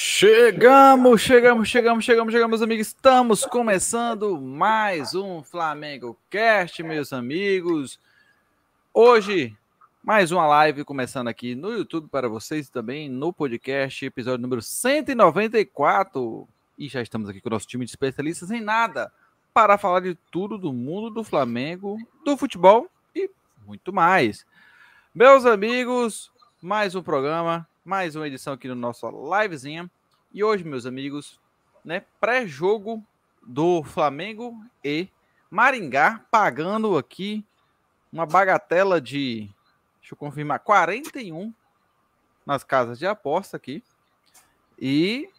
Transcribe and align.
Chegamos, 0.00 1.20
chegamos, 1.20 1.68
chegamos, 1.68 2.04
chegamos, 2.04 2.32
chegamos, 2.32 2.62
amigos. 2.62 2.86
Estamos 2.86 3.44
começando 3.44 4.40
mais 4.40 5.12
um 5.12 5.42
Flamengo 5.42 6.16
Cast, 6.30 6.80
meus 6.84 7.12
amigos. 7.12 7.98
Hoje, 8.94 9.56
mais 10.00 10.30
uma 10.30 10.46
live 10.46 10.84
começando 10.84 11.26
aqui 11.26 11.56
no 11.56 11.72
YouTube 11.72 12.06
para 12.06 12.28
vocês 12.28 12.70
também 12.70 13.08
no 13.08 13.32
podcast, 13.32 14.06
episódio 14.06 14.40
número 14.40 14.62
194. 14.62 16.46
E 16.78 16.88
já 16.88 17.02
estamos 17.02 17.28
aqui 17.28 17.40
com 17.40 17.48
o 17.48 17.50
nosso 17.50 17.66
time 17.66 17.84
de 17.84 17.90
especialistas 17.90 18.52
em 18.52 18.60
nada 18.60 19.12
para 19.52 19.76
falar 19.76 19.98
de 19.98 20.14
tudo 20.30 20.56
do 20.56 20.72
mundo 20.72 21.10
do 21.10 21.24
Flamengo, 21.24 21.98
do 22.24 22.36
futebol 22.36 22.88
e 23.12 23.28
muito 23.66 23.92
mais. 23.92 24.46
Meus 25.12 25.44
amigos, 25.44 26.30
mais 26.62 26.94
um 26.94 27.02
programa 27.02 27.67
mais 27.88 28.14
uma 28.14 28.28
edição 28.28 28.52
aqui 28.52 28.68
no 28.68 28.74
nosso 28.74 29.08
livezinha. 29.08 29.90
E 30.30 30.44
hoje, 30.44 30.62
meus 30.62 30.84
amigos, 30.84 31.40
né, 31.82 32.04
pré-jogo 32.20 33.02
do 33.42 33.82
Flamengo 33.82 34.62
e 34.84 35.08
Maringá 35.50 36.22
pagando 36.30 36.98
aqui 36.98 37.42
uma 38.12 38.26
bagatela 38.26 39.00
de, 39.00 39.48
deixa 40.00 40.12
eu 40.12 40.18
confirmar, 40.18 40.58
41 40.58 41.50
nas 42.44 42.62
casas 42.62 42.98
de 42.98 43.06
aposta 43.06 43.56
aqui. 43.56 43.82
E 44.78 45.30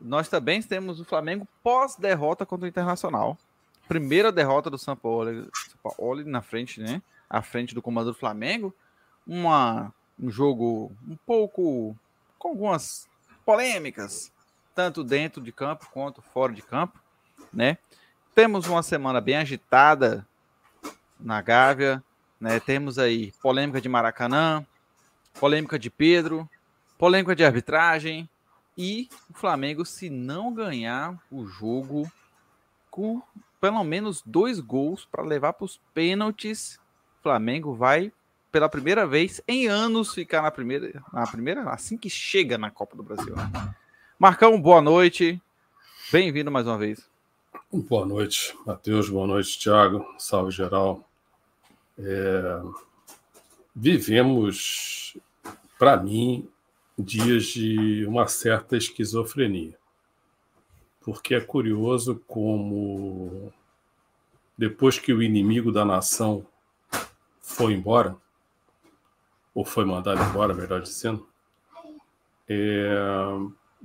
nós 0.00 0.28
também 0.28 0.60
temos 0.60 0.98
o 0.98 1.04
Flamengo 1.04 1.46
pós-derrota 1.62 2.44
contra 2.44 2.66
o 2.66 2.68
Internacional. 2.68 3.38
Primeira 3.86 4.32
derrota 4.32 4.68
do 4.68 4.78
São 4.78 4.96
Paulo, 4.96 5.48
São 5.54 5.94
Paulo 5.96 6.24
na 6.24 6.42
frente, 6.42 6.80
né? 6.80 7.00
À 7.30 7.40
frente 7.40 7.72
do 7.72 7.80
comando 7.80 8.10
do 8.10 8.18
Flamengo. 8.18 8.74
Uma 9.24 9.94
um 10.18 10.30
jogo 10.30 10.92
um 11.08 11.16
pouco 11.16 11.96
com 12.38 12.48
algumas 12.48 13.08
polêmicas, 13.44 14.32
tanto 14.74 15.04
dentro 15.04 15.42
de 15.42 15.52
campo 15.52 15.88
quanto 15.92 16.22
fora 16.22 16.52
de 16.52 16.62
campo, 16.62 16.98
né? 17.52 17.78
Temos 18.34 18.66
uma 18.66 18.82
semana 18.82 19.20
bem 19.20 19.36
agitada 19.36 20.26
na 21.20 21.40
Gávea, 21.40 22.02
né? 22.40 22.58
Temos 22.58 22.98
aí 22.98 23.32
polêmica 23.40 23.80
de 23.80 23.88
Maracanã, 23.88 24.66
polêmica 25.38 25.78
de 25.78 25.90
Pedro, 25.90 26.48
polêmica 26.98 27.34
de 27.34 27.44
arbitragem 27.44 28.28
e 28.76 29.08
o 29.30 29.34
Flamengo 29.34 29.84
se 29.84 30.10
não 30.10 30.52
ganhar 30.52 31.16
o 31.30 31.46
jogo 31.46 32.10
com 32.90 33.22
pelo 33.60 33.82
menos 33.82 34.22
dois 34.24 34.60
gols 34.60 35.06
para 35.06 35.22
levar 35.22 35.54
para 35.54 35.64
os 35.64 35.80
pênaltis, 35.94 36.78
Flamengo 37.22 37.74
vai 37.74 38.12
pela 38.54 38.68
primeira 38.68 39.04
vez 39.04 39.42
em 39.48 39.66
anos 39.66 40.14
ficar 40.14 40.40
na 40.40 40.48
primeira, 40.48 41.02
na 41.12 41.26
primeira, 41.26 41.68
assim 41.70 41.98
que 41.98 42.08
chega 42.08 42.56
na 42.56 42.70
Copa 42.70 42.96
do 42.96 43.02
Brasil. 43.02 43.34
Né? 43.34 43.74
Marcão, 44.16 44.60
boa 44.60 44.80
noite. 44.80 45.42
Bem-vindo 46.12 46.52
mais 46.52 46.64
uma 46.64 46.78
vez. 46.78 47.04
Boa 47.72 48.06
noite, 48.06 48.56
Matheus. 48.64 49.08
Boa 49.08 49.26
noite, 49.26 49.58
Thiago. 49.58 50.06
Salve 50.20 50.52
geral. 50.52 51.04
É... 51.98 52.62
Vivemos, 53.74 55.16
para 55.76 55.96
mim, 55.96 56.48
dias 56.96 57.46
de 57.46 58.06
uma 58.06 58.28
certa 58.28 58.76
esquizofrenia. 58.76 59.76
Porque 61.00 61.34
é 61.34 61.40
curioso 61.40 62.22
como, 62.28 63.52
depois 64.56 64.96
que 64.96 65.12
o 65.12 65.20
inimigo 65.20 65.72
da 65.72 65.84
nação 65.84 66.46
foi 67.40 67.72
embora, 67.72 68.16
ou 69.54 69.64
foi 69.64 69.84
mandado 69.84 70.22
embora, 70.22 70.52
melhor 70.52 70.80
dizendo, 70.82 71.26
é, 72.48 72.90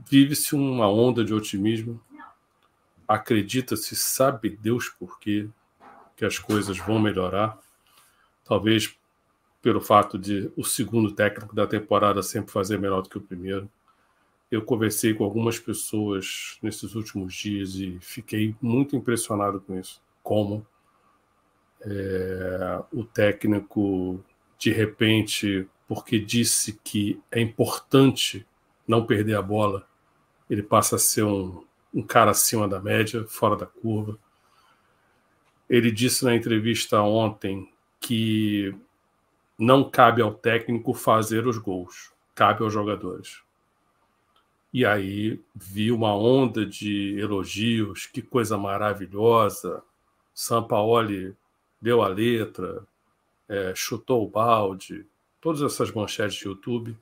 vive-se 0.10 0.56
uma 0.56 0.90
onda 0.90 1.24
de 1.24 1.34
otimismo, 1.34 2.02
acredita-se, 3.08 3.96
sabe 3.96 4.50
Deus 4.50 4.90
por 4.90 5.20
quê, 5.20 5.48
que 6.16 6.26
as 6.26 6.38
coisas 6.38 6.78
vão 6.78 7.00
melhorar, 7.00 7.58
talvez 8.44 8.98
pelo 9.62 9.82
fato 9.82 10.18
de 10.18 10.52
o 10.56 10.64
segundo 10.64 11.12
técnico 11.12 11.56
da 11.56 11.68
temporada 11.68 12.24
sempre 12.24 12.52
fazer 12.52 12.78
melhor 12.78 13.02
do 13.02 13.10
que 13.10 13.18
o 13.18 13.22
primeiro. 13.22 13.70
Eu 14.50 14.64
conversei 14.64 15.14
com 15.14 15.24
algumas 15.24 15.60
pessoas 15.60 16.58
nesses 16.62 16.96
últimos 16.96 17.34
dias 17.36 17.76
e 17.76 17.98
fiquei 18.02 18.56
muito 18.62 18.96
impressionado 18.96 19.60
com 19.62 19.78
isso. 19.80 20.02
Como 20.24 20.66
é, 21.82 22.82
o 22.92 23.04
técnico 23.04 24.24
de 24.60 24.72
repente, 24.72 25.66
porque 25.88 26.20
disse 26.20 26.80
que 26.84 27.20
é 27.32 27.40
importante 27.40 28.46
não 28.86 29.06
perder 29.06 29.38
a 29.38 29.42
bola, 29.42 29.88
ele 30.50 30.62
passa 30.62 30.98
a 30.98 31.00
ser 31.00 31.24
um, 31.24 31.64
um 31.94 32.04
cara 32.04 32.32
acima 32.32 32.68
da 32.68 32.82
média, 32.82 33.26
fora 33.28 33.56
da 33.56 33.66
curva. 33.66 34.20
Ele 35.70 35.90
disse 35.92 36.26
na 36.26 36.36
entrevista 36.36 37.02
ontem 37.02 37.72
que 38.00 38.76
não 39.58 39.90
cabe 39.90 40.22
ao 40.22 40.34
técnico 40.34 40.94
fazer 40.94 41.48
os 41.48 41.58
gols, 41.58 42.12
cabe 42.36 42.64
aos 42.64 42.74
jogadores. 42.74 43.42
E 44.74 44.86
aí 44.86 45.40
vi 45.56 45.92
uma 45.92 46.16
onda 46.16 46.66
de 46.66 47.18
elogios, 47.20 48.06
que 48.06 48.22
coisa 48.22 48.58
maravilhosa. 48.58 49.82
Sampaoli 50.34 51.36
deu 51.82 52.02
a 52.02 52.08
letra, 52.08 52.86
é, 53.50 53.74
chutou 53.76 54.24
o 54.24 54.30
balde, 54.30 55.06
todas 55.42 55.62
essas 55.62 55.92
manchetes 55.92 56.38
de 56.38 56.46
YouTube. 56.46 56.96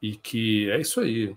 E 0.00 0.16
que 0.16 0.70
é 0.70 0.80
isso 0.80 1.00
aí. 1.00 1.36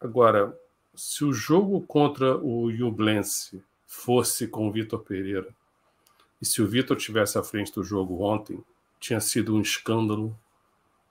Agora, 0.00 0.58
se 0.94 1.24
o 1.24 1.32
jogo 1.32 1.80
contra 1.82 2.36
o 2.36 2.70
Yublense 2.70 3.62
fosse 3.86 4.48
com 4.48 4.68
o 4.68 4.72
Vitor 4.72 5.00
Pereira, 5.00 5.54
e 6.42 6.46
se 6.46 6.60
o 6.60 6.66
Vitor 6.66 6.96
tivesse 6.96 7.38
à 7.38 7.42
frente 7.42 7.72
do 7.72 7.84
jogo 7.84 8.22
ontem, 8.22 8.62
tinha 8.98 9.20
sido 9.20 9.54
um 9.54 9.60
escândalo, 9.60 10.36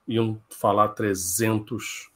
iam 0.06 0.40
falar 0.50 0.88
300, 0.88 2.10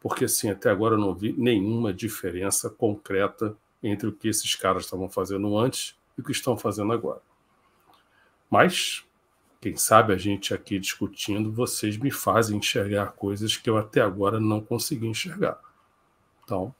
porque 0.00 0.24
assim, 0.24 0.50
até 0.50 0.68
agora 0.68 0.96
eu 0.96 0.98
não 0.98 1.14
vi 1.14 1.32
nenhuma 1.32 1.92
diferença 1.92 2.68
concreta 2.68 3.56
entre 3.82 4.08
o 4.08 4.12
que 4.12 4.28
esses 4.28 4.54
caras 4.56 4.84
estavam 4.84 5.08
fazendo 5.08 5.56
antes 5.56 5.96
e 6.18 6.20
o 6.20 6.24
que 6.24 6.32
estão 6.32 6.56
fazendo 6.56 6.92
agora. 6.92 7.22
Mas 8.50 9.04
quem 9.62 9.76
sabe 9.76 10.12
a 10.12 10.16
gente 10.16 10.52
aqui 10.52 10.76
discutindo, 10.76 11.52
vocês 11.52 11.96
me 11.96 12.10
fazem 12.10 12.58
enxergar 12.58 13.12
coisas 13.12 13.56
que 13.56 13.70
eu 13.70 13.78
até 13.78 14.00
agora 14.00 14.40
não 14.40 14.60
consegui 14.60 15.06
enxergar. 15.06 15.56
Então, 16.42 16.74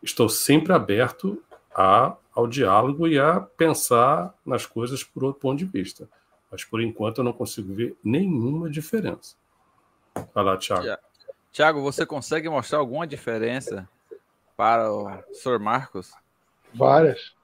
estou 0.00 0.28
sempre 0.28 0.72
aberto 0.72 1.42
a, 1.74 2.16
ao 2.32 2.46
diálogo 2.46 3.08
e 3.08 3.18
a 3.18 3.40
pensar 3.40 4.32
nas 4.46 4.66
coisas 4.66 5.02
por 5.02 5.24
outro 5.24 5.40
ponto 5.40 5.58
de 5.58 5.64
vista. 5.64 6.08
Mas 6.48 6.64
por 6.64 6.80
enquanto 6.80 7.18
eu 7.18 7.24
não 7.24 7.32
consigo 7.32 7.74
ver 7.74 7.96
nenhuma 8.04 8.70
diferença. 8.70 9.34
Vai 10.32 10.44
lá, 10.44 10.56
Thiago. 10.56 11.02
Tiago, 11.50 11.82
você 11.82 12.06
consegue 12.06 12.48
mostrar 12.48 12.78
alguma 12.78 13.04
diferença 13.04 13.88
para 14.56 14.92
o 14.92 15.10
Sr. 15.32 15.58
Marcos? 15.58 16.12
Várias. 16.72 17.34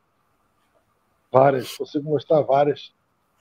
Várias. 1.33 1.77
Consigo 1.77 2.11
mostrar 2.11 2.43
várias. 2.43 2.94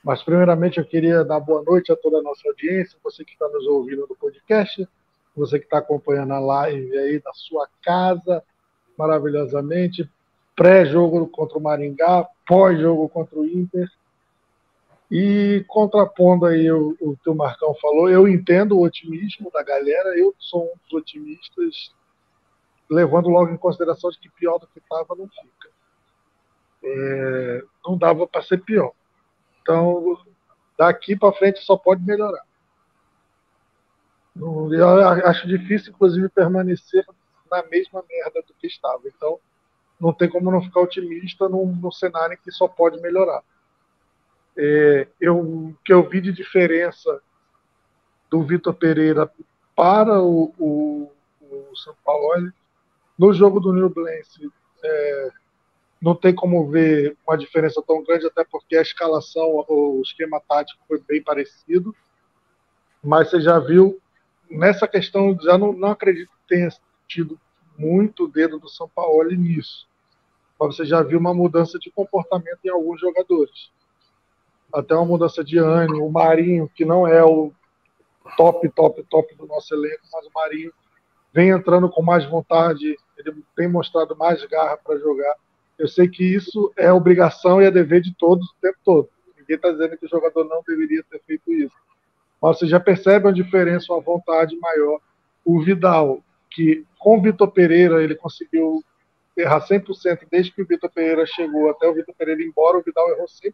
Mas, 0.03 0.22
primeiramente, 0.22 0.80
eu 0.80 0.86
queria 0.86 1.24
dar 1.24 1.40
boa 1.40 1.64
noite 1.64 1.91
a 1.91 1.96
toda 1.96 2.18
a 2.18 2.22
nossa 2.22 2.46
audiência, 2.47 3.00
você 3.02 3.24
que 3.24 3.31
está 3.31 3.47
nos 3.47 3.66
ouvindo 3.68 4.06
no 4.09 4.16
podcast, 4.16 4.86
você 5.36 5.58
que 5.58 5.66
está 5.66 5.78
acompanhando 5.78 6.34
a 6.34 6.40
live 6.40 6.97
aí 6.97 7.19
da 7.19 7.31
sua 7.34 7.68
casa, 7.81 8.44
maravilhosamente, 8.97 10.09
pré-jogo 10.56 11.25
contra 11.28 11.58
o 11.58 11.62
Maringá, 11.62 12.28
pós-jogo 12.46 13.08
contra 13.08 13.40
o 13.40 13.46
Inter. 13.46 13.90
E 15.09 15.63
contrapondo 15.68 16.47
aí 16.47 16.69
o, 16.69 16.97
o 17.00 17.16
que 17.16 17.30
o 17.30 17.36
Marcão 17.36 17.74
falou, 17.75 18.09
eu 18.09 18.28
entendo 18.28 18.75
o 18.75 18.84
otimismo 18.84 19.50
da 19.52 19.63
galera, 19.63 20.18
eu 20.18 20.34
sou 20.38 20.66
um 20.66 20.74
dos 20.84 20.94
otimistas, 20.94 21.94
levando 22.89 23.30
logo 23.30 23.51
em 23.51 23.57
consideração 23.57 24.10
de 24.10 24.19
que 24.19 24.30
pior 24.30 24.57
do 24.57 24.68
que 24.68 24.80
estava 24.80 25.16
não 25.16 25.27
fica. 25.27 25.69
É, 26.83 27.63
não 27.86 27.98
dava 27.98 28.27
para 28.27 28.42
ser 28.42 28.57
pior. 28.57 28.92
Então, 29.63 30.18
daqui 30.77 31.15
para 31.15 31.33
frente 31.33 31.62
só 31.62 31.77
pode 31.77 32.04
melhorar. 32.04 32.44
Eu 34.36 35.00
acho 35.25 35.48
difícil, 35.48 35.94
inclusive, 35.94 36.27
permanecer 36.30 37.06
na 37.50 37.63
mesma 37.63 38.04
merda 38.07 38.44
do 38.45 38.54
que 38.56 38.68
estava. 38.68 39.01
Então, 39.06 39.39
não 40.00 40.12
tem 40.12 40.30
como 40.30 40.51
não 40.51 40.62
ficar 40.62 40.81
otimista 40.81 41.48
num, 41.48 41.65
num 41.65 41.92
cenário 41.92 42.38
que 42.38 42.51
só 42.51 42.68
pode 42.68 43.00
melhorar. 43.00 43.42
É, 44.57 45.07
eu, 45.19 45.39
o 45.39 45.75
que 45.86 45.94
eu 45.94 46.07
vi 46.07 46.19
de 46.19 46.33
diferença 46.33 47.21
do 48.30 48.44
Vitor 48.44 48.74
Pereira 48.74 49.31
para 49.75 50.21
o, 50.21 50.54
o, 50.60 51.12
o 51.42 51.75
São 51.75 51.95
Paulo 52.04 52.51
no 53.18 53.33
jogo 53.33 53.60
do 53.60 53.71
New 53.71 53.89
Blense, 53.89 54.51
é, 54.83 55.30
não 56.03 56.13
tem 56.13 56.35
como 56.35 56.69
ver 56.69 57.15
uma 57.25 57.38
diferença 57.38 57.81
tão 57.81 58.03
grande, 58.03 58.27
até 58.27 58.44
porque 58.44 58.75
a 58.75 58.81
escalação, 58.81 59.63
o 59.69 60.01
esquema 60.03 60.41
tático 60.41 60.83
foi 60.85 61.00
bem 61.00 61.23
parecido. 61.23 61.95
Mas 63.01 63.29
você 63.29 63.39
já 63.39 63.57
viu, 63.57 64.01
nessa 64.51 64.85
questão, 64.85 65.38
já 65.41 65.57
não, 65.57 65.71
não 65.71 65.91
acredito 65.91 66.27
que 66.27 66.55
tenha 66.55 66.67
tido 67.07 67.39
muito 67.77 68.27
dedo 68.27 68.59
do 68.59 68.67
São 68.67 68.89
Paulo 68.89 69.29
nisso. 69.29 69.88
Mas 70.59 70.75
você 70.75 70.83
já 70.83 71.01
viu 71.01 71.17
uma 71.17 71.33
mudança 71.33 71.79
de 71.79 71.89
comportamento 71.89 72.59
em 72.65 72.69
alguns 72.69 73.00
jogadores. 73.00 73.71
Até 74.73 74.94
uma 74.95 75.05
mudança 75.05 75.41
de 75.41 75.57
ânimo. 75.57 76.05
O 76.05 76.11
Marinho, 76.11 76.69
que 76.75 76.83
não 76.83 77.07
é 77.07 77.23
o 77.23 77.50
top, 78.35 78.67
top, 78.71 79.01
top 79.03 79.35
do 79.35 79.47
nosso 79.47 79.73
elenco, 79.73 80.03
mas 80.11 80.25
o 80.25 80.31
Marinho 80.35 80.73
vem 81.31 81.50
entrando 81.50 81.89
com 81.89 82.01
mais 82.01 82.25
vontade, 82.25 82.97
ele 83.17 83.41
tem 83.55 83.69
mostrado 83.69 84.17
mais 84.17 84.44
garra 84.47 84.75
para 84.75 85.00
jogar. 85.00 85.35
Eu 85.78 85.88
sei 85.88 86.08
que 86.08 86.24
isso 86.24 86.72
é 86.78 86.92
obrigação 86.92 87.62
e 87.62 87.66
é 87.66 87.72
dever 87.72 88.02
de 88.02 88.14
todos 88.16 88.48
o 88.48 88.56
tempo 88.62 88.78
todo. 88.84 89.10
Ninguém 89.38 89.56
está 89.56 89.72
dizendo 89.72 89.98
que 89.98 90.06
o 90.06 90.10
jogador 90.10 90.46
não 90.46 90.62
deveria 90.68 91.04
ter 91.10 91.22
feito 91.25 91.52
isso. 91.52 91.75
Mas 92.42 92.60
você 92.60 92.68
já 92.68 92.80
percebe 92.80 93.25
uma 93.25 93.34
diferença, 93.34 93.92
uma 93.92 94.02
vontade 94.02 94.58
maior. 94.58 95.00
O 95.44 95.62
Vidal, 95.62 96.22
que 96.52 96.86
com 97.00 97.18
o 97.18 97.22
Vitor 97.22 97.52
Pereira 97.52 98.04
ele 98.04 98.16
conseguiu 98.16 98.84
errar 99.36 99.66
100% 99.68 100.28
desde 100.30 100.52
que 100.52 100.62
o 100.62 100.66
Vitor 100.66 100.90
Pereira 100.92 101.25
chegou 101.25 101.70
até 101.70 101.88
o 101.88 101.94
Vitor 101.94 102.14
Pereira 102.16 102.42
ir 102.42 102.48
embora, 102.48 102.78
o 102.78 102.84
Vidal 102.84 103.10
errou 103.10 103.25
100%. 103.25 103.52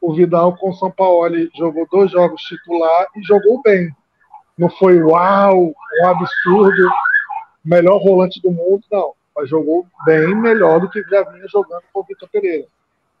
O 0.00 0.14
Vidal 0.14 0.56
com 0.56 0.70
o 0.70 0.74
São 0.74 0.90
Paulo 0.90 1.36
jogou 1.56 1.86
dois 1.90 2.10
jogos 2.10 2.40
titular 2.42 3.06
e 3.16 3.22
jogou 3.22 3.60
bem. 3.62 3.90
Não 4.56 4.70
foi 4.70 5.02
uau, 5.02 5.74
um 6.00 6.06
absurdo, 6.06 6.90
melhor 7.64 8.02
volante 8.02 8.40
do 8.40 8.50
mundo, 8.50 8.82
não. 8.90 9.12
Mas 9.34 9.48
jogou 9.48 9.86
bem 10.04 10.34
melhor 10.34 10.80
do 10.80 10.90
que 10.90 11.02
já 11.02 11.22
vinha 11.22 11.46
jogando 11.48 11.82
com 11.92 12.00
o 12.00 12.04
Vitor 12.04 12.28
Pereira. 12.28 12.66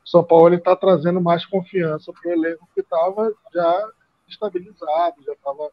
O 0.04 0.08
São 0.08 0.24
Paulo 0.24 0.54
está 0.54 0.74
trazendo 0.74 1.20
mais 1.20 1.46
confiança 1.46 2.12
para 2.12 2.30
o 2.30 2.32
elenco 2.32 2.68
que 2.74 2.80
estava 2.80 3.32
já 3.52 3.90
estabilizado, 4.28 5.22
já 5.24 5.32
estava 5.32 5.70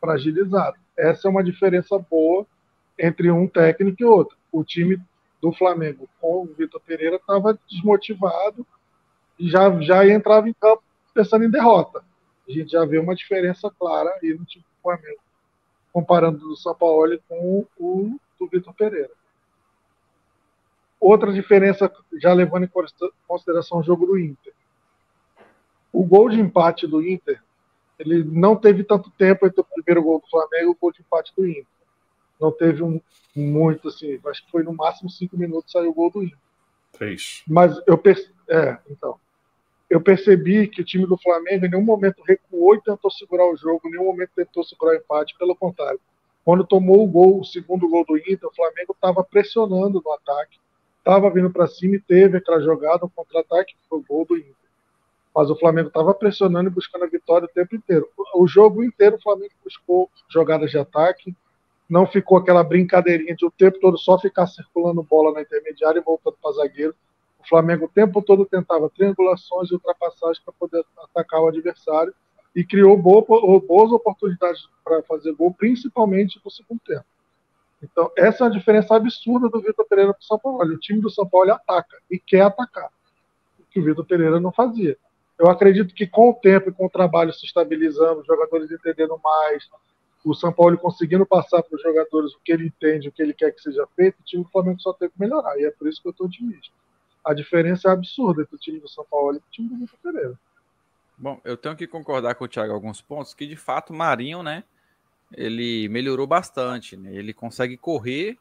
fragilizado. 0.00 0.76
Essa 0.96 1.28
é 1.28 1.30
uma 1.30 1.44
diferença 1.44 1.98
boa 1.98 2.46
entre 2.98 3.30
um 3.30 3.46
técnico 3.46 4.02
e 4.02 4.04
outro. 4.04 4.36
O 4.52 4.64
time 4.64 5.00
do 5.40 5.52
Flamengo 5.52 6.08
com 6.20 6.42
o 6.42 6.54
Vitor 6.54 6.80
Pereira 6.80 7.16
estava 7.16 7.58
desmotivado 7.68 8.66
e 9.38 9.48
já, 9.48 9.70
já 9.80 10.06
entrava 10.06 10.48
em 10.48 10.52
campo 10.52 10.82
pensando 11.14 11.44
em 11.44 11.50
derrota. 11.50 12.04
A 12.48 12.52
gente 12.52 12.72
já 12.72 12.84
vê 12.84 12.98
uma 12.98 13.14
diferença 13.14 13.70
clara 13.78 14.10
aí 14.22 14.34
no 14.34 14.44
time 14.44 14.64
do 14.64 14.82
Flamengo, 14.82 15.20
comparando 15.92 16.50
o 16.50 16.56
São 16.56 16.74
Paulo 16.74 17.18
com 17.28 17.66
o 17.78 18.20
do 18.38 18.46
Vitor 18.48 18.74
Pereira. 18.74 19.10
Outra 21.00 21.32
diferença, 21.32 21.90
já 22.20 22.32
levando 22.32 22.64
em 22.64 22.70
consideração 23.26 23.78
o 23.78 23.82
jogo 23.82 24.06
do 24.06 24.18
Inter. 24.18 24.52
O 25.92 26.04
gol 26.04 26.28
de 26.28 26.38
empate 26.38 26.86
do 26.86 27.02
Inter 27.02 27.40
ele 28.00 28.24
não 28.24 28.56
teve 28.56 28.82
tanto 28.82 29.10
tempo 29.10 29.46
entre 29.46 29.60
o 29.60 29.64
primeiro 29.64 30.02
gol 30.02 30.20
do 30.20 30.28
Flamengo 30.28 30.64
e 30.64 30.66
o 30.66 30.76
gol 30.80 30.90
de 30.90 31.02
empate 31.02 31.32
do 31.36 31.46
Inter. 31.46 31.66
Não 32.40 32.50
teve 32.50 32.82
um, 32.82 32.98
muito, 33.36 33.88
assim, 33.88 34.18
acho 34.26 34.44
que 34.44 34.50
foi 34.50 34.62
no 34.62 34.72
máximo 34.72 35.10
cinco 35.10 35.36
minutos 35.36 35.70
saiu 35.70 35.90
o 35.90 35.94
gol 35.94 36.10
do 36.10 36.22
Inter. 36.22 36.38
Três. 36.92 37.42
Mas 37.46 37.78
eu 37.86 37.98
percebi, 37.98 38.34
é, 38.48 38.78
então, 38.90 39.20
eu 39.90 40.00
percebi 40.00 40.66
que 40.66 40.80
o 40.80 40.84
time 40.84 41.06
do 41.06 41.18
Flamengo 41.18 41.66
em 41.66 41.68
nenhum 41.68 41.84
momento 41.84 42.22
recuou 42.26 42.74
e 42.74 42.80
tentou 42.80 43.10
segurar 43.10 43.44
o 43.52 43.56
jogo, 43.56 43.86
em 43.86 43.90
nenhum 43.90 44.06
momento 44.06 44.30
tentou 44.34 44.64
segurar 44.64 44.92
o 44.92 44.96
empate, 44.96 45.36
pelo 45.38 45.54
contrário. 45.54 46.00
Quando 46.42 46.66
tomou 46.66 47.04
o 47.04 47.06
gol, 47.06 47.40
o 47.40 47.44
segundo 47.44 47.86
gol 47.86 48.04
do 48.06 48.16
Inter, 48.16 48.48
o 48.48 48.54
Flamengo 48.54 48.92
estava 48.92 49.22
pressionando 49.22 50.00
no 50.02 50.12
ataque, 50.12 50.58
estava 51.00 51.28
vindo 51.30 51.50
para 51.50 51.66
cima 51.66 51.96
e 51.96 52.00
teve 52.00 52.38
aquela 52.38 52.60
jogada, 52.60 53.04
um 53.04 53.08
contra-ataque, 53.08 53.74
que 53.74 53.88
foi 53.88 53.98
o 53.98 54.04
gol 54.06 54.24
do 54.24 54.36
Inter 54.36 54.60
mas 55.34 55.48
o 55.48 55.56
Flamengo 55.56 55.88
estava 55.88 56.12
pressionando 56.12 56.68
e 56.68 56.72
buscando 56.72 57.04
a 57.04 57.08
vitória 57.08 57.46
o 57.46 57.54
tempo 57.54 57.74
inteiro. 57.74 58.08
O 58.34 58.46
jogo 58.46 58.82
inteiro 58.82 59.16
o 59.16 59.22
Flamengo 59.22 59.52
buscou 59.64 60.10
jogadas 60.28 60.70
de 60.70 60.78
ataque, 60.78 61.34
não 61.88 62.06
ficou 62.06 62.38
aquela 62.38 62.62
brincadeirinha 62.62 63.34
de 63.34 63.46
o 63.46 63.50
tempo 63.50 63.78
todo 63.80 63.98
só 63.98 64.18
ficar 64.18 64.46
circulando 64.46 65.02
bola 65.02 65.32
na 65.32 65.42
intermediária 65.42 66.00
e 66.00 66.02
voltando 66.02 66.36
para 66.42 66.52
zagueiro. 66.52 66.94
O 67.38 67.48
Flamengo 67.48 67.86
o 67.86 67.88
tempo 67.88 68.20
todo 68.22 68.44
tentava 68.44 68.90
triangulações 68.90 69.70
e 69.70 69.74
ultrapassagens 69.74 70.40
para 70.40 70.52
poder 70.52 70.84
atacar 71.04 71.40
o 71.40 71.48
adversário 71.48 72.14
e 72.54 72.64
criou 72.64 72.96
boas 72.96 73.92
oportunidades 73.92 74.68
para 74.84 75.02
fazer 75.04 75.32
gol, 75.32 75.54
principalmente 75.54 76.40
no 76.44 76.50
segundo 76.50 76.80
tempo. 76.84 77.04
Então, 77.82 78.10
essa 78.16 78.44
é 78.44 78.46
a 78.46 78.50
diferença 78.50 78.94
absurda 78.94 79.48
do 79.48 79.60
Vitor 79.60 79.86
Pereira 79.86 80.12
para 80.12 80.20
o 80.20 80.24
São 80.24 80.38
Paulo. 80.38 80.62
O 80.62 80.78
time 80.78 81.00
do 81.00 81.10
São 81.10 81.26
Paulo 81.26 81.52
ataca 81.52 81.96
e 82.10 82.18
quer 82.18 82.42
atacar, 82.42 82.90
o 83.58 83.64
que 83.70 83.80
o 83.80 83.84
Vitor 83.84 84.04
Pereira 84.04 84.38
não 84.38 84.52
fazia. 84.52 84.96
Eu 85.38 85.48
acredito 85.48 85.94
que 85.94 86.06
com 86.06 86.30
o 86.30 86.34
tempo 86.34 86.68
e 86.68 86.72
com 86.72 86.86
o 86.86 86.90
trabalho 86.90 87.32
se 87.32 87.46
estabilizando, 87.46 88.20
os 88.20 88.26
jogadores 88.26 88.70
entendendo 88.70 89.18
mais, 89.24 89.66
o 90.22 90.34
São 90.34 90.52
Paulo 90.52 90.76
conseguindo 90.76 91.24
passar 91.24 91.62
para 91.62 91.74
os 91.74 91.82
jogadores 91.82 92.34
o 92.34 92.40
que 92.44 92.52
ele 92.52 92.66
entende, 92.66 93.08
o 93.08 93.12
que 93.12 93.22
ele 93.22 93.32
quer 93.32 93.50
que 93.52 93.62
seja 93.62 93.86
feito, 93.96 94.20
o 94.20 94.24
time 94.24 94.44
do 94.44 94.50
Flamengo 94.50 94.78
só 94.80 94.92
tem 94.92 95.08
que 95.08 95.18
melhorar. 95.18 95.58
E 95.58 95.64
é 95.64 95.70
por 95.70 95.88
isso 95.88 96.02
que 96.02 96.08
eu 96.08 96.10
estou 96.10 96.26
otimista. 96.26 96.74
A 97.24 97.32
diferença 97.32 97.88
é 97.88 97.92
absurda 97.92 98.42
entre 98.42 98.54
o 98.54 98.58
time 98.58 98.80
do 98.80 98.88
São 98.88 99.04
Paulo 99.10 99.36
e 99.36 99.38
o 99.38 99.42
time 99.50 99.68
do 99.68 99.78
Vitor 99.78 99.98
Pereira. 100.02 100.38
Bom, 101.16 101.40
eu 101.44 101.56
tenho 101.56 101.76
que 101.76 101.86
concordar 101.86 102.34
com 102.34 102.44
o 102.44 102.48
Thiago 102.48 102.72
alguns 102.72 103.00
pontos, 103.00 103.32
que 103.32 103.46
de 103.46 103.56
fato 103.56 103.92
Marinho, 103.92 104.42
né, 104.42 104.64
ele 105.32 105.88
melhorou 105.88 106.26
bastante, 106.26 106.96
né? 106.96 107.14
Ele 107.14 107.32
consegue 107.32 107.76
correr 107.76 108.36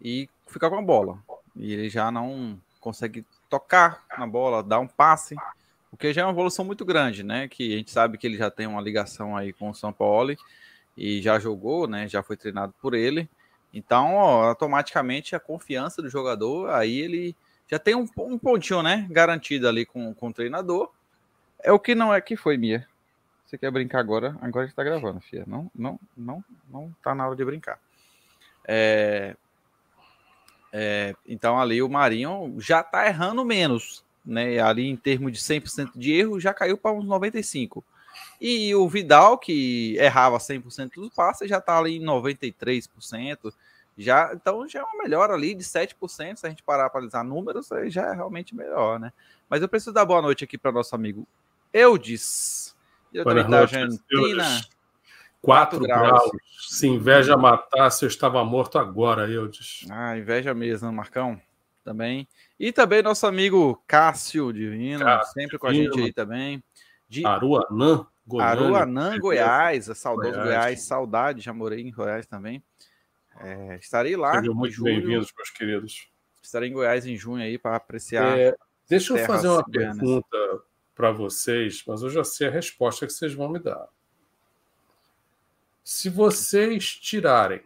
e 0.00 0.28
ficar 0.46 0.70
com 0.70 0.78
a 0.78 0.82
bola. 0.82 1.18
E 1.56 1.72
ele 1.72 1.88
já 1.88 2.10
não 2.10 2.58
consegue 2.80 3.24
tocar 3.48 4.04
na 4.18 4.26
bola, 4.26 4.62
dar 4.62 4.80
um 4.80 4.86
passe. 4.86 5.36
O 5.90 5.96
que 5.96 6.12
já 6.12 6.22
é 6.22 6.24
uma 6.24 6.32
evolução 6.32 6.64
muito 6.64 6.84
grande, 6.84 7.22
né? 7.22 7.48
Que 7.48 7.74
a 7.74 7.76
gente 7.78 7.90
sabe 7.90 8.18
que 8.18 8.26
ele 8.26 8.36
já 8.36 8.50
tem 8.50 8.66
uma 8.66 8.80
ligação 8.80 9.36
aí 9.36 9.52
com 9.52 9.70
o 9.70 9.74
São 9.74 9.92
Paulo 9.92 10.34
e 10.96 11.20
já 11.20 11.38
jogou, 11.38 11.86
né? 11.86 12.08
Já 12.08 12.22
foi 12.22 12.36
treinado 12.36 12.74
por 12.80 12.94
ele. 12.94 13.28
Então, 13.72 14.14
ó, 14.14 14.48
automaticamente 14.48 15.34
a 15.34 15.40
confiança 15.40 16.02
do 16.02 16.10
jogador, 16.10 16.70
aí 16.70 16.98
ele 16.98 17.36
já 17.68 17.78
tem 17.78 17.94
um, 17.94 18.06
um 18.18 18.38
pontinho, 18.38 18.82
né? 18.82 19.06
Garantido 19.10 19.68
ali 19.68 19.86
com, 19.86 20.12
com 20.14 20.28
o 20.28 20.32
treinador. 20.32 20.90
É 21.62 21.72
o 21.72 21.78
que 21.78 21.94
não 21.94 22.12
é 22.12 22.20
que 22.20 22.36
foi, 22.36 22.56
Mia. 22.56 22.86
Você 23.52 23.58
quer 23.58 23.70
brincar 23.70 23.98
agora? 23.98 24.34
Agora 24.40 24.64
está 24.64 24.82
gravando, 24.82 25.20
filha. 25.20 25.44
Não, 25.46 25.70
não, 25.74 26.00
não, 26.16 26.42
não 26.70 26.90
tá 27.04 27.14
na 27.14 27.26
hora 27.26 27.36
de 27.36 27.44
brincar. 27.44 27.78
É, 28.66 29.36
é, 30.72 31.14
então 31.28 31.60
ali 31.60 31.82
o 31.82 31.88
Marinho 31.88 32.56
já 32.58 32.82
tá 32.82 33.06
errando 33.06 33.44
menos 33.44 34.02
né? 34.24 34.58
Ali 34.60 34.88
em 34.88 34.96
termos 34.96 35.32
de 35.32 35.38
100% 35.38 35.92
de 35.94 36.12
erro, 36.12 36.40
já 36.40 36.54
caiu 36.54 36.78
para 36.78 36.92
uns 36.92 37.04
95%. 37.04 37.82
E 38.40 38.74
o 38.74 38.88
Vidal, 38.88 39.36
que 39.36 39.96
errava 39.98 40.38
100% 40.38 40.94
dos 40.94 41.14
passes, 41.14 41.48
já 41.48 41.58
está 41.58 41.78
ali 41.78 41.96
em 41.96 42.04
93%. 42.04 43.52
Já, 43.98 44.32
então 44.32 44.66
já 44.66 44.80
é 44.80 44.82
uma 44.82 45.02
melhora 45.02 45.34
ali 45.34 45.54
de 45.54 45.62
7%. 45.62 46.36
Se 46.36 46.46
a 46.46 46.48
gente 46.48 46.62
parar 46.62 46.88
para 46.88 47.00
analisar 47.00 47.22
números, 47.22 47.68
já 47.88 48.06
é 48.06 48.14
realmente 48.14 48.54
melhor, 48.54 48.98
né? 48.98 49.12
Mas 49.48 49.60
eu 49.60 49.68
preciso 49.68 49.92
dar 49.92 50.06
boa 50.06 50.22
noite 50.22 50.44
aqui 50.44 50.56
para 50.56 50.72
nosso 50.72 50.94
amigo 50.94 51.26
Eudes, 51.72 52.74
diretor 53.12 53.48
da 53.48 53.60
Argentina. 53.60 54.60
4 55.42 55.80
graus. 55.80 56.08
graus. 56.08 56.30
Se 56.68 56.86
inveja 56.86 57.36
matasse, 57.36 58.04
eu 58.04 58.08
estava 58.08 58.44
morto 58.44 58.78
agora, 58.78 59.28
Eudes. 59.28 59.84
Ah, 59.90 60.16
inveja 60.16 60.54
mesmo, 60.54 60.90
Marcão. 60.92 61.40
Também. 61.84 62.28
E 62.58 62.70
também 62.70 63.02
nosso 63.02 63.26
amigo 63.26 63.82
Cássio 63.88 64.52
Divino, 64.52 65.04
Cássio 65.04 65.32
sempre 65.32 65.58
com 65.58 65.66
a 65.66 65.74
gente 65.74 66.00
aí 66.00 66.12
também. 66.12 66.62
De 67.08 67.26
Aruanã, 67.26 68.06
Goiânia. 68.24 68.52
Aruanã, 68.52 69.18
Goiás, 69.18 69.90
a 69.90 69.94
saudoso 69.94 70.30
Goiás. 70.30 70.46
Goiás. 70.46 70.82
saudade, 70.82 71.40
já 71.40 71.52
morei 71.52 71.80
em 71.80 71.90
Goiás 71.90 72.24
também. 72.24 72.62
É, 73.40 73.76
estarei 73.80 74.14
lá. 74.14 74.38
Sejam 74.38 74.54
muito 74.54 74.80
bem-vindos, 74.80 75.32
meus 75.36 75.50
queridos. 75.50 76.08
Estarei 76.40 76.68
em 76.68 76.72
Goiás 76.72 77.04
em 77.04 77.16
junho 77.16 77.42
aí 77.42 77.58
para 77.58 77.74
apreciar. 77.74 78.38
É, 78.38 78.54
deixa 78.88 79.12
eu 79.12 79.26
fazer 79.26 79.48
uma 79.48 79.64
pergunta 79.64 80.38
para 80.94 81.10
vocês, 81.10 81.82
mas 81.86 82.02
eu 82.02 82.10
já 82.10 82.24
sei 82.24 82.48
a 82.48 82.50
resposta 82.50 83.06
que 83.06 83.12
vocês 83.12 83.34
vão 83.34 83.48
me 83.48 83.58
dar. 83.58 83.88
Se 85.82 86.08
vocês 86.08 86.94
tirarem 86.94 87.62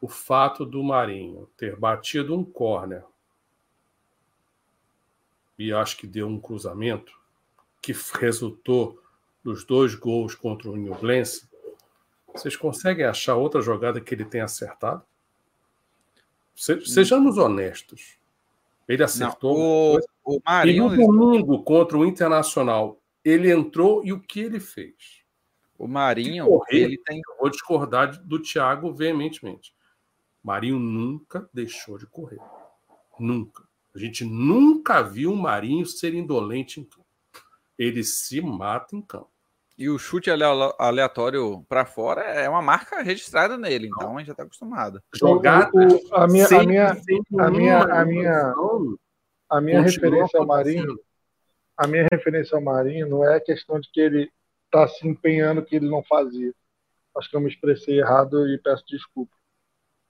o 0.00 0.08
fato 0.08 0.64
do 0.64 0.82
Marinho 0.82 1.48
ter 1.56 1.76
batido 1.76 2.36
um 2.36 2.44
córner 2.44 3.04
e 5.58 5.72
acho 5.72 5.96
que 5.96 6.06
deu 6.06 6.28
um 6.28 6.40
cruzamento 6.40 7.18
que 7.82 7.92
resultou 8.14 9.02
dos 9.42 9.64
dois 9.64 9.94
gols 9.94 10.34
contra 10.34 10.70
o 10.70 10.76
Nublense. 10.76 11.48
Vocês 12.32 12.54
conseguem 12.54 13.04
achar 13.04 13.34
outra 13.34 13.60
jogada 13.60 14.00
que 14.00 14.14
ele 14.14 14.24
tenha 14.24 14.44
acertado? 14.44 15.02
sejamos 16.54 17.38
honestos. 17.38 18.17
Ele 18.88 19.02
acertou. 19.02 19.94
Não, 19.94 20.00
o, 20.24 20.36
o 20.36 20.40
Marinho, 20.44 20.94
e 20.94 20.96
no 20.96 21.06
domingo 21.06 21.62
contra 21.62 21.98
o 21.98 22.06
Internacional, 22.06 23.00
ele 23.24 23.52
entrou 23.52 24.04
e 24.04 24.12
o 24.12 24.20
que 24.20 24.40
ele 24.40 24.58
fez? 24.58 25.22
O 25.78 25.86
Marinho, 25.86 26.46
correr, 26.46 26.84
ele 26.84 26.98
tem. 27.04 27.18
Eu 27.18 27.36
vou 27.38 27.50
discordar 27.50 28.20
do 28.24 28.40
Thiago 28.40 28.92
veementemente. 28.92 29.74
Marinho 30.42 30.78
nunca 30.78 31.48
deixou 31.52 31.98
de 31.98 32.06
correr. 32.06 32.40
Nunca. 33.18 33.68
A 33.94 33.98
gente 33.98 34.24
nunca 34.24 35.02
viu 35.02 35.32
um 35.32 35.36
Marinho 35.36 35.84
ser 35.84 36.14
indolente 36.14 36.80
em 36.80 36.84
campo. 36.84 37.06
Ele 37.78 38.02
se 38.02 38.40
mata 38.40 38.96
em 38.96 39.02
campo. 39.02 39.30
E 39.78 39.88
o 39.88 39.96
chute 39.96 40.28
aleatório 40.28 41.64
para 41.68 41.86
fora 41.86 42.22
é 42.22 42.48
uma 42.48 42.60
marca 42.60 43.00
registrada 43.00 43.56
nele, 43.56 43.86
então 43.86 44.16
a 44.16 44.18
gente 44.18 44.26
já 44.26 44.32
está 44.32 44.42
acostumado. 44.42 45.00
Jogar 45.14 45.70
a 46.12 46.26
minha 46.26 46.46
a 46.48 46.64
minha 46.64 46.90
a 47.38 47.50
minha 47.50 47.78
a 47.78 48.04
minha 48.04 48.54
a 49.48 49.60
minha 49.60 49.80
referência 49.80 50.40
ao 50.40 50.46
Marinho, 50.46 50.98
a 51.76 51.86
minha 51.86 52.08
referência 52.12 52.56
ao 52.56 52.62
Marinho 52.62 53.08
não 53.08 53.24
é 53.24 53.38
questão 53.38 53.78
de 53.78 53.88
que 53.92 54.00
ele 54.00 54.28
está 54.64 54.86
se 54.88 55.06
empenhando 55.06 55.64
que 55.64 55.76
ele 55.76 55.88
não 55.88 56.02
fazia. 56.02 56.52
Acho 57.16 57.30
que 57.30 57.36
eu 57.36 57.40
me 57.40 57.48
expressei 57.48 58.00
errado 58.00 58.48
e 58.48 58.58
peço 58.58 58.84
desculpa. 58.86 59.32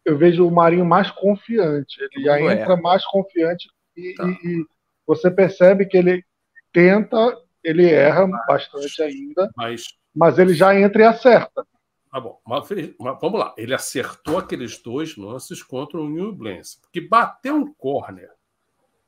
Eu 0.05 0.17
vejo 0.17 0.47
o 0.47 0.51
Marinho 0.51 0.85
mais 0.85 1.11
confiante. 1.11 2.03
Ele 2.03 2.25
já 2.25 2.41
é. 2.41 2.53
entra 2.53 2.77
mais 2.77 3.05
confiante 3.05 3.69
e, 3.95 4.15
tá. 4.15 4.27
e, 4.27 4.31
e, 4.33 4.67
você 5.07 5.31
percebe 5.31 5.87
que 5.87 5.97
ele 5.97 6.25
tenta, 6.73 7.39
ele 7.63 7.89
erra 7.89 8.27
bastante 8.47 9.03
ainda, 9.03 9.51
mas, 9.57 9.87
mas 10.15 10.39
ele 10.39 10.55
já 10.55 10.79
entra 10.79 11.03
e 11.03 11.05
acerta. 11.05 11.67
Tá 12.11 12.21
bom, 12.21 12.41
mas, 12.47 12.67
mas, 12.99 13.19
vamos 13.21 13.39
lá. 13.39 13.55
Ele 13.59 13.75
acertou 13.75 14.39
aqueles 14.39 14.79
dois 14.79 15.17
lances 15.17 15.63
contra 15.63 16.01
o 16.01 16.09
New 16.09 16.33
Blance. 16.33 16.81
Porque 16.81 17.01
bater 17.01 17.53
um 17.53 17.73
corner 17.75 18.31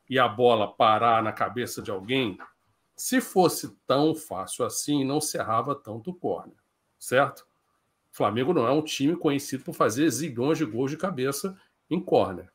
e 0.08 0.18
a 0.18 0.28
bola 0.28 0.72
parar 0.72 1.22
na 1.22 1.32
cabeça 1.32 1.80
de 1.80 1.90
alguém, 1.90 2.36
se 2.96 3.20
fosse 3.20 3.74
tão 3.86 4.14
fácil 4.14 4.64
assim, 4.64 5.04
não 5.04 5.20
se 5.20 5.38
errava 5.38 5.74
tanto 5.74 6.10
o 6.10 6.14
corner, 6.14 6.56
certo? 6.98 7.46
O 8.12 8.16
Flamengo 8.16 8.52
não 8.52 8.66
é 8.66 8.72
um 8.72 8.82
time 8.82 9.16
conhecido 9.16 9.64
por 9.64 9.72
fazer 9.72 10.10
zilhões 10.10 10.58
de 10.58 10.64
gols 10.64 10.90
de 10.90 10.96
cabeça 10.96 11.56
em 11.88 12.00
corner. 12.00 12.50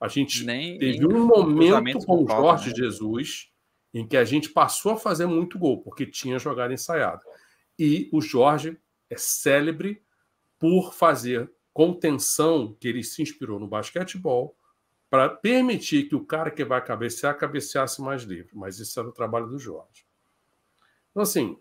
A 0.00 0.08
gente 0.08 0.44
nem, 0.44 0.78
teve 0.78 0.98
nem 0.98 1.16
um 1.16 1.26
momento 1.26 2.04
com 2.04 2.24
o 2.24 2.28
Jorge 2.28 2.70
né? 2.70 2.76
Jesus 2.76 3.50
em 3.98 4.06
que 4.06 4.16
a 4.16 4.24
gente 4.24 4.50
passou 4.50 4.92
a 4.92 4.98
fazer 4.98 5.24
muito 5.24 5.58
gol, 5.58 5.80
porque 5.80 6.04
tinha 6.04 6.38
jogada 6.38 6.74
ensaiada. 6.74 7.22
E 7.78 8.10
o 8.12 8.20
Jorge 8.20 8.78
é 9.08 9.16
célebre 9.16 10.02
por 10.58 10.92
fazer 10.92 11.50
contenção 11.72 12.76
que 12.78 12.88
ele 12.88 13.02
se 13.02 13.22
inspirou 13.22 13.58
no 13.58 13.66
basquetebol 13.66 14.54
para 15.08 15.30
permitir 15.30 16.10
que 16.10 16.14
o 16.14 16.26
cara 16.26 16.50
que 16.50 16.62
vai 16.62 16.84
cabecear 16.84 17.38
cabeceasse 17.38 18.02
mais 18.02 18.22
livre. 18.22 18.50
Mas 18.52 18.78
isso 18.78 19.00
era 19.00 19.08
o 19.08 19.12
trabalho 19.12 19.46
do 19.46 19.58
Jorge. 19.58 20.04
Então, 21.10 21.22
assim, 21.22 21.58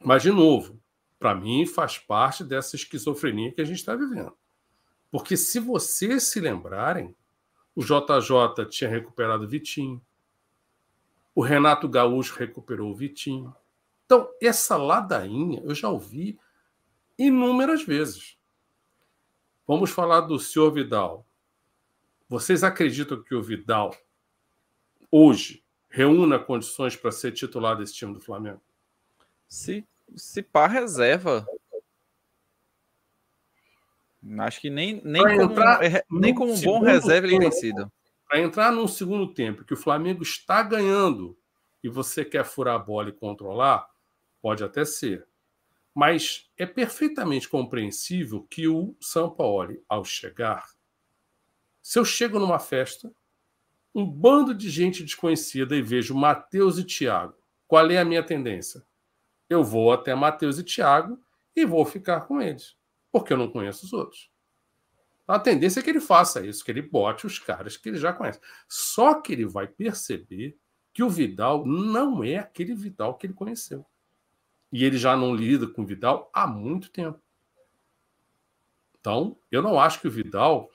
mas 0.00 0.24
de 0.24 0.32
novo, 0.32 0.80
para 1.20 1.36
mim 1.36 1.66
faz 1.66 1.98
parte 1.98 2.42
dessa 2.42 2.74
esquizofrenia 2.74 3.52
que 3.52 3.60
a 3.60 3.64
gente 3.64 3.78
está 3.78 3.94
vivendo. 3.94 4.36
Porque 5.08 5.36
se 5.36 5.60
vocês 5.60 6.24
se 6.24 6.40
lembrarem, 6.40 7.14
o 7.76 7.82
JJ 7.84 8.66
tinha 8.68 8.90
recuperado 8.90 9.44
o 9.44 9.48
Vitinho, 9.48 10.02
o 11.34 11.42
Renato 11.42 11.88
Gaúcho 11.88 12.38
recuperou 12.38 12.90
o 12.90 12.94
Vitinho. 12.94 13.54
Então, 14.06 14.30
essa 14.40 14.76
ladainha 14.76 15.60
eu 15.64 15.74
já 15.74 15.88
ouvi 15.88 16.38
inúmeras 17.18 17.82
vezes. 17.82 18.38
Vamos 19.66 19.90
falar 19.90 20.20
do 20.22 20.38
senhor 20.38 20.70
Vidal. 20.70 21.26
Vocês 22.28 22.62
acreditam 22.62 23.22
que 23.22 23.34
o 23.34 23.42
Vidal, 23.42 23.96
hoje, 25.10 25.64
reúna 25.88 26.38
condições 26.38 26.94
para 26.96 27.10
ser 27.10 27.32
titular 27.32 27.76
desse 27.76 27.94
time 27.94 28.12
do 28.12 28.20
Flamengo? 28.20 28.60
Se, 29.48 29.84
se 30.14 30.42
pá, 30.42 30.66
reserva. 30.66 31.46
Acho 34.38 34.60
que 34.60 34.70
nem, 34.70 35.02
nem 35.04 35.22
como, 35.22 35.54
nem 36.10 36.34
como 36.34 36.52
um 36.52 36.60
bom 36.60 36.80
reserva 36.80 37.26
ele 37.26 37.38
tem 37.38 37.52
sido 37.52 37.90
para 38.34 38.42
entrar 38.42 38.72
num 38.72 38.88
segundo 38.88 39.32
tempo 39.32 39.64
que 39.64 39.74
o 39.74 39.76
Flamengo 39.76 40.24
está 40.24 40.60
ganhando 40.60 41.38
e 41.84 41.88
você 41.88 42.24
quer 42.24 42.44
furar 42.44 42.74
a 42.74 42.78
bola 42.80 43.10
e 43.10 43.12
controlar, 43.12 43.88
pode 44.42 44.64
até 44.64 44.84
ser. 44.84 45.24
Mas 45.94 46.50
é 46.58 46.66
perfeitamente 46.66 47.48
compreensível 47.48 48.42
que 48.50 48.66
o 48.66 48.96
Sampaoli, 49.00 49.80
ao 49.88 50.04
chegar, 50.04 50.66
se 51.80 51.96
eu 51.96 52.04
chego 52.04 52.40
numa 52.40 52.58
festa, 52.58 53.14
um 53.94 54.04
bando 54.04 54.52
de 54.52 54.68
gente 54.68 55.04
desconhecida 55.04 55.76
e 55.76 55.80
vejo 55.80 56.12
Mateus 56.12 56.76
e 56.76 56.82
Tiago, 56.82 57.36
qual 57.68 57.88
é 57.88 57.98
a 57.98 58.04
minha 58.04 58.24
tendência? 58.24 58.84
Eu 59.48 59.62
vou 59.62 59.92
até 59.92 60.12
Mateus 60.12 60.58
e 60.58 60.64
Tiago 60.64 61.22
e 61.54 61.64
vou 61.64 61.84
ficar 61.84 62.22
com 62.22 62.42
eles, 62.42 62.76
porque 63.12 63.32
eu 63.32 63.36
não 63.36 63.48
conheço 63.48 63.86
os 63.86 63.92
outros. 63.92 64.33
A 65.26 65.38
tendência 65.38 65.80
é 65.80 65.82
que 65.82 65.90
ele 65.90 66.00
faça 66.00 66.44
isso, 66.44 66.64
que 66.64 66.70
ele 66.70 66.82
bote 66.82 67.26
os 67.26 67.38
caras 67.38 67.76
que 67.76 67.88
ele 67.88 67.96
já 67.96 68.12
conhece. 68.12 68.40
Só 68.68 69.20
que 69.20 69.32
ele 69.32 69.46
vai 69.46 69.66
perceber 69.66 70.56
que 70.92 71.02
o 71.02 71.08
Vidal 71.08 71.66
não 71.66 72.22
é 72.22 72.36
aquele 72.36 72.74
Vidal 72.74 73.16
que 73.16 73.26
ele 73.26 73.34
conheceu. 73.34 73.84
E 74.70 74.84
ele 74.84 74.98
já 74.98 75.16
não 75.16 75.34
lida 75.34 75.66
com 75.66 75.82
o 75.82 75.86
Vidal 75.86 76.30
há 76.32 76.46
muito 76.46 76.90
tempo. 76.90 77.20
Então, 79.00 79.38
eu 79.50 79.62
não 79.62 79.78
acho 79.78 80.00
que 80.00 80.08
o 80.08 80.10
Vidal 80.10 80.70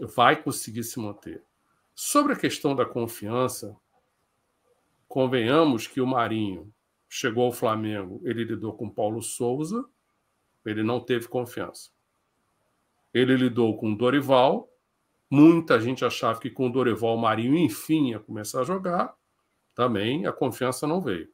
vai 0.00 0.40
conseguir 0.40 0.84
se 0.84 0.98
manter. 0.98 1.44
Sobre 1.94 2.32
a 2.32 2.36
questão 2.36 2.76
da 2.76 2.84
confiança, 2.84 3.76
convenhamos 5.08 5.86
que 5.86 6.00
o 6.00 6.06
Marinho 6.06 6.72
chegou 7.08 7.46
ao 7.46 7.52
Flamengo, 7.52 8.20
ele 8.24 8.44
lidou 8.44 8.76
com 8.76 8.88
Paulo 8.88 9.22
Souza, 9.22 9.84
ele 10.64 10.82
não 10.82 11.00
teve 11.00 11.26
confiança. 11.26 11.90
Ele 13.18 13.36
lidou 13.36 13.76
com 13.76 13.94
Dorival. 13.94 14.70
Muita 15.30 15.80
gente 15.80 16.04
achava 16.04 16.40
que 16.40 16.48
com 16.48 16.70
Dorival 16.70 17.16
o 17.16 17.20
Marinho, 17.20 17.56
enfim, 17.56 18.10
ia 18.10 18.20
começar 18.20 18.60
a 18.60 18.64
jogar. 18.64 19.14
Também 19.74 20.26
a 20.26 20.32
confiança 20.32 20.86
não 20.86 21.00
veio. 21.00 21.28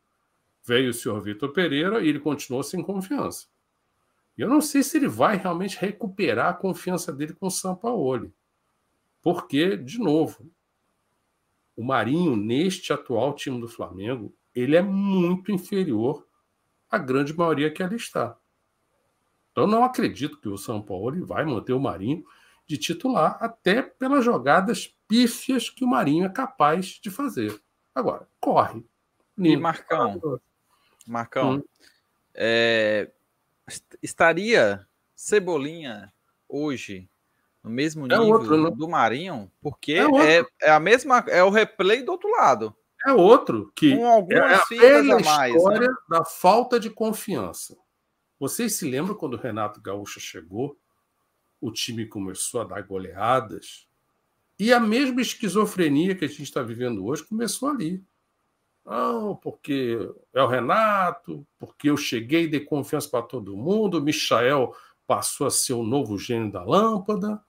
Veio 0.65 0.91
o 0.91 0.95
senhor 0.95 1.21
Vitor 1.21 1.53
Pereira 1.53 2.03
e 2.03 2.09
ele 2.09 2.19
continuou 2.19 2.63
sem 2.63 2.83
confiança. 2.83 3.47
E 4.37 4.41
eu 4.41 4.49
não 4.49 4.61
sei 4.61 4.83
se 4.83 4.97
ele 4.97 5.09
vai 5.09 5.37
realmente 5.37 5.79
recuperar 5.79 6.49
a 6.49 6.55
confiança 6.55 7.13
dele 7.13 7.35
com 7.35 7.47
o 7.47 7.51
Sampaoli. 7.51 8.33
Porque, 9.23 9.77
de 9.77 9.99
novo, 9.99 10.51
o 11.77 11.85
Marinho, 11.85 12.35
neste 12.35 12.93
atual 12.93 13.35
time 13.35 13.61
do 13.61 13.69
Flamengo, 13.69 14.35
ele 14.55 14.77
é 14.77 14.83
muito 14.83 15.53
inferior 15.53 16.27
à 16.91 16.99
grande 16.99 17.37
maioria 17.37 17.71
que 17.71 17.83
ali 17.83 17.97
está. 17.97 18.37
Então, 19.55 19.69
não 19.69 19.85
acredito 19.85 20.41
que 20.41 20.49
o 20.49 20.59
São 20.59 20.83
Paulo 20.83 21.25
vai 21.25 21.45
manter 21.45 21.73
o 21.73 21.79
Marinho 21.79 22.25
de 22.67 22.77
titular, 22.77 23.39
até 23.41 23.83
pelas 23.83 24.25
jogadas 24.25 24.93
pífias 25.07 25.71
que 25.71 25.85
o 25.85 25.89
Marinho 25.89 26.27
é 26.27 26.29
capaz 26.29 26.99
de 27.01 27.09
fazer. 27.09 27.63
Agora, 27.95 28.27
corre. 28.41 28.85
E 29.39 29.57
Marcão, 29.57 30.21
Marcão, 31.07 31.57
hum. 31.57 31.63
é, 32.35 33.13
estaria 34.03 34.85
Cebolinha 35.15 36.13
hoje 36.49 37.09
no 37.63 37.71
mesmo 37.71 38.07
é 38.07 38.19
nível 38.19 38.35
outro, 38.35 38.65
né? 38.65 38.71
do 38.75 38.89
Marinho? 38.89 39.51
Porque 39.63 39.93
é, 39.93 40.41
é, 40.41 40.47
é, 40.63 40.71
a 40.71 40.81
mesma, 40.81 41.25
é 41.29 41.45
o 41.45 41.51
replay 41.51 42.03
do 42.03 42.11
outro 42.11 42.29
lado. 42.29 42.75
É 43.07 43.13
outro 43.13 43.71
que 43.77 43.97
com 43.97 44.07
algumas 44.07 44.71
é 44.73 44.97
a, 44.97 45.01
a 45.01 45.21
mais, 45.21 45.55
história 45.55 45.89
né? 45.89 45.95
da 46.09 46.25
falta 46.25 46.81
de 46.81 46.91
confiança. 46.91 47.77
Vocês 48.45 48.75
se 48.75 48.87
lembram 48.87 49.15
quando 49.15 49.39
o 49.39 49.41
Renato 49.41 49.81
Gaúcho 49.81 50.21
chegou? 50.21 50.79
O 51.59 51.73
time 51.73 52.05
começou 52.05 52.61
a 52.61 52.65
dar 52.65 52.83
goleadas. 52.83 53.89
E 54.59 54.71
a 54.71 54.79
mesma 54.79 55.23
esquizofrenia 55.23 56.15
que 56.15 56.27
a 56.27 56.29
gente 56.29 56.43
está 56.43 56.63
vivendo 56.63 57.07
hoje 57.07 57.25
começou 57.25 57.71
ali. 57.71 58.05
Não, 58.85 59.35
porque 59.35 59.97
é 60.35 60.43
o 60.43 60.47
Renato, 60.47 61.47
porque 61.59 61.89
eu 61.89 61.97
cheguei 61.97 62.43
e 62.45 62.49
dei 62.49 62.61
confiança 62.61 63.09
para 63.09 63.23
todo 63.23 63.57
mundo, 63.57 63.97
o 63.97 64.03
Michael 64.03 64.77
passou 65.07 65.47
a 65.47 65.51
ser 65.51 65.73
o 65.73 65.83
novo 65.83 66.19
gênio 66.19 66.53
da 66.53 66.63
lâmpada. 66.63 67.43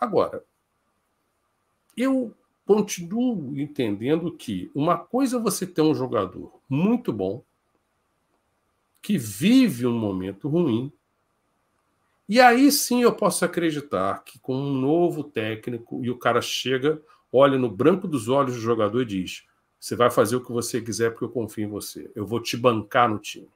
Agora, 0.00 0.44
eu 1.96 2.34
continuo 2.66 3.56
entendendo 3.56 4.32
que 4.32 4.68
uma 4.74 4.98
coisa 4.98 5.36
é 5.36 5.40
você 5.40 5.64
ter 5.64 5.82
um 5.82 5.94
jogador 5.94 6.60
muito 6.68 7.12
bom, 7.12 7.45
que 9.06 9.16
vive 9.16 9.86
um 9.86 9.96
momento 9.96 10.48
ruim. 10.48 10.92
E 12.28 12.40
aí 12.40 12.72
sim 12.72 13.02
eu 13.02 13.14
posso 13.14 13.44
acreditar 13.44 14.24
que 14.24 14.36
com 14.36 14.56
um 14.56 14.74
novo 14.74 15.22
técnico 15.22 16.04
e 16.04 16.10
o 16.10 16.18
cara 16.18 16.42
chega, 16.42 17.00
olha 17.32 17.56
no 17.56 17.70
branco 17.70 18.08
dos 18.08 18.28
olhos 18.28 18.56
do 18.56 18.60
jogador 18.60 19.02
e 19.02 19.06
diz: 19.06 19.46
Você 19.78 19.94
vai 19.94 20.10
fazer 20.10 20.34
o 20.34 20.44
que 20.44 20.50
você 20.50 20.80
quiser 20.80 21.10
porque 21.10 21.24
eu 21.24 21.28
confio 21.28 21.66
em 21.66 21.70
você. 21.70 22.10
Eu 22.16 22.26
vou 22.26 22.40
te 22.42 22.56
bancar 22.56 23.08
no 23.08 23.20
time. 23.20 23.48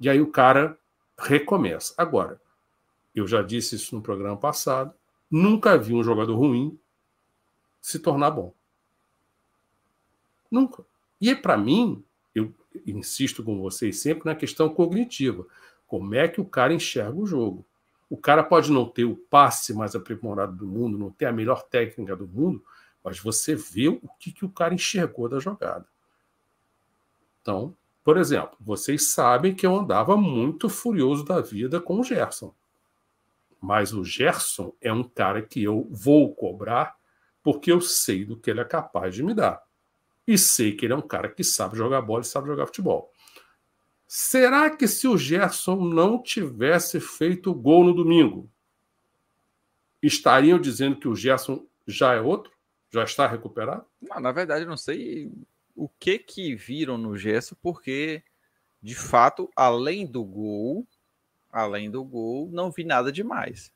E 0.00 0.08
aí 0.08 0.18
o 0.18 0.30
cara 0.30 0.78
recomeça. 1.18 1.92
Agora, 1.98 2.40
eu 3.14 3.26
já 3.26 3.42
disse 3.42 3.76
isso 3.76 3.94
no 3.94 4.00
programa 4.00 4.38
passado, 4.38 4.94
nunca 5.30 5.76
vi 5.76 5.92
um 5.92 6.02
jogador 6.02 6.36
ruim 6.38 6.80
se 7.82 7.98
tornar 7.98 8.30
bom. 8.30 8.54
Nunca. 10.50 10.86
E 11.20 11.34
para 11.34 11.58
mim, 11.58 12.02
eu 12.34 12.50
insisto 12.86 13.42
com 13.42 13.60
vocês 13.60 14.00
sempre 14.00 14.26
na 14.26 14.34
questão 14.34 14.68
cognitiva. 14.68 15.46
Como 15.86 16.14
é 16.14 16.28
que 16.28 16.40
o 16.40 16.44
cara 16.44 16.72
enxerga 16.72 17.18
o 17.18 17.26
jogo? 17.26 17.64
O 18.08 18.16
cara 18.16 18.42
pode 18.42 18.70
não 18.70 18.86
ter 18.86 19.04
o 19.04 19.16
passe 19.16 19.72
mais 19.74 19.94
aprimorado 19.94 20.56
do 20.56 20.66
mundo, 20.66 20.98
não 20.98 21.10
ter 21.10 21.26
a 21.26 21.32
melhor 21.32 21.62
técnica 21.62 22.14
do 22.14 22.26
mundo, 22.26 22.62
mas 23.02 23.18
você 23.18 23.54
vê 23.54 23.88
o 23.88 24.08
que, 24.18 24.32
que 24.32 24.44
o 24.44 24.50
cara 24.50 24.74
enxergou 24.74 25.28
da 25.28 25.38
jogada. 25.38 25.86
Então, 27.40 27.74
Por 28.04 28.18
exemplo, 28.18 28.56
vocês 28.60 29.12
sabem 29.12 29.54
que 29.54 29.64
eu 29.64 29.76
andava 29.76 30.16
muito 30.16 30.68
furioso 30.68 31.24
da 31.24 31.40
vida 31.40 31.80
com 31.80 32.00
o 32.00 32.04
Gerson. 32.04 32.52
Mas 33.60 33.92
o 33.92 34.04
Gerson 34.04 34.74
é 34.80 34.92
um 34.92 35.04
cara 35.04 35.40
que 35.40 35.62
eu 35.62 35.86
vou 35.90 36.34
cobrar 36.34 36.96
porque 37.42 37.70
eu 37.70 37.80
sei 37.80 38.24
do 38.24 38.36
que 38.36 38.50
ele 38.50 38.60
é 38.60 38.64
capaz 38.64 39.14
de 39.14 39.22
me 39.22 39.34
dar. 39.34 39.62
E 40.26 40.38
sei 40.38 40.72
que 40.76 40.86
ele 40.86 40.92
é 40.92 40.96
um 40.96 41.06
cara 41.06 41.28
que 41.28 41.42
sabe 41.42 41.76
jogar 41.76 42.00
bola 42.02 42.22
e 42.22 42.26
sabe 42.26 42.46
jogar 42.46 42.66
futebol. 42.66 43.12
Será 44.06 44.68
que 44.68 44.86
se 44.86 45.08
o 45.08 45.16
Gerson 45.16 45.76
não 45.76 46.22
tivesse 46.22 47.00
feito 47.00 47.50
o 47.50 47.54
gol 47.54 47.84
no 47.84 47.94
domingo, 47.94 48.50
estariam 50.02 50.60
dizendo 50.60 50.96
que 50.96 51.08
o 51.08 51.16
Gerson 51.16 51.66
já 51.86 52.14
é 52.14 52.20
outro? 52.20 52.52
Já 52.90 53.04
está 53.04 53.26
recuperado? 53.26 53.86
Não, 54.00 54.20
na 54.20 54.30
verdade, 54.30 54.64
eu 54.64 54.68
não 54.68 54.76
sei 54.76 55.32
o 55.74 55.88
que 55.88 56.18
que 56.18 56.54
viram 56.54 56.98
no 56.98 57.16
Gerson, 57.16 57.56
porque 57.62 58.22
de 58.82 58.94
fato, 58.94 59.48
além 59.56 60.04
do 60.04 60.24
gol, 60.24 60.86
além 61.50 61.90
do 61.90 62.04
gol, 62.04 62.50
não 62.52 62.70
vi 62.70 62.84
nada 62.84 63.12
demais. 63.12 63.72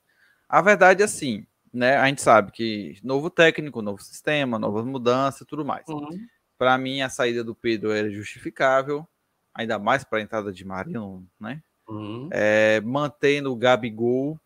A 0.49 0.61
verdade 0.61 1.00
é 1.00 1.05
assim, 1.05 1.47
né? 1.73 1.97
A 1.97 2.07
gente 2.09 2.23
sabe 2.23 2.50
que 2.53 2.99
novo 3.03 3.31
técnico, 3.31 3.81
novo 3.81 4.03
sistema, 4.03 4.59
novas 4.59 4.85
mudanças, 4.85 5.47
tudo 5.47 5.65
mais. 5.65 5.87
Uhum. 5.88 6.26
Para 6.58 6.76
mim, 6.78 7.00
a 7.02 7.08
saída 7.08 7.44
do 7.44 7.54
Pedro 7.54 7.92
era 7.92 8.10
justificável, 8.10 9.06
ainda 9.54 9.78
mais 9.78 10.04
para 10.04 10.18
a 10.18 10.22
entrada 10.22 10.52
de 10.52 10.64
Marinho, 10.64 11.26
né? 11.38 11.62
Uhum. 11.88 12.28
É, 12.32 12.80
mantendo 12.80 13.52
o 13.52 13.56
Gabigol 13.56 14.40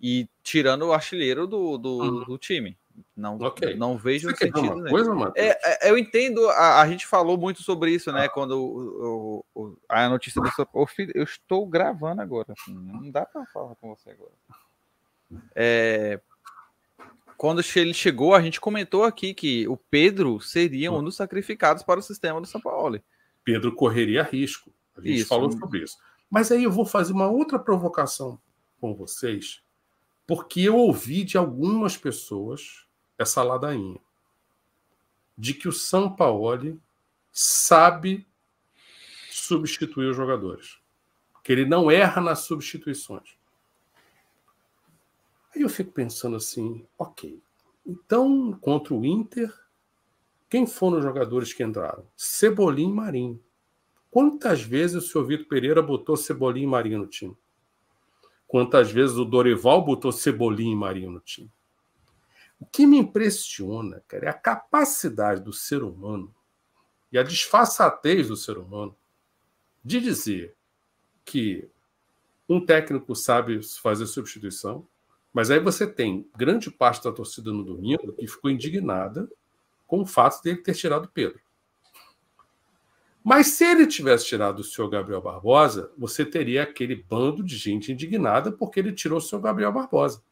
e 0.00 0.28
tirando 0.42 0.82
o 0.82 0.92
artilheiro 0.92 1.46
do, 1.46 1.78
do, 1.78 1.98
uhum. 1.98 2.24
do 2.24 2.38
time. 2.38 2.76
Não, 3.16 3.36
okay. 3.38 3.74
não 3.74 3.96
vejo 3.96 4.30
Você 4.30 4.46
sentido. 4.46 4.74
Uma 4.74 4.90
coisa, 4.90 5.32
é, 5.36 5.86
é, 5.86 5.90
eu 5.90 5.96
entendo, 5.96 6.48
a, 6.50 6.80
a, 6.80 6.88
gente 6.88 7.06
falou 7.06 7.38
muito 7.38 7.62
sobre 7.62 7.90
isso, 7.90 8.12
né? 8.12 8.28
Quando 8.28 8.52
o, 8.58 9.44
o, 9.54 9.76
a 9.88 10.08
notícia 10.08 10.42
do 10.42 10.50
seu. 10.50 10.66
filho, 10.86 11.12
eu 11.14 11.24
estou 11.24 11.66
gravando 11.66 12.20
agora. 12.20 12.52
Assim, 12.52 12.74
não 12.74 13.10
dá 13.10 13.24
para 13.24 13.46
falar 13.46 13.74
com 13.76 13.94
você 13.94 14.10
agora. 14.10 14.32
É, 15.54 16.20
quando 17.42 17.60
ele 17.74 17.92
chegou, 17.92 18.36
a 18.36 18.40
gente 18.40 18.60
comentou 18.60 19.02
aqui 19.02 19.34
que 19.34 19.66
o 19.66 19.76
Pedro 19.76 20.40
seria 20.40 20.92
um 20.92 21.02
dos 21.02 21.16
sacrificados 21.16 21.82
para 21.82 21.98
o 21.98 22.02
sistema 22.02 22.40
do 22.40 22.46
São 22.46 22.60
Paulo. 22.60 23.02
Pedro 23.42 23.74
correria 23.74 24.22
risco. 24.22 24.72
A 24.96 25.00
gente 25.00 25.22
isso. 25.22 25.28
falou 25.28 25.50
sobre 25.50 25.82
isso. 25.82 25.98
Mas 26.30 26.52
aí 26.52 26.62
eu 26.62 26.70
vou 26.70 26.86
fazer 26.86 27.12
uma 27.12 27.28
outra 27.28 27.58
provocação 27.58 28.40
com 28.80 28.94
vocês, 28.94 29.60
porque 30.24 30.60
eu 30.60 30.76
ouvi 30.76 31.24
de 31.24 31.36
algumas 31.36 31.96
pessoas 31.96 32.86
essa 33.18 33.42
ladainha 33.42 33.98
de 35.36 35.52
que 35.52 35.66
o 35.66 35.72
São 35.72 36.14
Paulo 36.14 36.80
sabe 37.32 38.24
substituir 39.32 40.10
os 40.10 40.16
jogadores, 40.16 40.78
que 41.42 41.50
ele 41.50 41.66
não 41.66 41.90
erra 41.90 42.22
nas 42.22 42.42
substituições. 42.42 43.41
Aí 45.54 45.62
eu 45.62 45.68
fico 45.68 45.92
pensando 45.92 46.36
assim, 46.36 46.86
ok, 46.98 47.42
então 47.86 48.52
contra 48.60 48.94
o 48.94 49.04
Inter, 49.04 49.52
quem 50.48 50.66
foram 50.66 50.98
os 50.98 51.04
jogadores 51.04 51.52
que 51.52 51.62
entraram? 51.62 52.06
Cebolinha 52.16 52.90
e 52.90 52.94
Marinho. 52.94 53.42
Quantas 54.10 54.62
vezes 54.62 54.96
o 54.96 55.00
senhor 55.00 55.24
Vitor 55.24 55.46
Pereira 55.46 55.82
botou 55.82 56.16
Cebolinha 56.16 56.66
e 56.66 56.68
Marinho 56.68 56.98
no 56.98 57.06
time? 57.06 57.36
Quantas 58.46 58.90
vezes 58.90 59.16
o 59.16 59.24
Dorival 59.24 59.82
botou 59.82 60.12
Cebolinha 60.12 60.72
e 60.72 60.76
Marinho 60.76 61.10
no 61.10 61.20
time? 61.20 61.50
O 62.60 62.66
que 62.66 62.86
me 62.86 62.98
impressiona, 62.98 64.04
cara, 64.06 64.26
é 64.26 64.28
a 64.28 64.34
capacidade 64.34 65.42
do 65.42 65.52
ser 65.52 65.82
humano 65.82 66.34
e 67.10 67.18
a 67.18 67.22
disfarçatez 67.22 68.28
do 68.28 68.36
ser 68.36 68.56
humano 68.58 68.94
de 69.84 70.00
dizer 70.00 70.54
que 71.24 71.68
um 72.48 72.64
técnico 72.64 73.16
sabe 73.16 73.60
fazer 73.80 74.06
substituição, 74.06 74.86
mas 75.32 75.50
aí 75.50 75.58
você 75.58 75.86
tem 75.86 76.28
grande 76.36 76.70
parte 76.70 77.04
da 77.04 77.12
torcida 77.12 77.50
no 77.50 77.64
domingo 77.64 78.12
que 78.12 78.26
ficou 78.26 78.50
indignada 78.50 79.28
com 79.86 80.00
o 80.00 80.06
fato 80.06 80.42
dele 80.42 80.58
ter 80.58 80.74
tirado 80.74 81.08
Pedro. 81.08 81.40
Mas 83.24 83.48
se 83.48 83.64
ele 83.64 83.86
tivesse 83.86 84.26
tirado 84.26 84.58
o 84.58 84.64
senhor 84.64 84.88
Gabriel 84.88 85.22
Barbosa, 85.22 85.92
você 85.96 86.24
teria 86.24 86.64
aquele 86.64 86.96
bando 86.96 87.42
de 87.42 87.56
gente 87.56 87.92
indignada 87.92 88.50
porque 88.50 88.80
ele 88.80 88.92
tirou 88.92 89.18
o 89.18 89.20
senhor 89.20 89.40
Gabriel 89.40 89.72
Barbosa. 89.72 90.22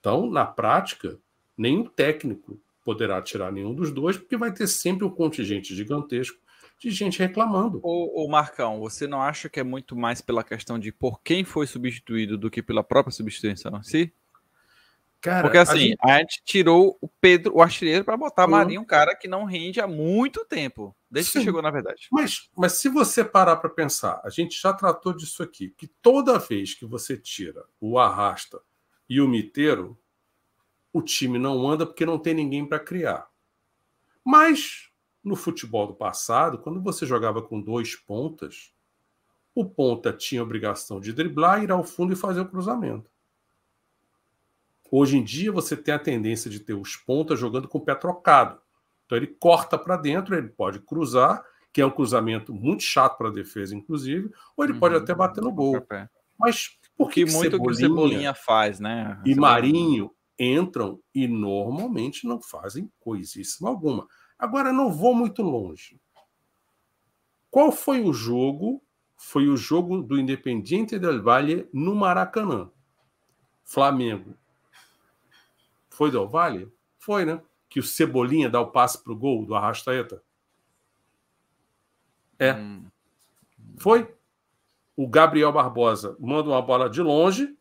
Então, 0.00 0.30
na 0.30 0.46
prática, 0.46 1.18
nenhum 1.56 1.84
técnico 1.84 2.58
poderá 2.84 3.20
tirar 3.20 3.52
nenhum 3.52 3.74
dos 3.74 3.90
dois, 3.90 4.16
porque 4.16 4.36
vai 4.36 4.52
ter 4.52 4.66
sempre 4.66 5.04
um 5.04 5.10
contingente 5.10 5.74
gigantesco 5.74 6.38
de 6.78 6.90
gente 6.90 7.18
reclamando. 7.18 7.80
Ô, 7.82 8.24
ô, 8.24 8.28
Marcão, 8.28 8.78
você 8.78 9.06
não 9.06 9.20
acha 9.20 9.48
que 9.48 9.58
é 9.58 9.64
muito 9.64 9.96
mais 9.96 10.20
pela 10.20 10.44
questão 10.44 10.78
de 10.78 10.92
por 10.92 11.20
quem 11.22 11.42
foi 11.44 11.66
substituído 11.66 12.38
do 12.38 12.50
que 12.50 12.62
pela 12.62 12.84
própria 12.84 13.12
substituição 13.12 13.76
em 13.76 13.82
si? 13.82 14.12
Cara, 15.20 15.42
Porque 15.42 15.58
assim, 15.58 15.72
a 15.72 15.78
gente, 15.78 15.98
a 16.00 16.18
gente 16.18 16.42
tirou 16.44 16.96
o 17.00 17.08
Pedro, 17.08 17.56
o 17.56 17.60
artilheiro, 17.60 18.04
para 18.04 18.16
botar 18.16 18.44
uhum. 18.44 18.52
Marinho, 18.52 18.80
um 18.80 18.84
cara 18.84 19.16
que 19.16 19.26
não 19.26 19.44
rende 19.44 19.80
há 19.80 19.86
muito 19.88 20.44
tempo, 20.44 20.94
desde 21.10 21.32
Sim. 21.32 21.38
que 21.40 21.44
chegou, 21.46 21.60
na 21.60 21.72
verdade. 21.72 22.06
Mas, 22.12 22.48
mas 22.56 22.74
se 22.74 22.88
você 22.88 23.24
parar 23.24 23.56
para 23.56 23.68
pensar, 23.68 24.20
a 24.22 24.30
gente 24.30 24.60
já 24.60 24.72
tratou 24.72 25.12
disso 25.12 25.42
aqui, 25.42 25.74
que 25.76 25.88
toda 26.00 26.38
vez 26.38 26.74
que 26.74 26.86
você 26.86 27.16
tira 27.16 27.64
o 27.80 27.98
arrasta 27.98 28.60
e 29.08 29.20
o 29.20 29.26
Miteiro, 29.26 29.98
o 30.92 31.02
time 31.02 31.36
não 31.36 31.68
anda 31.68 31.84
porque 31.84 32.06
não 32.06 32.18
tem 32.18 32.34
ninguém 32.34 32.64
para 32.64 32.78
criar. 32.78 33.26
Mas 34.24 34.87
no 35.22 35.36
futebol 35.36 35.86
do 35.86 35.94
passado, 35.94 36.58
quando 36.58 36.80
você 36.80 37.04
jogava 37.04 37.42
com 37.42 37.60
dois 37.60 37.96
pontas, 37.96 38.72
o 39.54 39.64
ponta 39.64 40.12
tinha 40.12 40.40
a 40.40 40.44
obrigação 40.44 41.00
de 41.00 41.12
driblar, 41.12 41.62
ir 41.62 41.70
ao 41.70 41.82
fundo 41.82 42.12
e 42.12 42.16
fazer 42.16 42.40
o 42.40 42.48
cruzamento. 42.48 43.10
Hoje 44.90 45.18
em 45.18 45.24
dia 45.24 45.52
você 45.52 45.76
tem 45.76 45.92
a 45.92 45.98
tendência 45.98 46.50
de 46.50 46.60
ter 46.60 46.74
os 46.74 46.96
pontas 46.96 47.38
jogando 47.38 47.68
com 47.68 47.78
o 47.78 47.84
pé 47.84 47.94
trocado. 47.94 48.60
Então 49.04 49.18
ele 49.18 49.26
corta 49.26 49.76
para 49.76 49.96
dentro, 49.96 50.34
ele 50.34 50.48
pode 50.48 50.80
cruzar, 50.80 51.44
que 51.72 51.80
é 51.80 51.86
um 51.86 51.90
cruzamento 51.90 52.54
muito 52.54 52.82
chato 52.82 53.18
para 53.18 53.28
a 53.28 53.32
defesa, 53.32 53.74
inclusive, 53.74 54.30
ou 54.56 54.64
ele 54.64 54.74
uhum. 54.74 54.80
pode 54.80 54.94
até 54.94 55.14
bater 55.14 55.42
no 55.42 55.52
gol. 55.52 55.84
Mas 56.38 56.78
por 56.96 57.10
que, 57.10 57.24
que 57.24 57.32
muito 57.32 57.50
Cebolinha, 57.50 57.74
que 57.74 57.76
Cebolinha 57.76 58.34
faz, 58.34 58.80
né? 58.80 59.20
E 59.24 59.34
Marinho 59.34 60.10
entram 60.38 61.00
e 61.14 61.26
normalmente 61.26 62.26
não 62.26 62.40
fazem 62.40 62.90
coisíssima 63.00 63.68
alguma. 63.68 64.06
Agora 64.38 64.72
não 64.72 64.92
vou 64.92 65.14
muito 65.14 65.42
longe. 65.42 66.00
Qual 67.50 67.72
foi 67.72 68.02
o 68.02 68.12
jogo? 68.12 68.82
Foi 69.16 69.48
o 69.48 69.56
jogo 69.56 70.00
do 70.02 70.18
Independiente 70.18 70.98
del 70.98 71.22
Valle 71.22 71.68
no 71.72 71.94
Maracanã. 71.94 72.70
Flamengo. 73.64 74.36
Foi 75.90 76.10
del 76.10 76.28
Valle? 76.28 76.72
Foi, 76.98 77.24
né? 77.24 77.42
Que 77.68 77.80
o 77.80 77.82
Cebolinha 77.82 78.48
dá 78.48 78.60
o 78.60 78.70
passe 78.70 79.02
para 79.02 79.12
o 79.12 79.16
gol 79.16 79.44
do 79.44 79.54
Arrastaeta. 79.54 80.22
É. 82.38 82.54
Hum. 82.54 82.86
Foi 83.78 84.14
o 84.96 85.06
Gabriel 85.06 85.52
Barbosa 85.52 86.16
manda 86.18 86.48
uma 86.48 86.62
bola 86.62 86.88
de 86.88 87.00
longe, 87.00 87.56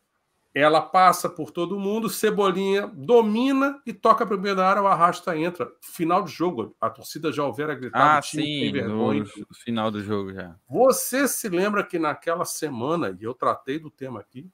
ela 0.60 0.82
passa 0.82 1.30
por 1.30 1.52
todo 1.52 1.80
mundo, 1.80 2.10
Cebolinha 2.10 2.88
domina 2.88 3.82
e 3.86 3.93
toca 3.93 4.26
meio 4.26 4.56
da 4.56 4.67
área, 4.67 4.82
o 4.82 4.88
arrasta 4.88 5.38
entra. 5.38 5.72
Final 5.82 6.24
do 6.24 6.30
jogo, 6.30 6.76
a 6.80 6.89
torcida 6.89 7.32
já 7.32 7.43
houvera 7.43 7.76
gritar. 7.76 8.17
Ah, 8.17 8.22
sim, 8.22 8.72
no 8.72 9.24
final 9.54 9.91
do 9.91 10.02
jogo 10.02 10.34
já. 10.34 10.56
Você 10.70 11.28
se 11.28 11.50
lembra 11.50 11.84
que 11.84 12.00
naquela 12.00 12.46
semana, 12.46 13.15
e 13.20 13.24
eu 13.24 13.34
tratei 13.34 13.78
do 13.78 13.91
tema 13.91 14.20
aqui, 14.20 14.50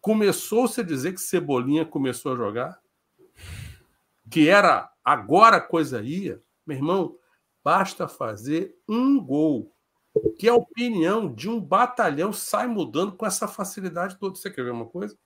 começou-se 0.00 0.80
a 0.80 0.84
dizer 0.84 1.12
que 1.12 1.20
Cebolinha 1.20 1.84
começou 1.84 2.32
a 2.32 2.36
jogar? 2.36 2.80
Que 4.30 4.48
era 4.48 4.90
agora 5.04 5.58
a 5.58 5.60
coisa 5.60 6.02
ia? 6.02 6.42
Meu 6.66 6.76
irmão, 6.76 7.16
basta 7.62 8.08
fazer 8.08 8.74
um 8.88 9.22
gol 9.22 9.72
que 10.38 10.48
a 10.48 10.54
opinião 10.54 11.32
de 11.32 11.48
um 11.48 11.60
batalhão 11.60 12.32
sai 12.32 12.66
mudando 12.66 13.12
com 13.12 13.26
essa 13.26 13.46
facilidade 13.46 14.18
toda. 14.18 14.34
Você 14.34 14.50
quer 14.50 14.64
ver 14.64 14.72
uma 14.72 14.86
coisa? 14.86 15.16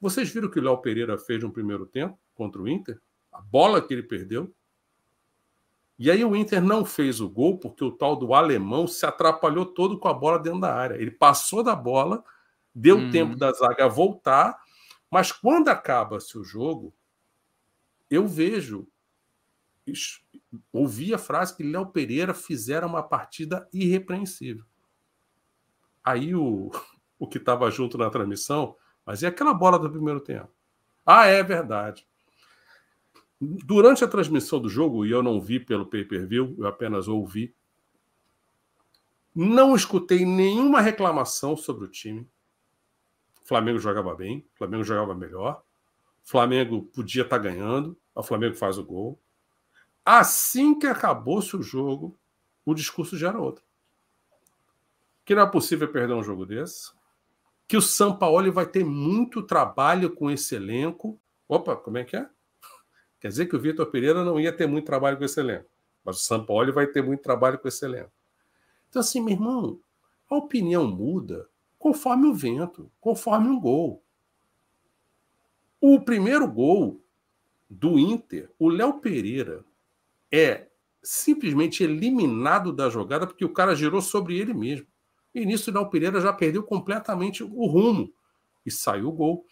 Vocês 0.00 0.30
viram 0.30 0.48
o 0.48 0.50
que 0.50 0.58
o 0.58 0.62
Léo 0.62 0.78
Pereira 0.78 1.18
fez 1.18 1.42
no 1.42 1.52
primeiro 1.52 1.86
tempo 1.86 2.18
contra 2.34 2.60
o 2.60 2.68
Inter? 2.68 3.00
A 3.32 3.40
bola 3.40 3.82
que 3.82 3.92
ele 3.92 4.02
perdeu. 4.02 4.54
E 5.98 6.10
aí 6.10 6.24
o 6.24 6.36
Inter 6.36 6.62
não 6.62 6.84
fez 6.84 7.20
o 7.20 7.28
gol 7.28 7.58
porque 7.58 7.84
o 7.84 7.90
tal 7.90 8.14
do 8.14 8.32
alemão 8.32 8.86
se 8.86 9.04
atrapalhou 9.04 9.66
todo 9.66 9.98
com 9.98 10.08
a 10.08 10.14
bola 10.14 10.38
dentro 10.38 10.60
da 10.60 10.72
área. 10.72 10.94
Ele 10.94 11.10
passou 11.10 11.62
da 11.62 11.74
bola, 11.74 12.22
deu 12.72 12.96
hum. 12.98 13.10
tempo 13.10 13.36
da 13.36 13.52
zaga 13.52 13.88
voltar, 13.88 14.56
mas 15.10 15.32
quando 15.32 15.68
acaba-se 15.68 16.38
o 16.38 16.44
jogo, 16.44 16.94
eu 18.08 18.26
vejo 18.26 18.86
ouvi 20.72 21.14
a 21.14 21.18
frase 21.18 21.56
que 21.56 21.62
Léo 21.62 21.86
Pereira 21.86 22.34
fizeram 22.34 22.88
uma 22.88 23.02
partida 23.02 23.68
irrepreensível. 23.72 24.64
Aí 26.02 26.34
o, 26.34 26.70
o 27.18 27.26
que 27.26 27.38
estava 27.38 27.70
junto 27.70 27.98
na 27.98 28.10
transmissão, 28.10 28.76
mas 29.08 29.22
é 29.22 29.26
aquela 29.26 29.54
bola 29.54 29.78
do 29.78 29.90
primeiro 29.90 30.20
tempo. 30.20 30.50
Ah, 31.06 31.24
é 31.24 31.42
verdade. 31.42 32.06
Durante 33.40 34.04
a 34.04 34.06
transmissão 34.06 34.60
do 34.60 34.68
jogo, 34.68 35.06
e 35.06 35.10
eu 35.10 35.22
não 35.22 35.40
vi 35.40 35.58
pelo 35.58 35.86
pay-per-view, 35.86 36.54
eu 36.58 36.66
apenas 36.66 37.08
ouvi, 37.08 37.54
Não 39.34 39.74
escutei 39.74 40.26
nenhuma 40.26 40.82
reclamação 40.82 41.56
sobre 41.56 41.86
o 41.86 41.88
time. 41.88 42.28
Flamengo 43.46 43.78
jogava 43.78 44.14
bem, 44.14 44.46
Flamengo 44.54 44.84
jogava 44.84 45.14
melhor. 45.14 45.62
Flamengo 46.22 46.82
podia 46.82 47.22
estar 47.22 47.38
tá 47.38 47.42
ganhando, 47.42 47.96
o 48.14 48.22
Flamengo 48.22 48.56
faz 48.56 48.76
o 48.76 48.84
gol. 48.84 49.18
Assim 50.04 50.78
que 50.78 50.86
acabou-se 50.86 51.56
o 51.56 51.62
jogo, 51.62 52.14
o 52.62 52.74
discurso 52.74 53.16
já 53.16 53.30
era 53.30 53.40
outro. 53.40 53.64
Que 55.24 55.34
não 55.34 55.44
é 55.44 55.46
possível 55.46 55.90
perder 55.90 56.12
um 56.12 56.22
jogo 56.22 56.44
desse. 56.44 56.97
Que 57.68 57.76
o 57.76 57.82
Sampaoli 57.82 58.50
vai 58.50 58.66
ter 58.66 58.84
muito 58.84 59.42
trabalho 59.42 60.10
com 60.10 60.30
esse 60.30 60.56
elenco. 60.56 61.20
Opa, 61.46 61.76
como 61.76 61.98
é 61.98 62.04
que 62.04 62.16
é? 62.16 62.28
Quer 63.20 63.28
dizer 63.28 63.46
que 63.46 63.54
o 63.54 63.60
Vitor 63.60 63.86
Pereira 63.86 64.24
não 64.24 64.40
ia 64.40 64.52
ter 64.52 64.66
muito 64.66 64.86
trabalho 64.86 65.18
com 65.18 65.24
esse 65.24 65.38
elenco. 65.38 65.68
Mas 66.04 66.16
o 66.16 66.22
Sampaoli 66.22 66.72
vai 66.72 66.86
ter 66.86 67.02
muito 67.02 67.22
trabalho 67.22 67.58
com 67.58 67.68
esse 67.68 67.84
elenco. 67.84 68.10
Então, 68.88 69.00
assim, 69.00 69.20
meu 69.20 69.34
irmão, 69.34 69.78
a 70.28 70.36
opinião 70.36 70.86
muda 70.86 71.48
conforme 71.78 72.26
o 72.26 72.34
vento, 72.34 72.90
conforme 73.00 73.48
um 73.48 73.60
gol. 73.60 74.02
O 75.80 76.00
primeiro 76.00 76.50
gol 76.50 77.00
do 77.68 77.98
Inter, 77.98 78.50
o 78.58 78.68
Léo 78.68 78.94
Pereira 78.94 79.64
é 80.32 80.66
simplesmente 81.02 81.84
eliminado 81.84 82.72
da 82.72 82.90
jogada 82.90 83.26
porque 83.26 83.44
o 83.44 83.52
cara 83.52 83.74
girou 83.74 84.00
sobre 84.00 84.38
ele 84.38 84.52
mesmo. 84.52 84.86
E 85.34 85.44
nisso 85.44 85.70
o 85.70 85.86
Pereira 85.90 86.20
já 86.20 86.32
perdeu 86.32 86.62
completamente 86.62 87.42
o 87.44 87.66
rumo 87.66 88.12
e 88.64 88.70
saiu 88.70 89.08
o 89.08 89.12
gol. 89.12 89.46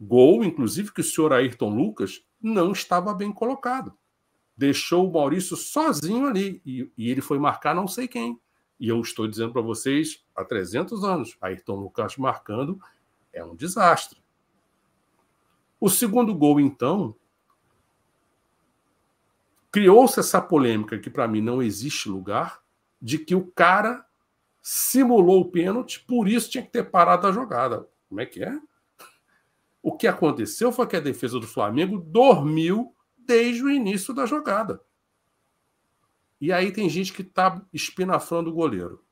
Gol, 0.00 0.44
inclusive, 0.44 0.92
que 0.92 1.00
o 1.00 1.04
senhor 1.04 1.32
Ayrton 1.32 1.74
Lucas 1.74 2.24
não 2.40 2.72
estava 2.72 3.14
bem 3.14 3.32
colocado 3.32 3.96
deixou 4.56 5.08
o 5.08 5.12
Maurício 5.12 5.56
sozinho 5.56 6.26
ali 6.26 6.62
e, 6.64 6.90
e 6.96 7.10
ele 7.10 7.20
foi 7.20 7.38
marcar 7.38 7.74
não 7.74 7.88
sei 7.88 8.06
quem. 8.06 8.38
E 8.78 8.88
eu 8.88 9.00
estou 9.00 9.28
dizendo 9.28 9.52
para 9.52 9.62
vocês 9.62 10.24
há 10.34 10.44
300 10.44 11.04
anos, 11.04 11.36
Ayrton 11.40 11.76
Lucas 11.76 12.16
marcando 12.16 12.80
é 13.32 13.44
um 13.44 13.54
desastre. 13.54 14.22
O 15.80 15.88
segundo 15.88 16.34
gol, 16.34 16.60
então, 16.60 17.14
criou-se 19.70 20.20
essa 20.20 20.40
polêmica 20.40 20.98
que 20.98 21.10
para 21.10 21.26
mim 21.26 21.40
não 21.40 21.62
existe 21.62 22.08
lugar, 22.08 22.62
de 23.00 23.18
que 23.18 23.34
o 23.34 23.46
cara 23.46 24.06
simulou 24.62 25.40
o 25.40 25.50
pênalti, 25.50 26.04
por 26.06 26.28
isso 26.28 26.48
tinha 26.48 26.62
que 26.62 26.70
ter 26.70 26.88
parado 26.88 27.26
a 27.26 27.32
jogada. 27.32 27.88
Como 28.08 28.20
é 28.20 28.26
que 28.26 28.44
é? 28.44 28.56
O 29.82 29.96
que 29.96 30.06
aconteceu 30.06 30.70
foi 30.70 30.86
que 30.86 30.94
a 30.94 31.00
defesa 31.00 31.40
do 31.40 31.46
Flamengo 31.48 31.98
dormiu 31.98 32.94
desde 33.18 33.64
o 33.64 33.70
início 33.70 34.14
da 34.14 34.24
jogada. 34.24 34.80
E 36.40 36.52
aí 36.52 36.70
tem 36.70 36.88
gente 36.88 37.12
que 37.12 37.22
está 37.22 37.60
espinafrando 37.72 38.50
o 38.50 38.52
goleiro, 38.54 39.04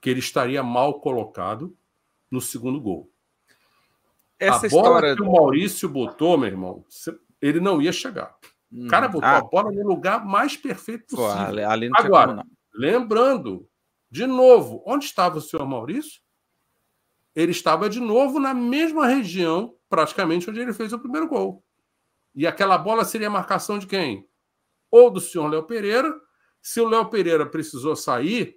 que 0.00 0.08
ele 0.08 0.20
estaria 0.20 0.62
mal 0.62 1.00
colocado 1.00 1.76
no 2.30 2.40
segundo 2.40 2.80
gol. 2.80 3.10
Essa 4.38 4.66
a 4.66 4.70
bola 4.70 4.86
história... 4.86 5.16
que 5.16 5.22
o 5.22 5.30
Maurício 5.30 5.88
botou, 5.88 6.38
meu 6.38 6.48
irmão, 6.48 6.84
ele 7.40 7.60
não 7.60 7.80
ia 7.80 7.92
chegar. 7.92 8.34
O 8.72 8.84
hum, 8.84 8.88
cara 8.88 9.08
botou 9.08 9.28
ah, 9.28 9.38
a 9.38 9.42
bola 9.42 9.70
no 9.70 9.86
lugar 9.86 10.24
mais 10.24 10.56
perfeito 10.56 11.16
possível. 11.16 11.46
Ali, 11.46 11.62
ali 11.62 11.90
Agora, 11.94 12.44
lembrando, 12.74 13.68
de 14.10 14.26
novo, 14.26 14.82
onde 14.86 15.04
estava 15.04 15.38
o 15.38 15.40
senhor 15.40 15.66
Maurício? 15.66 16.22
Ele 17.34 17.50
estava 17.50 17.88
de 17.88 18.00
novo 18.00 18.38
na 18.38 18.54
mesma 18.54 19.06
região, 19.06 19.76
praticamente 19.88 20.48
onde 20.48 20.60
ele 20.60 20.72
fez 20.72 20.92
o 20.92 20.98
primeiro 20.98 21.28
gol. 21.28 21.64
E 22.34 22.46
aquela 22.46 22.78
bola 22.78 23.04
seria 23.04 23.28
marcação 23.28 23.78
de 23.78 23.86
quem? 23.86 24.28
Ou 24.90 25.10
do 25.10 25.20
senhor 25.20 25.48
Léo 25.48 25.64
Pereira. 25.64 26.12
Se 26.62 26.80
o 26.80 26.88
Léo 26.88 27.08
Pereira 27.10 27.44
precisou 27.44 27.94
sair, 27.96 28.56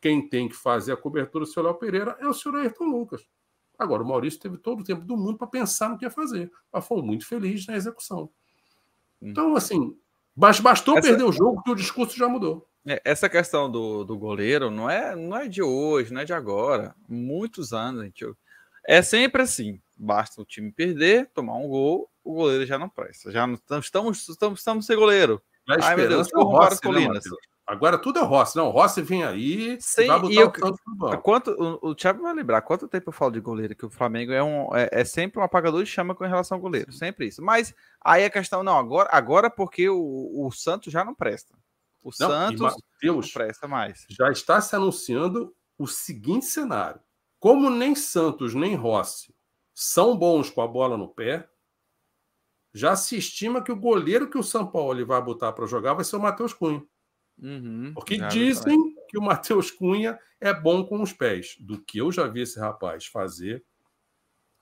quem 0.00 0.28
tem 0.28 0.48
que 0.48 0.54
fazer 0.54 0.92
a 0.92 0.96
cobertura 0.96 1.44
do 1.44 1.50
senhor 1.50 1.66
Léo 1.66 1.78
Pereira 1.78 2.16
é 2.20 2.28
o 2.28 2.34
senhor 2.34 2.58
Ayrton 2.58 2.84
Lucas. 2.84 3.26
Agora, 3.78 4.02
o 4.02 4.06
Maurício 4.06 4.40
teve 4.40 4.56
todo 4.56 4.80
o 4.80 4.84
tempo 4.84 5.04
do 5.04 5.16
mundo 5.16 5.38
para 5.38 5.46
pensar 5.46 5.90
no 5.90 5.98
que 5.98 6.04
ia 6.04 6.10
fazer. 6.10 6.50
Mas 6.72 6.86
foi 6.86 7.02
muito 7.02 7.26
feliz 7.26 7.66
na 7.66 7.76
execução. 7.76 8.30
Hum. 9.20 9.30
Então, 9.30 9.56
assim, 9.56 9.96
bastou 10.34 10.98
Essa... 10.98 11.08
perder 11.08 11.24
o 11.24 11.32
jogo 11.32 11.62
que 11.62 11.70
o 11.70 11.74
discurso 11.74 12.16
já 12.16 12.28
mudou. 12.28 12.68
É, 12.86 13.00
essa 13.04 13.28
questão 13.28 13.70
do, 13.70 14.04
do 14.04 14.16
goleiro 14.16 14.70
não 14.70 14.88
é, 14.88 15.16
não 15.16 15.36
é 15.36 15.48
de 15.48 15.62
hoje, 15.62 16.12
não 16.12 16.20
é 16.20 16.24
de 16.24 16.32
agora. 16.32 16.94
Muitos 17.08 17.72
anos, 17.72 18.04
gente. 18.04 18.24
É 18.86 19.02
sempre 19.02 19.42
assim. 19.42 19.80
Basta 19.98 20.40
o 20.40 20.44
time 20.44 20.70
perder, 20.70 21.28
tomar 21.34 21.56
um 21.56 21.66
gol, 21.66 22.08
o 22.22 22.34
goleiro 22.34 22.64
já 22.66 22.78
não 22.78 22.88
presta. 22.88 23.32
Já 23.32 23.46
não 23.46 23.54
estamos, 23.54 23.86
estamos, 24.28 24.58
estamos 24.58 24.86
sem 24.86 24.96
goleiro. 24.96 25.42
Ai, 25.68 25.96
meu 25.96 26.08
Deus, 26.08 26.30
corram 26.30 26.50
Rossi, 26.50 26.58
para 26.58 26.74
as 26.74 26.80
né, 26.80 27.06
colinas. 27.06 27.24
Agora 27.66 27.98
tudo 27.98 28.20
é 28.20 28.22
Rossi. 28.22 28.56
Não, 28.56 28.68
o 28.68 28.70
Rossi 28.70 29.02
vem 29.02 29.24
aí 29.24 29.76
Sim, 29.80 30.06
vai 30.06 30.20
botar 30.20 30.32
e 30.32 30.36
eu, 30.36 30.46
o 30.46 31.18
quanto 31.18 31.50
O, 31.50 31.90
o 31.90 31.94
Thiago 31.96 32.22
vai 32.22 32.32
lembrar, 32.32 32.62
quanto 32.62 32.86
tempo 32.86 33.08
eu 33.08 33.12
falo 33.12 33.32
de 33.32 33.40
goleiro, 33.40 33.74
que 33.74 33.84
o 33.84 33.90
Flamengo 33.90 34.32
é, 34.32 34.42
um, 34.42 34.72
é, 34.76 34.88
é, 34.92 35.04
sempre 35.04 35.40
um 35.40 35.42
apagador 35.42 35.82
de 35.82 35.90
chama 35.90 36.14
com 36.14 36.24
relação 36.24 36.56
ao 36.56 36.62
goleiro. 36.62 36.92
Sempre 36.92 37.26
isso. 37.26 37.42
Mas 37.42 37.74
aí 38.00 38.24
a 38.24 38.30
questão, 38.30 38.62
não, 38.62 38.78
agora, 38.78 39.08
agora 39.10 39.50
porque 39.50 39.88
o, 39.88 40.46
o 40.46 40.52
Santos 40.52 40.92
já 40.92 41.04
não 41.04 41.14
presta. 41.14 41.54
O 42.06 42.10
não, 42.20 42.28
Santos 42.28 42.60
Mateus, 42.60 43.26
não 43.26 43.32
presta 43.32 43.66
mais. 43.66 44.06
Já 44.08 44.30
está 44.30 44.60
se 44.60 44.76
anunciando 44.76 45.52
o 45.76 45.88
seguinte 45.88 46.46
cenário. 46.46 47.00
Como 47.40 47.68
nem 47.68 47.96
Santos 47.96 48.54
nem 48.54 48.76
Rossi 48.76 49.34
são 49.74 50.16
bons 50.16 50.48
com 50.48 50.60
a 50.62 50.68
bola 50.68 50.96
no 50.96 51.08
pé, 51.08 51.50
já 52.72 52.94
se 52.94 53.16
estima 53.16 53.60
que 53.60 53.72
o 53.72 53.80
goleiro 53.80 54.30
que 54.30 54.38
o 54.38 54.42
São 54.42 54.70
Paulo 54.70 55.04
vai 55.04 55.20
botar 55.20 55.52
para 55.52 55.66
jogar 55.66 55.94
vai 55.94 56.04
ser 56.04 56.14
o 56.14 56.20
Matheus 56.20 56.54
Cunha. 56.54 56.86
Uhum, 57.38 57.92
Porque 57.92 58.18
dizem 58.28 58.94
que 59.08 59.18
o 59.18 59.22
Matheus 59.22 59.72
Cunha 59.72 60.16
é 60.40 60.54
bom 60.54 60.86
com 60.86 61.02
os 61.02 61.12
pés. 61.12 61.56
Do 61.58 61.82
que 61.82 61.98
eu 61.98 62.12
já 62.12 62.28
vi 62.28 62.42
esse 62.42 62.60
rapaz 62.60 63.06
fazer, 63.06 63.64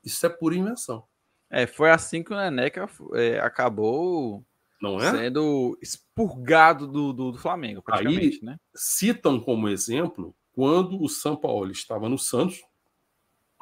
isso 0.02 0.24
é 0.24 0.30
pura 0.30 0.54
invenção. 0.54 1.06
É, 1.50 1.66
foi 1.66 1.90
assim 1.90 2.22
que 2.22 2.32
o 2.32 2.36
Neneca 2.36 2.88
é, 3.12 3.38
acabou 3.38 4.42
não 4.84 5.00
é? 5.00 5.10
sendo 5.10 5.76
expurgado 5.80 6.86
do, 6.86 7.12
do, 7.12 7.32
do 7.32 7.38
Flamengo, 7.38 7.82
praticamente. 7.82 8.38
Aí, 8.40 8.44
né? 8.44 8.58
citam 8.74 9.40
como 9.40 9.68
exemplo 9.68 10.34
quando 10.52 11.02
o 11.02 11.08
São 11.08 11.34
Paulo 11.34 11.70
estava 11.70 12.08
no 12.08 12.18
Santos, 12.18 12.62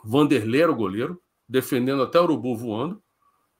Vanderlei 0.05 0.63
era 0.63 0.73
o 0.73 0.77
goleiro, 0.77 1.23
defendendo 1.49 2.03
até 2.03 2.21
o 2.21 2.25
Urubu 2.25 2.57
voando, 2.57 3.03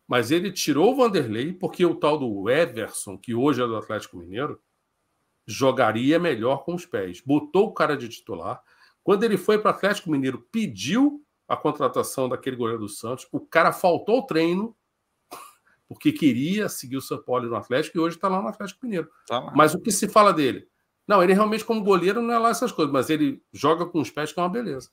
mas 0.07 0.31
ele 0.31 0.53
tirou 0.53 0.92
o 0.92 0.96
Vanderlei 0.96 1.53
porque 1.53 1.87
o 1.87 1.94
tal 1.94 2.18
do 2.18 2.51
Everson, 2.51 3.16
que 3.16 3.35
hoje 3.35 3.62
é 3.62 3.66
do 3.66 3.77
Atlético 3.77 4.18
Mineiro, 4.18 4.61
jogaria 5.46 6.18
melhor 6.18 6.64
com 6.64 6.75
os 6.75 6.85
pés. 6.85 7.22
Botou 7.25 7.68
o 7.68 7.72
cara 7.72 7.96
de 7.96 8.09
titular. 8.09 8.62
Quando 9.03 9.25
ele 9.25 9.37
foi 9.37 9.59
para 9.59 9.72
o 9.72 9.75
Atlético 9.75 10.11
Mineiro, 10.11 10.46
pediu 10.53 11.25
a 11.48 11.57
contratação 11.57 12.29
daquele 12.29 12.57
goleiro 12.57 12.81
do 12.81 12.88
Santos. 12.88 13.27
O 13.33 13.40
cara 13.40 13.72
faltou 13.72 14.18
o 14.18 14.27
treino 14.27 14.77
porque 15.92 16.12
queria 16.12 16.68
seguir 16.68 16.96
o 16.96 17.02
São 17.02 17.22
Paulo 17.22 17.48
no 17.48 17.57
Atlético 17.57 17.96
e 17.96 18.00
hoje 18.00 18.16
está 18.16 18.28
lá 18.28 18.40
no 18.40 18.48
Atlético 18.48 18.85
Mineiro. 18.85 19.11
Tá 19.26 19.40
mas 19.55 19.74
o 19.74 19.81
que 19.81 19.90
se 19.90 20.09
fala 20.09 20.33
dele? 20.33 20.68
Não, 21.07 21.22
ele 21.22 21.33
realmente, 21.33 21.64
como 21.64 21.83
goleiro, 21.83 22.22
não 22.22 22.33
é 22.33 22.38
lá 22.38 22.50
essas 22.50 22.72
coisas, 22.72 22.92
mas 22.92 23.11
ele 23.11 23.42
joga 23.52 23.87
com 23.87 24.00
os 24.00 24.11
pés, 24.11 24.33
que 24.33 24.38
é 24.38 24.42
uma 24.42 24.48
beleza. 24.48 24.90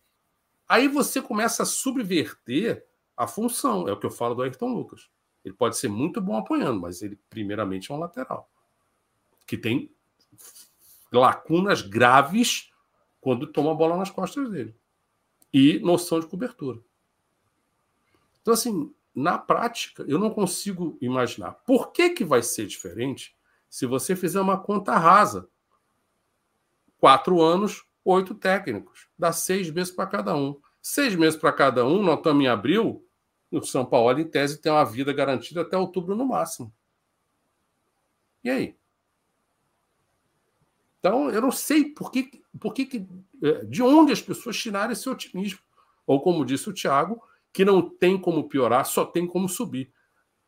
Aí 0.68 0.88
você 0.88 1.22
começa 1.22 1.64
a 1.64 1.66
subverter 1.66 2.86
a 3.16 3.28
função. 3.28 3.88
É 3.88 3.92
o 3.92 4.00
que 4.00 4.06
eu 4.06 4.12
falo 4.12 4.36
do 4.36 4.42
Ayrton 4.42 4.74
Lucas. 4.74 5.10
Ele 5.44 5.54
pode 5.54 5.78
ser 5.78 5.88
muito 5.88 6.20
bom 6.20 6.38
apoiando, 6.38 6.80
mas 6.80 7.02
ele, 7.02 7.18
primeiramente, 7.30 7.92
é 7.92 7.96
um 7.96 8.00
lateral. 8.00 8.50
Que 9.48 9.58
tem 9.58 9.92
lacunas 11.12 11.82
graves 11.82 12.70
quando 13.22 13.48
toma 13.48 13.72
a 13.72 13.76
bola 13.76 13.98
nas 13.98 14.12
costas 14.12 14.50
dele. 14.50 14.76
E 15.54 15.80
noção 15.80 16.20
de 16.20 16.28
cobertura. 16.28 16.80
Então, 18.42 18.54
assim, 18.54 18.94
na 19.14 19.38
prática, 19.38 20.04
eu 20.08 20.20
não 20.20 20.30
consigo 20.30 20.98
imaginar. 21.02 21.52
Por 21.52 21.92
que, 21.92 22.12
que 22.12 22.24
vai 22.24 22.42
ser 22.42 22.68
diferente 22.68 23.36
se 23.70 23.86
você 23.86 24.16
fizer 24.16 24.40
uma 24.40 24.60
conta 24.60 24.98
rasa? 24.98 25.50
Quatro 26.98 27.42
anos, 27.42 27.84
oito 28.04 28.36
técnicos. 28.36 29.08
Dá 29.18 29.32
seis 29.32 29.70
meses 29.70 29.92
para 29.92 30.08
cada 30.08 30.36
um. 30.36 30.60
Seis 30.82 31.16
meses 31.16 31.40
para 31.40 31.52
cada 31.52 31.86
um, 31.86 32.02
nós 32.02 32.18
estamos 32.18 32.44
em 32.44 32.48
abril, 32.48 33.06
o 33.52 33.62
São 33.62 33.86
Paulo, 33.86 34.20
em 34.20 34.28
tese, 34.28 34.62
tem 34.62 34.72
uma 34.72 34.86
vida 34.86 35.12
garantida 35.12 35.62
até 35.62 35.78
outubro 35.78 36.16
no 36.16 36.26
máximo. 36.26 36.74
E 38.44 38.50
aí? 38.50 38.80
Então, 41.00 41.30
eu 41.30 41.42
não 41.42 41.52
sei 41.52 41.86
por 41.86 42.12
que, 42.12 42.44
por 42.60 42.74
que, 42.74 43.08
é, 43.42 43.66
de 43.66 43.82
onde 43.82 44.12
as 44.12 44.22
pessoas 44.22 44.58
tiraram 44.58 44.92
esse 44.92 45.10
otimismo. 45.10 45.60
Ou, 46.06 46.22
como 46.22 46.46
disse 46.46 46.70
o 46.70 46.74
Tiago, 46.74 47.22
que 47.54 47.66
não 47.66 47.82
tem 47.82 48.20
como 48.20 48.48
piorar, 48.48 48.86
só 48.86 49.06
tem 49.06 49.28
como 49.28 49.50
subir. 49.50 49.92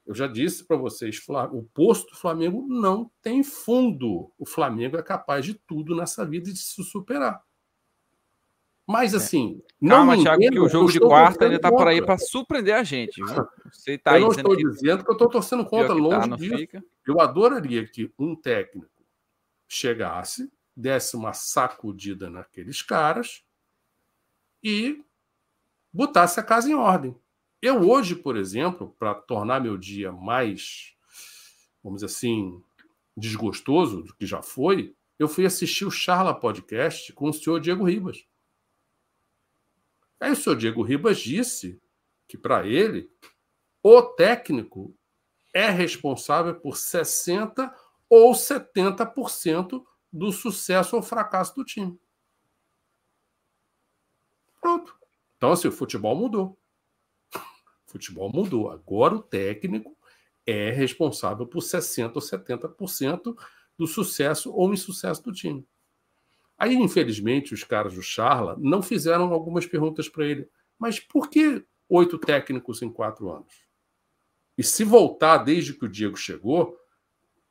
Eu 0.06 0.16
já 0.16 0.28
disse 0.28 0.66
para 0.66 0.78
vocês, 0.78 1.22
o 1.52 1.64
posto 1.74 2.12
do 2.12 2.18
Flamengo 2.18 2.66
não 2.68 3.10
tem 3.22 3.44
fundo. 3.44 4.32
O 4.38 4.46
Flamengo 4.46 4.98
é 4.98 5.04
capaz 5.04 5.46
de 5.46 5.54
tudo 5.54 5.96
nessa 5.96 6.26
vida 6.26 6.50
e 6.50 6.54
de 6.54 6.60
se 6.60 6.84
superar. 6.84 7.42
Mas 8.88 9.14
é. 9.14 9.18
assim. 9.18 9.62
Calma, 9.88 10.16
não 10.16 10.24
Thiago, 10.24 10.42
que 10.42 10.60
o 10.60 10.68
jogo 10.68 10.92
de 10.92 11.00
quarta 11.00 11.46
ainda 11.46 11.56
está 11.56 11.72
por 11.72 11.88
aí 11.88 12.04
para 12.04 12.18
surpreender 12.18 12.76
a 12.76 12.84
gente. 12.84 13.22
Você 13.72 13.98
tá 13.98 14.20
eu 14.20 14.26
não 14.26 14.32
estou 14.32 14.56
que... 14.56 14.64
dizendo 14.64 15.04
que 15.04 15.10
eu 15.10 15.14
estou 15.14 15.30
torcendo 15.30 15.66
contra, 15.66 15.90
tá, 15.90 15.94
longe 15.94 16.30
tá, 16.30 16.36
disso. 16.36 16.58
Fica. 16.58 16.84
Eu 17.08 17.22
adoraria 17.22 17.88
que 17.88 18.12
um 18.20 18.36
técnico 18.36 18.90
chegasse, 19.68 20.52
desse 20.76 21.16
uma 21.16 21.32
sacudida 21.32 22.30
naqueles 22.30 22.82
caras 22.82 23.44
e 24.64 25.04
botasse 25.94 26.40
a 26.40 26.44
casa 26.44 26.70
em 26.70 26.74
ordem. 26.74 27.16
Eu 27.62 27.88
hoje, 27.88 28.16
por 28.16 28.36
exemplo, 28.36 28.96
para 28.98 29.14
tornar 29.14 29.62
meu 29.62 29.78
dia 29.78 30.12
mais, 30.12 30.96
vamos 31.84 32.02
dizer 32.02 32.14
assim, 32.14 32.62
desgostoso 33.16 34.02
do 34.02 34.16
que 34.16 34.26
já 34.26 34.42
foi, 34.42 34.96
eu 35.20 35.28
fui 35.28 35.46
assistir 35.46 35.86
o 35.86 35.92
Charla 35.92 36.34
Podcast 36.34 37.14
com 37.14 37.30
o 37.30 37.34
senhor 37.34 37.60
Diego 37.60 37.84
Ribas. 37.84 38.26
Aí 40.20 40.32
o 40.32 40.36
senhor 40.36 40.56
Diego 40.56 40.82
Ribas 40.82 41.20
disse 41.20 41.80
que, 42.28 42.38
para 42.38 42.66
ele, 42.66 43.12
o 43.84 44.02
técnico 44.02 44.96
é 45.54 45.70
responsável 45.70 46.56
por 46.56 46.76
60% 46.76 47.72
ou 48.10 48.34
70% 48.34 49.84
do 50.12 50.32
sucesso 50.32 50.96
ou 50.96 51.02
fracasso 51.02 51.56
do 51.56 51.64
time. 51.64 52.00
Então, 55.42 55.54
assim, 55.54 55.68
o 55.68 55.72
futebol 55.72 56.16
mudou. 56.16 56.56
O 57.34 57.40
futebol 57.92 58.32
mudou. 58.32 58.70
Agora 58.70 59.16
o 59.16 59.24
técnico 59.24 59.98
é 60.46 60.70
responsável 60.70 61.48
por 61.48 61.64
60% 61.64 62.12
ou 62.14 62.22
70% 62.22 63.36
do 63.76 63.88
sucesso 63.88 64.54
ou 64.54 64.72
insucesso 64.72 65.24
do 65.24 65.32
time. 65.32 65.68
Aí, 66.56 66.76
infelizmente, 66.76 67.56
os 67.56 67.64
caras 67.64 67.96
do 67.96 68.04
Charla 68.04 68.56
não 68.60 68.84
fizeram 68.84 69.34
algumas 69.34 69.66
perguntas 69.66 70.08
para 70.08 70.28
ele. 70.28 70.48
Mas 70.78 71.00
por 71.00 71.28
que 71.28 71.66
oito 71.90 72.20
técnicos 72.20 72.84
em 72.84 72.94
quatro 72.94 73.32
anos? 73.32 73.66
E 74.56 74.64
se 74.64 74.84
voltar 74.84 75.40
desde 75.40 75.74
que 75.74 75.86
o 75.86 75.90
Diego 75.90 76.16
chegou, 76.16 76.78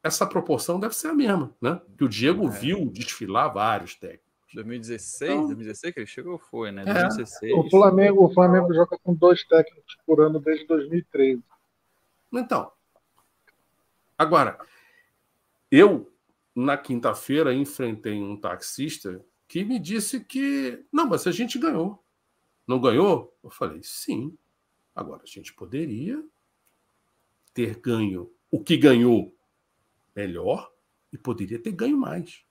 essa 0.00 0.24
proporção 0.24 0.78
deve 0.78 0.94
ser 0.94 1.08
a 1.08 1.12
mesma, 1.12 1.56
né? 1.60 1.82
Que 1.98 2.04
o 2.04 2.08
Diego 2.08 2.46
é. 2.46 2.50
viu 2.50 2.88
desfilar 2.88 3.52
vários 3.52 3.96
técnicos. 3.96 4.29
2016, 4.54 5.30
então, 5.30 5.46
2016 5.46 5.94
que 5.94 6.00
ele 6.00 6.06
chegou, 6.06 6.38
foi, 6.38 6.72
né? 6.72 6.82
É. 6.82 6.92
2016. 6.92 7.52
O 7.54 7.70
Flamengo, 7.70 8.24
o 8.24 8.34
Flamengo 8.34 8.72
joga 8.74 8.98
com 8.98 9.14
dois 9.14 9.44
técnicos 9.44 9.96
por 10.06 10.20
ano 10.20 10.40
desde 10.40 10.66
2013. 10.66 11.42
Então, 12.32 12.70
agora, 14.18 14.58
eu 15.70 16.12
na 16.54 16.76
quinta-feira 16.76 17.54
enfrentei 17.54 18.20
um 18.20 18.36
taxista 18.36 19.24
que 19.46 19.64
me 19.64 19.78
disse 19.78 20.20
que 20.20 20.84
não, 20.92 21.06
mas 21.06 21.26
a 21.26 21.32
gente 21.32 21.58
ganhou. 21.58 22.02
Não 22.66 22.80
ganhou? 22.80 23.36
Eu 23.42 23.50
falei, 23.50 23.80
sim. 23.82 24.36
Agora, 24.94 25.22
a 25.22 25.26
gente 25.26 25.52
poderia 25.52 26.24
ter 27.52 27.76
ganho 27.80 28.30
o 28.50 28.62
que 28.62 28.76
ganhou 28.76 29.34
melhor 30.14 30.72
e 31.12 31.18
poderia 31.18 31.58
ter 31.58 31.72
ganho 31.72 31.96
mais. 31.96 32.44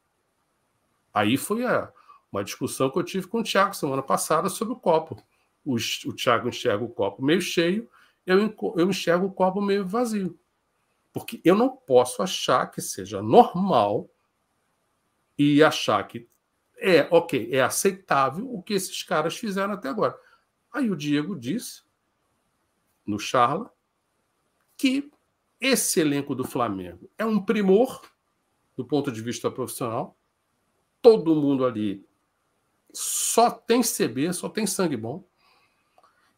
Aí 1.13 1.37
foi 1.37 1.65
a, 1.65 1.91
uma 2.31 2.43
discussão 2.43 2.89
que 2.89 2.97
eu 2.97 3.03
tive 3.03 3.27
com 3.27 3.39
o 3.39 3.43
Thiago 3.43 3.75
semana 3.75 4.01
passada 4.01 4.49
sobre 4.49 4.73
o 4.73 4.79
copo. 4.79 5.21
O, 5.65 5.75
o 5.75 6.13
Thiago 6.13 6.49
enxerga 6.49 6.83
o 6.83 6.89
copo 6.89 7.23
meio 7.23 7.41
cheio, 7.41 7.89
eu, 8.25 8.55
eu 8.75 8.89
enxergo 8.89 9.25
o 9.25 9.31
copo 9.31 9.61
meio 9.61 9.85
vazio. 9.85 10.39
Porque 11.11 11.41
eu 11.43 11.55
não 11.55 11.69
posso 11.69 12.21
achar 12.21 12.67
que 12.67 12.81
seja 12.81 13.21
normal 13.21 14.09
e 15.37 15.63
achar 15.63 16.05
que 16.07 16.27
é, 16.77 17.07
ok, 17.11 17.49
é 17.51 17.61
aceitável 17.61 18.53
o 18.53 18.61
que 18.61 18.73
esses 18.73 19.03
caras 19.03 19.35
fizeram 19.37 19.73
até 19.73 19.89
agora. 19.89 20.17
Aí 20.71 20.89
o 20.89 20.95
Diego 20.95 21.37
disse, 21.37 21.83
no 23.05 23.19
Charla, 23.19 23.71
que 24.77 25.11
esse 25.59 25.99
elenco 25.99 26.33
do 26.33 26.45
Flamengo 26.45 27.09
é 27.17 27.25
um 27.25 27.43
primor 27.43 28.01
do 28.77 28.85
ponto 28.85 29.11
de 29.11 29.21
vista 29.21 29.51
profissional. 29.51 30.17
Todo 31.01 31.35
mundo 31.35 31.65
ali 31.65 32.05
só 32.93 33.51
tem 33.51 33.81
CB, 33.81 34.33
só 34.33 34.49
tem 34.49 34.65
sangue 34.65 34.97
bom. 34.97 35.23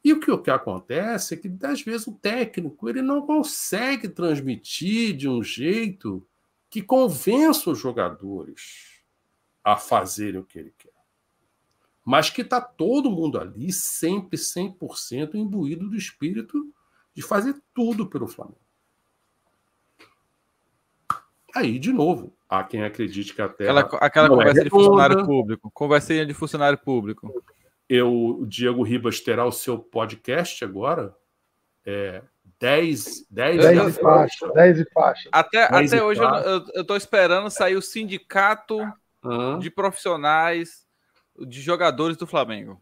E 0.04 0.14
o 0.14 0.20
que, 0.20 0.32
o 0.32 0.42
que 0.42 0.50
acontece 0.50 1.36
é 1.36 1.38
que, 1.38 1.52
às 1.64 1.82
vezes, 1.82 2.08
o 2.08 2.14
técnico 2.14 2.90
ele 2.90 3.02
não 3.02 3.26
consegue 3.26 4.10
transmitir 4.10 5.16
de 5.16 5.30
um 5.30 5.44
jeito 5.44 6.26
que 6.70 6.82
convença 6.82 7.70
os 7.70 7.80
jogadores 7.80 9.04
a 9.64 9.78
fazerem 9.78 10.40
o 10.40 10.44
que 10.44 10.58
ele 10.58 10.74
quer. 10.78 10.94
Mas 12.04 12.32
que 12.32 12.42
está 12.42 12.60
todo 12.60 13.12
mundo 13.12 13.40
ali, 13.40 13.72
sempre 13.72 14.38
100% 14.38 15.36
imbuído 15.36 15.88
do 15.88 15.96
espírito 15.96 16.74
de 17.14 17.22
fazer 17.22 17.62
tudo 17.74 18.08
pelo 18.08 18.28
Flamengo. 18.28 18.60
Aí, 21.56 21.80
de 21.80 21.92
novo, 21.92 22.36
há 22.50 22.64
quem 22.64 22.84
acredite 22.84 23.34
que 23.34 23.42
a 23.42 23.50
Terra. 23.50 23.80
Aquela, 23.82 24.02
aquela 24.02 24.26
é 24.28 24.30
conversa 24.30 24.62
é 24.62 24.64
de 24.64 24.70
funcionário 24.70 25.26
público. 25.26 25.72
Conversinha 25.74 26.26
de 26.26 26.34
funcionário 26.34 26.78
público. 26.78 27.44
Eu, 27.88 28.14
o 28.14 28.46
Diego 28.46 28.84
Ribas 28.84 29.20
terá 29.20 29.46
o 29.46 29.52
seu 29.52 29.78
podcast 29.78 30.64
agora. 30.64 31.16
É, 31.86 32.22
10, 32.60 33.28
10, 33.30 33.58
10 33.58 33.98
e 33.98 34.02
faixa. 34.02 34.48
10 34.54 34.80
e 34.80 34.86
faixa. 34.92 35.30
Até, 35.32 35.64
até 35.64 36.04
hoje 36.04 36.22
eu 36.74 36.82
estou 36.82 36.96
esperando 36.96 37.50
sair 37.50 37.76
o 37.76 37.82
sindicato 37.82 38.78
uhum. 39.24 39.60
de 39.60 39.70
profissionais 39.72 40.86
de 41.48 41.60
jogadores 41.60 42.18
do 42.18 42.28
Flamengo. 42.28 42.80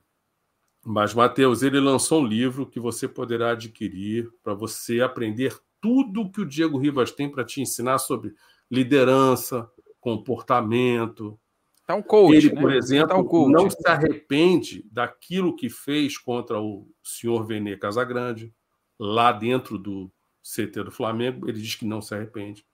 Mas, 0.85 1.13
Matheus, 1.13 1.61
ele 1.63 1.79
lançou 1.79 2.21
um 2.21 2.25
livro 2.25 2.65
que 2.65 2.79
você 2.79 3.07
poderá 3.07 3.51
adquirir 3.51 4.29
para 4.43 4.53
você 4.53 5.01
aprender 5.01 5.57
tudo 5.81 6.29
que 6.29 6.41
o 6.41 6.45
Diego 6.45 6.77
Ribas 6.77 7.11
tem 7.11 7.29
para 7.29 7.43
te 7.43 7.61
ensinar 7.61 7.97
sobre 7.99 8.33
liderança, 8.69 9.69
comportamento. 9.99 11.39
Tá 11.85 11.95
um 11.95 12.03
coach, 12.03 12.35
Ele, 12.35 12.53
né? 12.53 12.61
por 12.61 12.71
exemplo, 12.71 13.07
tá 13.09 13.17
um 13.17 13.49
não 13.49 13.69
se 13.69 13.87
arrepende 13.87 14.85
daquilo 14.91 15.55
que 15.55 15.69
fez 15.69 16.17
contra 16.17 16.59
o 16.61 16.87
senhor 17.03 17.45
Vene 17.45 17.75
Casagrande, 17.77 18.53
lá 18.97 19.31
dentro 19.31 19.77
do 19.77 20.11
CT 20.43 20.83
do 20.83 20.91
Flamengo. 20.91 21.49
Ele 21.49 21.59
diz 21.59 21.75
que 21.75 21.85
não 21.85 22.01
se 22.01 22.13
arrepende. 22.13 22.65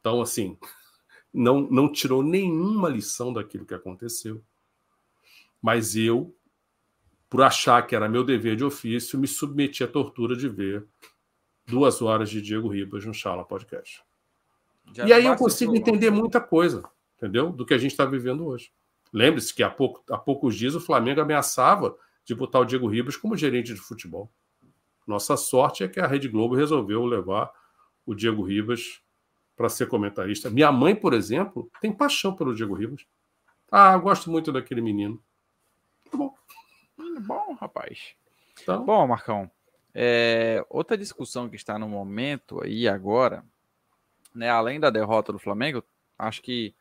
Então, 0.00 0.22
assim, 0.22 0.56
não, 1.32 1.60
não 1.60 1.92
tirou 1.92 2.22
nenhuma 2.22 2.88
lição 2.88 3.32
daquilo 3.32 3.66
que 3.66 3.74
aconteceu. 3.74 4.42
Mas 5.60 5.96
eu, 5.96 6.34
por 7.28 7.42
achar 7.42 7.86
que 7.86 7.94
era 7.94 8.08
meu 8.08 8.24
dever 8.24 8.56
de 8.56 8.64
ofício, 8.64 9.18
me 9.18 9.26
submeti 9.26 9.84
à 9.84 9.88
tortura 9.88 10.34
de 10.34 10.48
ver 10.48 10.86
duas 11.66 12.00
horas 12.00 12.30
de 12.30 12.40
Diego 12.40 12.68
Ribas 12.68 13.04
no 13.04 13.12
Chala 13.12 13.44
Podcast. 13.44 14.02
Já 14.92 15.06
e 15.06 15.12
aí 15.12 15.26
eu 15.26 15.36
consigo 15.36 15.76
entender 15.76 16.10
muita 16.10 16.40
coisa, 16.40 16.82
entendeu? 17.16 17.50
Do 17.50 17.64
que 17.64 17.74
a 17.74 17.78
gente 17.78 17.92
está 17.92 18.04
vivendo 18.04 18.46
hoje. 18.46 18.72
Lembre-se 19.12 19.54
que 19.54 19.62
há, 19.62 19.70
pouco, 19.70 20.02
há 20.12 20.18
poucos 20.18 20.56
dias 20.56 20.74
o 20.74 20.80
Flamengo 20.80 21.20
ameaçava 21.20 21.96
de 22.24 22.34
botar 22.34 22.60
o 22.60 22.64
Diego 22.64 22.86
Ribas 22.88 23.16
como 23.16 23.36
gerente 23.36 23.72
de 23.72 23.80
futebol. 23.80 24.30
Nossa 25.06 25.36
sorte 25.36 25.82
é 25.82 25.88
que 25.88 25.98
a 25.98 26.06
Rede 26.06 26.28
Globo 26.28 26.54
resolveu 26.54 27.04
levar 27.06 27.50
o 28.04 28.14
Diego 28.14 28.42
Ribas 28.42 29.00
para 29.56 29.68
ser 29.68 29.86
comentarista. 29.88 30.50
Minha 30.50 30.70
mãe, 30.70 30.94
por 30.94 31.14
exemplo, 31.14 31.70
tem 31.80 31.90
paixão 31.90 32.36
pelo 32.36 32.54
Diego 32.54 32.74
Ribas. 32.74 33.06
Ah, 33.70 33.96
gosto 33.96 34.30
muito 34.30 34.52
daquele 34.52 34.80
menino. 34.80 35.22
Tá 36.10 36.16
bom. 36.16 36.34
Bom, 37.26 37.54
rapaz. 37.54 38.14
Então, 38.62 38.84
bom, 38.84 39.06
Marcão. 39.06 39.50
É, 39.94 40.64
outra 40.68 40.96
discussão 40.96 41.48
que 41.48 41.56
está 41.56 41.78
no 41.78 41.88
momento 41.88 42.62
aí 42.62 42.86
agora 42.86 43.44
né, 44.34 44.48
além 44.48 44.78
da 44.78 44.90
derrota 44.90 45.32
do 45.32 45.38
Flamengo, 45.38 45.82
acho 46.18 46.42
que 46.42 46.74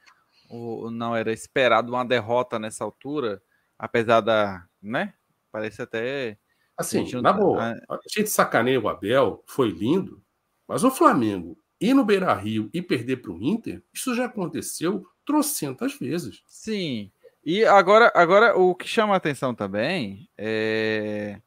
o, 0.49 0.89
não 0.89 1.15
era 1.15 1.31
esperado 1.31 1.91
uma 1.91 2.05
derrota 2.05 2.57
nessa 2.57 2.83
altura, 2.83 3.41
apesar 3.77 4.21
da, 4.21 4.65
né? 4.81 5.13
Parece 5.51 5.81
até 5.81 6.37
assim, 6.77 7.03
na 7.21 7.33
tá 7.33 7.39
boa, 7.39 7.71
a 7.89 7.99
gente 8.07 8.29
sacaneia 8.29 8.79
o 8.79 8.87
Abel, 8.87 9.43
foi 9.47 9.69
lindo, 9.69 10.21
mas 10.67 10.83
o 10.83 10.91
Flamengo 10.91 11.57
ir 11.79 11.93
no 11.93 12.05
Beira-Rio 12.05 12.69
e 12.73 12.81
perder 12.81 13.17
para 13.17 13.31
o 13.31 13.41
Inter, 13.41 13.83
isso 13.93 14.15
já 14.15 14.25
aconteceu 14.25 15.05
trocentas 15.25 15.93
vezes. 15.93 16.43
Sim. 16.47 17.11
E 17.43 17.63
agora, 17.65 18.11
agora 18.15 18.57
o 18.57 18.75
que 18.75 18.87
chama 18.87 19.13
a 19.13 19.17
atenção 19.17 19.55
também 19.55 20.29
é, 20.37 21.41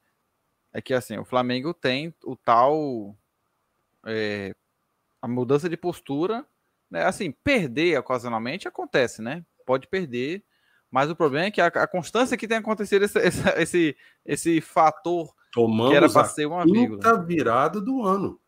é 0.73 0.81
que 0.81 0.95
assim, 0.95 1.19
o 1.19 1.25
Flamengo 1.25 1.75
tem 1.75 2.15
o 2.25 2.37
tal 2.37 3.17
é, 4.07 4.55
a 5.21 5.29
mudança 5.29 5.69
de 5.69 5.77
postura, 5.77 6.47
né? 6.91 7.05
Assim, 7.05 7.31
perder 7.31 7.99
ocasionalmente 7.99 8.67
acontece, 8.67 9.23
né? 9.23 9.45
Pode 9.65 9.87
perder, 9.87 10.45
mas 10.91 11.09
o 11.09 11.17
problema 11.17 11.47
é 11.47 11.51
que 11.51 11.61
a, 11.61 11.67
a 11.67 11.87
constância 11.87 12.37
que 12.37 12.49
tem 12.49 12.59
acontecido 12.59 13.05
esse, 13.05 13.19
esse, 13.19 13.49
esse, 13.57 13.97
esse 14.25 14.61
fator 14.61 15.33
Tomamos 15.53 15.91
que 15.91 15.97
era 15.97 16.11
para 16.11 16.25
ser 16.25 16.47
uma 16.47 16.65
vírgula. 16.65 17.25
virada 17.25 17.81
do 17.81 18.03
ano. 18.03 18.41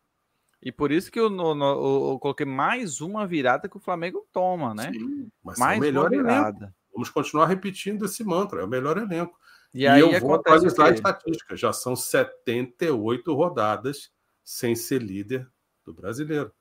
E 0.60 0.70
por 0.70 0.92
isso 0.92 1.10
que 1.10 1.18
eu, 1.18 1.28
no, 1.28 1.54
no, 1.54 2.12
eu, 2.12 2.18
coloquei 2.20 2.46
mais 2.46 3.00
uma 3.00 3.26
virada 3.26 3.68
que 3.68 3.76
o 3.76 3.80
Flamengo 3.80 4.26
toma, 4.32 4.74
né? 4.74 4.92
Sim, 4.92 5.28
mas 5.42 5.58
mais 5.58 5.76
é 5.76 5.78
o 5.78 5.80
melhor. 5.80 6.12
Elenco. 6.12 6.72
Vamos 6.92 7.10
continuar 7.10 7.46
repetindo 7.46 8.04
esse 8.04 8.22
mantra, 8.22 8.60
é 8.60 8.64
o 8.64 8.68
melhor 8.68 8.96
elenco. 8.96 9.36
E, 9.74 9.82
e 9.82 9.88
aí 9.88 10.00
eu 10.00 10.20
vou 10.20 10.34
atualizar 10.34 10.88
a 10.88 10.90
estatística. 10.90 11.56
Já 11.56 11.72
são 11.72 11.96
78 11.96 13.34
rodadas 13.34 14.12
sem 14.44 14.76
ser 14.76 15.02
líder 15.02 15.48
do 15.84 15.92
brasileiro. 15.92 16.52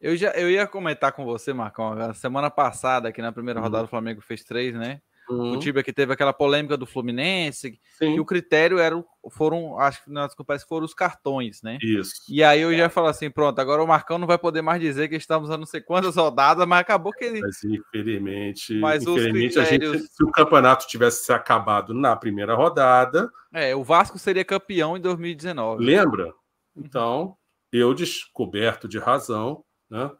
Eu, 0.00 0.16
já, 0.16 0.30
eu 0.32 0.50
ia 0.50 0.66
comentar 0.66 1.12
com 1.12 1.24
você, 1.24 1.52
Marcão, 1.52 2.12
semana 2.14 2.50
passada, 2.50 3.10
que 3.10 3.22
na 3.22 3.32
primeira 3.32 3.60
rodada 3.60 3.82
uhum. 3.82 3.86
o 3.86 3.90
Flamengo 3.90 4.20
fez 4.20 4.44
três, 4.44 4.74
né? 4.74 5.00
Uhum. 5.28 5.52
O 5.52 5.58
Tibia 5.58 5.82
que 5.82 5.92
teve 5.92 6.12
aquela 6.12 6.32
polêmica 6.32 6.76
do 6.76 6.86
Fluminense, 6.86 7.80
Sim. 7.98 8.14
que 8.14 8.20
o 8.20 8.24
critério 8.24 8.78
era, 8.78 9.02
foram, 9.30 9.78
acho 9.78 10.04
que 10.04 10.10
nas 10.10 10.34
compras 10.34 10.62
foram 10.62 10.84
os 10.84 10.94
cartões, 10.94 11.62
né? 11.62 11.78
Isso. 11.82 12.12
E 12.28 12.44
aí 12.44 12.60
eu 12.60 12.72
já 12.76 12.88
falo 12.88 13.08
assim, 13.08 13.28
pronto, 13.28 13.58
agora 13.58 13.82
o 13.82 13.86
Marcão 13.86 14.18
não 14.18 14.26
vai 14.26 14.38
poder 14.38 14.62
mais 14.62 14.80
dizer 14.80 15.08
que 15.08 15.16
estamos 15.16 15.50
a 15.50 15.56
não 15.56 15.66
sei 15.66 15.80
quantas 15.80 16.14
rodadas, 16.14 16.66
mas 16.66 16.80
acabou 16.80 17.12
que 17.12 17.24
ele. 17.24 17.40
Mas 17.40 17.64
infelizmente, 17.64 18.74
mas 18.74 19.02
infelizmente 19.02 19.54
critérios... 19.54 19.90
a 19.90 19.98
gente, 19.98 20.12
se 20.12 20.24
o 20.24 20.30
campeonato 20.30 20.86
tivesse 20.86 21.32
acabado 21.32 21.92
na 21.92 22.14
primeira 22.14 22.54
rodada. 22.54 23.28
É, 23.52 23.74
o 23.74 23.82
Vasco 23.82 24.18
seria 24.18 24.44
campeão 24.44 24.96
em 24.96 25.00
2019. 25.00 25.84
Lembra? 25.84 26.32
Então, 26.76 27.36
eu 27.72 27.92
descoberto 27.94 28.86
de 28.86 28.98
razão, 28.98 29.64
né? 29.90 30.10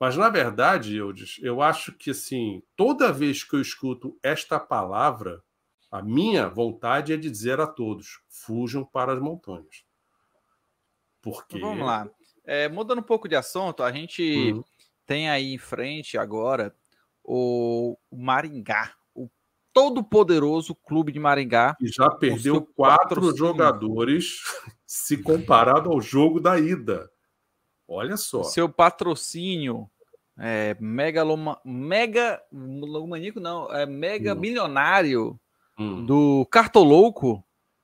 Mas, 0.00 0.16
na 0.16 0.28
verdade, 0.28 0.96
eu, 0.96 1.12
eu 1.40 1.60
acho 1.60 1.92
que, 1.92 2.10
assim, 2.10 2.62
toda 2.76 3.12
vez 3.12 3.42
que 3.42 3.56
eu 3.56 3.60
escuto 3.60 4.16
esta 4.22 4.60
palavra, 4.60 5.42
a 5.90 6.00
minha 6.00 6.48
vontade 6.48 7.12
é 7.12 7.16
de 7.16 7.28
dizer 7.28 7.60
a 7.60 7.66
todos: 7.66 8.20
fujam 8.28 8.84
para 8.84 9.12
as 9.12 9.20
montanhas. 9.20 9.84
Porque. 11.20 11.56
Então, 11.56 11.70
vamos 11.70 11.86
lá. 11.86 12.08
É, 12.44 12.68
mudando 12.68 13.00
um 13.00 13.02
pouco 13.02 13.28
de 13.28 13.36
assunto, 13.36 13.82
a 13.82 13.92
gente 13.92 14.52
uhum. 14.52 14.64
tem 15.04 15.28
aí 15.28 15.52
em 15.52 15.58
frente 15.58 16.16
agora 16.16 16.74
o 17.22 17.98
Maringá, 18.10 18.94
o 19.14 19.28
todo-poderoso 19.72 20.74
clube 20.74 21.12
de 21.12 21.18
Maringá. 21.18 21.76
E 21.80 21.88
já 21.88 22.08
perdeu 22.08 22.64
quatro 22.74 23.36
jogadores 23.36 24.40
se 24.86 25.18
comparado 25.22 25.90
ao 25.90 26.00
jogo 26.00 26.40
da 26.40 26.58
ida. 26.58 27.10
Olha 27.88 28.18
só. 28.18 28.42
Seu 28.42 28.68
patrocínio 28.68 29.90
é 30.38 30.76
megaloma, 30.78 31.58
mega 31.64 32.40
maníaco 32.52 33.40
não, 33.40 33.72
é 33.74 33.86
mega 33.86 34.34
hum. 34.34 34.38
milionário 34.38 35.40
hum. 35.78 36.04
do 36.04 36.46
Cartolouco 36.50 37.42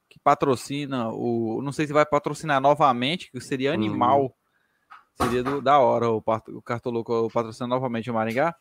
que 0.08 0.20
patrocina 0.20 1.08
o, 1.08 1.60
não 1.62 1.72
sei 1.72 1.86
se 1.86 1.92
vai 1.92 2.06
patrocinar 2.06 2.60
novamente, 2.60 3.30
que 3.32 3.40
seria 3.40 3.72
hum. 3.72 3.74
animal. 3.74 4.24
Hum. 4.26 5.24
Seria 5.24 5.42
do, 5.42 5.62
da 5.62 5.78
hora 5.78 6.10
o, 6.10 6.22
o 6.48 6.62
Cartolouco 6.62 7.30
patrocinar 7.32 7.68
novamente 7.68 8.10
o 8.10 8.14
Maringá. 8.14 8.54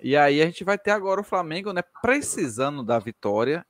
E 0.00 0.16
aí 0.16 0.40
a 0.40 0.46
gente 0.46 0.64
vai 0.64 0.78
ter 0.78 0.92
agora 0.92 1.20
o 1.20 1.24
Flamengo, 1.24 1.72
né, 1.72 1.82
precisando 2.00 2.84
da 2.84 2.98
vitória. 2.98 3.66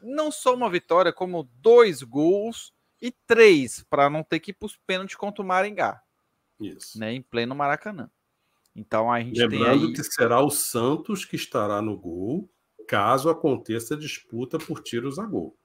Não 0.00 0.30
só 0.30 0.54
uma 0.54 0.70
vitória, 0.70 1.12
como 1.12 1.48
dois 1.54 2.02
gols 2.02 2.72
e 3.00 3.10
três 3.26 3.84
para 3.90 4.08
não 4.08 4.22
ter 4.22 4.38
que 4.38 4.52
ir 4.52 4.54
para 4.54 4.66
os 4.66 4.76
pênaltis 4.86 5.16
contra 5.16 5.42
o 5.42 5.46
Maringá. 5.46 6.00
Isso. 6.62 6.98
Né, 6.98 7.12
em 7.12 7.22
pleno 7.22 7.54
Maracanã. 7.54 8.10
Então 8.74 9.12
a 9.12 9.20
gente 9.20 9.38
Lembrando 9.38 9.80
tem 9.80 9.88
aí... 9.88 9.92
que 9.92 10.04
será 10.04 10.40
o 10.40 10.50
Santos 10.50 11.24
que 11.24 11.36
estará 11.36 11.82
no 11.82 11.96
gol, 11.96 12.48
caso 12.88 13.28
aconteça 13.28 13.96
disputa 13.96 14.58
por 14.58 14.82
tiros 14.82 15.18
a 15.18 15.26
gol. 15.26 15.56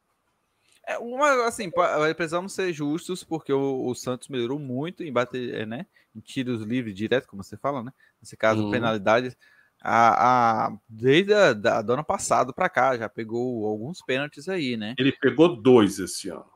É 0.86 0.98
uma, 0.98 1.46
assim, 1.46 1.70
precisamos 2.16 2.54
ser 2.54 2.72
justos, 2.72 3.22
porque 3.22 3.52
o, 3.52 3.88
o, 3.88 3.94
Santos 3.94 4.30
melhorou 4.30 4.58
muito 4.58 5.04
em 5.04 5.12
bater, 5.12 5.54
é, 5.54 5.66
né? 5.66 5.86
Em 6.16 6.22
tiros 6.22 6.62
livres 6.62 6.96
direto, 6.96 7.28
como 7.28 7.44
você 7.44 7.58
fala, 7.58 7.84
né? 7.84 7.92
Nesse 8.22 8.38
caso, 8.38 8.66
hum. 8.66 8.72
penalidades. 8.72 9.36
A, 9.82 10.68
a, 10.68 10.78
desde 10.88 11.34
a 11.34 11.52
da, 11.52 11.82
do 11.82 11.92
ano 11.92 12.06
passado 12.06 12.54
para 12.54 12.70
cá, 12.70 12.98
já 12.98 13.10
pegou 13.10 13.68
alguns 13.68 14.02
pênaltis 14.02 14.48
aí, 14.48 14.78
né? 14.78 14.96
Ele 14.98 15.12
pegou 15.12 15.62
dois 15.62 16.00
esse 16.00 16.30
ano. 16.30 16.50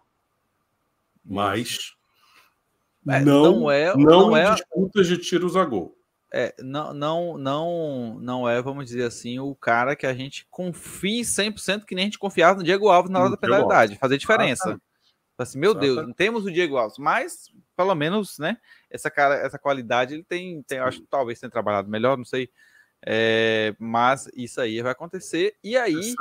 Mas 1.23 1.93
não, 3.06 3.22
não 3.24 3.72
é, 3.72 3.96
não, 3.96 4.04
não 4.04 4.38
é 4.38 4.54
disputas 4.54 5.08
de 5.08 5.18
tiros 5.18 5.56
a 5.56 5.66
gol. 5.66 5.98
É, 6.34 6.56
não, 6.60 6.94
não, 6.94 7.38
não, 7.38 8.20
não 8.22 8.50
é, 8.50 8.62
vamos 8.62 8.86
dizer 8.86 9.04
assim, 9.04 9.38
o 9.40 9.54
cara 9.54 9.98
que 9.98 10.08
a 10.08 10.14
gente 10.14 10.48
confia 10.50 11.22
100% 11.22 11.84
que 11.84 11.94
nem 11.94 12.04
a 12.04 12.06
gente 12.06 12.20
confiava 12.20 12.58
no 12.58 12.64
Diego 12.64 12.88
Alves 12.88 13.12
na 13.12 13.20
hora 13.20 13.32
da 13.32 13.38
penalidade, 13.38 13.98
fazer 13.98 14.18
diferença. 14.18 14.80
Ah, 15.38 15.44
assim, 15.44 15.60
meu 15.60 15.74
Deus, 15.74 15.98
não 15.98 16.14
temos 16.14 16.46
o 16.46 16.52
Diego 16.52 16.78
Alves, 16.78 16.98
mas 16.98 17.52
pelo 17.76 17.94
menos, 17.96 18.40
né, 18.40 18.58
essa 18.90 19.12
cara, 19.12 19.36
essa 19.36 19.60
qualidade 19.60 20.14
ele 20.14 20.24
tem, 20.24 20.64
tem 20.64 20.80
acho 20.80 21.02
que 21.02 21.08
talvez 21.08 21.38
tenha 21.38 21.50
trabalhado 21.50 21.90
melhor, 21.90 22.18
não 22.18 22.26
sei. 22.26 22.50
É, 23.06 23.76
mas 23.80 24.30
isso 24.36 24.62
aí 24.62 24.82
vai 24.82 24.92
acontecer. 24.92 25.56
E 25.64 25.76
aí, 25.76 26.14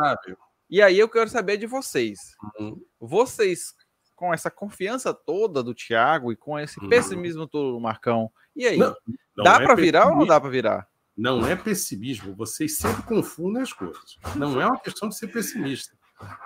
e 0.69 0.81
aí 0.81 0.99
eu 0.99 1.09
quero 1.09 1.29
saber 1.29 1.57
de 1.57 1.67
vocês. 1.67 2.19
Uhum. 2.59 2.83
Vocês 2.99 3.75
com 4.21 4.35
essa 4.35 4.51
confiança 4.51 5.15
toda 5.15 5.63
do 5.63 5.75
Thiago 5.75 6.31
e 6.31 6.37
com 6.37 6.59
esse 6.59 6.79
uhum. 6.79 6.91
pessimismo 6.91 7.47
todo 7.47 7.73
do 7.73 7.81
Marcão. 7.81 8.31
E 8.55 8.67
aí? 8.67 8.77
Não, 8.77 8.95
não 9.35 9.45
dá 9.45 9.55
é 9.55 9.65
para 9.65 9.75
virar 9.75 10.11
ou 10.11 10.17
não 10.17 10.27
dá 10.27 10.39
para 10.39 10.51
virar? 10.51 10.87
Não 11.17 11.47
é 11.47 11.57
pessimismo, 11.57 12.37
vocês 12.37 12.77
sempre 12.77 13.03
confundem 13.05 13.63
as 13.63 13.73
coisas. 13.73 14.19
Não 14.37 14.61
é 14.61 14.67
uma 14.67 14.79
questão 14.79 15.09
de 15.09 15.17
ser 15.17 15.29
pessimista. 15.29 15.97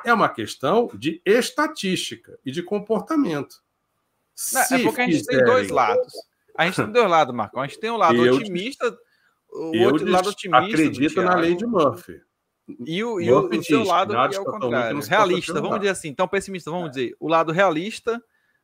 É 0.04 0.14
uma 0.14 0.28
questão 0.28 0.88
de 0.94 1.20
estatística 1.26 2.38
e 2.46 2.52
de 2.52 2.62
comportamento. 2.62 3.56
Não, 4.52 4.60
é 4.60 4.82
porque 4.84 5.00
a 5.00 5.06
gente 5.06 5.18
fizerem... 5.18 5.44
tem 5.44 5.52
dois 5.52 5.68
lados. 5.68 6.12
A 6.56 6.66
gente 6.66 6.76
tem 6.76 6.92
dois 6.92 7.10
lados, 7.10 7.34
Marcão. 7.34 7.60
A 7.60 7.66
gente 7.66 7.80
tem 7.80 7.90
o 7.90 7.94
um 7.94 7.96
lado 7.96 8.24
eu, 8.24 8.36
otimista, 8.36 8.96
o 9.50 9.78
outro 9.80 10.08
lado 10.08 10.28
otimista. 10.28 10.64
Acredito 10.64 11.22
na 11.22 11.34
lei 11.34 11.56
de 11.56 11.66
Murphy. 11.66 12.22
E 12.86 13.04
o, 13.04 13.20
e 13.20 13.30
o, 13.30 13.48
o 13.48 13.62
seu 13.62 13.84
lado 13.84 14.14
que 14.30 14.36
é 14.36 14.40
o 14.40 14.44
contrário. 14.44 15.00
Realista, 15.00 15.60
vamos 15.60 15.78
dizer 15.78 15.90
assim. 15.90 16.08
Então, 16.08 16.26
pessimista, 16.26 16.70
vamos 16.70 16.88
é. 16.88 16.90
dizer. 16.90 17.16
O 17.20 17.28
lado 17.28 17.52
realista 17.52 18.22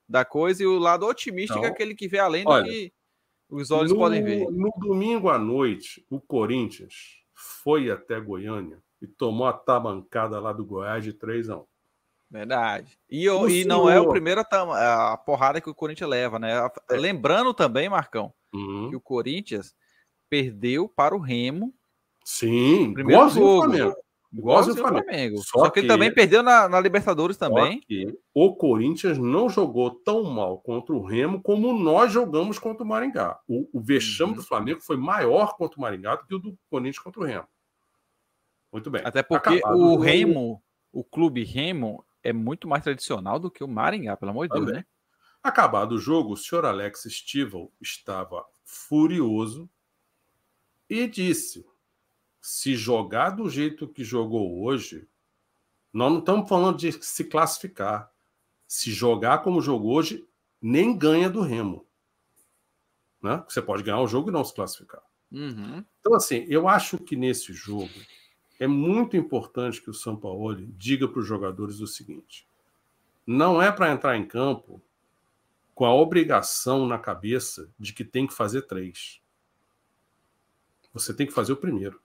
da 0.08 0.24
coisa 0.24 0.62
e 0.62 0.66
o 0.66 0.78
lado 0.78 1.06
otimista, 1.06 1.52
então, 1.52 1.62
que 1.62 1.66
é 1.68 1.70
aquele 1.70 1.94
que 1.94 2.08
vê 2.08 2.18
além 2.18 2.44
olha, 2.46 2.64
do 2.64 2.68
que 2.68 2.92
os 3.48 3.70
olhos 3.70 3.92
no, 3.92 3.98
podem 3.98 4.22
ver. 4.22 4.46
No 4.50 4.70
domingo 4.78 5.28
à 5.28 5.38
noite, 5.38 6.04
o 6.10 6.20
Corinthians 6.20 7.20
foi 7.34 7.90
até 7.90 8.18
Goiânia 8.18 8.82
e 9.00 9.06
tomou 9.06 9.46
a 9.46 9.52
tabancada 9.52 10.40
lá 10.40 10.52
do 10.52 10.64
Goiás 10.64 11.04
de 11.04 11.12
3 11.12 11.50
a 11.50 11.58
1. 11.58 11.64
Verdade. 12.30 12.98
E, 13.10 13.26
e 13.26 13.64
não 13.64 13.90
é 13.90 13.98
a 13.98 14.08
primeira 14.08 14.42
a 14.42 15.16
porrada 15.16 15.60
que 15.60 15.68
o 15.68 15.74
Corinthians 15.74 16.08
leva, 16.08 16.38
né? 16.38 16.70
É. 16.88 16.96
Lembrando 16.96 17.52
também, 17.52 17.88
Marcão, 17.88 18.32
uhum. 18.52 18.88
que 18.88 18.96
o 18.96 19.00
Corinthians 19.00 19.74
perdeu 20.28 20.88
para 20.88 21.14
o 21.14 21.18
Remo 21.18 21.74
Sim, 22.30 22.94
primeiro 22.94 23.28
jogo. 23.28 23.46
O 23.46 23.62
Flamengo. 23.64 23.96
Igualzinho 24.32 24.74
o 24.74 24.78
Flamengo. 24.78 25.04
Flamengo. 25.04 25.38
Só, 25.38 25.58
Só 25.58 25.64
que, 25.64 25.72
que, 25.72 25.78
ele 25.80 25.88
também 25.88 26.14
perdeu 26.14 26.42
na, 26.42 26.68
na 26.68 26.78
Libertadores 26.78 27.36
também. 27.36 27.82
o 28.32 28.54
Corinthians 28.54 29.18
não 29.18 29.48
jogou 29.48 29.90
tão 29.90 30.22
mal 30.22 30.60
contra 30.60 30.94
o 30.94 31.04
Remo 31.04 31.42
como 31.42 31.72
nós 31.76 32.12
jogamos 32.12 32.56
contra 32.56 32.84
o 32.84 32.86
Maringá. 32.86 33.40
O, 33.48 33.68
o 33.72 33.80
vexame 33.80 34.30
uhum. 34.30 34.36
do 34.36 34.44
Flamengo 34.44 34.80
foi 34.80 34.96
maior 34.96 35.56
contra 35.56 35.76
o 35.76 35.80
Maringá 35.82 36.14
do 36.14 36.24
que 36.24 36.34
o 36.34 36.38
do 36.38 36.56
Corinthians 36.70 37.00
contra 37.00 37.20
o 37.20 37.24
Remo. 37.24 37.48
Muito 38.72 38.88
bem. 38.88 39.02
Até 39.04 39.24
porque 39.24 39.56
Acabado 39.56 39.76
o 39.76 39.98
Remo, 39.98 40.62
o 40.92 41.02
clube 41.02 41.42
Remo, 41.42 42.04
é 42.22 42.32
muito 42.32 42.68
mais 42.68 42.84
tradicional 42.84 43.40
do 43.40 43.50
que 43.50 43.64
o 43.64 43.68
Maringá, 43.68 44.16
pelo 44.16 44.30
amor 44.30 44.46
de 44.46 44.54
Deus, 44.54 44.72
né? 44.72 44.84
Acabado 45.42 45.92
o 45.92 45.98
jogo, 45.98 46.34
o 46.34 46.36
senhor 46.36 46.64
Alex 46.64 47.02
Stival 47.08 47.72
estava 47.80 48.44
furioso 48.64 49.68
e 50.88 51.08
disse: 51.08 51.64
se 52.40 52.74
jogar 52.74 53.30
do 53.30 53.48
jeito 53.48 53.86
que 53.88 54.02
jogou 54.02 54.62
hoje, 54.62 55.06
nós 55.92 56.10
não 56.12 56.20
estamos 56.20 56.48
falando 56.48 56.78
de 56.78 56.92
se 56.92 57.24
classificar. 57.24 58.10
Se 58.66 58.92
jogar 58.92 59.38
como 59.38 59.60
jogou 59.60 59.92
hoje, 59.92 60.26
nem 60.60 60.96
ganha 60.96 61.28
do 61.28 61.40
Remo. 61.40 61.86
Né? 63.22 63.42
Você 63.48 63.60
pode 63.60 63.82
ganhar 63.82 64.00
o 64.00 64.06
jogo 64.06 64.30
e 64.30 64.32
não 64.32 64.44
se 64.44 64.54
classificar. 64.54 65.02
Uhum. 65.30 65.84
Então, 66.00 66.14
assim, 66.14 66.44
eu 66.48 66.68
acho 66.68 66.98
que 66.98 67.16
nesse 67.16 67.52
jogo 67.52 67.90
é 68.58 68.66
muito 68.66 69.16
importante 69.16 69.80
que 69.80 69.90
o 69.90 69.94
São 69.94 70.16
Paulo 70.16 70.54
diga 70.56 71.06
para 71.08 71.20
os 71.20 71.26
jogadores 71.26 71.80
o 71.80 71.86
seguinte: 71.86 72.46
não 73.26 73.60
é 73.60 73.70
para 73.70 73.90
entrar 73.90 74.16
em 74.16 74.26
campo 74.26 74.82
com 75.74 75.84
a 75.84 75.94
obrigação 75.94 76.86
na 76.86 76.98
cabeça 76.98 77.70
de 77.78 77.92
que 77.92 78.04
tem 78.04 78.26
que 78.26 78.34
fazer 78.34 78.62
três. 78.62 79.20
Você 80.92 81.14
tem 81.14 81.26
que 81.26 81.32
fazer 81.32 81.52
o 81.52 81.56
primeiro. 81.56 82.00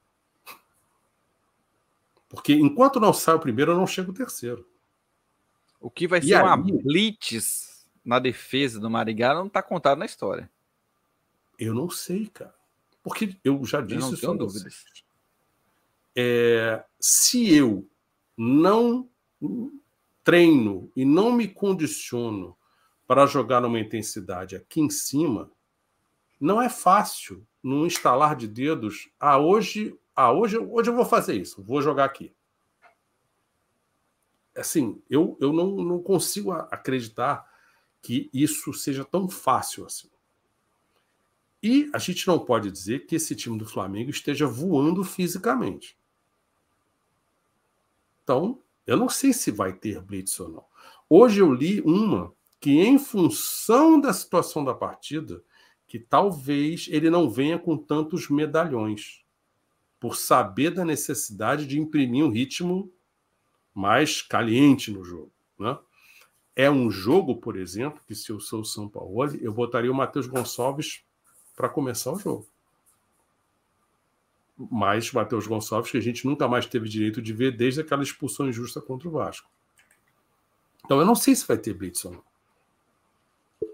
Porque 2.35 2.53
enquanto 2.53 2.99
não 2.99 3.13
sai 3.13 3.35
o 3.35 3.39
primeiro, 3.39 3.71
eu 3.71 3.77
não 3.77 3.87
chego 3.87 4.11
o 4.11 4.13
terceiro. 4.13 4.67
O 5.79 5.89
que 5.89 6.07
vai 6.07 6.19
e 6.19 6.23
ser 6.23 6.35
aí... 6.35 6.43
uma 6.43 6.57
blitz 6.57 7.87
na 8.03 8.19
defesa 8.19 8.79
do 8.79 8.89
Marigá 8.89 9.33
não 9.33 9.47
está 9.47 9.63
contado 9.63 9.97
na 9.97 10.05
história. 10.05 10.51
Eu 11.57 11.73
não 11.73 11.89
sei, 11.89 12.27
cara. 12.27 12.53
Porque 13.01 13.37
eu 13.43 13.63
já 13.65 13.81
disse 13.81 14.01
eu 14.01 14.11
não 14.11 14.17
tenho 14.17 14.37
dúvidas. 14.37 14.83
É, 16.15 16.83
se 16.99 17.53
eu 17.53 17.87
não 18.37 19.09
treino 20.23 20.91
e 20.95 21.05
não 21.05 21.31
me 21.31 21.47
condiciono 21.47 22.57
para 23.07 23.27
jogar 23.27 23.61
numa 23.61 23.79
intensidade 23.79 24.55
aqui 24.55 24.81
em 24.81 24.89
cima, 24.89 25.51
não 26.39 26.61
é 26.61 26.67
fácil, 26.67 27.45
num 27.61 27.85
instalar 27.85 28.35
de 28.35 28.47
dedos, 28.47 29.09
ah, 29.19 29.37
hoje 29.37 29.97
ah, 30.15 30.31
hoje, 30.31 30.57
hoje 30.57 30.89
eu 30.89 30.95
vou 30.95 31.05
fazer 31.05 31.35
isso, 31.35 31.61
vou 31.61 31.81
jogar 31.81 32.05
aqui. 32.05 32.33
Assim, 34.55 35.01
eu, 35.09 35.37
eu 35.41 35.51
não, 35.51 35.75
não 35.75 36.01
consigo 36.01 36.51
acreditar 36.51 37.45
que 38.01 38.29
isso 38.33 38.73
seja 38.73 39.03
tão 39.03 39.27
fácil 39.27 39.85
assim. 39.85 40.09
E 41.61 41.89
a 41.93 41.97
gente 41.97 42.27
não 42.27 42.39
pode 42.39 42.71
dizer 42.71 43.07
que 43.07 43.15
esse 43.15 43.35
time 43.35 43.57
do 43.57 43.65
Flamengo 43.65 44.11
esteja 44.11 44.45
voando 44.45 45.03
fisicamente. 45.03 45.97
Então, 48.23 48.61
eu 48.85 48.95
não 48.95 49.09
sei 49.09 49.33
se 49.33 49.51
vai 49.51 49.73
ter 49.73 49.99
blitz 49.99 50.39
ou 50.39 50.49
não. 50.49 50.65
Hoje 51.09 51.41
eu 51.41 51.51
li 51.51 51.81
uma 51.81 52.31
que, 52.59 52.79
em 52.79 52.97
função 52.99 53.99
da 53.99 54.13
situação 54.13 54.63
da 54.63 54.73
partida, 54.73 55.43
que 55.87 55.99
talvez 55.99 56.87
ele 56.89 57.09
não 57.09 57.29
venha 57.29 57.59
com 57.59 57.75
tantos 57.75 58.29
medalhões, 58.29 59.24
por 60.05 60.15
saber 60.15 60.69
da 60.69 60.85
necessidade 60.85 61.65
de 61.65 61.79
imprimir 61.79 62.23
um 62.23 62.29
ritmo 62.29 62.93
mais 63.73 64.21
caliente 64.21 64.91
no 64.91 65.03
jogo. 65.03 65.31
Né? 65.57 65.75
É 66.55 66.69
um 66.69 66.91
jogo, 66.91 67.37
por 67.37 67.57
exemplo, 67.57 67.99
que 68.05 68.13
se 68.13 68.31
eu 68.31 68.39
sou 68.39 68.61
o 68.61 68.65
São 68.65 68.87
Paulo, 68.87 69.35
eu 69.41 69.51
botaria 69.51 69.91
o 69.91 69.95
Matheus 69.95 70.27
Gonçalves 70.27 71.03
para 71.55 71.67
começar 71.67 72.11
o 72.11 72.19
jogo. 72.19 72.47
Mas 74.55 75.11
Matheus 75.11 75.47
Gonçalves, 75.47 75.89
que 75.89 75.97
a 75.97 76.01
gente 76.01 76.23
nunca 76.23 76.47
mais 76.47 76.67
teve 76.67 76.87
direito 76.87 77.19
de 77.19 77.33
ver 77.33 77.57
desde 77.57 77.81
aquela 77.81 78.03
expulsão 78.03 78.47
injusta 78.47 78.79
contra 78.79 79.07
o 79.07 79.11
Vasco. 79.11 79.49
Então 80.85 80.99
eu 80.99 81.05
não 81.05 81.15
sei 81.15 81.35
se 81.35 81.47
vai 81.47 81.57
ter 81.57 81.73
blitz 81.73 82.05
ou 82.05 82.11
não. 82.11 82.23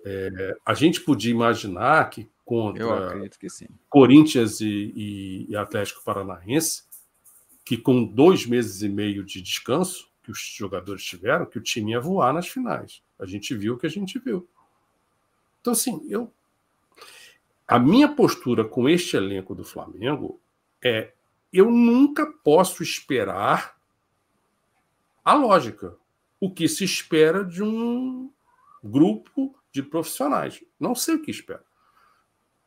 É, 0.04 0.58
a 0.66 0.74
gente 0.74 1.02
podia 1.02 1.32
imaginar 1.32 2.10
que 2.10 2.30
contra 2.44 3.30
que 3.30 3.48
Corinthians 3.90 4.60
e, 4.60 5.48
e, 5.48 5.56
Atlético 5.56 6.04
Paranaense, 6.04 6.84
que 7.64 7.78
com 7.78 8.04
dois 8.04 8.46
meses 8.46 8.82
e 8.82 8.90
meio 8.90 9.24
de 9.24 9.42
descanso 9.42 10.10
que 10.24 10.32
os 10.32 10.40
jogadores 10.40 11.04
tiveram, 11.04 11.46
que 11.46 11.58
o 11.58 11.64
time 11.64 11.92
ia 11.92 12.00
voar 12.00 12.34
nas 12.34 12.48
finais. 12.48 13.02
A 13.18 13.26
gente 13.26 13.56
viu 13.56 13.76
o 13.76 13.78
que 13.78 13.88
a 13.88 13.90
gente 13.90 14.20
viu. 14.20 14.48
Então, 15.62 15.74
assim, 15.74 16.06
eu. 16.10 16.32
A 17.68 17.80
minha 17.80 18.10
postura 18.10 18.66
com 18.66 18.90
este 18.90 19.16
elenco 19.16 19.56
do 19.56 19.64
Flamengo 19.64 20.40
é: 20.84 21.14
eu 21.54 21.72
nunca 21.72 22.26
posso 22.26 22.84
esperar 22.84 23.78
a 25.24 25.34
lógica. 25.34 25.96
O 26.40 26.52
que 26.52 26.68
se 26.68 26.84
espera 26.84 27.46
de 27.46 27.62
um 27.62 28.32
grupo 28.84 29.56
de 29.72 29.82
profissionais. 29.82 30.64
Não 30.80 30.94
sei 30.96 31.16
o 31.16 31.22
que 31.22 31.32
espero. 31.32 31.64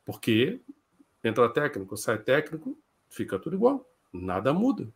Porque 0.05 0.61
entra 1.23 1.49
técnico, 1.49 1.97
sai 1.97 2.19
técnico, 2.19 2.77
fica 3.09 3.39
tudo 3.39 3.57
igual. 3.57 3.89
Nada 4.13 4.53
muda. 4.53 4.89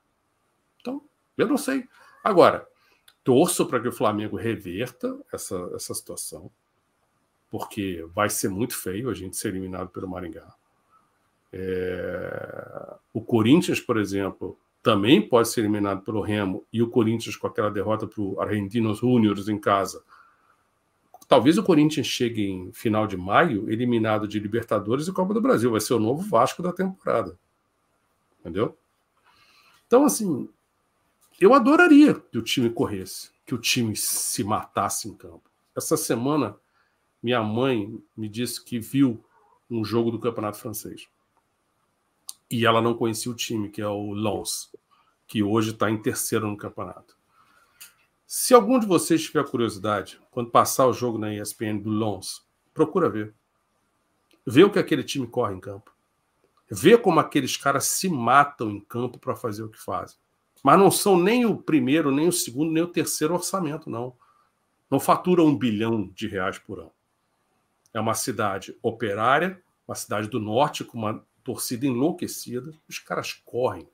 Então, 0.81 1.03
eu 1.37 1.47
não 1.47 1.57
sei. 1.57 1.89
Agora, 2.23 2.67
torço 3.25 3.67
para 3.67 3.81
que 3.81 3.89
o 3.89 3.93
Flamengo 3.93 4.37
reverta 4.37 5.19
essa, 5.33 5.71
essa 5.75 5.95
situação, 5.95 6.51
porque 7.51 8.07
vai 8.15 8.29
ser 8.29 8.49
muito 8.49 8.77
feio 8.77 9.11
a 9.11 9.15
gente 9.15 9.37
ser 9.37 9.49
eliminado 9.49 9.89
pelo 9.89 10.09
Maringá. 10.09 10.55
É... 11.53 12.97
O 13.13 13.23
Corinthians, 13.23 13.81
por 13.81 13.99
exemplo, 13.99 14.59
também 14.83 15.27
pode 15.27 15.49
ser 15.49 15.61
eliminado 15.61 16.03
pelo 16.03 16.21
Remo, 16.21 16.65
e 16.73 16.83
o 16.83 16.89
Corinthians, 16.89 17.37
com 17.37 17.47
aquela 17.47 17.71
derrota 17.71 18.07
para 18.07 18.21
o 18.21 18.41
Argentinos 18.41 18.99
Júniors 18.99 19.49
em 19.49 19.59
casa, 19.59 20.03
Talvez 21.29 21.59
o 21.59 21.63
Corinthians 21.63 22.07
chegue 22.07 22.49
em 22.49 22.73
final 22.73 23.07
de 23.07 23.15
maio 23.15 23.71
eliminado 23.71 24.27
de 24.27 24.41
Libertadores 24.41 25.07
e 25.07 25.13
Copa 25.13 25.35
do 25.35 25.43
Brasil. 25.43 25.71
Vai 25.71 25.81
ser 25.81 25.93
o 25.93 26.01
novo 26.01 26.23
Vasco 26.23 26.63
da 26.63 26.73
temporada. 26.73 27.39
Entendeu? 28.41 28.77
Então, 29.87 30.07
assim, 30.07 30.49
eu 31.39 31.53
adoraria 31.53 32.15
que 32.15 32.39
o 32.39 32.43
time 32.43 32.71
corresse, 32.71 33.31
que 33.45 33.55
o 33.55 33.59
time 33.59 33.95
se 33.95 34.43
matasse 34.43 35.07
em 35.07 35.15
campo. 35.15 35.51
Essa 35.77 35.99
semana, 35.99 36.57
minha 37.23 37.43
mãe 37.43 38.03
me 38.17 38.27
disse 38.27 38.65
que 38.65 38.79
viu 38.79 39.23
um 39.71 39.85
jogo 39.85 40.11
do 40.11 40.19
Campeonato 40.19 40.59
Francês. 40.59 41.09
E 42.51 42.65
ela 42.65 42.81
não 42.81 42.95
conhecia 42.95 43.31
o 43.31 43.35
time, 43.35 43.69
que 43.69 43.83
é 43.83 43.87
o 43.87 44.15
Lens, 44.15 44.73
que 45.27 45.43
hoje 45.43 45.73
está 45.73 45.91
em 45.91 46.01
terceiro 46.01 46.49
no 46.49 46.57
campeonato. 46.57 47.18
Se 48.31 48.53
algum 48.53 48.79
de 48.79 48.87
vocês 48.87 49.23
tiver 49.23 49.43
curiosidade, 49.49 50.21
quando 50.31 50.51
passar 50.51 50.87
o 50.87 50.93
jogo 50.93 51.17
na 51.17 51.33
ESPN 51.35 51.79
do 51.79 51.89
Lons, 51.89 52.47
procura 52.75 53.09
ver. 53.09 53.35
Vê 54.47 54.63
o 54.63 54.71
que 54.71 54.79
aquele 54.79 55.03
time 55.03 55.27
corre 55.27 55.55
em 55.55 55.61
campo. 55.61 55.91
Vê 56.71 56.99
como 56.99 57.21
aqueles 57.21 57.57
caras 57.57 57.87
se 57.87 58.07
matam 58.07 58.71
em 58.71 58.81
campo 58.81 59.19
para 59.19 59.35
fazer 59.35 59.63
o 59.63 59.71
que 59.71 59.79
fazem. 59.79 60.19
Mas 60.63 60.79
não 60.79 60.91
são 60.91 61.19
nem 61.19 61.47
o 61.47 61.57
primeiro, 61.57 62.11
nem 62.11 62.29
o 62.29 62.33
segundo, 62.33 62.71
nem 62.71 62.83
o 62.83 62.93
terceiro 62.93 63.33
orçamento, 63.33 63.89
não. 63.89 64.15
Não 64.91 65.01
fatura 65.01 65.43
um 65.43 65.57
bilhão 65.57 66.07
de 66.09 66.29
reais 66.29 66.59
por 66.59 66.81
ano. 66.81 66.93
É 67.95 68.01
uma 68.01 68.13
cidade 68.13 68.77
operária, 68.83 69.59
uma 69.87 69.95
cidade 69.95 70.29
do 70.29 70.39
norte 70.39 70.85
com 70.85 70.99
uma 70.99 71.25
torcida 71.43 71.87
enlouquecida. 71.87 72.75
Os 72.87 72.99
caras 72.99 73.33
correm. 73.33 73.89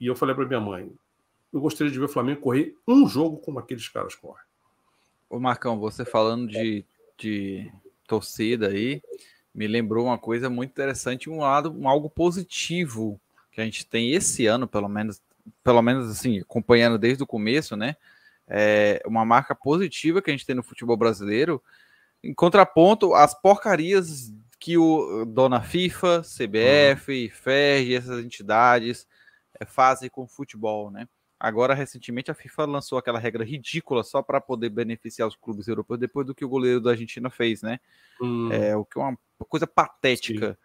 E 0.00 0.06
eu 0.06 0.16
falei 0.16 0.34
para 0.34 0.46
minha 0.46 0.58
mãe: 0.58 0.90
eu 1.52 1.60
gostaria 1.60 1.92
de 1.92 1.98
ver 1.98 2.06
o 2.06 2.08
Flamengo 2.08 2.40
correr 2.40 2.76
um 2.86 3.08
jogo 3.08 3.36
como 3.38 3.58
aqueles 3.58 3.88
caras 3.88 4.14
correm. 4.14 4.44
Ô 5.28 5.38
Marcão, 5.38 5.78
você 5.78 6.04
falando 6.04 6.46
de, 6.46 6.84
de 7.18 7.70
torcida 8.06 8.68
aí, 8.68 9.02
me 9.54 9.66
lembrou 9.66 10.06
uma 10.06 10.18
coisa 10.18 10.48
muito 10.48 10.70
interessante, 10.70 11.28
um 11.28 11.38
lado, 11.38 11.72
um 11.72 11.88
algo 11.88 12.08
positivo 12.08 13.20
que 13.50 13.60
a 13.60 13.64
gente 13.64 13.86
tem 13.86 14.12
esse 14.12 14.46
ano, 14.46 14.66
pelo 14.66 14.88
menos, 14.88 15.20
pelo 15.62 15.82
menos 15.82 16.10
assim, 16.10 16.40
acompanhando 16.40 16.98
desde 16.98 17.22
o 17.22 17.26
começo, 17.26 17.76
né? 17.76 17.96
É 18.48 19.02
uma 19.06 19.24
marca 19.24 19.54
positiva 19.54 20.20
que 20.20 20.30
a 20.30 20.32
gente 20.32 20.46
tem 20.46 20.56
no 20.56 20.62
futebol 20.62 20.96
brasileiro, 20.96 21.62
em 22.22 22.34
contraponto 22.34 23.14
às 23.14 23.34
porcarias 23.34 24.32
que 24.58 24.78
o 24.78 25.24
dona 25.24 25.60
FIFA, 25.60 26.22
CBF, 26.22 27.24
uhum. 27.24 27.30
FERJ, 27.30 27.94
essas 27.96 28.24
entidades 28.24 29.06
é, 29.58 29.64
fazem 29.64 30.08
com 30.08 30.22
o 30.22 30.28
futebol, 30.28 30.90
né? 30.90 31.08
Agora, 31.42 31.74
recentemente, 31.74 32.30
a 32.30 32.34
FIFA 32.34 32.66
lançou 32.66 32.96
aquela 32.96 33.18
regra 33.18 33.44
ridícula 33.44 34.04
só 34.04 34.22
para 34.22 34.40
poder 34.40 34.68
beneficiar 34.68 35.26
os 35.26 35.34
clubes 35.34 35.66
europeus 35.66 35.98
depois 35.98 36.24
do 36.24 36.32
que 36.32 36.44
o 36.44 36.48
goleiro 36.48 36.80
da 36.80 36.90
Argentina 36.90 37.28
fez, 37.30 37.62
né? 37.62 37.80
Hum. 38.20 38.48
É, 38.52 38.76
o 38.76 38.84
que 38.84 38.96
é 38.96 39.02
uma 39.02 39.18
coisa 39.48 39.66
patética. 39.66 40.56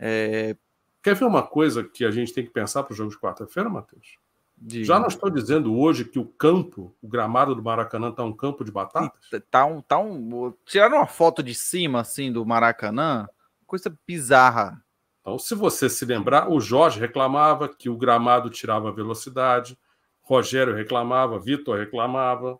É... 0.00 0.56
Quer 1.00 1.14
ver 1.14 1.26
uma 1.26 1.44
coisa 1.44 1.84
que 1.84 2.04
a 2.04 2.10
gente 2.10 2.34
tem 2.34 2.44
que 2.44 2.50
pensar 2.50 2.82
para 2.82 2.92
o 2.92 2.96
jogo 2.96 3.12
de 3.12 3.18
quarta-feira, 3.20 3.70
Matheus? 3.70 4.18
De... 4.58 4.84
Já 4.84 4.98
não 4.98 5.06
estou 5.06 5.30
dizendo 5.30 5.78
hoje 5.78 6.04
que 6.04 6.18
o 6.18 6.24
campo, 6.24 6.92
o 7.00 7.06
gramado 7.06 7.54
do 7.54 7.62
Maracanã 7.62 8.08
está 8.08 8.24
um 8.24 8.32
campo 8.32 8.64
de 8.64 8.72
batatas? 8.72 9.30
Tá 9.48 9.64
um, 9.64 9.80
tá 9.80 9.96
um. 9.96 10.52
Tiraram 10.64 10.96
uma 10.96 11.06
foto 11.06 11.40
de 11.40 11.54
cima 11.54 12.00
assim 12.00 12.32
do 12.32 12.44
Maracanã, 12.44 13.28
coisa 13.64 13.96
bizarra. 14.04 14.84
Então, 15.20 15.38
se 15.38 15.54
você 15.54 15.88
se 15.88 16.04
lembrar, 16.04 16.50
o 16.50 16.58
Jorge 16.58 16.98
reclamava 16.98 17.68
que 17.68 17.88
o 17.88 17.96
gramado 17.96 18.50
tirava 18.50 18.90
velocidade. 18.90 19.78
Rogério 20.26 20.74
reclamava, 20.74 21.38
Vitor 21.38 21.78
reclamava. 21.78 22.58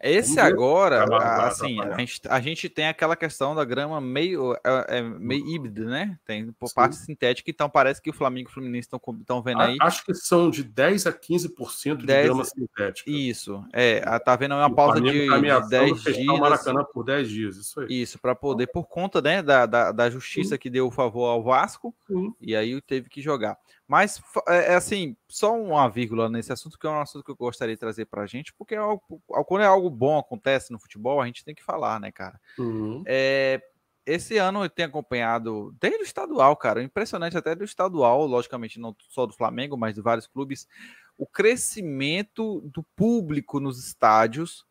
Esse 0.00 0.38
agora, 0.38 1.04
assim, 1.44 1.80
a 1.80 1.96
gente, 1.98 2.20
a 2.28 2.40
gente 2.40 2.68
tem 2.68 2.86
aquela 2.86 3.16
questão 3.16 3.52
da 3.52 3.64
grama 3.64 4.00
meio, 4.00 4.54
é, 4.64 4.98
é 4.98 5.02
meio 5.02 5.44
híbrida, 5.44 5.84
né? 5.86 6.16
Tem 6.24 6.52
por 6.52 6.68
Sim. 6.68 6.74
parte 6.76 6.96
sintética, 6.96 7.50
então 7.50 7.68
parece 7.68 8.00
que 8.00 8.08
o 8.08 8.12
Flamengo 8.12 8.48
e 8.48 8.50
o 8.50 8.54
Fluminense 8.54 8.88
estão 8.88 9.42
vendo 9.42 9.60
aí. 9.60 9.76
Acho 9.80 10.04
que 10.04 10.14
são 10.14 10.50
de 10.50 10.62
10 10.62 11.08
a 11.08 11.12
15% 11.12 11.96
de 11.96 12.06
10, 12.06 12.26
grama 12.26 12.44
sintética. 12.44 13.10
Isso, 13.10 13.64
é, 13.72 14.00
tá 14.20 14.36
vendo 14.36 14.54
uma 14.54 14.72
pausa 14.72 15.00
de, 15.00 15.26
tá 15.26 15.60
de 15.60 15.68
10 15.68 16.02
dias. 16.02 16.28
O 16.28 16.38
Maracanã 16.38 16.84
por 16.84 17.02
10 17.02 17.28
dias, 17.28 17.56
isso 17.56 17.80
aí. 17.80 17.86
Isso, 17.90 18.20
para 18.20 18.36
poder, 18.36 18.68
por 18.68 18.86
conta 18.86 19.20
né, 19.20 19.42
da, 19.42 19.66
da, 19.66 19.90
da 19.90 20.08
justiça 20.08 20.54
Sim. 20.54 20.58
que 20.58 20.70
deu 20.70 20.86
o 20.86 20.92
favor 20.92 21.26
ao 21.26 21.42
Vasco, 21.42 21.92
Sim. 22.06 22.32
e 22.40 22.54
aí 22.54 22.80
teve 22.82 23.08
que 23.08 23.20
jogar. 23.20 23.58
Mas, 23.88 24.20
é, 24.46 24.72
é, 24.72 24.74
assim, 24.74 25.16
só 25.26 25.58
uma 25.58 25.88
vírgula 25.88 26.28
nesse 26.28 26.52
assunto, 26.52 26.78
que 26.78 26.86
é 26.86 26.90
um 26.90 27.00
assunto 27.00 27.24
que 27.24 27.30
eu 27.30 27.36
gostaria 27.36 27.74
de 27.74 27.80
trazer 27.80 28.04
para 28.04 28.22
a 28.22 28.26
gente, 28.26 28.52
porque 28.52 28.74
é 28.74 28.78
algo, 28.78 29.02
quando 29.46 29.62
é 29.62 29.66
algo 29.66 29.88
bom 29.88 30.18
acontece 30.18 30.70
no 30.70 30.78
futebol, 30.78 31.22
a 31.22 31.26
gente 31.26 31.42
tem 31.42 31.54
que 31.54 31.64
falar, 31.64 31.98
né, 31.98 32.12
cara? 32.12 32.38
Uhum. 32.58 33.02
É, 33.06 33.62
esse 34.04 34.36
ano 34.36 34.62
eu 34.62 34.68
tenho 34.68 34.88
acompanhado, 34.88 35.74
desde 35.80 36.02
o 36.02 36.04
estadual, 36.04 36.54
cara, 36.54 36.82
impressionante 36.82 37.38
até 37.38 37.54
do 37.54 37.64
estadual, 37.64 38.26
logicamente 38.26 38.78
não 38.78 38.94
só 39.08 39.24
do 39.24 39.32
Flamengo, 39.32 39.74
mas 39.76 39.94
de 39.94 40.02
vários 40.02 40.26
clubes, 40.26 40.68
o 41.16 41.26
crescimento 41.26 42.60
do 42.72 42.82
público 42.94 43.58
nos 43.58 43.82
estádios 43.82 44.66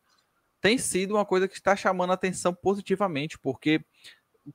tem 0.60 0.78
sido 0.78 1.14
uma 1.14 1.24
coisa 1.24 1.48
que 1.48 1.54
está 1.54 1.74
chamando 1.74 2.10
a 2.10 2.14
atenção 2.14 2.54
positivamente, 2.54 3.38
porque 3.38 3.84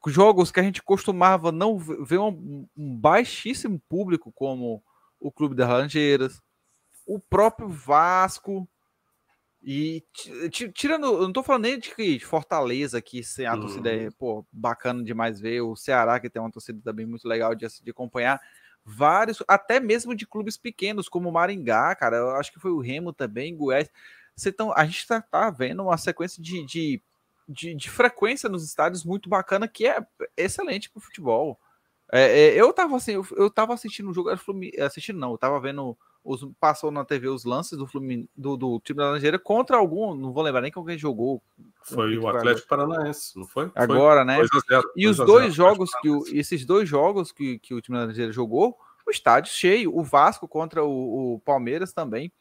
jogos 0.08 0.52
que 0.52 0.60
a 0.60 0.64
gente 0.64 0.82
costumava 0.82 1.52
não 1.52 1.78
ver 1.78 2.20
um, 2.20 2.68
um 2.76 2.98
baixíssimo 2.98 3.80
público, 3.88 4.32
como 4.32 4.84
o 5.20 5.32
Clube 5.32 5.56
das 5.56 5.70
Laranjeiras, 5.70 6.42
o 7.06 7.20
próprio 7.20 7.70
Vasco. 7.70 8.68
E 9.66 10.04
tirando, 10.74 11.06
eu 11.06 11.22
não 11.22 11.32
tô 11.32 11.42
falando 11.42 11.64
nem 11.64 11.80
de 11.80 12.20
Fortaleza, 12.20 13.02
que 13.02 13.24
sem 13.24 13.46
a 13.46 13.56
torcida 13.56 13.90
é 13.90 14.06
uhum. 14.06 14.12
pô, 14.12 14.46
bacana 14.52 15.02
demais 15.02 15.40
ver, 15.40 15.62
o 15.62 15.76
Ceará, 15.76 16.20
que 16.20 16.30
tem 16.30 16.42
uma 16.42 16.52
torcida 16.52 16.82
também 16.84 17.06
muito 17.06 17.26
legal 17.26 17.56
de, 17.56 17.66
de 17.82 17.92
acompanhar, 17.92 18.42
vários, 18.84 19.42
até 19.48 19.80
mesmo 19.80 20.14
de 20.14 20.28
clubes 20.28 20.58
pequenos, 20.58 21.08
como 21.08 21.30
o 21.30 21.32
Maringá, 21.32 21.96
cara, 21.96 22.18
eu 22.18 22.32
acho 22.32 22.52
que 22.52 22.60
foi 22.60 22.72
o 22.72 22.82
Remo 22.82 23.14
também, 23.14 23.56
Goiás. 23.56 23.90
Você 24.36 24.52
tão, 24.52 24.74
a 24.74 24.84
gente 24.86 25.08
tá, 25.08 25.22
tá 25.22 25.50
vendo 25.50 25.84
uma 25.84 25.98
sequência 25.98 26.44
de, 26.44 26.66
de 26.66 27.02
de, 27.48 27.74
de, 27.76 27.90
frequência 27.90 28.50
nos 28.50 28.64
estádios 28.64 29.04
muito 29.04 29.30
bacana, 29.30 29.68
que 29.68 29.88
é 29.88 30.06
excelente 30.38 30.90
para 30.90 31.00
o 31.00 31.02
futebol. 31.04 31.60
É, 32.12 32.40
é, 32.40 32.62
eu 32.62 32.72
tava 32.74 32.96
assim, 32.96 33.14
eu, 33.14 33.26
eu 33.38 33.50
tava 33.50 33.74
assistindo 33.74 34.10
o 34.10 34.14
jogo, 34.14 34.30
assistindo 34.80 35.20
não, 35.20 35.32
eu 35.32 35.38
tava 35.38 35.60
vendo 35.60 35.98
os, 36.24 36.48
passou 36.60 36.90
na 36.90 37.04
TV 37.04 37.28
os 37.28 37.44
lances 37.44 37.78
do, 37.78 37.86
Flumin, 37.86 38.28
do, 38.36 38.56
do 38.56 38.80
time 38.80 38.98
da 38.98 39.06
Laranjeira 39.08 39.38
contra 39.38 39.78
algum, 39.78 40.16
não 40.16 40.32
vou 40.32 40.44
lembrar 40.44 40.62
nem 40.62 40.72
quem 40.72 40.98
jogou. 40.98 41.42
Foi 41.82 42.18
o 42.18 42.28
Atlético 42.28 42.68
Paranaense, 42.68 43.38
não 43.38 43.46
foi? 43.46 43.70
Agora, 43.76 44.24
foi 44.24 44.44
né? 44.44 44.48
0, 44.70 44.92
e 44.96 45.08
os 45.08 45.18
dois 45.18 45.54
jogos 45.54 45.92
que 46.02 46.10
o, 46.10 46.24
esses 46.28 46.66
dois 46.66 46.88
jogos 46.88 47.32
que, 47.32 47.60
que 47.60 47.74
o 47.74 47.82
time 47.82 47.98
da 47.98 48.04
Laranjeira 48.04 48.32
jogou, 48.32 48.78
o 49.06 49.12
estádio 49.12 49.52
cheio, 49.52 49.96
o 49.96 50.02
Vasco 50.02 50.48
contra 50.48 50.84
o, 50.84 51.36
o 51.36 51.40
Palmeiras 51.42 51.92
também. 51.92 52.32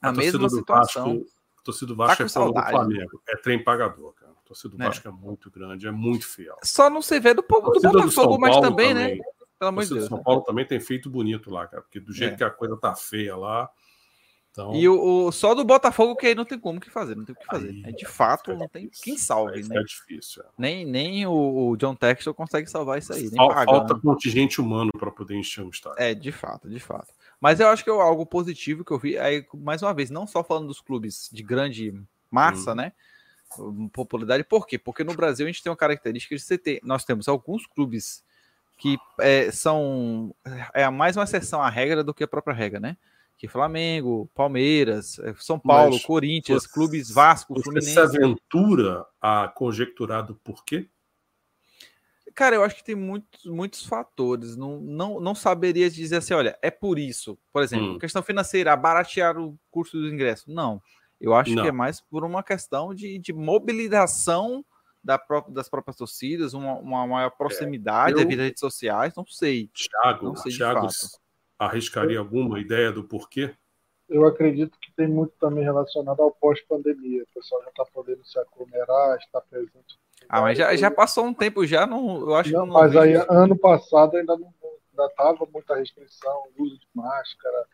A, 0.00 0.10
a 0.10 0.12
mesma 0.12 0.48
situação. 0.48 1.18
Vasco, 1.18 1.31
torcida 1.62 1.86
do 1.86 1.96
Vasco 1.96 2.16
tá 2.16 2.24
é 2.24 2.28
como 2.28 2.52
do 2.52 2.62
Flamengo, 2.62 3.22
é 3.28 3.36
trem 3.36 3.62
pagador, 3.62 4.12
cara. 4.14 4.32
A 4.32 4.46
torcida 4.46 4.76
do 4.76 4.82
é. 4.82 4.86
Vasco 4.86 5.08
é 5.08 5.10
muito 5.10 5.50
grande, 5.50 5.86
é 5.86 5.90
muito 5.90 6.26
fiel. 6.26 6.56
Só 6.62 6.90
não 6.90 7.02
se 7.02 7.18
vê 7.20 7.34
do 7.34 7.42
povo 7.42 7.70
do 7.70 7.80
Botafogo, 7.80 8.38
mas 8.38 8.58
também, 8.60 8.94
né? 8.94 9.02
também, 9.02 9.18
né? 9.18 9.24
Pelo 9.58 9.68
amor 9.68 9.84
de 9.84 9.94
Deus. 9.94 10.08
São 10.08 10.18
né? 10.18 10.24
Paulo 10.24 10.42
também 10.42 10.66
tem 10.66 10.80
feito 10.80 11.08
bonito 11.08 11.50
lá, 11.50 11.66
cara, 11.66 11.82
porque 11.82 12.00
do 12.00 12.12
jeito 12.12 12.34
é. 12.34 12.36
que 12.36 12.44
a 12.44 12.50
coisa 12.50 12.76
tá 12.76 12.94
feia 12.94 13.36
lá. 13.36 13.70
Então... 14.52 14.74
E 14.74 14.86
o, 14.86 15.26
o, 15.26 15.32
só 15.32 15.54
do 15.54 15.64
Botafogo 15.64 16.14
que 16.14 16.26
aí 16.26 16.34
não 16.34 16.44
tem 16.44 16.58
como 16.58 16.78
que 16.78 16.90
fazer, 16.90 17.16
não 17.16 17.24
tem 17.24 17.34
o 17.34 17.38
que 17.38 17.46
fazer. 17.46 17.70
Aí, 17.70 17.84
é 17.86 17.92
de 17.92 18.04
fato, 18.04 18.50
é 18.50 18.56
não 18.56 18.68
tem 18.68 18.88
quem 19.02 19.16
salve, 19.16 19.66
né? 19.66 19.78
É 19.78 19.82
difícil. 19.82 20.42
É. 20.42 20.46
Nem, 20.58 20.84
nem 20.84 21.26
o, 21.26 21.70
o, 21.70 21.76
John 21.78 21.94
Textor 21.94 22.34
consegue 22.34 22.68
salvar 22.68 22.98
isso 22.98 23.14
aí. 23.14 23.30
Falta, 23.30 23.64
falta 23.64 23.94
contingente 23.94 24.60
humano 24.60 24.90
para 24.98 25.10
poder 25.10 25.36
encher 25.36 25.64
o 25.64 25.70
estádio. 25.70 26.02
É, 26.02 26.14
de 26.14 26.30
fato, 26.30 26.68
de 26.68 26.78
fato. 26.78 27.08
Mas 27.40 27.60
eu 27.60 27.68
acho 27.68 27.82
que 27.82 27.88
é 27.88 27.92
algo 27.94 28.26
positivo 28.26 28.84
que 28.84 28.92
eu 28.92 28.98
vi, 28.98 29.18
aí, 29.18 29.44
mais 29.54 29.82
uma 29.82 29.94
vez, 29.94 30.10
não 30.10 30.26
só 30.26 30.44
falando 30.44 30.66
dos 30.66 30.82
clubes 30.82 31.30
de 31.32 31.42
grande 31.42 31.94
massa, 32.30 32.72
hum. 32.72 32.76
né? 32.76 32.92
Popularidade, 33.92 34.44
por 34.44 34.66
quê? 34.66 34.78
Porque 34.78 35.02
no 35.02 35.14
Brasil 35.14 35.46
a 35.46 35.50
gente 35.50 35.62
tem 35.62 35.70
uma 35.70 35.76
característica 35.76 36.36
de 36.36 36.42
você 36.42 36.58
ter, 36.58 36.80
nós 36.82 37.04
temos 37.04 37.26
alguns 37.26 37.66
clubes 37.66 38.22
que 38.76 38.98
é, 39.18 39.50
são 39.50 40.34
é 40.74 40.88
mais 40.90 41.16
uma 41.16 41.24
exceção 41.24 41.62
à 41.62 41.70
regra 41.70 42.02
do 42.02 42.12
que 42.12 42.24
a 42.24 42.28
própria 42.28 42.54
regra, 42.54 42.80
né? 42.80 42.96
Que 43.42 43.48
Flamengo, 43.48 44.30
Palmeiras, 44.36 45.18
é, 45.18 45.34
São 45.34 45.58
Paulo, 45.58 45.94
Mas 45.94 46.04
Corinthians, 46.04 46.62
você, 46.62 46.72
clubes 46.72 47.10
Vasco, 47.10 47.54
você 47.54 47.64
Fluminense. 47.64 47.92
Você 47.92 47.98
aventura 47.98 49.04
a 49.20 49.48
conjecturar 49.48 50.24
do 50.24 50.36
porquê? 50.36 50.88
Cara, 52.36 52.54
eu 52.54 52.62
acho 52.62 52.76
que 52.76 52.84
tem 52.84 52.94
muitos, 52.94 53.44
muitos 53.44 53.84
fatores. 53.84 54.56
Não, 54.56 54.78
não, 54.80 55.18
não 55.18 55.34
saberia 55.34 55.90
dizer 55.90 56.18
assim, 56.18 56.34
olha, 56.34 56.56
é 56.62 56.70
por 56.70 57.00
isso. 57.00 57.36
Por 57.52 57.64
exemplo, 57.64 57.96
hum. 57.96 57.98
questão 57.98 58.22
financeira, 58.22 58.76
baratear 58.76 59.36
o 59.36 59.58
custo 59.72 59.98
do 59.98 60.06
ingresso. 60.06 60.48
Não. 60.48 60.80
Eu 61.20 61.34
acho 61.34 61.52
não. 61.52 61.64
que 61.64 61.68
é 61.68 61.72
mais 61.72 62.00
por 62.00 62.24
uma 62.24 62.44
questão 62.44 62.94
de, 62.94 63.18
de 63.18 63.32
mobilização 63.32 64.64
da 65.02 65.18
própria, 65.18 65.52
das 65.52 65.68
próprias 65.68 65.96
torcidas, 65.96 66.54
uma, 66.54 66.74
uma 66.74 67.04
maior 67.08 67.30
proximidade 67.30 68.20
é, 68.20 68.22
eu, 68.22 68.28
redes 68.28 68.60
sociais, 68.60 69.12
não 69.16 69.26
sei. 69.26 69.68
Thiago, 69.74 70.26
não 70.26 70.36
sei 70.36 70.52
Thiago 70.52 70.86
arriscaria 71.66 72.18
alguma 72.18 72.60
ideia 72.60 72.90
do 72.92 73.04
porquê? 73.04 73.54
Eu 74.08 74.26
acredito 74.26 74.78
que 74.80 74.92
tem 74.94 75.08
muito 75.08 75.32
também 75.40 75.64
relacionado 75.64 76.20
ao 76.20 76.30
pós-pandemia. 76.32 77.22
O 77.22 77.34
pessoal 77.34 77.62
já 77.62 77.70
está 77.70 77.84
podendo 77.86 78.24
se 78.24 78.38
aglomerar, 78.38 79.16
está 79.18 79.40
presente. 79.40 79.98
Ah, 80.28 80.40
mas 80.40 80.58
já, 80.58 80.74
já 80.76 80.90
passou 80.90 81.24
um 81.24 81.34
tempo 81.34 81.66
já, 81.66 81.86
não, 81.86 82.20
eu 82.20 82.34
acho 82.34 82.52
não, 82.52 82.66
não 82.66 82.74
Mas 82.74 82.94
aí, 82.96 83.14
isso. 83.14 83.26
ano 83.28 83.56
passado 83.56 84.16
ainda 84.16 84.36
não 84.36 84.52
ainda 84.92 85.06
estava 85.06 85.48
muita 85.52 85.74
restrição, 85.74 86.44
uso 86.58 86.78
de 86.78 86.86
máscara, 86.94 87.66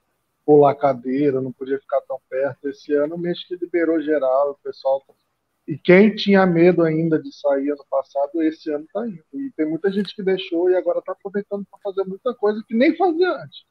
pular 0.47 0.75
cadeira, 0.77 1.41
não 1.41 1.53
podia 1.53 1.79
ficar 1.79 2.01
tão 2.03 2.21
perto. 2.31 2.69
Esse 2.69 2.95
ano, 2.95 3.19
mês 3.19 3.45
que 3.45 3.57
liberou 3.57 4.01
geral, 4.01 4.53
o 4.53 4.59
pessoal 4.63 5.05
e 5.69 5.77
quem 5.77 6.15
tinha 6.15 6.47
medo 6.47 6.83
ainda 6.83 7.23
de 7.23 7.31
sair 7.31 7.71
ano 7.71 7.85
passado, 7.91 8.43
esse 8.43 8.73
ano 8.73 8.85
está 8.85 9.07
indo. 9.07 9.23
E 9.35 9.53
tem 9.55 9.69
muita 9.69 9.93
gente 9.93 10.17
que 10.17 10.23
deixou 10.23 10.71
e 10.71 10.77
agora 10.77 11.01
está 11.01 11.13
aproveitando 11.13 11.67
para 11.71 11.79
fazer 11.81 12.09
muita 12.09 12.35
coisa 12.35 12.65
que 12.67 12.75
nem 12.75 12.97
fazia 12.97 13.31
antes. 13.31 13.65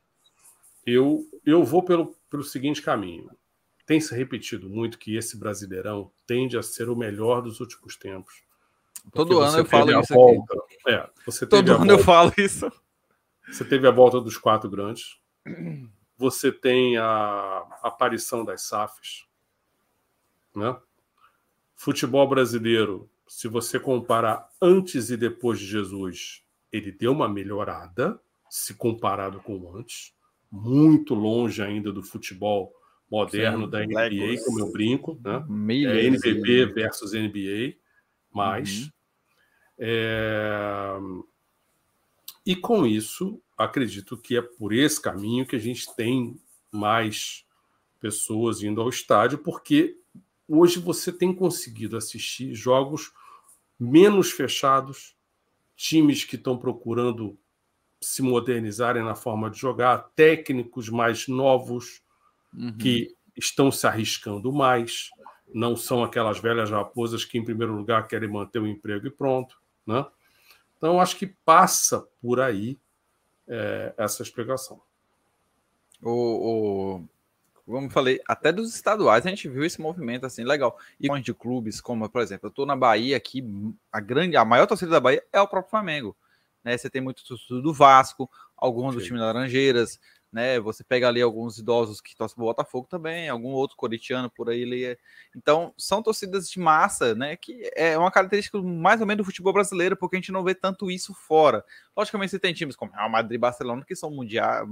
Eu, 0.88 1.29
eu 1.45 1.65
vou 1.65 1.83
pelo, 1.83 2.15
pelo 2.29 2.45
seguinte 2.45 2.81
caminho. 2.81 3.29
Tem 3.85 3.99
se 3.99 4.15
repetido 4.15 4.69
muito 4.69 4.97
que 4.97 5.17
esse 5.17 5.38
Brasileirão 5.38 6.09
tende 6.25 6.57
a 6.57 6.63
ser 6.63 6.89
o 6.89 6.95
melhor 6.95 7.41
dos 7.41 7.59
últimos 7.59 7.97
tempos. 7.97 8.41
Todo 9.11 9.41
ano 9.41 9.57
eu 9.57 9.65
falo 9.65 9.99
isso 9.99 10.13
volta, 10.13 10.53
aqui. 10.53 10.77
É, 10.88 11.09
você 11.25 11.45
Todo 11.45 11.69
ano 11.71 11.77
volta, 11.79 11.93
eu 11.93 11.99
falo 11.99 12.33
isso. 12.38 12.71
Você 13.49 13.65
teve 13.65 13.85
a 13.85 13.91
volta 13.91 14.21
dos 14.21 14.38
quatro 14.38 14.69
grandes. 14.69 15.19
Você 16.17 16.51
tem 16.51 16.97
a 16.97 17.67
aparição 17.83 18.43
das 18.43 18.63
SAFs. 18.63 19.25
Né? 20.55 20.75
Futebol 21.75 22.27
brasileiro, 22.27 23.09
se 23.27 23.47
você 23.47 23.77
comparar 23.77 24.49
antes 24.61 25.09
e 25.09 25.17
depois 25.17 25.59
de 25.59 25.65
Jesus, 25.65 26.43
ele 26.71 26.91
deu 26.91 27.11
uma 27.11 27.27
melhorada, 27.27 28.19
se 28.49 28.73
comparado 28.73 29.39
com 29.41 29.75
antes, 29.75 30.16
muito 30.51 31.13
longe 31.13 31.61
ainda 31.61 31.91
do 31.91 32.01
futebol 32.01 32.73
moderno 33.09 33.65
Sim, 33.65 33.71
da 33.71 33.85
NBA, 33.85 34.09
Legos. 34.09 34.45
como 34.45 34.59
eu 34.59 34.71
brinco, 34.71 35.19
né? 35.23 35.45
É 35.85 36.05
NBB 36.05 36.65
versus 36.67 37.13
NBA, 37.13 37.75
mais. 38.31 38.83
Uhum. 38.83 38.89
É... 39.79 40.97
E 42.45 42.55
com 42.55 42.85
isso, 42.85 43.41
acredito 43.57 44.17
que 44.17 44.37
é 44.37 44.41
por 44.41 44.73
esse 44.73 45.01
caminho 45.01 45.45
que 45.45 45.55
a 45.55 45.59
gente 45.59 45.93
tem 45.95 46.39
mais 46.71 47.45
pessoas 47.99 48.61
indo 48.61 48.81
ao 48.81 48.89
estádio, 48.89 49.39
porque 49.39 49.97
hoje 50.47 50.79
você 50.79 51.11
tem 51.11 51.33
conseguido 51.33 51.97
assistir 51.97 52.53
jogos 52.53 53.11
menos 53.79 54.31
fechados, 54.31 55.15
times 55.75 56.23
que 56.23 56.35
estão 56.35 56.57
procurando 56.57 57.37
se 58.01 58.21
modernizarem 58.21 59.03
na 59.03 59.15
forma 59.15 59.49
de 59.49 59.57
jogar, 59.57 60.09
técnicos 60.15 60.89
mais 60.89 61.27
novos 61.27 62.01
uhum. 62.53 62.77
que 62.77 63.15
estão 63.35 63.71
se 63.71 63.85
arriscando 63.87 64.51
mais, 64.51 65.09
não 65.53 65.75
são 65.75 66.03
aquelas 66.03 66.39
velhas 66.39 66.69
raposas 66.69 67.23
que, 67.23 67.37
em 67.37 67.43
primeiro 67.43 67.73
lugar, 67.73 68.07
querem 68.07 68.29
manter 68.29 68.59
o 68.59 68.67
emprego 68.67 69.07
e 69.07 69.11
pronto. 69.11 69.59
Né? 69.85 70.05
Então, 70.77 70.99
acho 70.99 71.15
que 71.17 71.27
passa 71.45 72.07
por 72.21 72.39
aí 72.39 72.79
é, 73.47 73.93
essa 73.97 74.21
explicação. 74.21 74.81
O, 76.01 76.11
o, 76.11 77.07
como 77.65 77.89
falei, 77.89 78.21
até 78.27 78.51
dos 78.51 78.73
estaduais 78.73 79.25
a 79.25 79.29
gente 79.29 79.49
viu 79.49 79.63
esse 79.63 79.81
movimento 79.81 80.25
assim, 80.25 80.43
legal. 80.43 80.77
E 80.99 81.09
de 81.19 81.33
clubes, 81.33 81.81
como 81.81 82.07
por 82.09 82.21
exemplo, 82.21 82.47
eu 82.47 82.49
estou 82.49 82.65
na 82.65 82.75
Bahia 82.75 83.17
aqui, 83.17 83.43
a 83.91 83.99
grande, 83.99 84.37
a 84.37 84.45
maior 84.45 84.67
torcida 84.67 84.91
da 84.91 84.99
Bahia 84.99 85.23
é 85.33 85.41
o 85.41 85.47
próprio 85.47 85.71
Flamengo. 85.71 86.15
Né? 86.68 86.78
Você 86.78 86.89
tem 86.89 87.01
muito 87.01 87.24
do 87.61 87.74
Vasco, 87.74 88.30
alguns 88.57 88.93
do 88.93 89.01
time 89.01 89.18
Laranjeiras, 89.18 89.97
né? 90.30 90.59
Você 90.59 90.84
pega 90.84 91.07
ali 91.07 91.22
alguns 91.22 91.57
idosos 91.57 92.01
que 92.01 92.13
torcem 92.13 92.36
pro 92.36 92.43
Botafogo 92.43 92.86
também, 92.89 93.30
algum 93.30 93.51
outro 93.51 93.78
corintiano 93.78 94.30
por 94.30 94.49
aí. 94.49 94.63
Ali. 94.63 94.97
Então, 95.34 95.74
são 95.78 96.03
torcidas 96.03 96.49
de 96.49 96.59
massa, 96.59 97.15
né? 97.15 97.38
Que 97.38 97.72
é 97.74 97.97
uma 97.97 98.11
característica 98.11 98.61
mais 98.61 98.99
ou 98.99 99.07
menos 99.07 99.24
do 99.24 99.26
futebol 99.26 99.53
brasileiro, 99.53 99.95
porque 99.95 100.18
a 100.18 100.20
gente 100.20 100.34
não 100.34 100.43
vê 100.43 100.53
tanto 100.53 100.91
isso 100.91 101.13
fora. 101.13 101.63
Logicamente, 101.95 102.32
você 102.32 102.39
tem 102.39 102.53
times 102.53 102.76
como 102.76 102.91
Real 102.91 103.09
Madrid 103.09 103.36
e 103.36 103.39
Barcelona 103.39 103.86
que 103.88 103.95
são 103.95 104.11
mundial, 104.11 104.68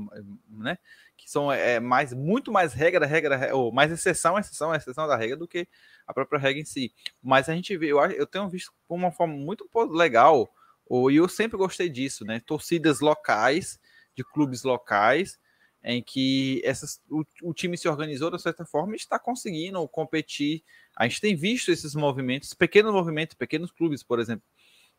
né? 0.49 0.77
Que 1.15 1.31
são 1.31 1.49
é, 1.49 1.79
mais, 1.79 2.11
muito 2.11 2.51
mais 2.51 2.73
regra, 2.73 3.05
regra, 3.05 3.55
ou 3.55 3.71
mais 3.71 3.89
exceção, 3.89 4.37
exceção, 4.37 4.75
exceção 4.75 5.07
da 5.07 5.15
regra 5.15 5.37
do 5.37 5.47
que 5.47 5.65
a 6.05 6.13
própria 6.13 6.37
regra 6.39 6.61
em 6.61 6.65
si. 6.65 6.93
Mas 7.23 7.47
a 7.47 7.53
gente 7.53 7.77
vê, 7.77 7.93
eu, 7.93 7.99
eu 7.99 8.27
tenho 8.27 8.49
visto 8.49 8.73
uma 8.89 9.13
forma 9.13 9.33
muito 9.33 9.65
legal, 9.91 10.53
e 10.89 11.15
eu 11.15 11.27
sempre 11.27 11.57
gostei 11.57 11.89
disso, 11.89 12.25
né? 12.25 12.41
Torcidas 12.45 12.99
locais, 12.99 13.79
de 14.15 14.23
clubes 14.23 14.63
locais, 14.63 15.39
em 15.83 16.01
que 16.01 16.61
essas, 16.63 16.99
o, 17.09 17.23
o, 17.43 17.53
time 17.53 17.77
se 17.77 17.87
organizou 17.87 18.31
de 18.31 18.41
certa 18.41 18.65
forma 18.65 18.93
e 18.93 18.95
está 18.95 19.19
conseguindo 19.19 19.87
competir. 19.87 20.63
A 20.95 21.07
gente 21.07 21.21
tem 21.21 21.35
visto 21.35 21.71
esses 21.71 21.93
movimentos, 21.93 22.53
pequenos 22.53 22.91
movimentos, 22.91 23.35
pequenos 23.35 23.71
clubes, 23.71 24.01
por 24.01 24.19
exemplo. 24.19 24.43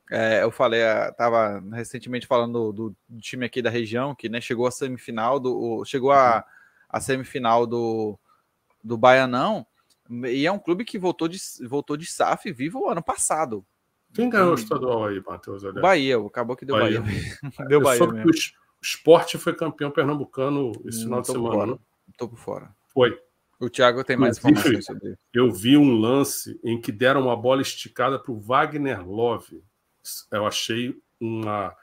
É, 0.09 0.43
eu 0.45 0.53
falei, 0.53 0.83
estava 0.83 1.61
recentemente 1.73 2.29
falando 2.29 2.73
do, 2.73 2.97
do, 3.09 3.21
time 3.21 3.45
aqui 3.45 3.61
da 3.61 3.71
região 3.71 4.15
que 4.15 4.29
né, 4.29 4.41
chegou 4.41 4.67
à 4.69 4.71
semifinal 4.71 5.41
do, 5.41 5.85
chegou 5.85 6.13
a, 6.13 6.45
a 6.89 7.01
semifinal 7.01 7.67
do, 7.67 8.17
do 8.85 8.97
Baianão 8.97 9.67
e 10.09 10.47
é 10.47 10.53
um 10.53 10.59
clube 10.61 10.85
que 10.85 10.99
voltou 10.99 11.27
de, 11.27 11.39
voltou 11.69 11.97
de 11.97 12.07
SAF 12.07 12.53
vivo 12.53 12.89
ano 12.89 13.03
passado. 13.03 13.67
Quem 14.15 14.31
ganhou 14.31 14.53
o 14.53 14.55
estadual 14.55 15.07
aí, 15.07 15.23
Matheus? 15.25 15.63
Bahia, 15.75 16.19
acabou 16.19 16.57
que 16.57 16.65
deu 16.65 16.77
Bahia. 16.77 17.01
Bahia. 17.01 17.23
deu 17.69 17.81
Bahia 17.81 18.07
mesmo 18.07 18.33
esporte 18.87 19.37
foi 19.37 19.55
campeão 19.55 19.91
pernambucano 19.91 20.73
esse 20.85 21.01
hum, 21.01 21.05
final 21.05 21.21
de 21.21 21.27
semana. 21.27 21.67
Né? 21.73 21.79
Tô 22.17 22.29
por 22.29 22.39
fora. 22.39 22.71
Foi. 22.93 23.19
O 23.59 23.71
Thiago 23.71 24.05
tem 24.05 24.17
mais 24.17 24.39
informações 24.39 24.85
sobre. 24.85 25.17
Eu 25.33 25.51
vi 25.51 25.77
um 25.77 25.99
lance 25.99 26.61
em 26.63 26.81
que 26.81 26.93
deram 26.93 27.23
uma 27.23 27.37
bola 27.37 27.63
esticada 27.63 28.19
para 28.19 28.31
o 28.31 28.39
Wagner 28.39 29.07
Love. 29.07 29.63
Eu 30.31 30.47
achei 30.47 30.95
uma, 31.19 31.75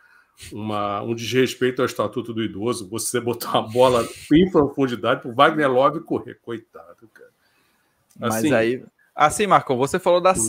uma, 0.52 1.02
um 1.02 1.16
desrespeito 1.16 1.82
ao 1.82 1.86
estatuto 1.86 2.34
do 2.34 2.44
idoso. 2.44 2.88
Você 2.90 3.20
botar 3.20 3.60
uma 3.60 3.70
bola 3.70 4.08
em 4.32 4.50
profundidade 4.50 5.22
para 5.22 5.32
o 5.32 5.36
Wagner 5.36 5.72
Love 5.72 6.02
correr. 6.02 6.40
Coitado, 6.42 7.10
cara. 7.12 7.32
Assim, 8.22 8.50
Mas 8.50 8.54
aí. 8.54 8.86
Assim, 9.16 9.48
Marco, 9.48 9.76
você 9.76 10.00
falou 10.00 10.22
das 10.22 10.40
hum. 10.40 10.48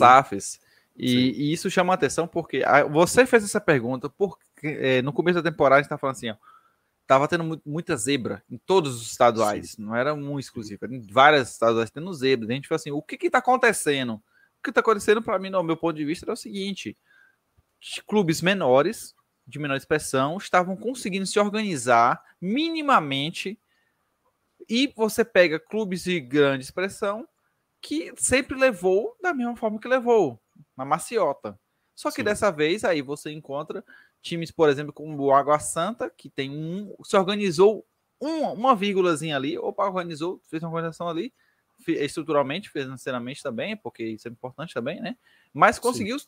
E, 0.97 1.49
e, 1.49 1.53
isso 1.53 1.69
chama 1.69 1.93
a 1.93 1.95
atenção 1.95 2.25
porque 2.25 2.63
você 2.89 3.25
fez 3.25 3.43
essa 3.43 3.59
pergunta 3.59 4.09
porque 4.09 4.67
é, 4.67 5.01
no 5.01 5.11
começo 5.11 5.41
da 5.41 5.51
temporada 5.51 5.79
a 5.79 5.81
gente 5.81 5.89
tá 5.89 5.97
falando 5.97 6.15
assim, 6.15 6.29
ó, 6.29 6.35
tava 7.05 7.27
tendo 7.27 7.61
muita 7.65 7.97
zebra 7.97 8.43
em 8.49 8.57
todos 8.57 8.95
os 8.95 9.11
estaduais, 9.11 9.71
Sim. 9.71 9.83
não 9.83 9.95
era 9.95 10.13
um 10.13 10.39
exclusivo, 10.39 10.85
em 10.85 11.01
várias 11.01 11.51
estaduais 11.51 11.91
tendo 11.91 12.13
zebra. 12.13 12.47
A 12.47 12.53
gente 12.53 12.67
falou 12.67 12.77
assim, 12.77 12.91
o 12.91 13.01
que 13.01 13.17
que 13.17 13.29
tá 13.29 13.39
acontecendo? 13.39 14.13
O 14.13 14.63
que 14.63 14.71
tá 14.71 14.79
acontecendo 14.79 15.21
para 15.21 15.37
mim, 15.37 15.49
no 15.49 15.61
meu 15.63 15.77
ponto 15.77 15.95
de 15.95 16.05
vista, 16.05 16.29
é 16.29 16.33
o 16.33 16.35
seguinte: 16.35 16.97
clubes 18.07 18.41
menores, 18.41 19.13
de 19.45 19.59
menor 19.59 19.75
expressão, 19.75 20.37
estavam 20.37 20.75
conseguindo 20.75 21.25
se 21.25 21.39
organizar 21.39 22.21
minimamente 22.41 23.59
e 24.67 24.91
você 24.95 25.23
pega 25.23 25.59
clubes 25.59 26.03
de 26.03 26.19
grande 26.19 26.63
expressão 26.63 27.27
que 27.79 28.11
sempre 28.17 28.57
levou 28.57 29.15
da 29.21 29.33
mesma 29.33 29.55
forma 29.55 29.79
que 29.79 29.87
levou, 29.87 30.41
na 30.75 30.85
maciota. 30.85 31.59
Só 31.95 32.09
que 32.09 32.17
Sim. 32.17 32.23
dessa 32.23 32.51
vez 32.51 32.83
aí 32.83 33.01
você 33.01 33.31
encontra 33.31 33.83
times, 34.21 34.51
por 34.51 34.69
exemplo, 34.69 34.91
como 34.91 35.21
o 35.23 35.33
Água 35.33 35.59
Santa, 35.59 36.09
que 36.09 36.29
tem 36.29 36.49
um. 36.49 36.93
se 37.03 37.15
organizou 37.15 37.85
um, 38.21 38.51
uma 38.51 38.75
vírgulazinha 38.75 39.35
ali, 39.35 39.57
opa, 39.57 39.85
organizou, 39.85 40.41
fez 40.49 40.63
uma 40.63 40.69
organização 40.69 41.07
ali, 41.07 41.33
estruturalmente, 41.87 42.69
financeiramente 42.69 43.43
também, 43.43 43.77
porque 43.77 44.03
isso 44.03 44.27
é 44.27 44.31
importante 44.31 44.73
também, 44.73 44.99
né? 44.99 45.15
Mas 45.53 45.79
conseguiu 45.79 46.17
Sim. 46.19 46.27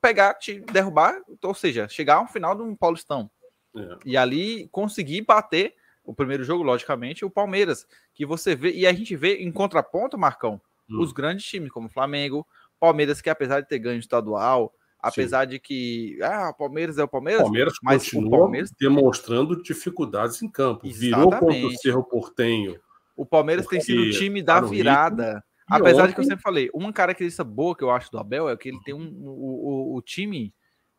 pegar, 0.00 0.34
te 0.34 0.60
derrubar, 0.60 1.20
ou 1.42 1.54
seja, 1.54 1.88
chegar 1.88 2.16
ao 2.16 2.26
final 2.26 2.54
de 2.54 2.62
um 2.62 2.74
Paulistão. 2.74 3.30
É. 3.76 3.98
E 4.04 4.16
ali 4.16 4.68
conseguir 4.68 5.22
bater 5.22 5.74
o 6.04 6.12
primeiro 6.14 6.44
jogo, 6.44 6.64
logicamente, 6.64 7.24
o 7.24 7.30
Palmeiras, 7.30 7.86
que 8.12 8.26
você 8.26 8.54
vê, 8.56 8.72
e 8.72 8.86
a 8.86 8.92
gente 8.92 9.14
vê 9.14 9.36
em 9.36 9.52
contraponto, 9.52 10.18
Marcão, 10.18 10.60
hum. 10.90 11.00
os 11.00 11.12
grandes 11.12 11.46
times, 11.46 11.70
como 11.70 11.88
Flamengo, 11.88 12.46
Palmeiras, 12.82 13.20
que 13.20 13.30
apesar 13.30 13.60
de 13.60 13.68
ter 13.68 13.78
ganho 13.78 14.00
estadual, 14.00 14.74
apesar 14.98 15.44
Sim. 15.44 15.50
de 15.50 15.58
que 15.60 16.18
ah, 16.20 16.50
o 16.50 16.54
Palmeiras 16.54 16.98
é 16.98 17.04
o 17.04 17.08
Palmeiras, 17.08 17.42
Palmeiras 17.42 17.74
mas 17.80 18.02
continua 18.10 18.26
o 18.26 18.40
Palmeiras 18.40 18.72
demonstrando 18.76 19.62
dificuldades 19.62 20.42
em 20.42 20.48
campo. 20.48 20.84
Exatamente. 20.84 21.00
Virou 21.00 21.30
contra 21.30 21.66
o 21.68 21.78
Cerro 21.78 22.02
Portenho. 22.02 22.80
O 23.16 23.24
Palmeiras 23.24 23.68
tem 23.68 23.80
sido 23.80 24.02
o 24.02 24.10
time 24.10 24.42
da 24.42 24.60
virada. 24.60 25.44
Apesar 25.70 26.02
ontem... 26.02 26.08
de 26.08 26.14
que 26.16 26.20
eu 26.20 26.24
sempre 26.24 26.42
falei, 26.42 26.70
uma 26.74 26.92
característica 26.92 27.44
boa 27.44 27.76
que 27.76 27.84
eu 27.84 27.90
acho 27.92 28.10
do 28.10 28.18
Abel 28.18 28.48
é 28.48 28.56
que 28.56 28.68
ele 28.68 28.80
tem 28.84 28.92
um 28.92 29.06
o, 29.22 29.94
o, 29.94 29.96
o 29.96 30.02
time 30.02 30.52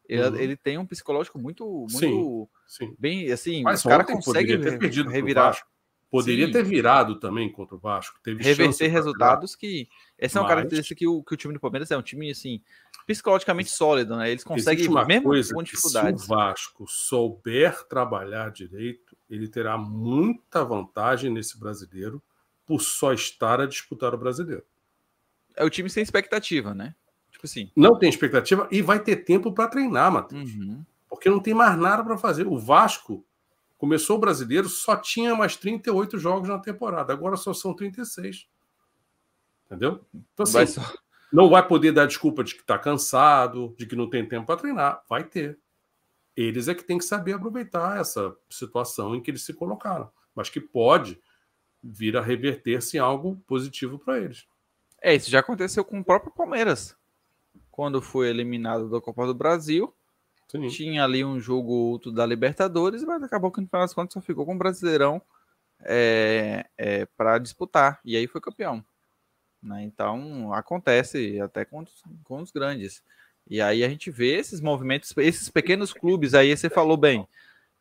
ele, 0.07 0.21
uhum. 0.21 0.35
ele, 0.35 0.55
tem 0.55 0.77
um 0.77 0.85
psicológico 0.85 1.37
muito, 1.37 1.65
muito 1.65 2.49
sim, 2.67 2.87
sim. 2.87 2.95
bem 2.97 3.29
assim. 3.29 3.61
Mas 3.61 3.83
o 3.83 3.89
cara 3.89 4.05
consegue 4.05 4.57
ter 4.57 4.79
revirar. 5.07 5.57
Poderia 6.13 6.45
sim. 6.45 6.51
ter 6.51 6.63
virado 6.63 7.19
também 7.19 7.51
contra 7.51 7.75
o 7.75 7.79
Vasco. 7.79 8.19
Teve 8.21 8.43
Reverter 8.43 8.87
resultados 8.87 9.55
que. 9.55 9.89
Essa 10.15 10.37
é 10.37 10.41
uma 10.43 10.47
característica 10.47 10.93
que 10.93 11.07
o, 11.07 11.23
que 11.23 11.33
o 11.33 11.37
time 11.37 11.55
do 11.55 11.59
Palmeiras 11.59 11.89
é 11.89 11.97
um 11.97 12.03
time 12.03 12.29
assim, 12.29 12.61
psicologicamente 13.07 13.71
sólido, 13.71 14.15
né? 14.15 14.29
Eles 14.29 14.43
conseguem 14.43 14.87
uma 14.87 15.03
mesmo 15.05 15.23
coisa 15.23 15.51
com 15.51 15.63
dificuldades. 15.63 16.21
se 16.21 16.31
o 16.31 16.35
Vasco 16.35 16.85
souber 16.87 17.83
trabalhar 17.87 18.51
direito, 18.51 19.17
ele 19.27 19.47
terá 19.47 19.75
muita 19.75 20.63
vantagem 20.63 21.31
nesse 21.31 21.59
brasileiro 21.59 22.21
por 22.63 22.79
só 22.79 23.11
estar 23.11 23.59
a 23.59 23.65
disputar 23.65 24.13
o 24.13 24.17
brasileiro. 24.19 24.63
É 25.55 25.65
o 25.65 25.69
time 25.71 25.89
sem 25.89 26.03
expectativa, 26.03 26.75
né? 26.75 26.93
Tipo 27.31 27.47
assim. 27.47 27.71
Não 27.75 27.97
tem 27.97 28.07
expectativa 28.07 28.67
e 28.69 28.83
vai 28.83 28.99
ter 28.99 29.15
tempo 29.15 29.51
para 29.51 29.67
treinar, 29.67 30.11
Matheus. 30.11 30.53
Uhum. 30.53 30.85
Porque 31.09 31.27
não 31.27 31.39
tem 31.39 31.55
mais 31.55 31.75
nada 31.75 32.03
para 32.03 32.19
fazer. 32.19 32.45
O 32.45 32.59
Vasco 32.59 33.25
começou 33.83 34.15
o 34.15 34.19
brasileiro, 34.19 34.69
só 34.69 34.95
tinha 34.95 35.35
mais 35.35 35.57
38 35.57 36.17
jogos 36.17 36.47
na 36.47 36.57
temporada. 36.57 37.11
Agora 37.11 37.35
só 37.35 37.53
são 37.53 37.73
36. 37.73 38.47
Entendeu? 39.65 40.05
Então, 40.13 40.43
assim, 40.43 40.53
vai 40.53 40.67
só... 40.67 40.81
não 41.33 41.49
vai 41.49 41.67
poder 41.67 41.91
dar 41.91 42.05
desculpa 42.05 42.45
de 42.45 42.55
que 42.55 42.61
está 42.61 42.79
cansado, 42.79 43.75
de 43.77 43.85
que 43.85 43.93
não 43.93 44.09
tem 44.09 44.25
tempo 44.25 44.45
para 44.45 44.55
treinar. 44.55 45.03
Vai 45.09 45.25
ter. 45.25 45.59
Eles 46.33 46.69
é 46.69 46.73
que 46.73 46.85
tem 46.85 46.97
que 46.97 47.03
saber 47.03 47.33
aproveitar 47.33 47.99
essa 47.99 48.33
situação 48.49 49.15
em 49.15 49.21
que 49.21 49.29
eles 49.29 49.43
se 49.43 49.53
colocaram. 49.53 50.09
Mas 50.33 50.49
que 50.49 50.61
pode 50.61 51.21
vir 51.83 52.15
a 52.15 52.21
reverter-se 52.21 52.95
em 52.95 53.01
algo 53.01 53.35
positivo 53.45 53.99
para 53.99 54.17
eles. 54.17 54.47
É, 55.01 55.13
isso 55.13 55.29
já 55.29 55.41
aconteceu 55.41 55.83
com 55.83 55.99
o 55.99 56.05
próprio 56.05 56.31
Palmeiras 56.31 56.95
quando 57.69 58.01
foi 58.01 58.29
eliminado 58.29 58.89
da 58.89 59.01
Copa 59.01 59.27
do 59.27 59.33
Brasil. 59.33 59.93
Sim. 60.53 60.67
Tinha 60.67 61.03
ali 61.03 61.25
um 61.25 61.39
jogo 61.39 61.71
outro 61.71 62.11
da 62.11 62.25
Libertadores, 62.25 63.03
mas 63.03 63.23
acabou 63.23 63.51
que 63.51 63.59
no 63.59 63.67
final 63.67 63.81
das 63.81 63.93
contas 63.93 64.13
só 64.13 64.21
ficou 64.21 64.45
com 64.45 64.53
o 64.53 64.57
Brasileirão 64.57 65.21
é, 65.81 66.65
é, 66.77 67.05
para 67.17 67.39
disputar. 67.39 67.99
E 68.05 68.15
aí 68.15 68.27
foi 68.27 68.39
campeão. 68.39 68.85
Né? 69.61 69.83
Então 69.83 70.53
acontece 70.53 71.39
até 71.41 71.65
com, 71.65 71.83
com 72.23 72.41
os 72.41 72.51
grandes. 72.51 73.01
E 73.49 73.61
aí 73.61 73.83
a 73.83 73.89
gente 73.89 74.11
vê 74.11 74.35
esses 74.35 74.61
movimentos, 74.61 75.13
esses 75.17 75.49
pequenos 75.49 75.91
clubes 75.91 76.33
aí, 76.33 76.55
você 76.55 76.69
falou 76.69 76.97
bem, 76.97 77.27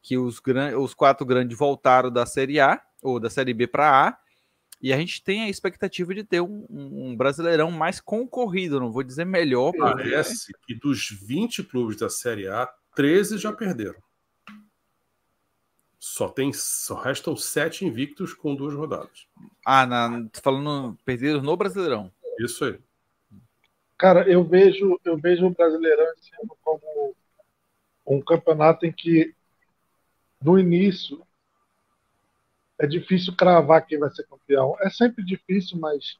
que 0.01 0.17
os, 0.17 0.41
os 0.79 0.95
quatro 0.95 1.27
grandes 1.27 1.57
voltaram 1.57 2.11
da 2.11 2.27
Série 2.27 2.59
A 2.59 2.81
ou 3.03 3.21
da 3.21 3.29
Série 3.29 3.55
B 3.55 3.67
para 3.67 4.09
A 4.09 4.19
e 4.83 4.93
a 4.93 4.99
gente 4.99 5.23
tem 5.23 5.43
a 5.43 5.49
expectativa 5.49 6.13
de 6.13 6.25
ter 6.25 6.41
um, 6.41 6.67
um 6.69 7.17
brasileirão 7.17 7.71
mais 7.71 8.01
concorrido, 8.01 8.81
não 8.81 8.91
vou 8.91 9.05
dizer 9.05 9.25
melhor. 9.25 9.73
Parece 9.79 10.53
porque... 10.53 10.75
que 10.75 10.81
dos 10.81 11.09
20 11.09 11.63
clubes 11.63 11.97
da 11.97 12.11
Série 12.11 12.49
A, 12.49 12.69
13 12.97 13.39
já 13.39 13.53
perderam. 13.53 14.03
Só 16.01 16.29
tem, 16.29 16.53
só 16.53 17.01
restam 17.01 17.37
sete 17.37 17.85
invictos 17.85 18.35
com 18.35 18.57
duas 18.57 18.75
rodadas. 18.75 19.29
Ah, 19.65 19.87
na, 19.87 20.29
falando 20.43 20.99
perdidos 21.05 21.45
no 21.45 21.57
Brasileirão. 21.57 22.11
Isso 22.41 22.65
aí. 22.65 22.77
Cara, 23.97 24.29
eu 24.29 24.43
vejo, 24.43 24.99
eu 25.05 25.17
vejo 25.17 25.47
o 25.47 25.51
Brasileirão 25.51 26.13
sendo 26.21 26.59
como 26.61 27.15
um 28.05 28.21
campeonato 28.21 28.85
em 28.85 28.91
que 28.91 29.33
no 30.43 30.59
início 30.59 31.25
é 32.79 32.87
difícil 32.87 33.35
cravar 33.37 33.87
quem 33.87 33.99
vai 33.99 34.11
ser 34.11 34.27
campeão. 34.27 34.77
É 34.81 34.91
sempre 34.91 35.25
difícil, 35.25 35.79
mas 35.79 36.19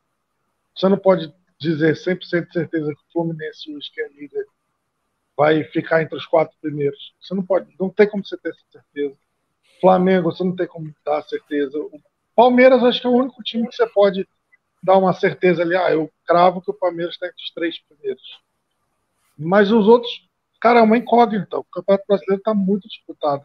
você 0.75 0.89
não 0.89 0.99
pode 0.99 1.33
dizer 1.59 1.95
100% 1.97 2.47
de 2.47 2.53
certeza 2.53 2.95
que 2.95 3.01
o 3.01 3.13
Fluminense, 3.13 3.75
o 3.75 3.79
que 3.79 4.01
é 4.01 4.09
líder, 4.09 4.47
vai 5.37 5.65
ficar 5.65 6.03
entre 6.03 6.17
os 6.17 6.27
quatro 6.27 6.57
primeiros. 6.61 7.15
Você 7.21 7.35
não 7.35 7.45
pode, 7.45 7.75
não 7.79 7.89
tem 7.89 8.09
como 8.09 8.25
você 8.25 8.37
ter 8.37 8.51
essa 8.51 8.61
certeza. 8.71 9.17
Flamengo, 9.81 10.31
você 10.33 10.45
não 10.45 10.55
tem 10.55 10.67
como 10.67 10.95
dar 11.05 11.23
certeza. 11.23 11.79
O 11.79 12.01
Palmeiras, 12.35 12.83
acho 12.85 13.01
que 13.01 13.07
é 13.07 13.11
o 13.11 13.15
único 13.15 13.43
time 13.43 13.69
que 13.69 13.75
você 13.75 13.87
pode 13.89 14.29
dar 14.83 14.99
uma 14.99 15.13
certeza 15.13 15.63
ali. 15.63 15.75
Ah, 15.77 15.93
eu 15.93 16.11
cravo 16.25 16.61
que 16.61 16.71
o 16.71 16.75
Palmeiras 16.75 17.15
está 17.15 17.27
entre 17.27 17.43
os 17.43 17.51
três 17.51 17.79
primeiros. 17.81 18.41
Mas 19.37 19.73
os 19.73 19.87
outros, 19.87 20.29
cara, 20.61 20.81
é 20.81 20.83
uma 20.83 20.99
incógnita. 20.99 21.59
O 21.59 21.65
Campeonato 21.65 22.05
Brasileiro 22.07 22.41
está 22.41 22.55
muito 22.55 22.89
disputado. 22.89 23.45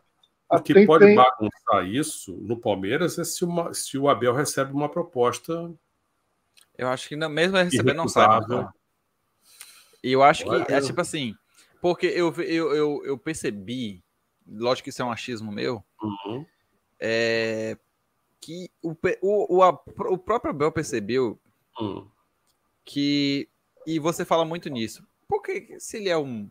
O 0.49 0.61
que 0.61 0.85
pode 0.85 1.05
tem... 1.05 1.15
bagunçar 1.15 1.85
isso 1.85 2.33
no 2.37 2.57
Palmeiras 2.57 3.19
é 3.19 3.23
se, 3.23 3.43
uma, 3.43 3.73
se 3.73 3.97
o 3.97 4.07
Abel 4.07 4.33
recebe 4.33 4.71
uma 4.71 4.89
proposta. 4.89 5.73
Eu 6.77 6.87
acho 6.87 7.09
que 7.09 7.15
mesmo 7.15 7.57
receber 7.57 7.93
não 7.93 8.07
sabe. 8.07 8.45
E 10.03 10.11
eu 10.11 10.23
acho 10.23 10.45
que 10.45 10.71
é 10.71 10.79
tipo 10.79 11.01
assim, 11.01 11.35
porque 11.81 12.07
eu, 12.07 12.33
eu, 12.35 12.73
eu, 12.73 13.05
eu, 13.05 13.17
percebi, 13.17 14.03
lógico 14.47 14.85
que 14.85 14.89
isso 14.89 15.01
é 15.01 15.05
um 15.05 15.11
achismo 15.11 15.51
meu, 15.51 15.83
uhum. 16.01 16.45
é, 16.99 17.77
que 18.39 18.69
o, 18.81 18.95
o, 19.21 19.61
o, 19.61 20.13
o 20.13 20.17
próprio 20.17 20.51
Abel 20.51 20.71
percebeu 20.71 21.39
uhum. 21.79 22.09
que, 22.85 23.49
e 23.85 23.99
você 23.99 24.23
fala 24.23 24.45
muito 24.45 24.69
nisso, 24.69 25.05
porque 25.27 25.77
se 25.79 25.97
ele 25.97 26.09
é 26.09 26.17
um 26.17 26.49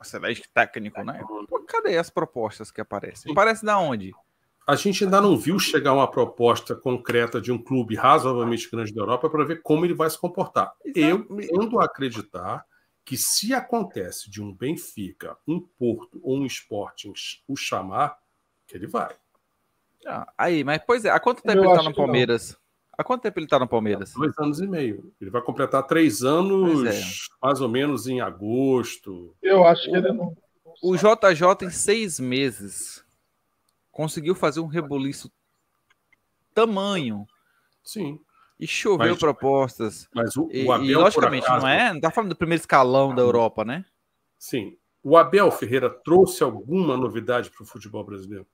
excelente 0.00 0.48
técnico, 0.52 1.02
né? 1.02 1.22
Pô, 1.48 1.60
cadê 1.60 1.96
as 1.96 2.10
propostas 2.10 2.70
que 2.70 2.80
aparecem? 2.80 3.34
Parece 3.34 3.64
da 3.64 3.78
onde? 3.78 4.12
A 4.66 4.74
gente 4.74 5.04
ainda 5.04 5.20
não 5.20 5.36
viu 5.36 5.58
chegar 5.58 5.92
uma 5.92 6.10
proposta 6.10 6.74
concreta 6.74 7.40
de 7.40 7.52
um 7.52 7.58
clube 7.58 7.94
razoavelmente 7.94 8.68
grande 8.68 8.92
da 8.92 9.02
Europa 9.02 9.30
para 9.30 9.44
ver 9.44 9.62
como 9.62 9.84
ele 9.84 9.94
vai 9.94 10.10
se 10.10 10.18
comportar. 10.18 10.72
Eu 10.94 11.24
tendo 11.24 11.80
a 11.80 11.84
acreditar 11.84 12.66
que 13.04 13.16
se 13.16 13.54
acontece 13.54 14.28
de 14.28 14.42
um 14.42 14.52
Benfica, 14.52 15.36
um 15.46 15.60
Porto 15.60 16.20
ou 16.24 16.38
um 16.38 16.46
Sporting 16.46 17.12
o 17.46 17.54
chamar, 17.54 18.18
que 18.66 18.76
ele 18.76 18.88
vai. 18.88 19.14
Ah, 20.04 20.32
aí, 20.36 20.64
mas 20.64 20.82
pois 20.84 21.04
é, 21.04 21.10
há 21.10 21.20
quanto 21.20 21.42
tempo 21.42 21.58
Eu 21.58 21.64
ele 21.64 21.70
está 21.70 21.82
no 21.84 21.94
Palmeiras? 21.94 22.58
Há 22.98 23.04
quanto 23.04 23.22
tempo 23.22 23.38
ele 23.38 23.46
está 23.46 23.58
no 23.58 23.68
Palmeiras? 23.68 24.12
Dois 24.14 24.36
anos 24.38 24.60
e 24.60 24.66
meio. 24.66 25.12
Ele 25.20 25.30
vai 25.30 25.42
completar 25.42 25.82
três 25.82 26.22
anos, 26.22 26.84
é. 26.84 27.00
mais 27.42 27.60
ou 27.60 27.68
menos 27.68 28.06
em 28.06 28.20
agosto. 28.20 29.34
Eu 29.42 29.66
acho 29.66 29.84
que 29.84 29.96
ele 29.96 30.12
não. 30.12 30.34
O 30.82 30.96
JJ, 30.96 31.66
em 31.66 31.70
seis 31.70 32.18
meses, 32.18 33.04
conseguiu 33.90 34.34
fazer 34.34 34.60
um 34.60 34.66
rebuliço 34.66 35.30
tamanho. 36.54 37.26
Sim. 37.82 38.18
E 38.58 38.66
choveu 38.66 39.10
mas, 39.10 39.18
propostas. 39.18 40.08
Mas 40.14 40.34
o, 40.36 40.48
e, 40.50 40.64
o 40.64 40.72
Abel, 40.72 40.86
e, 40.86 40.94
logicamente, 40.94 41.44
acaso, 41.44 41.66
não 41.66 41.70
é? 41.70 41.88
Não 41.90 41.96
está 41.96 42.10
falando 42.10 42.30
do 42.30 42.36
primeiro 42.36 42.62
escalão 42.62 43.14
da 43.14 43.20
Europa, 43.20 43.64
né? 43.64 43.84
Sim. 44.38 44.76
O 45.02 45.16
Abel 45.16 45.50
Ferreira 45.50 45.90
trouxe 45.90 46.42
alguma 46.42 46.96
novidade 46.96 47.50
para 47.50 47.62
o 47.62 47.66
futebol 47.66 48.02
brasileiro? 48.02 48.46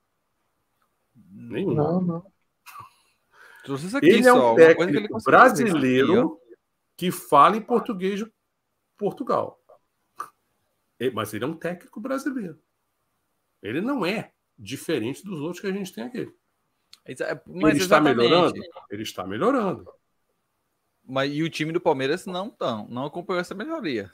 Nenhuma. 1.30 1.74
Não, 1.74 2.00
não. 2.00 2.31
Ele 4.02 4.26
é 4.26 4.32
um 4.32 4.54
técnico 4.54 5.18
brasileiro 5.22 6.34
aqui, 6.34 6.56
que 6.96 7.10
fala 7.10 7.56
em 7.56 7.62
português 7.62 8.18
de 8.18 8.32
Portugal. 8.96 9.60
Mas 11.12 11.34
ele 11.34 11.44
é 11.44 11.46
um 11.46 11.54
técnico 11.54 12.00
brasileiro. 12.00 12.58
Ele 13.62 13.80
não 13.80 14.04
é 14.04 14.32
diferente 14.58 15.24
dos 15.24 15.40
outros 15.40 15.60
que 15.60 15.66
a 15.66 15.72
gente 15.72 15.92
tem 15.92 16.04
aqui. 16.04 16.32
Mas 17.06 17.20
ele 17.20 17.82
está 17.82 17.96
exatamente. 17.96 18.16
melhorando? 18.16 18.60
Ele 18.90 19.02
está 19.02 19.26
melhorando. 19.26 19.92
Mas, 21.04 21.32
e 21.32 21.42
o 21.42 21.50
time 21.50 21.72
do 21.72 21.80
Palmeiras 21.80 22.26
não 22.26 22.48
tão, 22.48 22.86
não 22.88 23.06
acompanhou 23.06 23.40
essa 23.40 23.54
melhoria. 23.54 24.10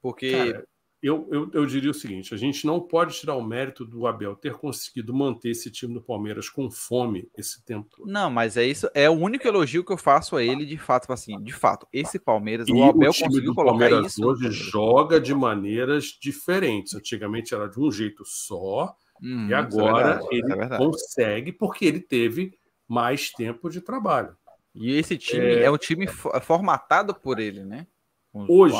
Porque. 0.00 0.32
Cara, 0.32 0.68
eu, 1.02 1.28
eu, 1.30 1.50
eu 1.52 1.66
diria 1.66 1.90
o 1.90 1.94
seguinte: 1.94 2.34
a 2.34 2.36
gente 2.36 2.66
não 2.66 2.80
pode 2.80 3.14
tirar 3.18 3.34
o 3.36 3.42
mérito 3.42 3.84
do 3.84 4.06
Abel 4.06 4.34
ter 4.34 4.54
conseguido 4.54 5.14
manter 5.14 5.50
esse 5.50 5.70
time 5.70 5.94
do 5.94 6.02
Palmeiras 6.02 6.48
com 6.50 6.70
fome 6.70 7.28
esse 7.36 7.64
tempo 7.64 7.88
todo. 7.96 8.10
Não, 8.10 8.28
mas 8.30 8.56
é 8.56 8.64
isso. 8.66 8.88
É 8.94 9.08
o 9.08 9.12
único 9.12 9.46
elogio 9.46 9.84
que 9.84 9.92
eu 9.92 9.96
faço 9.96 10.34
a 10.36 10.42
ele, 10.42 10.66
de 10.66 10.76
fato, 10.76 11.12
assim, 11.12 11.40
de 11.42 11.52
fato, 11.52 11.86
esse 11.92 12.18
Palmeiras, 12.18 12.66
E 12.68 12.72
o 12.72 12.82
Abel 12.84 13.10
o 13.10 13.12
time 13.12 13.28
conseguiu 13.28 13.50
do 13.50 13.54
colocar 13.54 13.78
Palmeiras 13.78 14.12
isso. 14.12 14.26
hoje 14.26 14.50
joga 14.50 15.20
de 15.20 15.34
maneiras 15.34 16.06
diferentes. 16.20 16.94
Antigamente 16.94 17.54
era 17.54 17.68
de 17.68 17.78
um 17.78 17.90
jeito 17.92 18.24
só, 18.24 18.96
Uhum, 19.20 19.48
e 19.48 19.52
é 19.52 19.56
agora 19.56 20.14
verdade, 20.20 20.36
isso 20.36 20.46
ele 20.46 20.62
é 20.62 20.76
consegue 20.78 21.52
porque 21.52 21.84
ele 21.84 22.00
teve 22.00 22.56
mais 22.86 23.30
tempo 23.30 23.68
de 23.68 23.80
trabalho. 23.80 24.36
E 24.74 24.92
esse 24.92 25.16
time 25.18 25.44
É. 25.44 25.62
é, 25.64 25.70
um 25.70 25.76
time 25.76 26.06
fo- 26.06 26.30
formatado 26.40 27.12
por 27.14 27.38
ele, 27.40 27.64
né? 27.64 27.86
Com- 28.32 28.46
Hoje, 28.48 28.74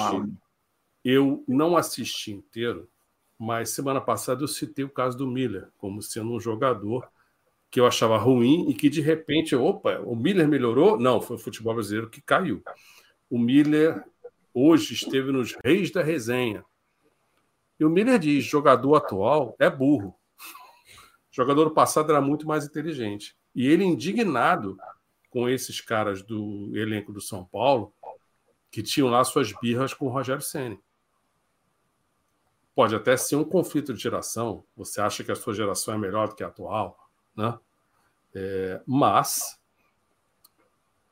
Eu 1.11 1.43
não 1.49 1.75
assisti 1.75 2.33
inteiro, 2.33 2.87
mas 3.39 3.71
semana 3.71 3.99
passada 3.99 4.43
eu 4.43 4.47
citei 4.47 4.85
o 4.85 4.91
caso 4.91 5.17
do 5.17 5.27
Miller 5.27 5.71
como 5.79 6.03
sendo 6.03 6.35
um 6.35 6.39
jogador 6.39 7.09
que 7.71 7.81
eu 7.81 7.87
achava 7.87 8.19
ruim 8.19 8.69
e 8.69 8.75
que 8.75 8.91
de 8.91 9.01
repente, 9.01 9.57
opa, 9.57 10.01
o 10.01 10.15
Miller 10.15 10.47
melhorou? 10.47 11.01
Não, 11.01 11.19
foi 11.19 11.37
o 11.37 11.39
futebol 11.39 11.73
brasileiro 11.73 12.11
que 12.11 12.21
caiu. 12.21 12.63
O 13.31 13.39
Miller 13.39 14.05
hoje 14.53 14.93
esteve 14.93 15.33
nos 15.33 15.57
Reis 15.65 15.91
da 15.91 16.03
Resenha. 16.03 16.63
E 17.81 17.87
o 17.87 17.89
Miller 17.89 18.19
diz: 18.19 18.45
jogador 18.45 18.97
atual 18.97 19.57
é 19.59 19.71
burro. 19.71 20.11
O 20.11 20.15
jogador 21.33 21.71
passado 21.71 22.13
era 22.13 22.21
muito 22.21 22.47
mais 22.47 22.67
inteligente. 22.67 23.35
E 23.55 23.67
ele, 23.67 23.83
indignado 23.83 24.77
com 25.31 25.49
esses 25.49 25.81
caras 25.81 26.23
do 26.23 26.71
elenco 26.77 27.15
do 27.15 27.21
São 27.23 27.47
Paulo, 27.47 27.95
que 28.71 28.83
tinham 28.83 29.09
lá 29.09 29.25
suas 29.25 29.59
birras 29.59 29.95
com 29.95 30.05
o 30.05 30.11
Rogério 30.11 30.43
Ceni. 30.43 30.79
Pode 32.79 32.95
até 32.95 33.17
ser 33.17 33.35
um 33.35 33.43
conflito 33.43 33.93
de 33.93 34.01
geração. 34.01 34.65
Você 34.77 35.01
acha 35.01 35.25
que 35.25 35.33
a 35.33 35.35
sua 35.35 35.53
geração 35.53 35.95
é 35.95 35.99
melhor 35.99 36.29
do 36.29 36.37
que 36.37 36.45
a 36.45 36.47
atual, 36.47 36.97
né? 37.37 37.59
É, 38.33 38.81
mas 38.87 39.61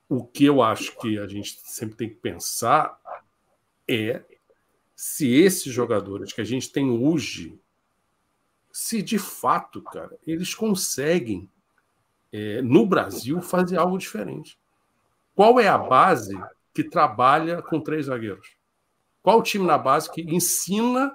o 0.09 0.25
que 0.25 0.45
eu 0.45 0.63
acho 0.63 0.97
que 1.01 1.19
a 1.19 1.27
gente 1.27 1.59
sempre 1.65 1.97
tem 1.97 2.09
que 2.09 2.15
pensar 2.15 2.97
é 3.89 4.25
se 4.95 5.29
esses 5.29 5.73
jogadores 5.73 6.33
que 6.33 6.41
a 6.41 6.45
gente 6.45 6.71
tem 6.71 6.89
hoje, 6.89 7.61
se 8.71 9.03
de 9.03 9.19
fato, 9.19 9.83
cara, 9.83 10.17
eles 10.25 10.55
conseguem 10.55 11.51
é, 12.33 12.63
no 12.63 12.87
Brasil 12.87 13.43
fazer 13.43 13.77
algo 13.77 13.99
diferente. 13.99 14.57
Qual 15.35 15.59
é 15.59 15.67
a 15.67 15.77
base 15.77 16.33
que 16.73 16.85
trabalha 16.85 17.61
com 17.61 17.81
três 17.81 18.07
zagueiros? 18.07 18.57
Qual 19.21 19.41
o 19.41 19.43
time 19.43 19.67
na 19.67 19.77
base 19.77 20.09
que 20.09 20.23
ensina 20.23 21.13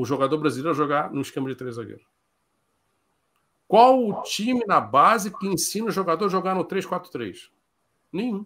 o 0.00 0.04
jogador 0.04 0.38
brasileiro 0.38 0.70
a 0.70 0.74
jogar 0.74 1.12
no 1.12 1.20
esquema 1.20 1.48
de 1.48 1.54
três 1.54 1.76
zagueiros? 1.76 2.06
Qual 3.68 4.04
o 4.04 4.22
time 4.22 4.64
na 4.66 4.80
base 4.80 5.30
que 5.30 5.46
ensina 5.46 5.88
o 5.88 5.92
jogador 5.92 6.26
a 6.26 6.28
jogar 6.28 6.54
no 6.54 6.64
3-4-3? 6.64 7.50
Nenhum. 8.12 8.44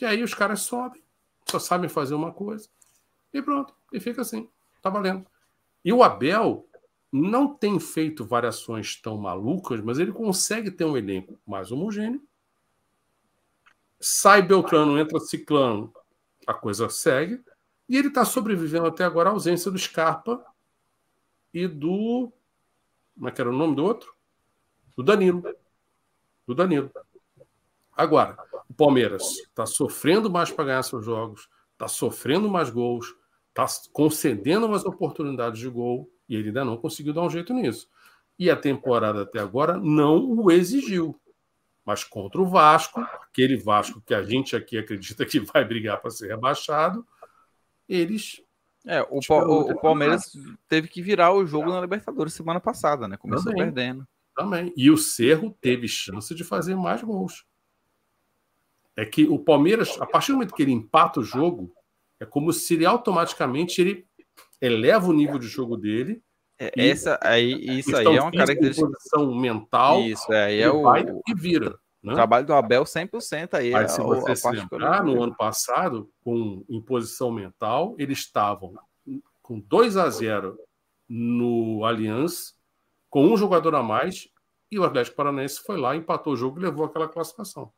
E 0.00 0.04
aí 0.04 0.22
os 0.22 0.34
caras 0.34 0.62
sobem, 0.62 1.02
só 1.48 1.58
sabem 1.58 1.88
fazer 1.88 2.14
uma 2.14 2.32
coisa, 2.32 2.68
e 3.32 3.40
pronto, 3.40 3.72
e 3.92 4.00
fica 4.00 4.20
assim, 4.22 4.48
tá 4.82 4.90
valendo. 4.90 5.24
E 5.84 5.92
o 5.92 6.02
Abel 6.02 6.68
não 7.10 7.54
tem 7.54 7.78
feito 7.78 8.24
variações 8.24 9.00
tão 9.00 9.16
malucas, 9.16 9.80
mas 9.80 9.98
ele 9.98 10.12
consegue 10.12 10.70
ter 10.70 10.84
um 10.84 10.96
elenco 10.96 11.38
mais 11.46 11.70
homogêneo. 11.70 12.22
Sai 14.00 14.42
Beltrano, 14.42 14.98
entra 14.98 15.20
Ciclano, 15.20 15.94
a 16.46 16.52
coisa 16.52 16.88
segue. 16.88 17.40
E 17.88 17.96
ele 17.96 18.08
está 18.08 18.24
sobrevivendo 18.24 18.86
até 18.86 19.04
agora 19.04 19.30
à 19.30 19.32
ausência 19.32 19.70
do 19.70 19.78
Scarpa 19.78 20.44
e 21.52 21.66
do. 21.66 22.32
Como 23.14 23.28
é 23.28 23.30
que 23.30 23.40
era 23.40 23.50
o 23.50 23.56
nome 23.56 23.76
do 23.76 23.84
outro? 23.84 24.14
Do 24.96 25.02
Danilo. 25.02 25.42
Do 26.46 26.54
Danilo. 26.54 26.90
Agora, 27.94 28.36
o 28.68 28.74
Palmeiras 28.74 29.22
está 29.38 29.66
sofrendo 29.66 30.30
mais 30.30 30.50
para 30.50 30.64
ganhar 30.64 30.82
seus 30.82 31.04
jogos, 31.04 31.48
está 31.72 31.86
sofrendo 31.86 32.48
mais 32.48 32.70
gols, 32.70 33.14
está 33.48 33.66
concedendo 33.92 34.68
mais 34.68 34.84
oportunidades 34.84 35.60
de 35.60 35.68
gol 35.68 36.10
e 36.28 36.34
ele 36.34 36.48
ainda 36.48 36.64
não 36.64 36.78
conseguiu 36.78 37.12
dar 37.12 37.22
um 37.22 37.30
jeito 37.30 37.52
nisso. 37.52 37.88
E 38.38 38.50
a 38.50 38.56
temporada 38.56 39.22
até 39.22 39.38
agora 39.38 39.76
não 39.76 40.24
o 40.24 40.50
exigiu. 40.50 41.20
Mas 41.84 42.02
contra 42.04 42.40
o 42.40 42.46
Vasco, 42.46 43.00
aquele 43.00 43.56
Vasco 43.56 44.00
que 44.00 44.14
a 44.14 44.22
gente 44.22 44.56
aqui 44.56 44.78
acredita 44.78 45.26
que 45.26 45.40
vai 45.40 45.64
brigar 45.64 46.00
para 46.00 46.10
ser 46.10 46.28
rebaixado, 46.28 47.06
eles. 47.92 48.40
É, 48.86 49.00
o, 49.02 49.20
Tipo, 49.20 49.38
Pa- 49.40 49.46
o- 49.46 49.70
o 49.70 49.80
Palmeiras 49.80 50.32
teve 50.68 50.88
que 50.88 51.00
virar 51.00 51.32
o 51.32 51.46
jogo 51.46 51.70
na 51.70 51.80
Libertadores 51.80 52.34
semana 52.34 52.58
passada, 52.60 53.06
né? 53.06 53.16
Começou 53.16 53.52
Também. 53.52 53.64
perdendo. 53.64 54.06
Também. 54.34 54.72
E 54.76 54.90
o 54.90 54.96
Cerro 54.96 55.56
teve 55.60 55.86
chance 55.86 56.34
de 56.34 56.42
fazer 56.42 56.74
mais 56.74 57.02
gols. 57.02 57.44
É 58.96 59.04
que 59.04 59.24
o 59.24 59.38
Palmeiras, 59.38 59.98
a 60.00 60.06
partir 60.06 60.32
do 60.32 60.34
momento 60.34 60.54
que 60.54 60.62
ele 60.62 60.72
empata 60.72 61.20
o 61.20 61.24
jogo, 61.24 61.72
é 62.20 62.26
como 62.26 62.52
se 62.52 62.74
ele 62.74 62.84
automaticamente 62.84 63.80
ele 63.80 64.06
eleva 64.60 65.06
o 65.08 65.12
nível 65.12 65.38
de 65.38 65.46
jogo 65.46 65.76
dele. 65.76 66.22
É, 66.58 66.72
E- 66.76 66.90
essa 66.90 67.18
aí, 67.22 67.78
isso 67.78 67.96
aí 67.96 68.04
é 68.06 68.20
uma 68.20 68.30
característica. 68.30 68.88
mental. 69.34 70.00
Isso, 70.02 70.32
é, 70.32 70.44
aí 70.44 70.60
é 70.60 70.70
o, 70.70 70.82
vai 70.82 71.04
e 71.28 71.34
vira. 71.34 71.78
Né? 72.02 72.14
trabalho 72.14 72.44
do 72.46 72.52
Abel 72.52 72.84
100% 72.84 73.54
aí. 73.54 73.72
É 73.72 73.86
se 73.86 74.00
o- 74.00 74.04
você 74.04 74.32
a 74.32 74.36
se 74.36 74.42
parte 74.42 74.58
lembrar, 74.58 75.04
no 75.04 75.22
ano 75.22 75.36
passado, 75.36 76.10
com 76.24 76.64
em 76.68 76.80
posição 76.80 77.30
mental, 77.30 77.94
eles 77.98 78.18
estavam 78.18 78.74
com 79.40 79.60
2 79.60 79.96
a 79.96 80.08
0 80.10 80.58
no 81.08 81.84
Allianz, 81.84 82.56
com 83.08 83.26
um 83.26 83.36
jogador 83.36 83.74
a 83.74 83.82
mais, 83.82 84.28
e 84.70 84.78
o 84.78 84.84
Atlético 84.84 85.16
Paranaense 85.16 85.60
foi 85.62 85.76
lá, 85.78 85.94
empatou 85.94 86.32
o 86.32 86.36
jogo 86.36 86.58
e 86.58 86.62
levou 86.62 86.84
aquela 86.86 87.06
classificação. 87.08 87.72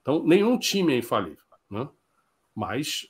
Então, 0.00 0.22
nenhum 0.24 0.58
time 0.58 0.92
é 0.94 0.98
infalível. 0.98 1.44
Né? 1.70 1.88
Mas 2.54 3.06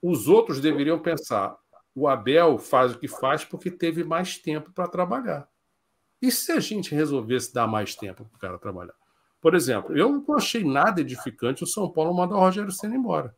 os 0.00 0.28
outros 0.28 0.60
deveriam 0.60 0.98
pensar: 0.98 1.58
o 1.94 2.08
Abel 2.08 2.58
faz 2.58 2.94
o 2.94 2.98
que 2.98 3.08
faz 3.08 3.44
porque 3.44 3.70
teve 3.70 4.02
mais 4.04 4.38
tempo 4.38 4.72
para 4.72 4.88
trabalhar. 4.88 5.46
E 6.22 6.30
se 6.30 6.52
a 6.52 6.60
gente 6.60 6.94
resolvesse 6.94 7.52
dar 7.52 7.66
mais 7.66 7.94
tempo 7.96 8.24
para 8.24 8.36
o 8.36 8.38
cara 8.38 8.58
trabalhar? 8.58 8.94
Por 9.42 9.56
exemplo, 9.56 9.98
eu 9.98 10.08
não 10.08 10.36
achei 10.36 10.62
nada 10.62 11.00
edificante 11.00 11.64
o 11.64 11.66
São 11.66 11.90
Paulo 11.90 12.14
mandar 12.14 12.36
o 12.36 12.38
Rogério 12.38 12.70
Senna 12.70 12.94
embora. 12.94 13.36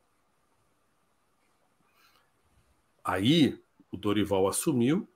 Aí 3.02 3.58
o 3.90 3.96
Dorival 3.96 4.46
assumiu, 4.46 5.08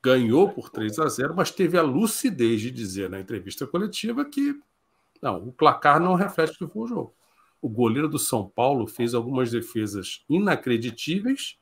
ganhou 0.00 0.50
por 0.50 0.70
3 0.70 1.00
a 1.00 1.08
0, 1.08 1.34
mas 1.34 1.50
teve 1.50 1.76
a 1.76 1.82
lucidez 1.82 2.60
de 2.60 2.70
dizer 2.70 3.10
na 3.10 3.18
entrevista 3.18 3.66
coletiva 3.66 4.24
que 4.24 4.58
não, 5.20 5.48
o 5.48 5.52
placar 5.52 5.98
não 5.98 6.14
reflete 6.14 6.52
o 6.52 6.68
que 6.68 6.72
foi 6.72 6.82
o 6.82 6.86
jogo. 6.86 7.14
O 7.60 7.68
goleiro 7.68 8.08
do 8.08 8.20
São 8.20 8.48
Paulo 8.48 8.86
fez 8.86 9.14
algumas 9.14 9.50
defesas 9.50 10.24
inacreditíveis, 10.28 11.58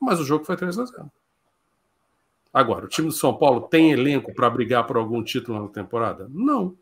mas 0.00 0.18
o 0.18 0.24
jogo 0.24 0.44
foi 0.44 0.56
3 0.56 0.76
a 0.76 0.84
0. 0.86 1.12
Agora, 2.52 2.86
o 2.86 2.88
time 2.88 3.06
do 3.06 3.14
São 3.14 3.36
Paulo 3.36 3.68
tem 3.68 3.92
elenco 3.92 4.34
para 4.34 4.50
brigar 4.50 4.84
por 4.88 4.96
algum 4.96 5.22
título 5.22 5.62
na 5.62 5.68
temporada? 5.68 6.28
Não. 6.32 6.76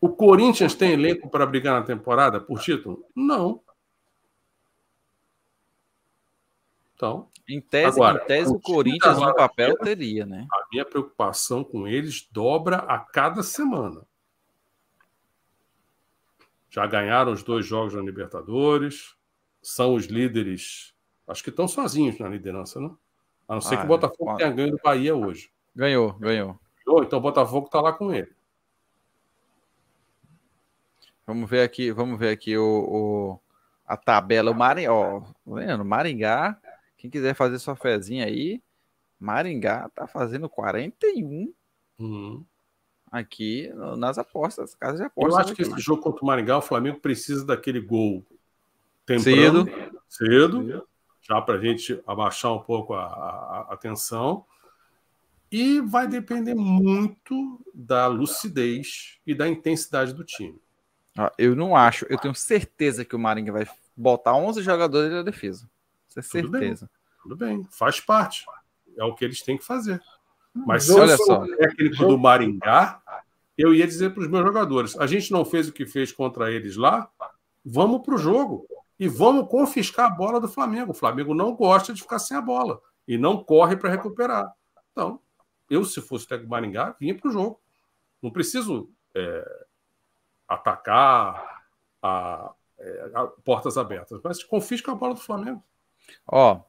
O 0.00 0.08
Corinthians 0.10 0.74
tem 0.74 0.92
elenco 0.92 1.28
para 1.30 1.46
brigar 1.46 1.78
na 1.80 1.86
temporada 1.86 2.40
por 2.40 2.60
título? 2.60 3.04
Não. 3.14 3.60
Então, 6.94 7.28
Em 7.48 7.60
tese, 7.60 7.96
Agora, 7.96 8.22
em 8.22 8.26
tese 8.26 8.52
o 8.52 8.60
Corinthians 8.60 9.18
no 9.18 9.34
papel 9.34 9.76
teria, 9.78 10.26
né? 10.26 10.46
a 10.52 10.66
minha 10.72 10.84
preocupação 10.84 11.62
com 11.62 11.86
eles 11.86 12.28
dobra 12.32 12.78
a 12.78 12.98
cada 12.98 13.42
semana. 13.42 14.02
Já 16.68 16.86
ganharam 16.86 17.32
os 17.32 17.42
dois 17.42 17.64
jogos 17.64 17.94
na 17.94 18.02
Libertadores, 18.02 19.14
são 19.62 19.94
os 19.94 20.06
líderes, 20.06 20.92
acho 21.26 21.42
que 21.42 21.50
estão 21.50 21.66
sozinhos 21.66 22.18
na 22.18 22.28
liderança, 22.28 22.80
né? 22.80 22.90
A 23.48 23.54
não 23.54 23.60
ser 23.60 23.76
Ah, 23.76 23.78
que 23.78 23.84
o 23.84 23.88
Botafogo 23.88 24.32
é. 24.32 24.36
tenha 24.36 24.50
ganho 24.50 24.70
do 24.72 24.80
Bahia 24.82 25.16
hoje. 25.16 25.50
Ganhou, 25.74 26.12
ganhou. 26.14 26.58
Ou 26.86 27.02
então 27.02 27.18
o 27.18 27.22
Botafogo 27.22 27.66
está 27.66 27.80
lá 27.80 27.92
com 27.92 28.12
ele. 28.12 28.30
Vamos 31.28 31.50
ver 31.50 31.60
aqui, 31.60 31.92
vamos 31.92 32.18
ver 32.18 32.30
aqui 32.30 32.56
o, 32.56 32.64
o- 32.64 33.40
a 33.86 33.98
tabela. 33.98 34.50
O 34.50 34.54
Maringá, 34.54 34.90
ó, 34.94 35.20
tá 35.20 35.30
vendo? 35.46 35.84
Maringá, 35.84 36.58
quem 36.96 37.10
quiser 37.10 37.34
fazer 37.34 37.58
sua 37.58 37.76
fezinha 37.76 38.24
aí, 38.24 38.62
Maringá 39.20 39.90
tá 39.90 40.06
fazendo 40.06 40.48
41 40.48 41.52
Uhum. 41.98 42.42
aqui 43.12 43.70
nas 43.98 44.16
apostas, 44.16 44.74
casas 44.74 45.00
de 45.00 45.04
Eu 45.04 45.08
apostas. 45.08 45.46
acho 45.48 45.54
que 45.54 45.60
esse 45.60 45.78
jogo 45.78 46.00
contra 46.00 46.22
o 46.24 46.26
Maringá, 46.26 46.56
o 46.56 46.62
Flamengo 46.62 46.98
precisa 46.98 47.44
daquele 47.44 47.80
gol 47.82 48.24
temprano, 49.04 49.66
Cedo. 50.08 50.62
cedo, 50.64 50.86
Já 51.20 51.42
para 51.42 51.56
a 51.58 51.60
gente 51.60 52.02
abaixar 52.06 52.54
um 52.54 52.60
pouco 52.62 52.94
a, 52.94 53.04
a, 53.04 53.66
a 53.72 53.76
tensão. 53.76 54.46
E 55.52 55.78
vai 55.82 56.08
depender 56.08 56.54
muito 56.54 57.60
da 57.74 58.06
lucidez 58.06 59.18
e 59.26 59.34
da 59.34 59.46
intensidade 59.46 60.14
do 60.14 60.24
time. 60.24 60.58
Ah, 61.20 61.32
eu 61.36 61.56
não 61.56 61.74
acho, 61.74 62.06
eu 62.08 62.16
tenho 62.16 62.32
certeza 62.32 63.04
que 63.04 63.16
o 63.16 63.18
Maringa 63.18 63.50
vai 63.50 63.66
botar 63.96 64.36
11 64.36 64.62
jogadores 64.62 65.10
na 65.10 65.22
defesa. 65.22 65.68
Isso 66.08 66.20
é 66.20 66.22
certeza. 66.22 66.88
Tudo 67.20 67.36
bem, 67.36 67.56
tudo 67.56 67.64
bem, 67.64 67.68
faz 67.72 67.98
parte. 67.98 68.46
É 68.96 69.02
o 69.02 69.12
que 69.12 69.24
eles 69.24 69.42
têm 69.42 69.58
que 69.58 69.64
fazer. 69.64 70.00
Mas 70.54 70.84
se 70.84 70.92
olha 70.92 71.10
eu 71.10 71.16
sou 71.16 71.26
só. 71.26 71.56
técnico 71.56 72.06
do 72.06 72.16
Maringá, 72.16 73.02
eu 73.56 73.74
ia 73.74 73.84
dizer 73.84 74.14
para 74.14 74.22
os 74.22 74.28
meus 74.28 74.44
jogadores: 74.44 74.96
a 74.96 75.08
gente 75.08 75.32
não 75.32 75.44
fez 75.44 75.66
o 75.66 75.72
que 75.72 75.84
fez 75.84 76.12
contra 76.12 76.52
eles 76.52 76.76
lá, 76.76 77.10
vamos 77.64 78.02
para 78.02 78.14
o 78.14 78.18
jogo 78.18 78.68
e 78.96 79.08
vamos 79.08 79.48
confiscar 79.48 80.06
a 80.06 80.14
bola 80.14 80.40
do 80.40 80.46
Flamengo. 80.46 80.92
O 80.92 80.94
Flamengo 80.94 81.34
não 81.34 81.52
gosta 81.52 81.92
de 81.92 82.00
ficar 82.00 82.20
sem 82.20 82.36
a 82.36 82.40
bola 82.40 82.80
e 83.08 83.18
não 83.18 83.42
corre 83.42 83.76
para 83.76 83.90
recuperar. 83.90 84.52
Então, 84.92 85.20
eu, 85.68 85.84
se 85.84 86.00
fosse 86.00 86.26
o 86.26 86.28
técnico 86.28 86.48
do 86.48 86.52
Maringá, 86.52 86.94
vinha 87.00 87.16
para 87.16 87.28
o 87.28 87.32
jogo. 87.32 87.60
Não 88.22 88.30
preciso 88.30 88.88
é, 89.16 89.66
atacar 90.48 91.62
a, 92.02 92.52
é, 92.78 93.10
a, 93.14 93.26
portas 93.44 93.76
abertas, 93.76 94.20
mas 94.24 94.42
confisca 94.42 94.92
a 94.92 94.94
bola 94.94 95.14
do 95.14 95.20
Flamengo. 95.20 95.62
Ó, 96.26 96.62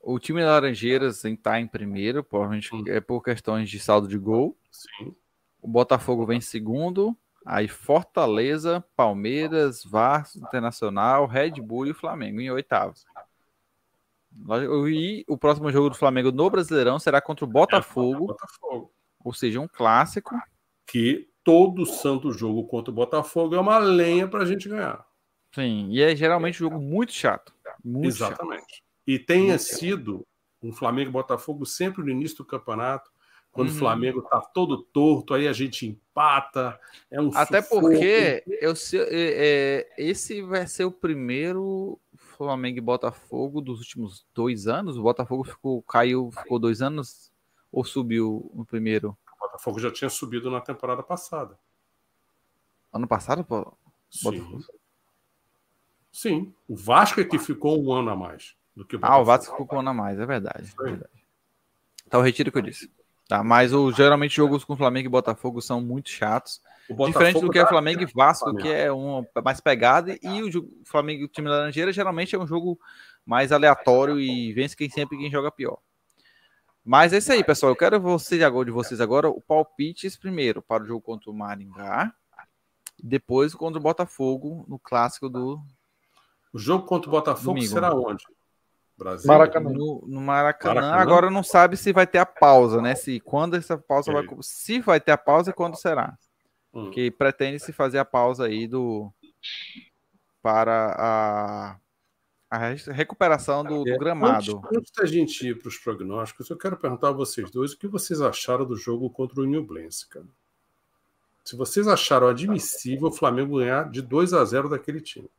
o 0.00 0.18
time 0.18 0.40
da 0.40 0.52
Laranjeiras 0.52 1.24
está 1.24 1.60
em 1.60 1.66
primeiro, 1.66 2.24
provavelmente 2.24 2.70
é 2.88 3.00
por 3.00 3.22
questões 3.22 3.68
de 3.68 3.78
saldo 3.78 4.08
de 4.08 4.16
gol. 4.16 4.56
Sim. 4.70 5.14
O 5.60 5.68
Botafogo 5.68 6.24
vem 6.24 6.38
em 6.38 6.40
segundo. 6.40 7.16
Aí 7.44 7.68
Fortaleza, 7.68 8.84
Palmeiras, 8.96 9.84
Vasco, 9.84 10.38
Internacional, 10.38 11.26
Red 11.26 11.60
Bull 11.60 11.86
e 11.86 11.94
Flamengo 11.94 12.40
em 12.40 12.50
oitavos. 12.50 13.04
E 14.90 15.24
o 15.28 15.38
próximo 15.38 15.70
jogo 15.70 15.90
do 15.90 15.96
Flamengo 15.96 16.30
no 16.30 16.50
Brasileirão 16.50 16.98
será 16.98 17.20
contra 17.20 17.44
o 17.44 17.48
Botafogo. 17.48 18.24
É, 18.24 18.26
Botafogo. 18.28 18.92
Ou 19.24 19.32
seja, 19.32 19.60
um 19.60 19.68
clássico. 19.68 20.34
Que 20.86 21.28
todo 21.46 21.86
santo 21.86 22.32
jogo 22.32 22.64
contra 22.64 22.90
o 22.90 22.94
Botafogo 22.94 23.54
é 23.54 23.60
uma 23.60 23.78
lenha 23.78 24.26
para 24.26 24.42
a 24.42 24.44
gente 24.44 24.68
ganhar. 24.68 25.06
Sim, 25.54 25.86
e 25.92 26.02
é 26.02 26.14
geralmente 26.16 26.56
um 26.56 26.68
jogo 26.68 26.82
muito 26.82 27.12
chato. 27.12 27.54
Muito 27.84 28.08
Exatamente. 28.08 28.62
Chato. 28.62 28.82
E 29.06 29.16
tenha 29.16 29.56
sido 29.56 30.26
um 30.60 30.72
Flamengo 30.72 31.10
e 31.10 31.12
Botafogo 31.12 31.64
sempre 31.64 32.02
no 32.02 32.10
início 32.10 32.38
do 32.38 32.44
campeonato, 32.44 33.12
quando 33.52 33.68
uhum. 33.68 33.76
o 33.76 33.78
Flamengo 33.78 34.22
tá 34.22 34.40
todo 34.40 34.82
torto, 34.82 35.34
aí 35.34 35.46
a 35.46 35.52
gente 35.52 35.86
empata. 35.86 36.80
É 37.08 37.20
um 37.20 37.30
Até 37.32 37.62
sufoco. 37.62 37.82
porque 37.82 38.42
eu, 38.60 38.72
é, 38.72 39.06
é, 39.08 39.88
esse 39.96 40.42
vai 40.42 40.66
ser 40.66 40.84
o 40.84 40.90
primeiro 40.90 41.96
Flamengo 42.16 42.78
e 42.78 42.80
Botafogo 42.80 43.60
dos 43.60 43.78
últimos 43.78 44.26
dois 44.34 44.66
anos. 44.66 44.98
O 44.98 45.02
Botafogo 45.02 45.44
ficou, 45.44 45.80
caiu, 45.82 46.28
ficou 46.32 46.58
dois 46.58 46.82
anos 46.82 47.30
ou 47.70 47.84
subiu 47.84 48.50
no 48.52 48.66
primeiro? 48.66 49.16
O 49.36 49.46
Botafogo 49.46 49.78
já 49.78 49.90
tinha 49.90 50.10
subido 50.10 50.50
na 50.50 50.60
temporada 50.60 51.02
passada. 51.02 51.58
Ano 52.92 53.06
passado, 53.06 53.44
pô? 53.44 53.72
Sim. 54.10 54.64
Sim. 56.10 56.54
O 56.66 56.74
Vasco 56.74 57.20
é 57.20 57.24
que 57.24 57.38
ficou 57.38 57.82
um 57.82 57.92
ano 57.92 58.10
a 58.10 58.16
mais 58.16 58.56
do 58.74 58.84
que 58.84 58.96
o 58.96 58.98
Botafogo. 58.98 59.18
Ah, 59.18 59.22
o 59.22 59.24
Vasco 59.24 59.56
ficou 59.56 59.76
um 59.76 59.80
ano 59.80 59.90
a 59.90 59.94
mais, 59.94 60.18
é 60.18 60.26
verdade. 60.26 60.72
É 60.80 60.82
verdade. 60.82 61.10
Então, 62.06 62.22
retiro 62.22 62.48
o 62.48 62.52
que 62.52 62.58
eu 62.58 62.62
disse. 62.62 62.90
Tá, 63.28 63.42
mas 63.42 63.72
o, 63.72 63.90
geralmente 63.92 64.36
jogos 64.36 64.64
com 64.64 64.76
Flamengo 64.76 65.08
e 65.08 65.10
Botafogo 65.10 65.60
são 65.60 65.80
muito 65.80 66.08
chatos. 66.10 66.62
Diferente 66.88 67.40
do 67.40 67.50
que 67.50 67.58
é 67.58 67.66
Flamengo 67.66 68.02
e 68.02 68.06
Vasco, 68.06 68.54
que 68.56 68.68
é 68.68 68.92
um 68.92 69.26
mais 69.44 69.60
pegada, 69.60 70.16
e 70.22 70.42
o 70.42 70.84
Flamengo 70.84 71.24
o 71.24 71.28
time 71.28 71.48
Laranjeira 71.48 71.92
geralmente 71.92 72.36
é 72.36 72.38
um 72.38 72.46
jogo 72.46 72.78
mais 73.24 73.50
aleatório 73.50 74.20
e 74.20 74.52
vence 74.52 74.76
quem 74.76 74.88
sempre 74.88 75.18
quem 75.18 75.28
joga 75.28 75.50
pior. 75.50 75.78
Mas 76.86 77.12
é 77.12 77.18
isso 77.18 77.32
aí, 77.32 77.42
pessoal. 77.42 77.72
Eu 77.72 77.76
quero 77.76 78.00
você, 78.00 78.38
de 78.38 78.70
vocês 78.70 79.00
agora 79.00 79.28
o 79.28 79.40
palpites 79.40 80.16
primeiro 80.16 80.62
para 80.62 80.84
o 80.84 80.86
jogo 80.86 81.00
contra 81.00 81.28
o 81.28 81.34
Maringá, 81.34 82.14
depois 83.02 83.52
contra 83.56 83.80
o 83.80 83.82
Botafogo 83.82 84.64
no 84.68 84.78
clássico 84.78 85.28
do. 85.28 85.60
O 86.52 86.58
jogo 86.60 86.86
contra 86.86 87.08
o 87.08 87.10
Botafogo 87.10 87.54
domingo. 87.54 87.66
será 87.66 87.92
onde? 87.92 88.24
Brasil. 88.96 89.26
Maracanã. 89.26 89.68
No, 89.68 90.04
no 90.06 90.20
Maracanã. 90.20 90.74
Maracanã. 90.74 91.02
Agora 91.02 91.28
não 91.28 91.42
sabe 91.42 91.76
se 91.76 91.92
vai 91.92 92.06
ter 92.06 92.18
a 92.18 92.24
pausa, 92.24 92.80
né? 92.80 92.94
Se 92.94 93.18
quando 93.18 93.56
essa 93.56 93.76
pausa 93.76 94.12
vai. 94.12 94.24
Se 94.40 94.78
vai 94.78 95.00
ter 95.00 95.10
a 95.10 95.18
pausa 95.18 95.50
e 95.50 95.54
quando 95.54 95.74
será. 95.76 96.16
Hum. 96.72 96.92
Que 96.92 97.10
pretende 97.10 97.58
se 97.58 97.72
fazer 97.72 97.98
a 97.98 98.04
pausa 98.04 98.46
aí 98.46 98.68
do. 98.68 99.12
Para 100.40 100.94
a. 100.96 101.76
A 102.56 102.92
recuperação 102.92 103.62
do, 103.62 103.84
do 103.84 103.98
gramado. 103.98 104.56
Antes, 104.58 104.78
antes, 104.78 104.92
da 104.92 105.04
gente 105.04 105.46
ir 105.46 105.58
para 105.58 105.68
os 105.68 105.76
prognósticos, 105.76 106.48
eu 106.48 106.56
quero 106.56 106.76
perguntar 106.76 107.08
a 107.08 107.12
vocês 107.12 107.50
dois 107.50 107.72
o 107.72 107.78
que 107.78 107.86
vocês 107.86 108.20
acharam 108.20 108.64
do 108.64 108.76
jogo 108.76 109.10
contra 109.10 109.40
o 109.40 109.44
Newblense, 109.44 110.08
cara. 110.08 110.26
Se 111.44 111.54
vocês 111.54 111.86
acharam 111.86 112.28
admissível 112.28 113.08
o 113.08 113.12
Flamengo 113.12 113.58
ganhar 113.58 113.90
de 113.90 114.02
2 114.02 114.32
a 114.32 114.44
0 114.44 114.68
daquele 114.68 115.00
time. 115.00 115.30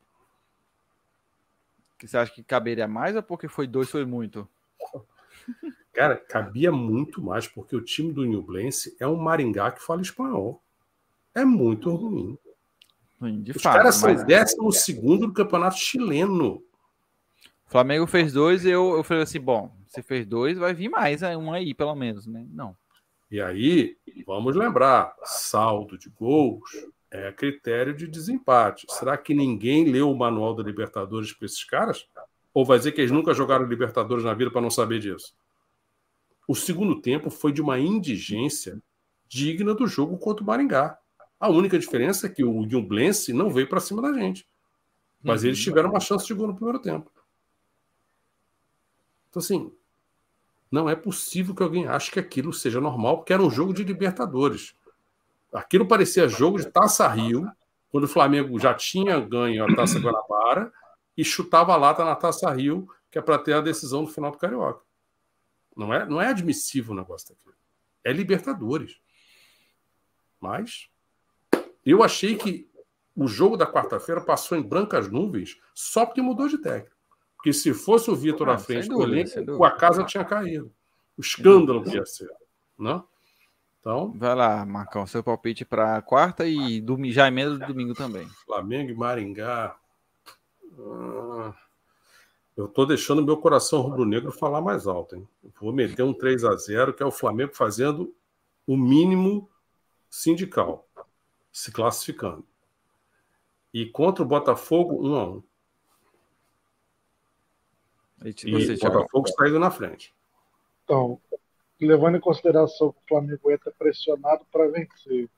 Que 1.97 2.07
você 2.07 2.17
acha 2.17 2.31
que 2.31 2.43
caberia 2.43 2.87
mais 2.87 3.15
ou 3.15 3.23
porque 3.23 3.47
foi 3.47 3.65
dois 3.65 3.89
foi 3.89 4.05
muito? 4.05 4.47
Cara, 5.91 6.15
cabia 6.15 6.71
muito 6.71 7.19
mais, 7.23 7.47
porque 7.47 7.75
o 7.75 7.81
time 7.81 8.13
do 8.13 8.23
Newblense 8.23 8.95
é 8.99 9.07
um 9.07 9.15
Maringá 9.15 9.71
que 9.71 9.81
fala 9.81 9.99
espanhol. 9.99 10.61
É 11.33 11.43
muito 11.43 11.89
ruim. 11.89 12.37
De 13.41 13.51
Os 13.51 13.61
fato, 13.63 13.77
caras 13.77 13.95
são 13.95 14.13
mas... 14.13 14.23
décimo 14.23 14.71
segundo 14.71 15.25
do 15.25 15.33
campeonato 15.33 15.77
chileno. 15.77 16.63
O 17.67 17.69
Flamengo 17.69 18.07
fez 18.07 18.31
dois 18.31 18.63
e 18.63 18.69
eu, 18.69 18.95
eu 18.95 19.03
falei 19.03 19.23
assim: 19.23 19.39
bom, 19.39 19.71
se 19.87 20.01
fez 20.01 20.25
dois, 20.25 20.57
vai 20.57 20.73
vir 20.73 20.89
mais 20.89 21.21
é, 21.21 21.35
um 21.35 21.51
aí, 21.51 21.73
pelo 21.73 21.95
menos, 21.95 22.25
né? 22.25 22.45
Não. 22.49 22.75
E 23.29 23.41
aí, 23.41 23.97
vamos 24.25 24.55
lembrar: 24.55 25.13
saldo 25.23 25.97
de 25.97 26.09
gols 26.09 26.69
é 27.11 27.31
critério 27.31 27.93
de 27.93 28.07
desempate. 28.07 28.85
Será 28.89 29.17
que 29.17 29.33
ninguém 29.33 29.85
leu 29.85 30.09
o 30.09 30.17
manual 30.17 30.55
da 30.55 30.63
Libertadores 30.63 31.33
para 31.33 31.45
esses 31.45 31.63
caras? 31.65 32.07
Ou 32.53 32.65
vai 32.65 32.77
dizer 32.77 32.93
que 32.93 33.01
eles 33.01 33.11
nunca 33.11 33.33
jogaram 33.33 33.65
Libertadores 33.65 34.23
na 34.23 34.33
vida 34.33 34.49
para 34.49 34.61
não 34.61 34.69
saber 34.69 34.99
disso? 34.99 35.35
O 36.47 36.55
segundo 36.55 37.01
tempo 37.01 37.29
foi 37.29 37.51
de 37.51 37.61
uma 37.61 37.77
indigência 37.77 38.81
digna 39.27 39.75
do 39.75 39.85
jogo 39.85 40.17
contra 40.17 40.41
o 40.41 40.47
Maringá. 40.47 40.97
A 41.37 41.49
única 41.49 41.77
diferença 41.77 42.27
é 42.27 42.29
que 42.29 42.43
o 42.43 42.65
Nublense 42.65 43.33
não 43.33 43.49
veio 43.49 43.67
para 43.67 43.81
cima 43.81 44.01
da 44.01 44.13
gente. 44.13 44.47
Mas 45.21 45.43
eles 45.43 45.59
tiveram 45.59 45.89
uma 45.89 45.99
chance 45.99 46.25
de 46.25 46.33
gol 46.33 46.47
no 46.47 46.55
primeiro 46.55 46.79
tempo. 46.79 47.11
Então, 49.37 49.39
assim, 49.39 49.71
não 50.71 50.89
é 50.89 50.95
possível 50.95 51.53
que 51.53 51.61
alguém 51.61 51.87
ache 51.87 52.11
que 52.11 52.19
aquilo 52.19 52.51
seja 52.51 52.81
normal, 52.81 53.17
porque 53.17 53.33
era 53.33 53.41
um 53.41 53.51
jogo 53.51 53.71
de 53.71 53.83
Libertadores. 53.83 54.75
Aquilo 55.53 55.87
parecia 55.87 56.27
jogo 56.27 56.57
de 56.57 56.69
Taça 56.71 57.07
Rio, 57.07 57.49
quando 57.89 58.05
o 58.05 58.07
Flamengo 58.07 58.59
já 58.59 58.73
tinha 58.73 59.19
ganho 59.19 59.63
a 59.63 59.75
Taça 59.75 59.99
Guanabara 59.99 60.73
e 61.15 61.23
chutava 61.23 61.73
a 61.73 61.77
lata 61.77 62.03
na 62.03 62.15
Taça 62.15 62.51
Rio, 62.51 62.87
que 63.11 63.19
é 63.19 63.21
para 63.21 63.37
ter 63.37 63.53
a 63.53 63.61
decisão 63.61 64.01
no 64.01 64.07
final 64.07 64.31
do 64.31 64.37
Carioca. 64.37 64.81
Não 65.75 65.93
é, 65.93 66.05
não 66.05 66.19
é 66.19 66.27
admissível 66.27 66.93
o 66.93 66.97
negócio 66.97 67.29
daquilo. 67.29 67.55
É 68.03 68.11
Libertadores. 68.11 68.99
Mas 70.41 70.89
eu 71.85 72.03
achei 72.03 72.35
que 72.35 72.67
o 73.15 73.27
jogo 73.27 73.55
da 73.55 73.71
quarta-feira 73.71 74.21
passou 74.21 74.57
em 74.57 74.61
brancas 74.61 75.09
nuvens 75.09 75.59
só 75.73 76.05
porque 76.05 76.21
mudou 76.21 76.47
de 76.47 76.57
técnico. 76.57 76.96
Porque 77.47 77.53
se 77.53 77.73
fosse 77.73 78.11
o 78.11 78.15
Vitor 78.15 78.49
ah, 78.49 78.55
à 78.55 78.57
frente 78.57 78.89
do 78.89 79.01
elenco, 79.01 79.63
a 79.63 79.71
casa 79.71 80.03
tinha 80.03 80.25
caído. 80.25 80.69
O 81.17 81.21
escândalo 81.21 81.81
que 81.81 81.95
ia 81.95 82.05
ser. 82.05 82.29
Não? 82.77 83.07
Então, 83.79 84.11
vai 84.17 84.35
lá, 84.35 84.65
Marcão, 84.65 85.07
seu 85.07 85.23
palpite 85.23 85.63
para 85.63 86.01
quarta 86.01 86.45
e 86.45 86.81
domingo, 86.81 87.13
já 87.13 87.25
emenda 87.25 87.57
do 87.57 87.65
domingo 87.65 87.93
também. 87.93 88.27
Flamengo 88.45 88.91
e 88.91 88.93
Maringá. 88.93 89.77
Ah, 90.77 91.53
eu 92.57 92.65
estou 92.65 92.85
deixando 92.85 93.23
meu 93.23 93.37
coração 93.37 93.79
rubro-negro 93.79 94.29
falar 94.29 94.59
mais 94.59 94.85
alto. 94.85 95.15
Hein? 95.15 95.25
Vou 95.61 95.71
meter 95.71 96.03
um 96.03 96.13
3 96.13 96.43
a 96.43 96.53
0 96.53 96.93
que 96.93 97.01
é 97.01 97.05
o 97.05 97.11
Flamengo 97.11 97.55
fazendo 97.55 98.13
o 98.65 98.75
mínimo 98.75 99.49
sindical, 100.09 100.85
se 101.49 101.71
classificando. 101.71 102.45
E 103.73 103.85
contra 103.85 104.21
o 104.21 104.27
Botafogo, 104.27 105.07
1 105.07 105.15
a 105.15 105.23
1 105.29 105.43
E, 108.23 108.31
o 108.75 108.79
Botafogo 108.79 109.27
está 109.27 109.47
indo 109.47 109.59
na 109.59 109.71
frente. 109.71 110.13
Então, 110.83 111.19
levando 111.79 112.17
em 112.17 112.21
consideração 112.21 112.91
que 112.91 112.99
o 112.99 113.07
Flamengo 113.07 113.51
entra 113.51 113.71
pressionado 113.77 114.45
para 114.51 114.67
vencer 114.69 115.29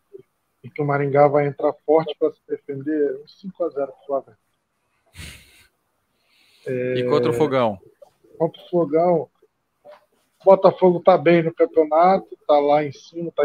e 0.63 0.69
que 0.69 0.81
o 0.81 0.85
Maringá 0.85 1.27
vai 1.27 1.47
entrar 1.47 1.73
forte 1.85 2.15
para 2.17 2.31
se 2.31 2.39
defender, 2.47 3.15
um 3.21 3.27
5 3.27 3.63
a 3.63 3.69
0 3.69 3.87
para 3.87 3.95
o 3.95 4.05
Flamengo. 4.05 4.37
É... 6.65 6.93
E 6.99 7.09
contra 7.09 7.31
o 7.31 7.33
Fogão? 7.33 7.79
Contra 8.37 8.61
o 8.61 8.69
Fogão, 8.69 9.29
o 10.39 10.45
Botafogo 10.45 10.99
está 10.99 11.17
bem 11.17 11.43
no 11.43 11.53
campeonato, 11.53 12.27
está 12.33 12.59
lá 12.59 12.83
em 12.83 12.91
cima, 12.91 13.29
está 13.29 13.43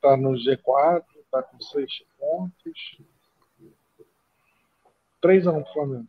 tá 0.00 0.16
no 0.16 0.32
G4, 0.32 1.04
está 1.20 1.42
com 1.42 1.60
seis 1.60 2.02
pontos. 2.18 2.98
3 5.20 5.46
a 5.46 5.50
1 5.50 5.62
para 5.62 5.70
o 5.70 5.72
Flamengo. 5.72 6.08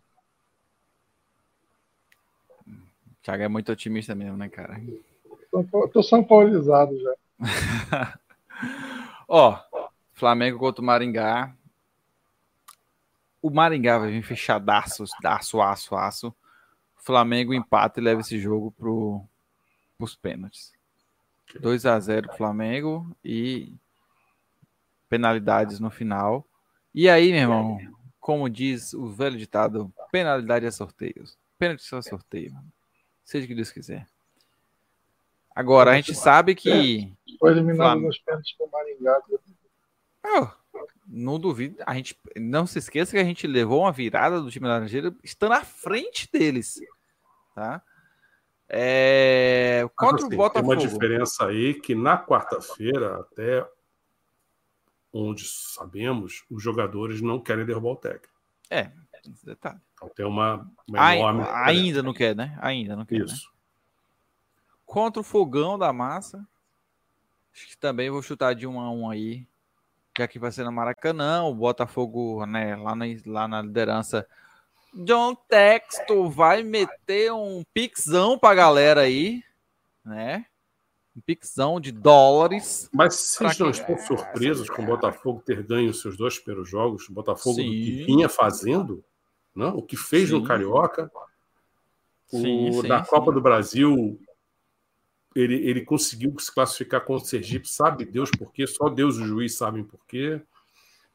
Thiago 3.29 3.43
é 3.43 3.47
muito 3.47 3.71
otimista 3.71 4.15
mesmo, 4.15 4.35
né, 4.35 4.49
cara? 4.49 4.81
Tô, 5.51 5.87
tô 5.87 6.01
São 6.01 6.23
Paulizado 6.23 6.99
já. 6.99 7.15
Ó, 9.27 9.59
Flamengo 10.13 10.57
contra 10.57 10.81
o 10.81 10.85
Maringá. 10.85 11.55
O 13.39 13.51
Maringá 13.51 13.99
vai 13.99 14.09
vir 14.09 14.23
fechadaço, 14.23 15.03
aço, 15.23 15.61
aço, 15.61 15.95
aço. 15.95 16.35
Flamengo 16.95 17.53
empata 17.53 17.99
e 17.99 18.03
leva 18.03 18.21
esse 18.21 18.39
jogo 18.39 18.71
pro, 18.71 19.23
pros 19.95 20.15
pênaltis. 20.15 20.73
2 21.59 21.85
a 21.85 21.99
0 21.99 22.33
Flamengo 22.35 23.15
e 23.23 23.71
penalidades 25.07 25.79
no 25.79 25.91
final. 25.91 26.45
E 26.95 27.07
aí, 27.07 27.31
meu 27.31 27.41
irmão, 27.41 27.77
como 28.19 28.49
diz 28.49 28.93
o 28.93 29.07
velho 29.07 29.37
ditado, 29.37 29.93
penalidade 30.11 30.65
é 30.65 30.71
sorteio. 30.71 31.23
Pênalti 31.59 31.83
só 31.83 32.01
sorteio. 32.01 32.55
Seja 33.29 33.45
o 33.45 33.47
que 33.47 33.53
Deus 33.53 33.71
quiser. 33.71 34.07
Agora, 35.53 35.91
a 35.91 35.95
gente 35.95 36.15
sabe 36.15 36.55
que. 36.55 37.13
Foi 37.37 37.51
eliminado 37.51 37.99
Flam... 37.99 38.07
nos 38.07 38.17
pênaltis 38.17 38.55
com 38.57 38.65
o 38.65 38.71
Maringá. 38.71 39.21
Oh, 40.25 40.47
não 41.05 41.39
duvido. 41.39 41.75
A 41.85 41.93
gente 41.93 42.17
não 42.35 42.65
se 42.65 42.79
esqueça 42.79 43.11
que 43.11 43.19
a 43.19 43.23
gente 43.23 43.45
levou 43.45 43.81
uma 43.81 43.91
virada 43.91 44.41
do 44.41 44.49
time 44.49 44.67
laranjeiro 44.67 45.15
estando 45.23 45.53
à 45.53 45.63
frente 45.63 46.27
deles. 46.33 46.81
Tá? 47.53 47.83
É... 48.67 49.87
Contra 49.95 50.25
assim, 50.25 50.33
o 50.33 50.37
Botafogo. 50.37 50.75
Tem 50.75 50.87
uma 50.87 50.91
diferença 50.91 51.45
aí 51.45 51.75
que 51.75 51.93
na 51.93 52.17
quarta-feira, 52.17 53.19
até 53.19 53.63
onde 55.13 55.45
sabemos, 55.45 56.43
os 56.49 56.63
jogadores 56.63 57.21
não 57.21 57.39
querem 57.39 57.63
derrubar 57.63 57.91
o 57.91 57.95
técnico. 57.95 58.33
É, 58.71 58.91
detalhe. 59.43 59.79
Então 59.93 60.09
tem 60.09 60.25
uma, 60.25 60.69
uma 60.87 61.15
enorme. 61.15 61.43
Ainda 61.47 62.03
não 62.03 62.13
quer, 62.13 62.35
né? 62.35 62.57
Ainda 62.61 62.95
não 62.95 63.05
quer. 63.05 63.19
Né? 63.19 63.25
Isso. 63.25 63.45
Né? 63.45 63.51
Contra 64.85 65.19
o 65.19 65.23
Fogão 65.23 65.77
da 65.77 65.91
Massa. 65.93 66.47
Acho 67.53 67.67
que 67.67 67.77
também 67.77 68.09
vou 68.09 68.21
chutar 68.21 68.53
de 68.55 68.65
um 68.65 68.79
a 68.79 68.91
um 68.91 69.09
aí. 69.09 69.47
Já 70.17 70.27
que 70.27 70.39
vai 70.39 70.51
ser 70.51 70.63
no 70.63 70.71
Maracanã. 70.71 71.43
O 71.43 71.53
Botafogo, 71.53 72.45
né, 72.45 72.75
lá 72.75 72.95
na, 72.95 73.05
lá 73.25 73.47
na 73.47 73.61
liderança. 73.61 74.27
John 74.93 75.35
Texto 75.35 76.29
vai 76.29 76.63
meter 76.63 77.31
um 77.31 77.63
pixão 77.73 78.39
pra 78.39 78.55
galera 78.55 79.01
aí, 79.01 79.43
né? 80.03 80.45
um 81.19 81.21
pixão 81.21 81.79
de 81.79 81.91
dólares. 81.91 82.89
Mas 82.93 83.15
vocês 83.15 83.59
não 83.59 83.69
estão 83.69 83.97
surpresos 83.97 84.69
com 84.69 84.81
o 84.81 84.85
Botafogo 84.85 85.43
ter 85.45 85.61
ganho 85.63 85.91
os 85.91 86.01
seus 86.01 86.17
dois 86.17 86.39
primeiros 86.39 86.69
jogos? 86.69 87.07
O 87.09 87.13
Botafogo 87.13 87.57
do 87.57 87.63
que 87.63 88.03
vinha 88.05 88.29
fazendo, 88.29 89.03
não? 89.55 89.75
o 89.77 89.83
que 89.83 89.97
fez 89.97 90.29
sim. 90.29 90.35
no 90.35 90.43
Carioca, 90.43 91.11
sim, 92.27 92.69
o, 92.69 92.81
sim, 92.81 92.87
da 92.87 93.03
Copa 93.03 93.31
do 93.31 93.41
Brasil, 93.41 94.19
ele, 95.35 95.55
ele 95.55 95.85
conseguiu 95.85 96.37
se 96.39 96.53
classificar 96.53 97.01
com 97.05 97.15
o 97.15 97.19
Sergipe, 97.19 97.67
sabe 97.67 98.05
Deus 98.05 98.29
por 98.31 98.51
quê? 98.51 98.65
Só 98.67 98.89
Deus 98.89 99.17
e 99.17 99.21
o 99.21 99.25
juiz 99.25 99.55
sabem 99.55 99.83
por 99.83 100.05
quê. 100.07 100.41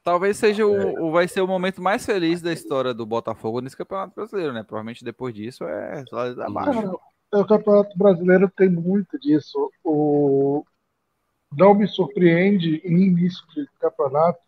Talvez 0.03 0.37
seja 0.37 0.66
o, 0.66 0.76
é. 0.76 1.01
o, 1.01 1.11
vai 1.11 1.26
ser 1.26 1.41
o 1.41 1.47
momento 1.47 1.80
mais 1.80 2.05
feliz 2.05 2.43
da 2.43 2.53
história 2.53 2.93
do 2.93 3.07
Botafogo 3.07 3.61
nesse 3.61 3.76
Campeonato 3.76 4.14
Brasileiro, 4.14 4.53
né? 4.53 4.62
Provavelmente 4.62 5.03
depois 5.03 5.35
disso 5.35 5.64
é 5.64 6.05
só 6.07 6.18
abaixo 6.43 6.99
o 7.41 7.45
Campeonato 7.45 7.97
Brasileiro 7.99 8.51
tem 8.57 8.68
muito 8.68 9.18
disso. 9.18 9.70
O... 9.82 10.64
Não 11.57 11.74
me 11.74 11.87
surpreende 11.87 12.80
em 12.85 13.03
início 13.03 13.45
de 13.55 13.68
campeonato 13.78 14.41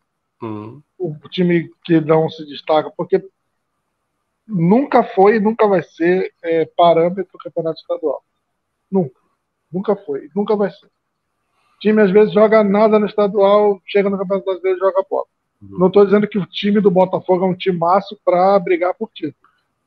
uhum. 0.42 0.82
o 0.98 1.16
time 1.28 1.70
que 1.84 2.00
não 2.00 2.28
se 2.28 2.44
destaca, 2.46 2.90
porque 2.96 3.24
nunca 4.46 5.02
foi 5.02 5.36
e 5.36 5.40
nunca 5.40 5.66
vai 5.66 5.82
ser 5.82 6.32
é, 6.42 6.64
parâmetro 6.76 7.32
do 7.32 7.38
campeonato 7.38 7.80
estadual. 7.80 8.22
Nunca. 8.90 9.20
Nunca 9.72 9.96
foi. 9.96 10.30
Nunca 10.34 10.54
vai 10.56 10.70
ser. 10.70 10.86
O 10.86 11.78
time 11.80 12.00
às 12.00 12.10
vezes 12.10 12.32
joga 12.32 12.62
nada 12.64 12.98
no 12.98 13.06
estadual, 13.06 13.80
chega 13.86 14.08
no 14.08 14.18
campeonato 14.18 14.46
brasileiro 14.46 14.78
e 14.78 14.80
joga 14.80 15.04
bola. 15.08 15.26
Uhum. 15.60 15.78
Não 15.78 15.86
estou 15.88 16.04
dizendo 16.04 16.28
que 16.28 16.38
o 16.38 16.46
time 16.46 16.80
do 16.80 16.90
Botafogo 16.90 17.44
é 17.44 17.48
um 17.48 17.54
time 17.54 17.78
maço 17.78 18.18
para 18.24 18.58
brigar 18.58 18.94
por 18.94 19.10
título. 19.12 19.34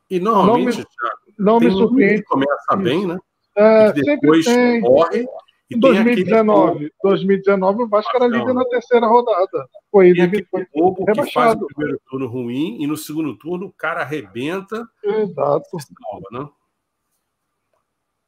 E 0.10 0.20
normalmente, 0.20 0.78
não 0.78 0.80
me, 0.80 0.86
Thiago, 0.86 1.20
não 1.38 1.60
me 1.60 1.72
surpreende. 1.72 2.24
começa 2.24 2.76
bem, 2.76 3.06
né? 3.06 3.18
É, 3.56 3.90
e 3.90 4.04
depois 4.04 4.46
tem. 4.46 4.82
morre. 4.82 5.28
E 5.70 5.76
em 5.76 5.80
2019, 5.80 6.72
aquele... 6.72 6.92
2019, 7.04 7.84
o 7.84 7.88
Vasco 7.88 8.16
era 8.16 8.28
líder 8.28 8.54
na 8.54 8.66
terceira 8.66 9.08
rodada. 9.08 9.70
Foi, 9.92 10.10
ele 10.10 10.44
foi 10.46 10.66
jogo 10.76 11.04
rebaixado. 11.06 11.26
que 11.26 11.34
faz 11.34 11.62
o 11.62 11.68
primeiro 11.68 12.02
turno 12.10 12.28
ruim 12.28 12.82
e 12.82 12.88
no 12.88 12.98
segundo 12.98 13.38
turno 13.38 13.68
o 13.68 13.74
cara 13.74 14.02
arrebenta. 14.02 14.88
Exato. 15.04 15.70
Salva, 15.80 16.28
né? 16.32 16.50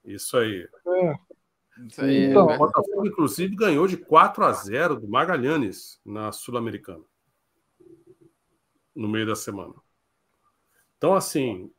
Isso 0.06 0.38
aí. 0.38 0.68
É. 0.88 1.16
Isso 1.88 2.02
aí 2.02 2.26
então, 2.26 2.50
é 2.50 2.56
o 2.56 2.58
Botafogo, 2.58 3.08
inclusive, 3.08 3.56
ganhou 3.56 3.88
de 3.88 3.98
4 3.98 4.44
a 4.44 4.52
0 4.52 5.00
do 5.00 5.08
Magalhães 5.08 6.00
na 6.06 6.32
Sul-Americana. 6.32 7.04
No 8.96 9.08
meio 9.08 9.26
da 9.26 9.36
semana. 9.36 9.74
Então, 10.98 11.16
assim, 11.16 11.72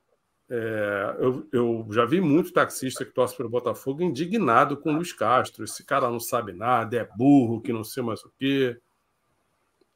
é, 0.51 1.17
eu, 1.19 1.49
eu, 1.53 1.87
já 1.91 2.05
vi 2.05 2.21
muito 2.21 2.53
taxista 2.53 3.05
que 3.05 3.13
torce 3.13 3.37
pelo 3.37 3.49
Botafogo 3.49 4.03
indignado 4.03 4.77
com 4.77 4.91
o 4.91 4.97
Luiz 4.97 5.13
Castro. 5.13 5.65
Esse 5.65 5.85
cara 5.85 6.11
não 6.11 6.21
sabe 6.21 6.53
nada, 6.53 6.97
é 6.97 7.09
burro, 7.17 7.61
que 7.61 7.73
não 7.73 7.85
sei 7.85 8.03
mais 8.03 8.23
o 8.25 8.33
quê. 8.39 8.79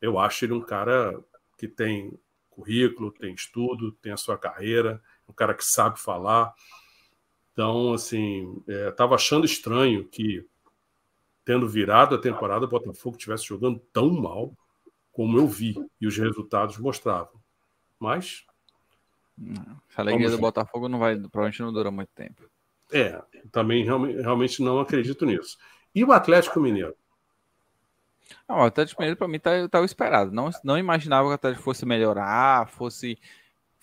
Eu 0.01 0.19
acho 0.19 0.45
ele 0.45 0.55
um 0.55 0.61
cara 0.61 1.19
que 1.59 1.69
tem 1.69 2.19
currículo, 2.49 3.13
tem 3.13 3.35
estudo, 3.35 3.93
tem 3.93 4.13
a 4.13 4.17
sua 4.17 4.39
carreira, 4.39 5.03
um 5.29 5.33
cara 5.33 5.53
que 5.53 5.65
sabe 5.65 6.01
falar. 6.01 6.55
Então, 7.53 7.93
assim, 7.93 8.63
estava 8.67 9.15
é, 9.15 9.17
achando 9.17 9.45
estranho 9.45 10.07
que, 10.09 10.47
tendo 11.45 11.69
virado 11.69 12.15
a 12.15 12.21
temporada, 12.21 12.65
o 12.65 12.69
Botafogo 12.69 13.17
estivesse 13.17 13.45
jogando 13.45 13.79
tão 13.93 14.11
mal 14.11 14.55
como 15.13 15.39
eu 15.39 15.47
vi 15.47 15.75
e 16.01 16.07
os 16.07 16.17
resultados 16.17 16.79
mostravam. 16.79 17.41
Mas 17.99 18.46
essa 19.89 20.01
alegria 20.01 20.31
do 20.31 20.39
Botafogo 20.39 20.89
não 20.89 20.99
vai, 20.99 21.17
provavelmente 21.17 21.63
não 21.63 21.73
dura 21.73 21.91
muito 21.91 22.11
tempo. 22.15 22.43
É, 22.93 23.21
também 23.51 23.85
realmente, 23.85 24.63
não 24.63 24.79
acredito 24.79 25.27
nisso. 25.27 25.59
E 25.95 26.05
o 26.05 26.13
Atlético 26.13 26.61
Mineiro? 26.61 26.95
Não, 28.49 28.59
o 28.59 28.63
Atlético 28.63 29.01
Mineiro 29.01 29.19
para 29.19 29.29
mim 29.29 29.39
tá, 29.39 29.69
tá 29.69 29.83
esperado. 29.83 30.31
Não, 30.31 30.51
não 30.63 30.79
imaginava 30.79 31.29
que 31.29 31.33
o 31.33 31.35
Atlético 31.35 31.65
fosse 31.65 31.85
melhorar, 31.85 32.69
fosse 32.69 33.19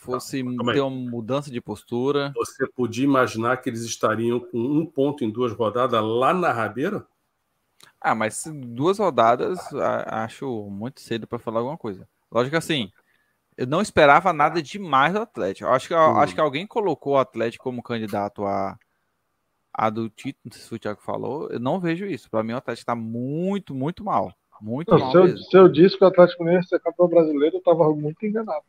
fosse 0.03 0.43
não, 0.43 0.65
ter 0.65 0.81
uma 0.81 0.89
mudança 0.89 1.49
de 1.49 1.61
postura. 1.61 2.33
Você 2.35 2.67
podia 2.67 3.05
imaginar 3.05 3.57
que 3.57 3.69
eles 3.69 3.81
estariam 3.81 4.39
com 4.39 4.57
um 4.57 4.85
ponto 4.85 5.23
em 5.23 5.29
duas 5.31 5.53
rodadas 5.53 6.01
lá 6.03 6.33
na 6.33 6.51
rabeira? 6.51 7.05
Ah, 7.99 8.13
mas 8.13 8.43
duas 8.53 8.99
rodadas 8.99 9.59
acho 10.07 10.69
muito 10.69 10.99
cedo 10.99 11.25
para 11.25 11.39
falar 11.39 11.59
alguma 11.59 11.77
coisa. 11.77 12.07
Lógico 12.29 12.57
assim, 12.57 12.91
eu 13.57 13.67
não 13.67 13.81
esperava 13.81 14.33
nada 14.33 14.61
demais 14.61 15.13
do 15.13 15.19
Atlético. 15.19 15.69
Acho 15.69 15.87
que, 15.87 15.93
uhum. 15.93 16.17
acho 16.17 16.33
que 16.33 16.41
alguém 16.41 16.65
colocou 16.65 17.13
o 17.13 17.17
Atlético 17.17 17.63
como 17.63 17.83
candidato 17.83 18.45
a, 18.45 18.77
a 19.73 19.89
do 19.89 20.09
título, 20.09 20.41
não 20.45 20.51
sei 20.51 20.61
se 20.61 20.73
o 20.73 20.79
Thiago 20.79 21.01
falou. 21.01 21.49
Eu 21.49 21.59
não 21.59 21.79
vejo 21.79 22.05
isso. 22.05 22.29
Para 22.29 22.43
mim, 22.43 22.53
o 22.53 22.57
Atlético 22.57 22.83
está 22.83 22.95
muito, 22.95 23.73
muito 23.73 24.03
mal. 24.03 24.33
Muito 24.61 24.91
não, 24.91 24.99
mal. 24.99 25.11
Se 25.11 25.17
eu, 25.17 25.37
se 25.37 25.57
eu, 25.57 25.67
disse 25.67 25.97
que 25.97 26.03
o 26.03 26.07
Atlético 26.07 26.47
ia 26.49 26.61
ser 26.63 26.79
campeão 26.79 27.07
brasileiro, 27.07 27.55
eu 27.55 27.59
estava 27.59 27.89
muito 27.93 28.25
enganado. 28.25 28.63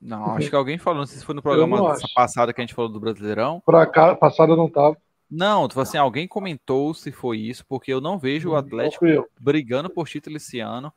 Não, 0.00 0.36
acho 0.36 0.48
que 0.48 0.54
alguém 0.54 0.78
falou, 0.78 1.00
não 1.00 1.06
sei 1.06 1.18
se 1.18 1.24
foi 1.24 1.34
no 1.34 1.42
programa 1.42 1.96
passado 2.14 2.54
que 2.54 2.60
a 2.60 2.62
gente 2.62 2.74
falou 2.74 2.90
do 2.90 3.00
Brasileirão. 3.00 3.60
Para 3.66 3.84
cá, 3.84 4.14
passado 4.14 4.56
não 4.56 4.66
estava. 4.66 4.96
Não, 5.30 5.68
tu 5.68 5.78
assim, 5.80 5.98
alguém 5.98 6.26
comentou 6.26 6.94
se 6.94 7.12
foi 7.12 7.38
isso, 7.38 7.64
porque 7.66 7.92
eu 7.92 8.00
não 8.00 8.18
vejo 8.18 8.50
o 8.50 8.56
Atlético 8.56 9.04
brigando 9.38 9.90
por 9.90 10.08
título 10.08 10.36
esse 10.36 10.60
ano. 10.60 10.92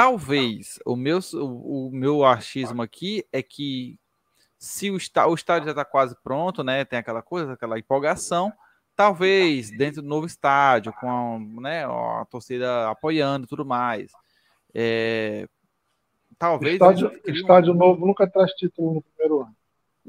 Talvez 0.00 0.78
o 0.86 0.96
meu, 0.96 1.18
o, 1.34 1.88
o 1.88 1.90
meu 1.92 2.24
achismo 2.24 2.80
aqui 2.80 3.22
é 3.30 3.42
que 3.42 3.98
se 4.56 4.90
o, 4.90 4.96
está, 4.96 5.26
o 5.26 5.34
estádio 5.34 5.66
já 5.66 5.72
está 5.72 5.84
quase 5.84 6.16
pronto, 6.24 6.64
né? 6.64 6.86
Tem 6.86 6.98
aquela 6.98 7.20
coisa, 7.20 7.52
aquela 7.52 7.78
empolgação. 7.78 8.50
Talvez 8.96 9.70
dentro 9.70 10.00
do 10.00 10.08
novo 10.08 10.26
estádio, 10.26 10.90
com 10.94 11.10
a, 11.10 11.60
né, 11.60 11.84
a 11.84 12.24
torcida 12.30 12.88
apoiando 12.88 13.46
tudo 13.46 13.62
mais. 13.62 14.10
É, 14.72 15.46
talvez. 16.38 16.72
Estádio, 16.72 17.20
estádio 17.26 17.74
novo 17.74 18.06
nunca 18.06 18.26
traz 18.26 18.52
título 18.52 18.94
no 18.94 19.02
primeiro 19.02 19.42
ano. 19.42 19.56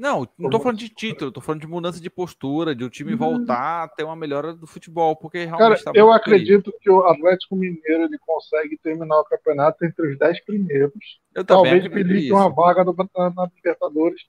Não, 0.02 0.28
não 0.36 0.50
tô 0.50 0.58
falando 0.58 0.78
de 0.80 0.88
título, 0.88 1.30
tô 1.30 1.40
falando 1.40 1.60
de 1.60 1.66
mudança 1.68 2.00
de 2.00 2.10
postura, 2.10 2.74
de 2.74 2.82
o 2.82 2.90
time 2.90 3.12
uhum. 3.12 3.18
voltar 3.18 3.84
a 3.84 3.88
ter 3.88 4.02
uma 4.02 4.16
melhora 4.16 4.52
do 4.52 4.66
futebol, 4.66 5.14
porque 5.14 5.44
realmente 5.44 5.84
Cara, 5.84 5.84
tá 5.84 5.92
eu 5.94 6.10
acredito 6.10 6.74
que 6.80 6.90
o 6.90 7.06
Atlético 7.06 7.54
Mineiro 7.54 8.02
ele 8.02 8.18
consegue 8.18 8.76
terminar 8.78 9.20
o 9.20 9.24
campeonato 9.24 9.84
entre 9.84 10.10
os 10.10 10.18
10 10.18 10.44
primeiros. 10.44 11.20
Eu 11.32 11.44
Talvez 11.44 11.86
pedir 11.86 12.32
uma 12.32 12.48
vaga 12.52 12.84
do, 12.84 12.92
na, 13.16 13.30
na, 13.30 13.48
Libertadores 13.54 14.20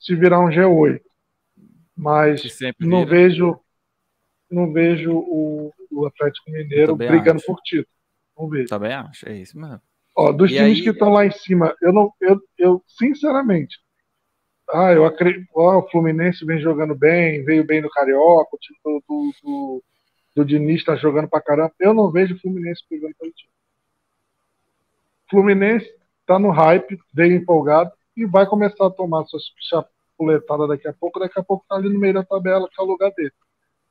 se 0.00 0.16
virar 0.16 0.40
um 0.40 0.48
G8. 0.48 1.00
Mas 1.96 2.42
não 2.80 3.06
vejo 3.06 3.56
não 4.50 4.72
vejo 4.72 5.12
o, 5.12 5.72
o 5.92 6.06
Atlético 6.06 6.50
Mineiro 6.50 6.96
brigando 6.96 7.36
acho. 7.36 7.46
por 7.46 7.60
título. 7.60 7.86
Não 8.36 8.48
vejo. 8.48 8.66
Também 8.66 8.92
acho, 8.92 9.28
é 9.28 9.36
isso 9.36 9.56
mesmo. 9.56 9.80
Ó, 10.16 10.32
dos 10.32 10.50
e 10.50 10.54
times 10.54 10.78
aí... 10.78 10.82
que 10.82 10.90
estão 10.90 11.10
lá 11.10 11.24
em 11.24 11.30
cima, 11.30 11.72
eu 11.80 11.92
não 11.92 12.12
eu, 12.20 12.40
eu 12.58 12.82
sinceramente 12.88 13.83
ah, 14.74 14.92
eu 14.92 15.04
acredito, 15.04 15.48
oh, 15.54 15.78
o 15.78 15.88
Fluminense 15.88 16.44
vem 16.44 16.58
jogando 16.58 16.96
bem, 16.96 17.44
veio 17.44 17.64
bem 17.64 17.80
no 17.80 17.88
Carioca, 17.88 18.56
o 18.56 18.58
time 18.58 18.76
do, 18.84 19.02
do, 19.08 19.32
do, 19.40 19.84
do 20.34 20.44
Diniz 20.44 20.80
está 20.80 20.96
jogando 20.96 21.28
pra 21.28 21.40
caramba. 21.40 21.72
Eu 21.78 21.94
não 21.94 22.10
vejo 22.10 22.34
o 22.34 22.40
Fluminense 22.40 22.82
pegando 22.90 23.14
pelo 23.14 23.30
time. 23.30 23.52
Fluminense 25.30 25.88
tá 26.26 26.40
no 26.40 26.50
hype, 26.50 26.98
veio 27.12 27.36
empolgado 27.36 27.92
e 28.16 28.26
vai 28.26 28.46
começar 28.46 28.86
a 28.86 28.90
tomar 28.90 29.24
suas 29.26 29.44
chapuletadas 29.60 30.68
daqui 30.68 30.88
a 30.88 30.92
pouco. 30.92 31.20
Daqui 31.20 31.38
a 31.38 31.44
pouco 31.44 31.64
tá 31.68 31.76
ali 31.76 31.88
no 31.88 32.00
meio 32.00 32.14
da 32.14 32.24
tabela, 32.24 32.68
que 32.68 32.80
é 32.80 32.84
o 32.84 32.88
lugar 32.88 33.12
dele. 33.12 33.32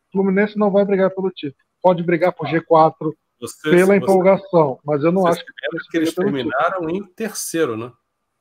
O 0.10 0.12
Fluminense 0.12 0.58
não 0.58 0.70
vai 0.70 0.84
brigar 0.84 1.12
pelo 1.12 1.32
título. 1.32 1.64
Pode 1.82 2.04
brigar 2.04 2.34
por 2.34 2.46
G4 2.46 3.14
você, 3.40 3.70
pela 3.70 3.86
você, 3.86 3.96
empolgação, 3.96 4.80
mas 4.84 5.02
eu 5.02 5.14
não 5.14 5.26
acho 5.28 5.46
que, 5.46 5.52
que 5.92 5.98
eles 5.98 6.14
terminaram 6.14 6.88
título. 6.88 6.90
em 6.92 7.04
terceiro, 7.06 7.78
né? 7.78 7.90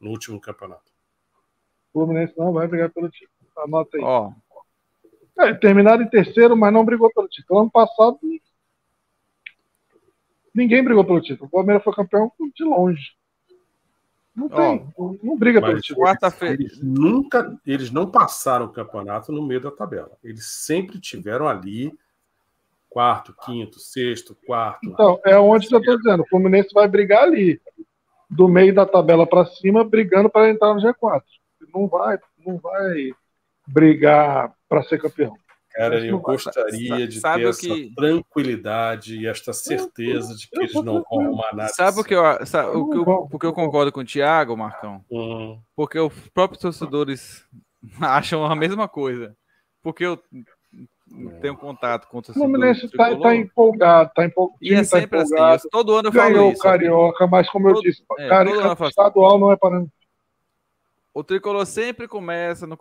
No 0.00 0.10
último 0.10 0.40
campeonato. 0.40 0.91
O 1.92 2.00
Fluminense 2.00 2.32
não 2.38 2.52
vai 2.52 2.66
brigar 2.66 2.90
pelo 2.90 3.10
título. 3.10 3.30
Anota 3.58 3.96
aí. 3.96 4.02
Ó. 4.02 4.32
É, 5.38 5.54
terminaram 5.54 6.02
em 6.02 6.08
terceiro, 6.08 6.56
mas 6.56 6.72
não 6.72 6.84
brigou 6.84 7.12
pelo 7.12 7.28
título. 7.28 7.60
Ano 7.60 7.70
passado, 7.70 8.18
ninguém 10.54 10.82
brigou 10.82 11.04
pelo 11.04 11.20
título. 11.20 11.46
O 11.46 11.50
Palmeiras 11.50 11.84
foi 11.84 11.94
campeão 11.94 12.32
de 12.54 12.64
longe. 12.64 13.12
Não 14.34 14.48
tem, 14.48 14.88
oh, 14.96 15.14
não 15.22 15.36
briga 15.36 15.60
pelo 15.60 15.80
título. 15.80 16.06
Eles 16.40 16.80
nunca, 16.82 17.54
eles 17.66 17.90
não 17.90 18.10
passaram 18.10 18.66
o 18.66 18.72
campeonato 18.72 19.30
no 19.30 19.42
meio 19.42 19.60
da 19.60 19.70
tabela. 19.70 20.12
Eles 20.24 20.46
sempre 20.46 20.98
tiveram 20.98 21.46
ali 21.46 21.92
quarto, 22.88 23.34
quinto, 23.44 23.78
sexto, 23.78 24.36
quarto. 24.46 24.86
Então, 24.86 25.20
é 25.24 25.38
onde 25.38 25.66
eu 25.70 25.78
estou 25.78 25.96
dizendo. 25.98 26.22
O 26.22 26.28
Fluminense 26.28 26.72
vai 26.72 26.88
brigar 26.88 27.24
ali, 27.24 27.60
do 28.28 28.48
meio 28.48 28.74
da 28.74 28.86
tabela 28.86 29.26
para 29.26 29.44
cima, 29.44 29.84
brigando 29.84 30.30
para 30.30 30.50
entrar 30.50 30.74
no 30.74 30.80
G4 30.80 31.22
não 31.72 31.86
vai, 31.86 32.18
não 32.44 32.58
vai 32.58 33.10
brigar 33.66 34.52
para 34.68 34.82
ser 34.82 35.00
campeão. 35.00 35.34
Cara, 35.72 36.04
eu 36.04 36.18
gostaria 36.18 37.08
de 37.08 37.18
sabe 37.18 37.44
ter 37.44 37.48
essa 37.48 37.60
que... 37.60 37.94
tranquilidade 37.94 39.18
e 39.18 39.26
esta 39.26 39.54
certeza 39.54 40.36
de 40.36 40.46
que 40.46 40.60
eles 40.60 40.74
não 40.74 41.02
vão 41.02 41.20
arrumar 41.20 41.54
nada. 41.54 41.68
Sabe 41.70 42.00
o 42.00 42.04
que 42.04 42.14
eu, 42.14 42.46
sabe, 42.46 42.76
o 42.76 42.90
que 42.90 42.98
eu, 42.98 43.26
porque 43.30 43.46
eu 43.46 43.54
concordo 43.54 43.90
com 43.90 44.00
o 44.00 44.04
Thiago, 44.04 44.56
Marcão? 44.56 45.02
Hum. 45.10 45.58
Porque 45.74 45.98
os 45.98 46.12
próprios 46.28 46.60
torcedores 46.60 47.46
acham 48.00 48.44
a 48.44 48.54
mesma 48.54 48.86
coisa. 48.86 49.34
Porque 49.82 50.04
eu 50.04 50.22
tenho 51.40 51.56
contato 51.56 52.06
com 52.08 52.18
o 52.18 52.22
torcedor. 52.22 52.46
O 52.46 52.50
Fluminense 52.50 52.86
está 52.86 53.16
tá 53.16 53.34
empolgado, 53.34 54.08
está 54.10 54.24
empolgado. 54.26 54.58
E 54.60 54.74
é 54.74 54.78
tá 54.78 54.84
sempre 54.84 55.18
assim, 55.20 55.34
empolgado. 55.34 55.54
assim. 55.54 55.68
Todo 55.70 55.94
ano 55.94 56.08
eu 56.08 56.12
falo 56.12 56.34
Ganhou 56.34 56.52
isso. 56.52 56.60
o 56.60 56.62
Carioca, 56.62 57.26
mas 57.26 57.48
como 57.48 57.68
todo, 57.68 57.78
eu 57.78 57.82
disse, 57.82 58.04
é, 58.18 58.28
Carioca 58.28 58.88
estadual 58.88 59.38
não 59.38 59.50
é 59.50 59.56
para 59.56 59.84
o 61.14 61.22
Tricolor 61.22 61.66
sempre 61.66 62.08
começa 62.08 62.66
no. 62.66 62.78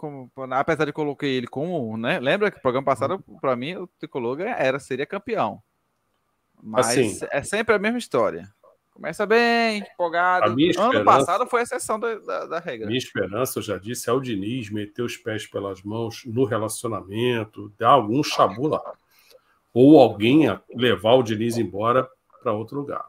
Apesar 0.51 0.85
de 0.85 0.93
coloquei 0.93 1.35
ele 1.35 1.47
como, 1.47 1.97
né? 1.97 2.19
Lembra 2.19 2.49
que 2.49 2.57
o 2.57 2.61
programa 2.61 2.85
passado, 2.85 3.23
para 3.41 3.55
mim, 3.55 3.75
o 3.75 3.87
Tricolor 3.87 4.39
era, 4.41 4.79
seria 4.79 5.05
campeão. 5.05 5.61
Mas 6.61 6.89
assim, 6.89 7.19
é 7.31 7.43
sempre 7.43 7.75
a 7.75 7.79
mesma 7.79 7.97
história. 7.97 8.49
Começa 8.91 9.25
bem, 9.25 9.79
empolgado. 9.93 10.55
Ano 10.77 11.03
passado 11.03 11.47
foi 11.47 11.61
a 11.61 11.63
exceção 11.63 11.99
da, 11.99 12.15
da, 12.19 12.45
da, 12.45 12.59
regra. 12.59 12.87
Minha 12.87 12.99
esperança, 12.99 13.57
eu 13.57 13.63
já 13.63 13.77
disse, 13.77 14.09
é 14.09 14.13
o 14.13 14.19
Diniz 14.19 14.69
meter 14.69 15.01
os 15.01 15.17
pés 15.17 15.47
pelas 15.47 15.81
mãos 15.81 16.23
no 16.25 16.43
relacionamento, 16.43 17.73
dar 17.79 17.91
algum 17.91 18.21
chabu 18.23 18.67
lá. 18.67 18.93
Ou 19.73 19.99
alguém 19.99 20.45
levar 20.75 21.13
o 21.13 21.23
Diniz 21.23 21.57
embora 21.57 22.07
para 22.43 22.51
outro 22.51 22.77
lugar. 22.77 23.05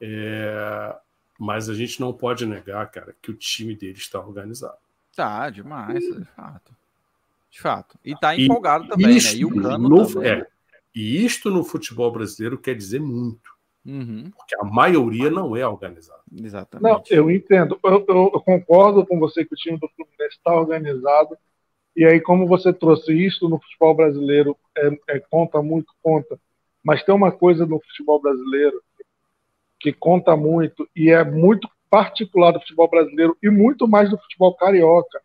É, 0.00 0.96
mas 1.40 1.70
a 1.70 1.74
gente 1.74 1.98
não 1.98 2.12
pode 2.12 2.44
negar, 2.44 2.90
cara, 2.90 3.16
que 3.22 3.30
o 3.30 3.34
time 3.34 3.74
dele 3.74 3.96
está 3.96 4.20
organizado. 4.20 4.76
Tá, 5.16 5.48
demais, 5.48 6.04
de 6.04 6.24
fato. 6.36 6.76
De 7.50 7.58
fato. 7.58 7.98
E 8.04 8.14
tá 8.14 8.36
empolgado 8.36 8.84
e 8.84 8.88
também, 8.88 9.14
né? 9.14 9.34
E 9.34 9.44
o 9.46 9.62
Cano 9.62 9.88
no, 9.88 10.06
também. 10.06 10.30
É, 10.30 10.46
e 10.94 11.24
isto 11.24 11.50
no 11.50 11.64
futebol 11.64 12.12
brasileiro 12.12 12.58
quer 12.58 12.74
dizer 12.74 13.00
muito. 13.00 13.50
Uhum. 13.86 14.30
Porque 14.36 14.54
a 14.54 14.62
maioria 14.64 15.30
não 15.30 15.56
é 15.56 15.66
organizada. 15.66 16.20
Exatamente. 16.30 17.10
Não, 17.10 17.16
eu 17.16 17.30
entendo. 17.30 17.80
Eu, 17.82 18.04
eu, 18.06 18.30
eu, 18.34 18.40
concordo 18.42 19.06
com 19.06 19.18
você 19.18 19.42
que 19.42 19.54
o 19.54 19.56
time 19.56 19.78
do 19.78 19.88
Fluminense 19.96 20.36
está 20.36 20.54
organizado. 20.54 21.38
E 21.96 22.04
aí, 22.04 22.20
como 22.20 22.46
você 22.46 22.70
trouxe 22.70 23.14
isso 23.14 23.48
no 23.48 23.58
futebol 23.58 23.94
brasileiro, 23.94 24.54
é, 24.76 24.90
é, 25.08 25.18
conta 25.20 25.62
muito, 25.62 25.90
conta. 26.02 26.38
Mas 26.84 27.02
tem 27.02 27.14
uma 27.14 27.32
coisa 27.32 27.64
no 27.64 27.80
futebol 27.80 28.20
brasileiro 28.20 28.82
que 29.80 29.92
conta 29.92 30.36
muito 30.36 30.88
e 30.94 31.10
é 31.10 31.24
muito 31.24 31.68
particular 31.88 32.52
do 32.52 32.60
futebol 32.60 32.88
brasileiro 32.88 33.36
e 33.42 33.50
muito 33.50 33.88
mais 33.88 34.10
do 34.10 34.18
futebol 34.18 34.54
carioca, 34.54 35.20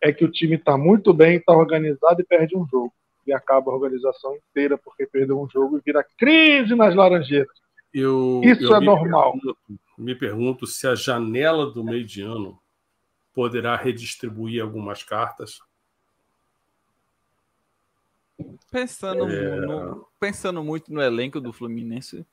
é 0.00 0.12
que 0.12 0.24
o 0.24 0.30
time 0.30 0.56
está 0.56 0.78
muito 0.78 1.12
bem, 1.12 1.36
está 1.36 1.52
organizado 1.52 2.20
e 2.20 2.24
perde 2.24 2.56
um 2.56 2.66
jogo. 2.66 2.92
E 3.26 3.32
acaba 3.32 3.70
a 3.70 3.74
organização 3.74 4.36
inteira 4.36 4.78
porque 4.78 5.06
perdeu 5.06 5.40
um 5.40 5.48
jogo 5.48 5.78
e 5.78 5.82
vira 5.84 6.04
crise 6.16 6.74
nas 6.74 6.94
Laranjeiras. 6.94 7.48
Eu, 7.92 8.40
Isso 8.44 8.64
eu 8.64 8.74
é 8.74 8.80
me 8.80 8.86
normal. 8.86 9.32
Pergunto, 9.32 9.58
me 9.96 10.14
pergunto 10.14 10.66
se 10.66 10.86
a 10.86 10.94
janela 10.94 11.70
do 11.70 11.82
meio 11.82 12.04
de 12.04 12.22
ano 12.22 12.58
poderá 13.32 13.76
redistribuir 13.76 14.62
algumas 14.62 15.02
cartas. 15.02 15.58
Pensando, 18.70 19.30
é... 19.30 19.60
no, 19.60 20.06
pensando 20.18 20.62
muito 20.62 20.92
no 20.92 21.00
elenco 21.00 21.40
do 21.40 21.52
Fluminense, 21.52 22.26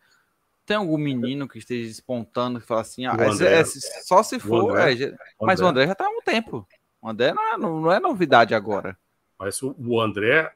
tem 0.66 0.78
algum 0.78 0.98
menino 0.98 1.48
que 1.48 1.60
esteja 1.60 1.90
espontando 1.90 2.60
e 2.60 2.62
fala 2.62 2.82
assim, 2.82 3.06
ah, 3.06 3.16
é, 3.20 3.60
é, 3.60 3.64
só 3.66 4.24
se 4.24 4.40
for. 4.40 4.72
André, 4.72 5.06
é, 5.06 5.16
mas 5.42 5.60
o 5.60 5.66
André 5.66 5.86
já 5.86 5.94
está 5.94 6.06
há 6.06 6.10
um 6.10 6.22
tempo. 6.22 6.68
O 7.02 7.10
André 7.10 7.34
não 7.34 7.54
é, 7.54 7.58
não 7.58 7.92
é 7.92 8.00
novidade 8.00 8.54
agora. 8.54 8.98
Mas 9.40 9.62
o, 9.62 9.76
o 9.80 10.00
André, 10.00 10.52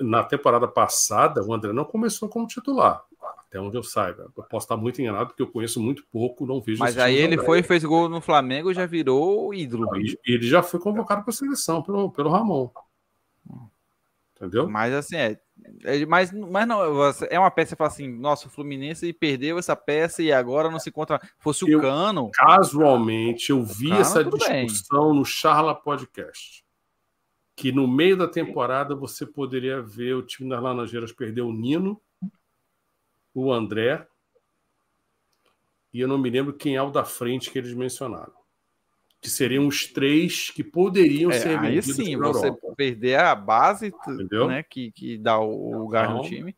na 0.00 0.24
temporada 0.24 0.66
passada, 0.66 1.44
o 1.44 1.52
André 1.52 1.72
não 1.72 1.84
começou 1.84 2.28
como 2.28 2.46
titular. 2.46 3.02
Até 3.46 3.60
onde 3.60 3.76
eu 3.76 3.82
saiba. 3.82 4.30
Eu 4.36 4.44
posso 4.44 4.64
estar 4.64 4.76
muito 4.76 5.02
enganado, 5.02 5.28
porque 5.28 5.42
eu 5.42 5.50
conheço 5.50 5.80
muito 5.80 6.04
pouco, 6.10 6.46
não 6.46 6.60
vejo 6.60 6.78
Mas 6.78 6.96
aí 6.96 7.16
ele 7.16 7.36
foi, 7.36 7.62
fez 7.62 7.84
gol 7.84 8.08
no 8.08 8.20
Flamengo 8.20 8.70
e 8.70 8.74
já 8.74 8.86
virou 8.86 9.52
ídolo. 9.52 9.88
Ele 10.24 10.46
já 10.46 10.62
foi 10.62 10.78
convocado 10.80 11.22
para 11.22 11.30
a 11.30 11.36
seleção 11.36 11.82
pelo, 11.82 12.10
pelo 12.12 12.30
Ramon. 12.30 12.70
Entendeu? 14.40 14.70
Mas 14.70 14.94
assim, 14.94 15.16
é, 15.16 15.38
é, 15.84 16.06
mas, 16.06 16.32
mas 16.32 16.66
não, 16.66 16.80
é 17.28 17.38
uma 17.38 17.50
peça 17.50 17.76
que 17.76 17.78
fala 17.78 17.90
assim, 17.90 18.08
nossa, 18.08 18.48
o 18.48 18.50
Fluminense 18.50 19.12
perdeu 19.12 19.58
essa 19.58 19.76
peça 19.76 20.22
e 20.22 20.32
agora 20.32 20.70
não 20.70 20.78
se 20.78 20.88
encontra. 20.88 21.20
Fosse 21.38 21.62
o 21.62 21.68
eu, 21.68 21.78
Cano. 21.78 22.30
Casualmente, 22.32 23.50
eu 23.50 23.62
vi 23.62 23.90
Cano, 23.90 24.00
essa 24.00 24.24
discussão 24.24 25.10
bem. 25.10 25.18
no 25.18 25.24
Charla 25.26 25.74
Podcast. 25.74 26.64
Que 27.54 27.70
no 27.70 27.86
meio 27.86 28.16
da 28.16 28.26
temporada 28.26 28.94
você 28.94 29.26
poderia 29.26 29.82
ver 29.82 30.14
o 30.14 30.22
time 30.22 30.48
das 30.48 30.62
Laranjeiras 30.62 31.12
perder 31.12 31.42
o 31.42 31.52
Nino, 31.52 32.00
o 33.34 33.52
André, 33.52 34.06
e 35.92 36.00
eu 36.00 36.08
não 36.08 36.16
me 36.16 36.30
lembro 36.30 36.54
quem 36.54 36.76
é 36.76 36.82
o 36.82 36.90
da 36.90 37.04
frente 37.04 37.50
que 37.50 37.58
eles 37.58 37.74
mencionaram 37.74 38.39
que 39.20 39.28
seriam 39.28 39.66
os 39.66 39.86
três 39.86 40.50
que 40.50 40.64
poderiam 40.64 41.30
é, 41.30 41.38
ser 41.38 41.58
aí 41.58 41.82
sim 41.82 42.16
você 42.16 42.46
Europa. 42.46 42.74
perder 42.76 43.18
a 43.18 43.34
base 43.34 43.92
né, 44.48 44.62
que, 44.62 44.90
que 44.92 45.18
dá 45.18 45.38
o 45.38 45.78
lugar 45.78 46.06
então, 46.06 46.16
no 46.18 46.22
time 46.28 46.56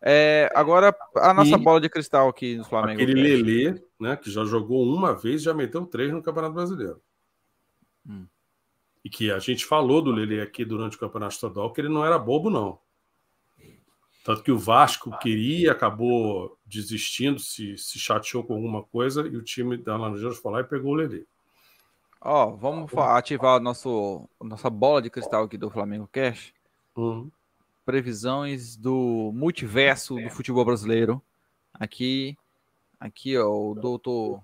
é, 0.00 0.50
agora 0.54 0.94
a 1.16 1.34
nossa 1.34 1.58
bola 1.58 1.80
de 1.80 1.88
cristal 1.88 2.28
aqui 2.28 2.56
no 2.56 2.64
Flamengo 2.64 3.02
aquele 3.02 3.20
Lelê 3.20 3.82
né, 3.98 4.16
que 4.16 4.30
já 4.30 4.44
jogou 4.44 4.84
uma 4.84 5.12
vez 5.12 5.42
já 5.42 5.52
meteu 5.52 5.84
três 5.86 6.12
no 6.12 6.22
Campeonato 6.22 6.54
Brasileiro 6.54 7.00
hum. 8.08 8.26
e 9.04 9.10
que 9.10 9.32
a 9.32 9.38
gente 9.40 9.64
falou 9.66 10.00
do 10.00 10.12
Lelê 10.12 10.40
aqui 10.40 10.64
durante 10.64 10.96
o 10.96 11.00
Campeonato 11.00 11.34
Estadual 11.34 11.72
que 11.72 11.80
ele 11.80 11.88
não 11.88 12.04
era 12.04 12.18
bobo 12.18 12.48
não 12.48 12.78
tanto 14.26 14.42
que 14.42 14.50
o 14.50 14.58
Vasco 14.58 15.16
queria, 15.20 15.70
acabou 15.70 16.58
desistindo, 16.66 17.38
se, 17.38 17.78
se 17.78 17.96
chateou 17.96 18.42
com 18.42 18.54
alguma 18.54 18.82
coisa, 18.82 19.20
e 19.20 19.36
o 19.36 19.42
time 19.42 19.76
da 19.76 19.96
Laranjeiras 19.96 20.38
foi 20.38 20.50
lá 20.50 20.60
e 20.62 20.64
pegou 20.64 20.90
o 20.90 20.94
Lelê. 20.96 21.24
Ó, 22.20 22.50
vamos 22.50 22.92
ativar 22.94 23.60
nosso 23.60 24.28
nossa 24.40 24.70
bola 24.70 25.02
de 25.02 25.10
cristal 25.10 25.44
aqui 25.44 25.56
do 25.56 25.70
Flamengo 25.70 26.08
Cash. 26.10 26.52
Uhum. 26.96 27.30
Previsões 27.84 28.76
do 28.76 29.30
multiverso 29.34 30.16
do 30.16 30.30
futebol 30.30 30.64
brasileiro. 30.64 31.22
Aqui, 31.72 32.36
aqui 32.98 33.36
ó, 33.36 33.48
o 33.48 33.74
doutor, 33.74 34.42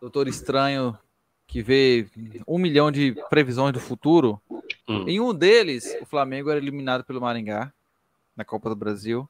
doutor 0.00 0.28
Estranho 0.28 0.96
que 1.46 1.62
vê 1.62 2.08
um 2.46 2.58
milhão 2.58 2.90
de 2.90 3.14
previsões 3.28 3.72
do 3.72 3.80
futuro. 3.80 4.40
Uhum. 4.88 5.08
Em 5.08 5.20
um 5.20 5.34
deles, 5.34 5.96
o 6.00 6.06
Flamengo 6.06 6.50
era 6.50 6.58
eliminado 6.58 7.04
pelo 7.04 7.20
Maringá 7.20 7.72
na 8.36 8.44
Copa 8.44 8.68
do 8.68 8.76
Brasil. 8.76 9.28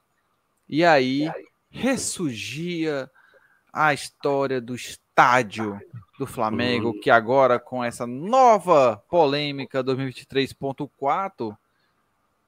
E 0.67 0.83
aí 0.83 1.29
ressurgia 1.69 3.09
a 3.75 3.93
história 3.93 4.61
do 4.61 4.73
estádio 4.73 5.77
do 6.17 6.25
Flamengo, 6.25 6.87
uhum. 6.87 6.99
que 7.01 7.09
agora 7.09 7.59
com 7.59 7.83
essa 7.83 8.07
nova 8.07 9.03
polêmica 9.09 9.83
2023.4, 9.83 11.53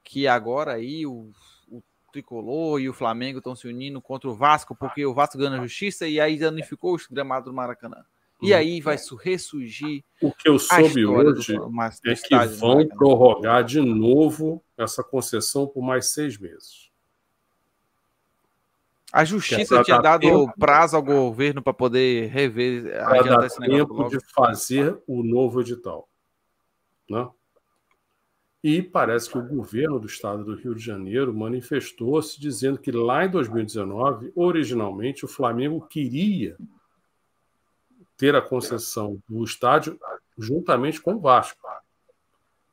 que 0.06 0.26
agora 0.26 0.76
aí 0.76 1.06
o, 1.06 1.30
o 1.70 1.84
Tricolor 2.14 2.80
e 2.80 2.88
o 2.88 2.94
Flamengo 2.94 3.40
estão 3.40 3.58
se 3.58 3.68
unindo 3.68 4.02
contra 4.02 4.30
o 4.30 4.34
Vasco, 4.34 4.74
porque 4.74 5.06
o 5.06 5.14
Vasco 5.14 5.38
ganha 5.38 5.60
a 5.60 5.62
justiça 5.62 6.08
e 6.08 6.18
aí 6.18 6.40
danificou 6.40 6.96
o 6.96 7.14
gramado 7.14 7.48
do 7.48 7.54
Maracanã. 7.54 8.06
E 8.42 8.54
hum. 8.54 8.56
aí 8.56 8.80
vai 8.80 8.98
ressurgir. 9.22 10.06
O 10.22 10.32
que 10.32 10.48
eu 10.48 10.58
soube 10.58 11.06
hoje 11.06 11.58
do, 11.58 11.70
é 12.06 12.16
que 12.16 12.46
vão 12.58 12.88
prorrogar 12.88 13.66
de 13.66 13.82
novo 13.82 14.64
essa 14.78 15.04
concessão 15.04 15.68
por 15.68 15.82
mais 15.82 16.14
seis 16.14 16.38
meses. 16.38 16.87
A 19.18 19.26
justiça 19.26 19.84
tinha 19.84 20.00
dado 20.00 20.22
tempo, 20.22 20.54
prazo 20.60 20.96
ao 20.96 21.02
governo 21.02 21.60
para 21.60 21.74
poder 21.74 22.28
rever, 22.28 22.86
esse 23.46 23.60
negócio. 23.60 23.88
tempo 23.88 24.10
de 24.10 24.20
fazer 24.32 24.96
o 25.08 25.24
novo 25.24 25.60
edital. 25.60 26.08
Né? 27.10 27.28
E 28.64 28.80
parece 28.80 29.32
que 29.32 29.40
o 29.40 29.42
governo 29.42 30.00
do 30.00 30.06
estado 30.06 30.44
do 30.44 30.54
Rio 30.54 30.76
de 30.76 30.86
Janeiro 30.86 31.34
manifestou-se 31.34 32.40
dizendo 32.40 32.78
que 32.78 32.92
lá 32.92 33.26
em 33.26 33.30
2019, 33.32 34.32
originalmente, 34.36 35.26
o 35.26 35.28
Flamengo 35.28 35.88
queria 35.88 36.56
ter 38.16 38.36
a 38.36 38.42
concessão 38.42 39.20
do 39.28 39.44
estádio 39.44 40.00
juntamente 40.38 41.02
com 41.02 41.16
o 41.16 41.20
Vasco. 41.20 41.68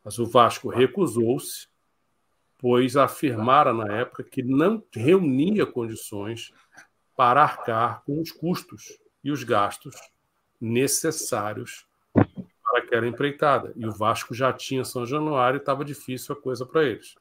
Mas 0.04 0.18
o 0.18 0.26
Vasco 0.26 0.68
recusou-se 0.68 1.68
pois 2.64 2.96
afirmara 2.96 3.74
na 3.74 3.94
época 3.94 4.24
que 4.24 4.42
não 4.42 4.82
reunia 4.90 5.66
condições 5.66 6.50
para 7.14 7.42
arcar 7.42 8.02
com 8.06 8.22
os 8.22 8.32
custos 8.32 8.98
e 9.22 9.30
os 9.30 9.44
gastos 9.44 9.94
necessários 10.58 11.86
para 12.14 12.78
aquela 12.78 13.06
empreitada. 13.06 13.74
E 13.76 13.86
o 13.86 13.92
Vasco 13.92 14.32
já 14.32 14.50
tinha 14.50 14.82
São 14.82 15.04
Januário 15.04 15.58
e 15.58 15.60
estava 15.60 15.84
difícil 15.84 16.34
a 16.34 16.40
coisa 16.40 16.64
para 16.64 16.84
eles. 16.84 17.16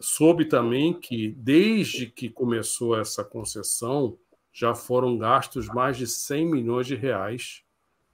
Soube 0.00 0.46
também 0.46 0.98
que, 0.98 1.32
desde 1.36 2.06
que 2.06 2.30
começou 2.30 2.98
essa 2.98 3.22
concessão, 3.22 4.16
já 4.50 4.74
foram 4.74 5.18
gastos 5.18 5.66
mais 5.66 5.98
de 5.98 6.06
100 6.06 6.46
milhões 6.46 6.86
de 6.86 6.94
reais 6.94 7.62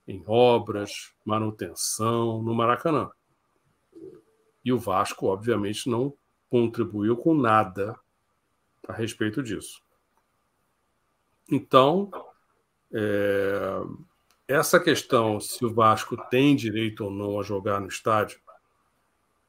em 0.09 0.24
obras, 0.27 1.15
manutenção 1.24 2.43
no 2.43 2.53
Maracanã. 2.53 3.12
E 4.66 4.72
o 4.72 4.78
Vasco, 4.80 5.28
obviamente, 5.28 5.88
não 5.88 6.12
contribuiu 6.51 7.16
com 7.16 7.32
nada 7.32 7.97
a 8.88 8.93
respeito 8.93 9.40
disso. 9.40 9.80
Então, 11.48 12.10
é, 12.93 13.80
essa 14.48 14.80
questão 14.80 15.38
se 15.38 15.64
o 15.64 15.72
Vasco 15.72 16.16
tem 16.30 16.56
direito 16.56 17.05
ou 17.05 17.12
não 17.12 17.38
a 17.38 17.44
jogar 17.44 17.80
no 17.80 17.86
estádio, 17.86 18.40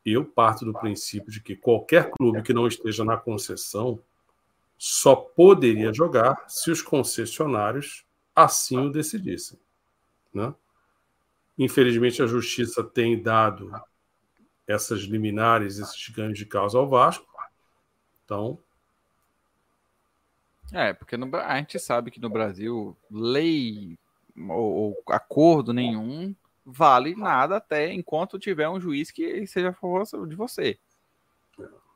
eu 0.06 0.24
parto 0.24 0.64
do 0.64 0.72
princípio 0.72 1.32
de 1.32 1.42
que 1.42 1.56
qualquer 1.56 2.12
clube 2.12 2.44
que 2.44 2.54
não 2.54 2.68
esteja 2.68 3.04
na 3.04 3.18
concessão 3.18 4.00
só 4.78 5.16
poderia 5.16 5.92
jogar 5.92 6.46
se 6.48 6.70
os 6.70 6.84
concessionários 6.84 8.06
assim 8.36 8.78
o 8.78 8.92
decidissem. 8.92 9.58
Né? 10.32 10.54
Infelizmente, 11.58 12.22
a 12.22 12.28
justiça 12.28 12.84
tem 12.84 13.20
dado 13.20 13.72
essas 14.68 15.02
liminares, 15.02 15.80
esses 15.80 16.10
ganhos 16.10 16.38
de 16.38 16.46
causa 16.46 16.78
ao 16.78 16.88
Vasco. 16.88 17.26
Então. 18.26 18.60
É, 20.74 20.92
porque 20.94 21.16
no, 21.16 21.34
a 21.38 21.58
gente 21.58 21.80
sabe 21.80 22.12
que 22.12 22.20
no 22.20 22.30
Brasil, 22.30 22.96
lei 23.10 23.98
ou, 24.38 24.74
ou, 24.74 25.04
acordo 25.08 25.74
nenhum 25.74 26.36
vale 26.66 27.16
nada 27.16 27.56
até 27.58 27.94
enquanto 27.94 28.38
tiver 28.38 28.68
um 28.68 28.80
juiz 28.80 29.10
que 29.10 29.48
seja 29.48 29.70
a 29.70 29.74
favor 29.74 30.04
de 30.28 30.36
você. 30.36 30.78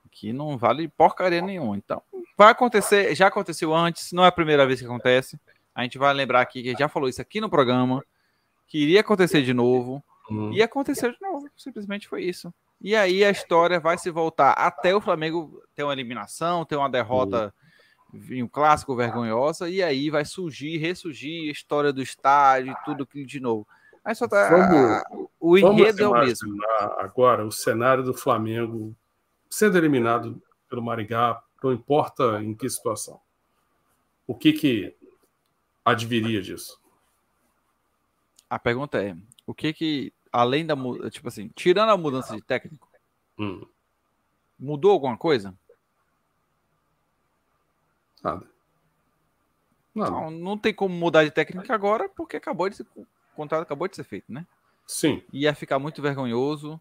Que 0.10 0.32
não 0.32 0.58
vale 0.58 0.88
porcaria 0.88 1.42
nenhuma. 1.42 1.76
Então, 1.78 2.02
vai 2.38 2.52
acontecer, 2.52 3.14
já 3.14 3.28
aconteceu 3.28 3.74
antes, 3.76 4.14
não 4.14 4.24
é 4.24 4.28
a 4.28 4.32
primeira 4.32 4.66
vez 4.66 4.80
que 4.80 4.86
acontece. 4.86 5.38
A 5.76 5.84
gente 5.84 5.98
vai 5.98 6.14
lembrar 6.14 6.42
aqui 6.42 6.64
que 6.64 6.74
já 6.74 6.88
falou 6.88 7.10
isso 7.10 7.22
aqui 7.22 7.42
no 7.42 7.50
programa, 7.50 8.04
que 8.68 8.78
iria 8.78 9.02
acontecer 9.02 9.42
de 9.42 9.54
novo. 9.54 10.04
Uhum. 10.32 10.54
E 10.54 10.62
aconteceu 10.62 11.12
de 11.12 11.18
novo. 11.22 11.48
Simplesmente 11.58 12.08
foi 12.08 12.24
isso. 12.24 12.54
E 12.80 12.96
aí 12.96 13.24
a 13.24 13.30
história 13.30 13.80
vai 13.80 13.98
se 13.98 14.10
voltar 14.10 14.54
até 14.54 14.96
o 14.96 15.02
Flamengo 15.02 15.62
ter 15.76 15.84
uma 15.84 15.94
eliminação, 15.94 16.66
ter 16.66 16.76
uma 16.76 16.90
derrota 16.90 17.54
em 18.30 18.44
um 18.44 18.48
clássico 18.48 18.96
vergonhosa, 18.96 19.70
e 19.70 19.82
aí 19.82 20.10
vai 20.10 20.26
surgir, 20.26 20.78
ressurgir 20.78 21.50
a 21.50 21.52
história 21.52 21.94
do 21.94 22.02
estádio, 22.02 22.76
tudo 22.84 23.04
aquilo 23.04 23.26
de 23.26 23.40
novo. 23.40 23.68
Aí 24.04 24.16
só 24.16 24.28
tá. 24.28 24.50
Vamos, 24.50 25.30
o 25.40 25.58
enredo 25.58 26.04
é 26.04 26.08
o 26.08 26.14
mesmo. 26.14 26.58
Agora, 26.98 27.46
o 27.46 27.52
cenário 27.52 28.04
do 28.04 28.14
Flamengo 28.14 28.96
sendo 29.52 29.78
eliminado 29.78 30.42
pelo 30.70 30.82
Maringá, 30.82 31.44
não 31.62 31.74
importa 31.74 32.42
em 32.42 32.56
que 32.56 32.70
situação. 32.70 33.20
O 34.26 34.34
que 34.34 34.54
que 34.54 34.96
adviria 35.84 36.42
disso? 36.42 36.80
A 38.50 38.58
pergunta 38.58 39.04
é: 39.04 39.16
o 39.46 39.54
que 39.54 39.74
que 39.74 40.14
além 40.32 40.66
da 40.66 40.76
tipo 41.10 41.28
assim, 41.28 41.50
tirando 41.56 41.90
a 41.90 41.98
mudança 41.98 42.36
de 42.36 42.42
técnico, 42.42 42.88
hum. 43.38 43.66
mudou 44.58 44.92
alguma 44.92 45.18
coisa? 45.18 45.54
Nada. 48.24 48.46
Não, 49.94 50.32
não 50.32 50.58
tem 50.58 50.74
como 50.74 50.96
mudar 50.96 51.24
de 51.24 51.32
técnico 51.32 51.72
agora, 51.74 52.08
porque 52.08 52.38
acabou 52.38 52.70
de 52.70 52.78
ser, 52.78 52.86
o 52.96 53.06
contrato 53.36 53.64
acabou 53.64 53.88
de 53.88 53.96
ser 53.96 54.04
feito, 54.04 54.32
né? 54.32 54.46
Sim. 54.88 55.22
Ia 55.34 55.54
ficar 55.54 55.80
muito 55.80 56.02
vergonhoso, 56.02 56.80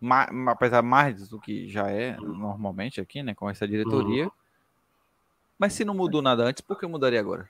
ma, 0.00 0.24
apesar 0.48 0.82
mais 0.82 1.28
do 1.28 1.40
que 1.40 1.68
já 1.68 1.88
é 1.90 2.16
normalmente 2.16 3.00
aqui, 3.00 3.22
né, 3.22 3.34
com 3.34 3.48
essa 3.48 3.68
diretoria. 3.68 4.24
Uhum. 4.24 4.30
Mas 5.58 5.74
se 5.74 5.84
não 5.84 5.94
mudou 5.94 6.22
nada 6.22 6.42
antes, 6.42 6.60
por 6.60 6.78
que 6.78 6.86
mudaria 6.86 7.20
agora? 7.20 7.48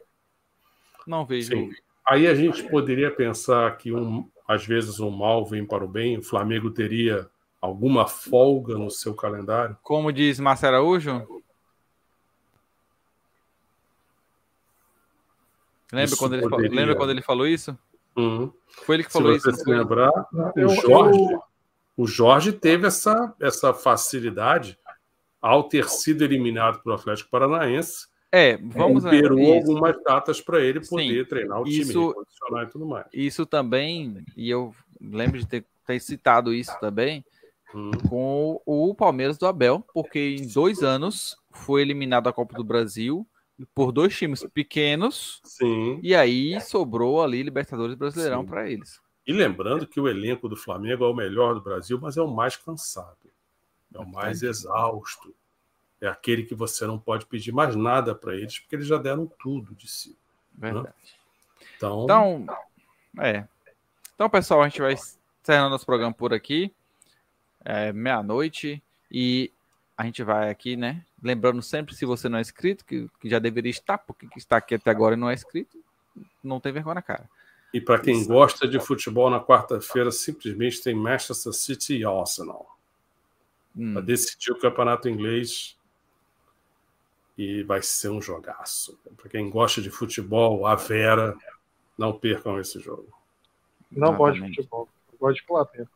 Não 1.07 1.25
vejo. 1.25 1.53
Sim. 1.53 1.71
Aí 2.07 2.27
a 2.27 2.35
gente 2.35 2.69
poderia 2.69 3.11
pensar 3.11 3.77
que 3.77 3.93
um, 3.93 4.29
às 4.51 4.67
vezes 4.67 4.99
o 4.99 5.09
mal 5.13 5.47
vem 5.47 5.65
para 5.65 5.85
o 5.85 5.89
bem, 5.89 6.19
o 6.19 6.23
Flamengo 6.25 6.73
teria 6.73 7.31
alguma 7.61 8.09
folga 8.09 8.77
no 8.77 8.91
seu 8.91 9.15
calendário? 9.15 9.77
Como 9.81 10.13
diz 10.13 10.41
Márcio 10.41 10.67
Araújo? 10.67 11.43
Lembra, 15.93 16.17
quando 16.17 16.35
ele, 16.35 16.69
lembra 16.69 16.97
quando 16.97 17.11
ele 17.11 17.23
falou 17.23 17.47
isso? 17.47 17.79
Uhum. 18.17 18.53
Foi 18.85 18.97
ele 18.97 19.05
que 19.05 19.13
falou 19.13 19.39
se 19.39 19.49
isso. 19.49 19.57
Se 19.57 19.71
lembrar, 19.71 20.11
o 20.57 20.69
Jorge, 20.69 21.39
o 21.97 22.07
Jorge 22.09 22.53
teve 22.53 22.89
essa, 22.89 23.33
essa 23.41 23.73
facilidade 23.73 24.77
ao 25.41 25.63
ter 25.69 25.89
sido 25.89 26.25
eliminado 26.25 26.83
pelo 26.83 26.97
Atlético 26.97 27.31
Paranaense 27.31 28.09
é, 28.33 28.57
vamos 28.57 29.05
liberou 29.05 29.55
algumas 29.55 29.97
datas 30.05 30.41
para 30.41 30.61
ele 30.61 30.81
poder 30.87 31.25
Sim, 31.25 31.29
treinar 31.29 31.61
o 31.61 31.65
time, 31.65 31.91
e 31.91 32.67
tudo 32.71 32.87
mais. 32.87 33.07
Isso 33.13 33.45
também, 33.45 34.25
e 34.37 34.49
eu 34.49 34.73
lembro 35.01 35.39
de 35.39 35.47
ter, 35.47 35.67
ter 35.85 36.01
citado 36.01 36.55
isso 36.55 36.73
também, 36.81 37.25
hum. 37.75 37.91
com 38.09 38.63
o 38.65 38.95
Palmeiras 38.95 39.37
do 39.37 39.47
Abel, 39.47 39.85
porque 39.93 40.37
em 40.39 40.47
dois 40.47 40.83
anos 40.83 41.37
foi 41.51 41.83
eliminado 41.83 42.25
da 42.25 42.33
Copa 42.33 42.57
do 42.57 42.63
Brasil 42.63 43.27
por 43.75 43.91
dois 43.91 44.17
times 44.17 44.47
pequenos. 44.55 45.41
Sim. 45.45 45.99
E 46.01 46.15
aí 46.15 46.61
sobrou 46.61 47.23
ali 47.23 47.43
Libertadores 47.43 47.97
Brasileirão 47.97 48.47
para 48.47 48.71
eles. 48.71 49.01
E 49.27 49.33
lembrando 49.33 49.87
que 49.89 50.01
o 50.01 50.09
elenco 50.09 50.49
do 50.49 50.57
Flamengo 50.57 51.05
é 51.05 51.09
o 51.09 51.15
melhor 51.15 51.55
do 51.55 51.61
Brasil, 51.61 51.99
mas 52.01 52.17
é 52.17 52.23
o 52.23 52.31
mais 52.31 52.57
cansado, 52.57 53.29
é 53.93 53.99
o 53.99 54.09
mais 54.09 54.43
exausto 54.43 55.35
é 56.01 56.09
aquele 56.09 56.45
que 56.45 56.55
você 56.55 56.87
não 56.87 56.99
pode 56.99 57.27
pedir 57.27 57.53
mais 57.53 57.77
nada 57.77 58.15
para 58.15 58.35
eles, 58.35 58.59
porque 58.59 58.77
eles 58.77 58.87
já 58.87 58.97
deram 58.97 59.27
tudo 59.39 59.75
de 59.75 59.89
si. 59.89 60.17
Né? 60.57 60.73
Verdade. 60.73 60.87
Né? 60.89 61.67
Então... 61.77 62.05
então, 62.05 62.47
é. 63.19 63.47
Então, 64.15 64.29
pessoal, 64.31 64.63
a 64.63 64.69
gente 64.69 64.81
vai 64.81 64.95
encerrando 65.43 65.71
nosso 65.71 65.87
programa 65.87 66.13
por 66.13 66.33
aqui. 66.33 66.73
É 67.65 67.93
meia-noite. 67.93 68.83
E 69.11 69.51
a 69.97 70.05
gente 70.05 70.23
vai 70.23 70.51
aqui, 70.51 70.77
né? 70.77 71.05
Lembrando 71.23 71.61
sempre, 71.61 71.95
se 71.95 72.07
você 72.07 72.29
não 72.29 72.39
é 72.39 72.41
inscrito, 72.41 72.85
que, 72.85 73.09
que 73.21 73.29
já 73.29 73.39
deveria 73.39 73.71
estar, 73.71 73.99
porque 73.99 74.27
está 74.37 74.57
aqui 74.57 74.75
até 74.75 74.91
agora 74.91 75.15
e 75.15 75.19
não 75.19 75.29
é 75.29 75.35
inscrito, 75.35 75.79
não 76.43 76.61
tem 76.61 76.73
vergonha 76.73 76.95
na 76.95 77.03
cara. 77.03 77.29
E 77.73 77.81
para 77.81 77.99
quem 77.99 78.19
Isso. 78.19 78.29
gosta 78.29 78.67
de 78.67 78.81
futebol, 78.81 79.31
na 79.31 79.41
quarta-feira 79.41 80.11
simplesmente 80.11 80.83
tem 80.83 80.95
Manchester 80.95 81.53
City 81.53 81.99
e 81.99 82.05
Arsenal. 82.05 82.79
Hum. 83.77 83.93
Para 83.93 84.03
decidir 84.03 84.53
o 84.53 84.59
campeonato 84.59 85.09
inglês 85.09 85.77
e 87.37 87.63
vai 87.63 87.83
ser 87.83 88.09
um 88.09 88.21
jogaço. 88.21 88.99
Para 89.17 89.31
quem 89.31 89.51
gosta 89.51 89.81
de 89.81 89.91
futebol, 89.91 90.67
a 90.67 90.75
Vera, 90.75 91.37
não 91.97 92.13
percam 92.13 92.59
esse 92.59 92.79
jogo. 92.81 93.09
Não 93.91 94.15
gosto 94.15 94.43
de 94.43 94.57
futebol, 94.57 94.89
gosto 95.19 95.41
de 95.41 95.47
Flamengo. 95.47 95.89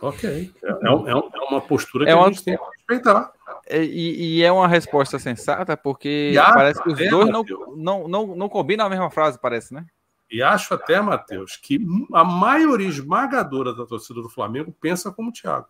Ok. 0.00 0.52
É, 0.62 0.68
é, 0.68 1.10
é, 1.10 1.14
uma 1.50 1.60
postura 1.60 2.04
que 2.04 2.10
é 2.10 2.14
uma... 2.14 2.26
a 2.26 2.28
gente 2.30 2.44
tem 2.44 2.56
que 2.56 2.64
respeitar. 2.76 3.32
É, 3.66 3.82
e, 3.82 4.38
e, 4.38 4.42
é 4.42 4.50
uma 4.50 4.66
resposta 4.66 5.18
sensata, 5.18 5.76
porque 5.76 6.32
parece 6.34 6.82
que 6.82 6.88
os 6.88 7.10
dois 7.10 7.28
não, 7.28 7.44
não, 7.76 8.08
não, 8.08 8.26
não 8.36 8.48
combinam 8.48 8.86
a 8.86 8.90
mesma 8.90 9.10
frase, 9.10 9.38
parece, 9.38 9.74
né? 9.74 9.86
E 10.30 10.42
acho 10.42 10.72
até, 10.72 11.00
Matheus, 11.00 11.56
que 11.56 11.84
a 12.14 12.24
maioria 12.24 12.88
esmagadora 12.88 13.74
da 13.74 13.84
torcida 13.84 14.22
do 14.22 14.28
Flamengo 14.28 14.74
pensa 14.80 15.10
como 15.10 15.30
o 15.30 15.32
Thiago. 15.32 15.66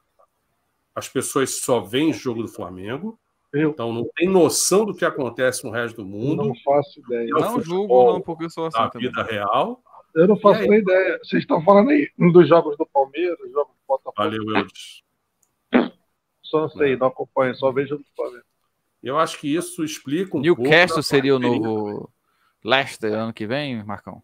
As 0.94 1.08
pessoas 1.08 1.60
só 1.60 1.80
veem 1.80 2.12
jogo 2.12 2.42
do 2.42 2.48
Flamengo 2.48 3.18
eu. 3.52 3.70
Então 3.70 3.92
não 3.92 4.08
tem 4.16 4.28
noção 4.28 4.84
do 4.84 4.94
que 4.94 5.04
acontece 5.04 5.64
no 5.64 5.70
resto 5.70 5.96
do 5.96 6.08
mundo. 6.08 6.44
Não 6.44 6.54
faço 6.64 7.00
ideia. 7.00 7.28
Não 7.30 7.60
julgo, 7.60 8.12
não, 8.12 8.20
porque 8.20 8.44
eu 8.44 8.50
sou 8.50 8.66
assim. 8.66 8.78
Na 8.78 8.88
vida 8.88 9.22
real. 9.22 9.82
Eu 10.14 10.26
não 10.26 10.38
faço 10.38 10.60
nem 10.62 10.80
ideia. 10.80 11.18
Vocês 11.22 11.42
estão 11.42 11.62
falando 11.62 11.90
aí 11.90 12.10
dos 12.18 12.48
jogos 12.48 12.76
do 12.76 12.86
Palmeiras, 12.86 13.38
jogos 13.50 13.74
do 13.74 13.86
Botafogo. 13.86 14.14
Valeu, 14.16 14.56
Eudes. 14.56 15.02
Só 16.42 16.62
não 16.62 16.68
sei, 16.68 16.96
não 16.96 17.06
acompanho, 17.06 17.54
só 17.54 17.70
vejo 17.70 17.96
do 17.96 18.04
Palmeiras. 18.16 18.46
Eu 19.02 19.18
acho 19.18 19.38
que 19.38 19.54
isso 19.54 19.84
explica 19.84 20.36
um 20.36 20.40
Newcastle 20.40 21.02
seria 21.02 21.34
o 21.34 21.38
novo 21.38 22.12
Leicester 22.62 23.12
ano 23.12 23.32
que 23.32 23.46
vem, 23.46 23.82
Marcão? 23.84 24.22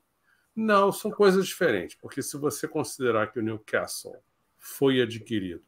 Não, 0.54 0.90
são 0.90 1.10
coisas 1.10 1.46
diferentes, 1.46 1.96
porque 2.00 2.22
se 2.22 2.36
você 2.36 2.66
considerar 2.66 3.28
que 3.28 3.38
o 3.38 3.42
Newcastle 3.42 4.16
foi 4.58 5.00
adquirido 5.00 5.62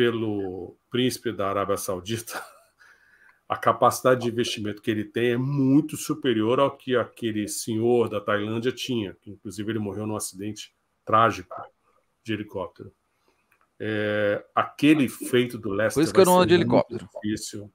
pelo 0.00 0.78
príncipe 0.88 1.30
da 1.30 1.50
Arábia 1.50 1.76
Saudita, 1.76 2.32
a 3.46 3.54
capacidade 3.54 4.22
de 4.22 4.28
investimento 4.28 4.80
que 4.80 4.90
ele 4.90 5.04
tem 5.04 5.32
é 5.32 5.36
muito 5.36 5.94
superior 5.94 6.58
ao 6.58 6.74
que 6.74 6.96
aquele 6.96 7.46
senhor 7.46 8.08
da 8.08 8.18
Tailândia 8.18 8.72
tinha, 8.72 9.14
que 9.20 9.30
inclusive 9.30 9.70
ele 9.70 9.78
morreu 9.78 10.06
num 10.06 10.16
acidente 10.16 10.74
trágico 11.04 11.54
de 12.24 12.32
helicóptero. 12.32 12.90
É, 13.78 14.42
aquele 14.54 15.06
feito 15.06 15.58
do 15.58 15.68
Leicester. 15.68 16.00
Por 16.00 16.04
isso 16.04 16.14
que 16.14 16.20
eu 16.20 16.24
não 16.24 16.38
ando 16.38 16.46
de 16.46 16.54
helicóptero. 16.54 17.06
Difícil. 17.22 17.70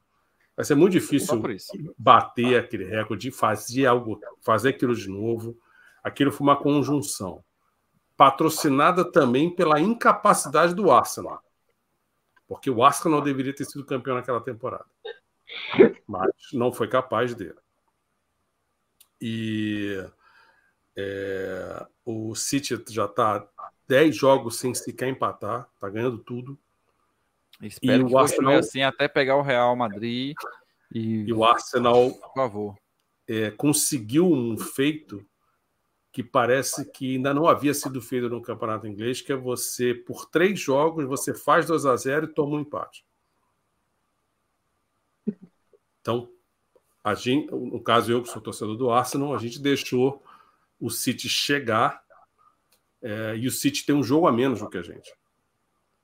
Vai 0.55 0.65
ser 0.65 0.73
muito 0.73 0.93
difícil 0.93 1.39
bater 1.95 2.59
aquele 2.59 2.85
recorde, 2.85 3.29
fazer 3.29 3.85
algo, 3.85 4.19
fazer 4.41 4.69
aquilo 4.69 4.95
de 4.95 5.07
novo. 5.07 5.55
Aquilo 6.03 6.31
foi 6.31 6.47
uma 6.47 6.57
conjunção 6.57 7.45
patrocinada 8.17 9.05
também 9.05 9.55
pela 9.55 9.79
incapacidade 9.79 10.73
do 10.73 10.89
Arsenal, 10.89 11.44
porque 12.47 12.69
o 12.69 12.83
Arsenal 12.83 13.21
deveria 13.21 13.53
ter 13.53 13.65
sido 13.65 13.85
campeão 13.85 14.15
naquela 14.15 14.41
temporada, 14.41 14.85
mas 16.07 16.31
não 16.53 16.71
foi 16.71 16.87
capaz 16.87 17.33
dele. 17.33 17.55
E 19.19 20.05
é, 20.95 21.85
o 22.05 22.35
City 22.35 22.81
já 22.89 23.05
está 23.05 23.47
10 23.87 24.15
jogos 24.15 24.57
sem 24.57 24.73
sequer 24.73 25.09
empatar, 25.09 25.67
está 25.73 25.89
ganhando 25.89 26.17
tudo. 26.19 26.57
Espero 27.61 28.03
e 28.03 28.05
que 28.07 28.13
o 28.13 28.17
Arsenal 28.17 28.57
assim 28.57 28.81
até 28.81 29.07
pegar 29.07 29.37
o 29.37 29.41
Real 29.41 29.75
Madrid 29.75 30.35
e, 30.93 31.23
e 31.23 31.33
o 31.33 31.43
Arsenal, 31.43 32.11
por 32.11 32.33
favor, 32.33 32.75
é, 33.27 33.51
conseguiu 33.51 34.31
um 34.31 34.57
feito 34.57 35.25
que 36.15 36.23
parece 36.23 36.89
que 36.91 37.17
ainda 37.17 37.33
não 37.33 37.45
havia 37.45 37.73
sido 37.73 38.01
feito 38.01 38.29
no 38.29 38.41
campeonato 38.41 38.87
inglês, 38.87 39.19
que 39.19 39.33
é 39.33 39.35
você 39.35 39.93
por 39.93 40.25
três 40.25 40.57
jogos 40.57 41.03
você 41.03 41.33
faz 41.33 41.65
2 41.65 41.85
a 41.85 41.93
0 41.93 42.27
e 42.27 42.33
toma 42.33 42.55
um 42.55 42.61
empate. 42.61 43.05
Então, 45.99 46.31
a 47.03 47.13
gente, 47.15 47.51
no 47.51 47.81
caso 47.81 48.13
eu 48.13 48.23
que 48.23 48.29
sou 48.29 48.41
torcedor 48.41 48.77
do 48.77 48.89
Arsenal, 48.89 49.35
a 49.35 49.37
gente 49.37 49.59
deixou 49.59 50.23
o 50.79 50.89
City 50.89 51.27
chegar 51.27 52.01
é, 53.01 53.35
e 53.35 53.45
o 53.45 53.51
City 53.51 53.85
tem 53.85 53.93
um 53.93 54.01
jogo 54.01 54.25
a 54.25 54.31
menos 54.31 54.61
do 54.61 54.69
que 54.69 54.77
a 54.77 54.83
gente. 54.83 55.13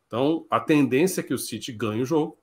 Então, 0.07 0.45
a 0.49 0.59
tendência 0.59 1.21
é 1.21 1.23
que 1.23 1.33
o 1.33 1.39
City 1.39 1.71
ganhe 1.71 2.01
o 2.01 2.05
jogo. 2.05 2.37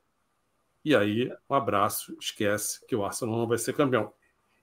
E 0.83 0.95
aí, 0.95 1.31
um 1.47 1.53
abraço, 1.53 2.17
esquece 2.19 2.83
que 2.87 2.95
o 2.95 3.05
Arsenal 3.05 3.37
não 3.37 3.47
vai 3.47 3.59
ser 3.59 3.75
campeão. 3.75 4.11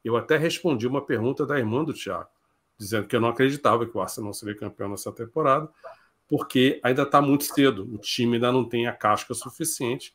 Eu 0.04 0.16
até 0.16 0.36
respondi 0.36 0.88
uma 0.88 1.06
pergunta 1.06 1.46
da 1.46 1.56
irmã 1.56 1.84
do 1.84 1.94
Thiago, 1.94 2.30
dizendo 2.78 3.06
que 3.06 3.16
eu 3.16 3.20
não 3.20 3.28
acreditava 3.28 3.86
que 3.86 3.96
o 3.96 4.00
Arsenal 4.00 4.32
seria 4.32 4.56
campeão 4.56 4.88
nessa 4.88 5.12
temporada, 5.12 5.68
porque 6.28 6.80
ainda 6.82 7.02
está 7.02 7.20
muito 7.22 7.44
cedo. 7.44 7.88
O 7.94 7.98
time 7.98 8.34
ainda 8.34 8.52
não 8.52 8.68
tem 8.68 8.86
a 8.86 8.92
casca 8.92 9.34
suficiente. 9.34 10.14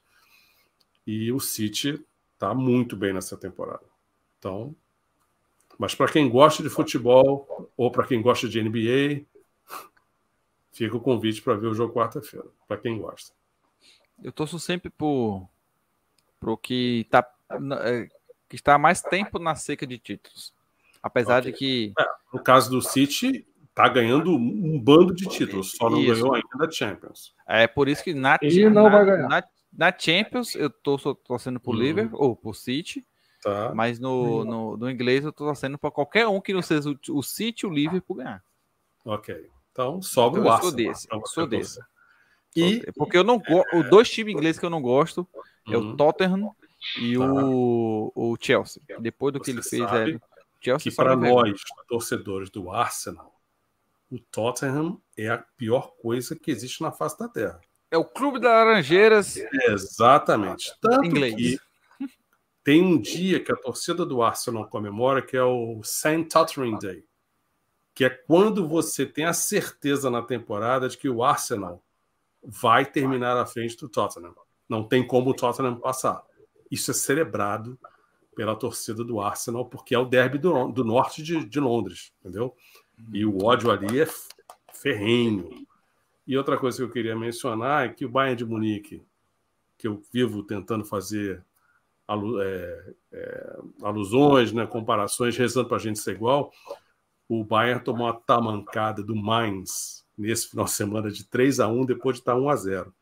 E 1.06 1.32
o 1.32 1.40
City 1.40 2.06
está 2.34 2.54
muito 2.54 2.96
bem 2.96 3.14
nessa 3.14 3.36
temporada. 3.36 3.84
Então, 4.38 4.76
mas 5.78 5.96
para 5.96 6.12
quem 6.12 6.30
gosta 6.30 6.62
de 6.62 6.70
futebol 6.70 7.72
ou 7.76 7.92
para 7.92 8.06
quem 8.06 8.22
gosta 8.22 8.48
de 8.48 8.62
NBA, 8.62 9.26
fica 10.72 10.96
o 10.96 11.02
convite 11.02 11.42
para 11.42 11.56
ver 11.56 11.68
o 11.68 11.74
jogo 11.74 11.94
quarta-feira, 11.94 12.48
para 12.68 12.78
quem 12.78 13.00
gosta. 13.00 13.34
Eu 14.22 14.32
torço 14.32 14.60
sempre 14.60 14.90
por 14.90 15.50
pro 16.40 16.58
que 16.58 17.08
tá 17.10 17.28
é, 17.84 18.08
que 18.50 18.56
está 18.56 18.78
mais 18.78 19.02
tempo 19.02 19.40
na 19.40 19.56
seca 19.56 19.86
de 19.88 19.98
títulos. 19.98 20.54
Apesar 21.02 21.40
okay. 21.40 21.52
de 21.52 21.58
que 21.58 21.94
é, 22.00 22.06
no 22.34 22.42
caso 22.44 22.70
do 22.70 22.82
City 22.82 23.46
tá 23.74 23.88
ganhando 23.88 24.32
um 24.36 24.80
bando 24.80 25.14
de 25.14 25.28
títulos, 25.28 25.72
só 25.72 25.90
não 25.90 26.00
isso. 26.00 26.14
ganhou 26.14 26.36
ainda 26.36 26.66
a 26.68 26.72
Champions. 26.72 27.34
É 27.48 27.68
por 27.68 27.88
isso 27.88 28.04
que 28.04 28.14
na, 28.14 28.38
não 28.72 28.84
na, 28.84 28.90
vai 28.90 29.06
ganhar. 29.06 29.28
na, 29.28 29.44
na 29.74 29.94
Champions 29.98 30.56
eu 30.56 30.70
tô 30.70 30.98
torcendo 31.16 31.60
por 31.60 31.76
uhum. 31.76 31.82
Liverpool 31.82 32.22
ou 32.22 32.36
por 32.36 32.56
City. 32.56 33.06
Tá. 33.42 33.72
Mas 33.74 34.00
no, 34.00 34.46
no, 34.46 34.78
no, 34.78 34.90
inglês 34.90 35.26
eu 35.26 35.32
tô 35.32 35.46
torcendo 35.46 35.78
para 35.78 35.90
qualquer 35.90 36.28
um 36.28 36.40
que 36.40 36.54
não 36.54 36.62
seja 36.62 36.90
o, 36.90 37.18
o 37.18 37.24
City 37.24 37.66
e 37.66 37.70
o 37.70 37.74
Liverpool 37.74 38.18
ganhar. 38.18 38.44
Ok. 39.04 39.50
Então 39.72 40.02
sobe 40.02 40.40
então, 40.40 40.50
o 40.50 40.54
Arsenal. 40.54 40.68
Eu 40.68 40.70
sou 40.70 40.78
desse. 40.78 41.08
Eu 41.12 41.26
sou 41.26 41.48
desse. 41.48 41.80
E... 42.56 42.92
Porque 42.94 43.18
eu 43.18 43.24
não 43.24 43.40
gosto. 43.40 43.78
Os 43.78 43.90
dois 43.90 44.10
times 44.10 44.36
ingleses 44.36 44.60
que 44.60 44.66
eu 44.66 44.70
não 44.70 44.82
gosto 44.82 45.28
é 45.68 45.78
o 45.78 45.82
uhum. 45.82 45.96
Tottenham 45.96 46.56
e 47.00 47.18
tá. 47.18 47.26
o, 47.26 48.12
o 48.14 48.38
Chelsea. 48.40 48.82
Depois 49.00 49.34
do 49.34 49.40
que 49.40 49.52
ele 49.52 49.64
fez, 49.64 49.82
é, 49.82 50.20
Chelsea 50.62 50.92
que 50.92 50.96
para 50.96 51.16
nós, 51.16 51.62
torcedores 51.88 52.50
do 52.50 52.70
Arsenal, 52.70 53.40
o 54.10 54.20
Tottenham 54.20 55.02
é 55.18 55.30
a 55.30 55.38
pior 55.58 55.94
coisa 56.02 56.36
que 56.36 56.52
existe 56.52 56.82
na 56.82 56.92
face 56.92 57.18
da 57.18 57.28
Terra. 57.28 57.60
É 57.90 57.98
o 57.98 58.06
clube 58.06 58.40
das 58.40 58.52
Laranjeiras. 58.52 59.38
Exatamente. 59.68 60.74
Tanto 60.80 61.06
inglês. 61.06 61.36
que 61.36 61.60
tem 62.64 62.82
um 62.82 63.00
dia 63.00 63.40
que 63.44 63.52
a 63.52 63.56
torcida 63.56 64.06
do 64.06 64.22
Arsenal 64.22 64.68
comemora, 64.68 65.22
que 65.22 65.36
é 65.36 65.44
o 65.44 65.82
St. 65.84 66.26
Tottenham 66.26 66.78
Day 66.78 67.04
que 67.94 68.06
é 68.06 68.10
quando 68.10 68.68
você 68.68 69.06
tem 69.06 69.26
a 69.26 69.34
certeza 69.34 70.10
na 70.10 70.22
temporada 70.22 70.88
de 70.88 70.98
que 70.98 71.10
o 71.10 71.24
Arsenal 71.24 71.84
vai 72.44 72.86
terminar 72.86 73.38
à 73.38 73.46
frente 73.46 73.78
do 73.78 73.90
Tottenham. 73.90 74.34
Não 74.68 74.88
tem 74.88 75.06
como 75.06 75.32
o 75.32 75.34
Tottenham 75.34 75.76
passar. 75.76 76.24
Isso 76.70 76.92
é 76.92 76.94
celebrado 76.94 77.78
pela 78.36 78.56
torcida 78.56 79.04
do 79.04 79.20
Arsenal, 79.20 79.66
porque 79.66 79.94
é 79.94 80.00
o 80.00 80.06
derby 80.06 80.38
do, 80.38 80.68
do 80.70 80.84
norte 80.84 81.22
de, 81.22 81.46
de, 81.46 81.60
Londres, 81.60 82.14
entendeu? 82.20 82.56
E 83.14 83.26
o 83.26 83.44
ódio 83.44 83.72
ali 83.72 84.02
é 84.02 84.08
ferrenho. 84.74 85.50
E 86.26 86.38
outra 86.38 86.58
coisa 86.58 86.78
que 86.78 86.84
eu 86.84 86.92
queria 86.92 87.16
mencionar 87.16 87.86
é 87.86 87.90
que 87.90 88.06
o 88.06 88.10
Bayern 88.10 88.38
de 88.38 88.46
Munique, 88.46 89.04
que 89.78 89.88
eu 89.88 90.02
vivo 90.14 90.44
tentando 90.44 90.86
fazer 90.86 91.44
alu 92.08 92.42
é, 92.42 92.94
é, 93.12 93.60
alusões, 93.84 94.52
né, 94.52 94.66
comparações, 94.66 95.38
rezando 95.38 95.68
para 95.68 95.78
a 95.78 95.82
gente 95.82 96.00
ser 96.00 96.16
igual, 96.16 96.52
o 97.28 97.44
Bayern 97.44 97.84
tomou 97.84 98.08
uma 98.08 98.14
tamancada 98.14 99.02
do 99.04 99.16
Mainz 99.16 100.06
nesse 100.18 100.50
final 100.50 100.66
de 100.66 100.72
semana 100.72 101.10
de 101.10 101.24
3 101.26 101.60
a 101.60 101.68
1 101.68 101.86
depois 101.86 102.16
de 102.18 102.22
estar 102.22 102.36
1 102.36 102.50
a 102.50 102.56
0. 102.56 102.94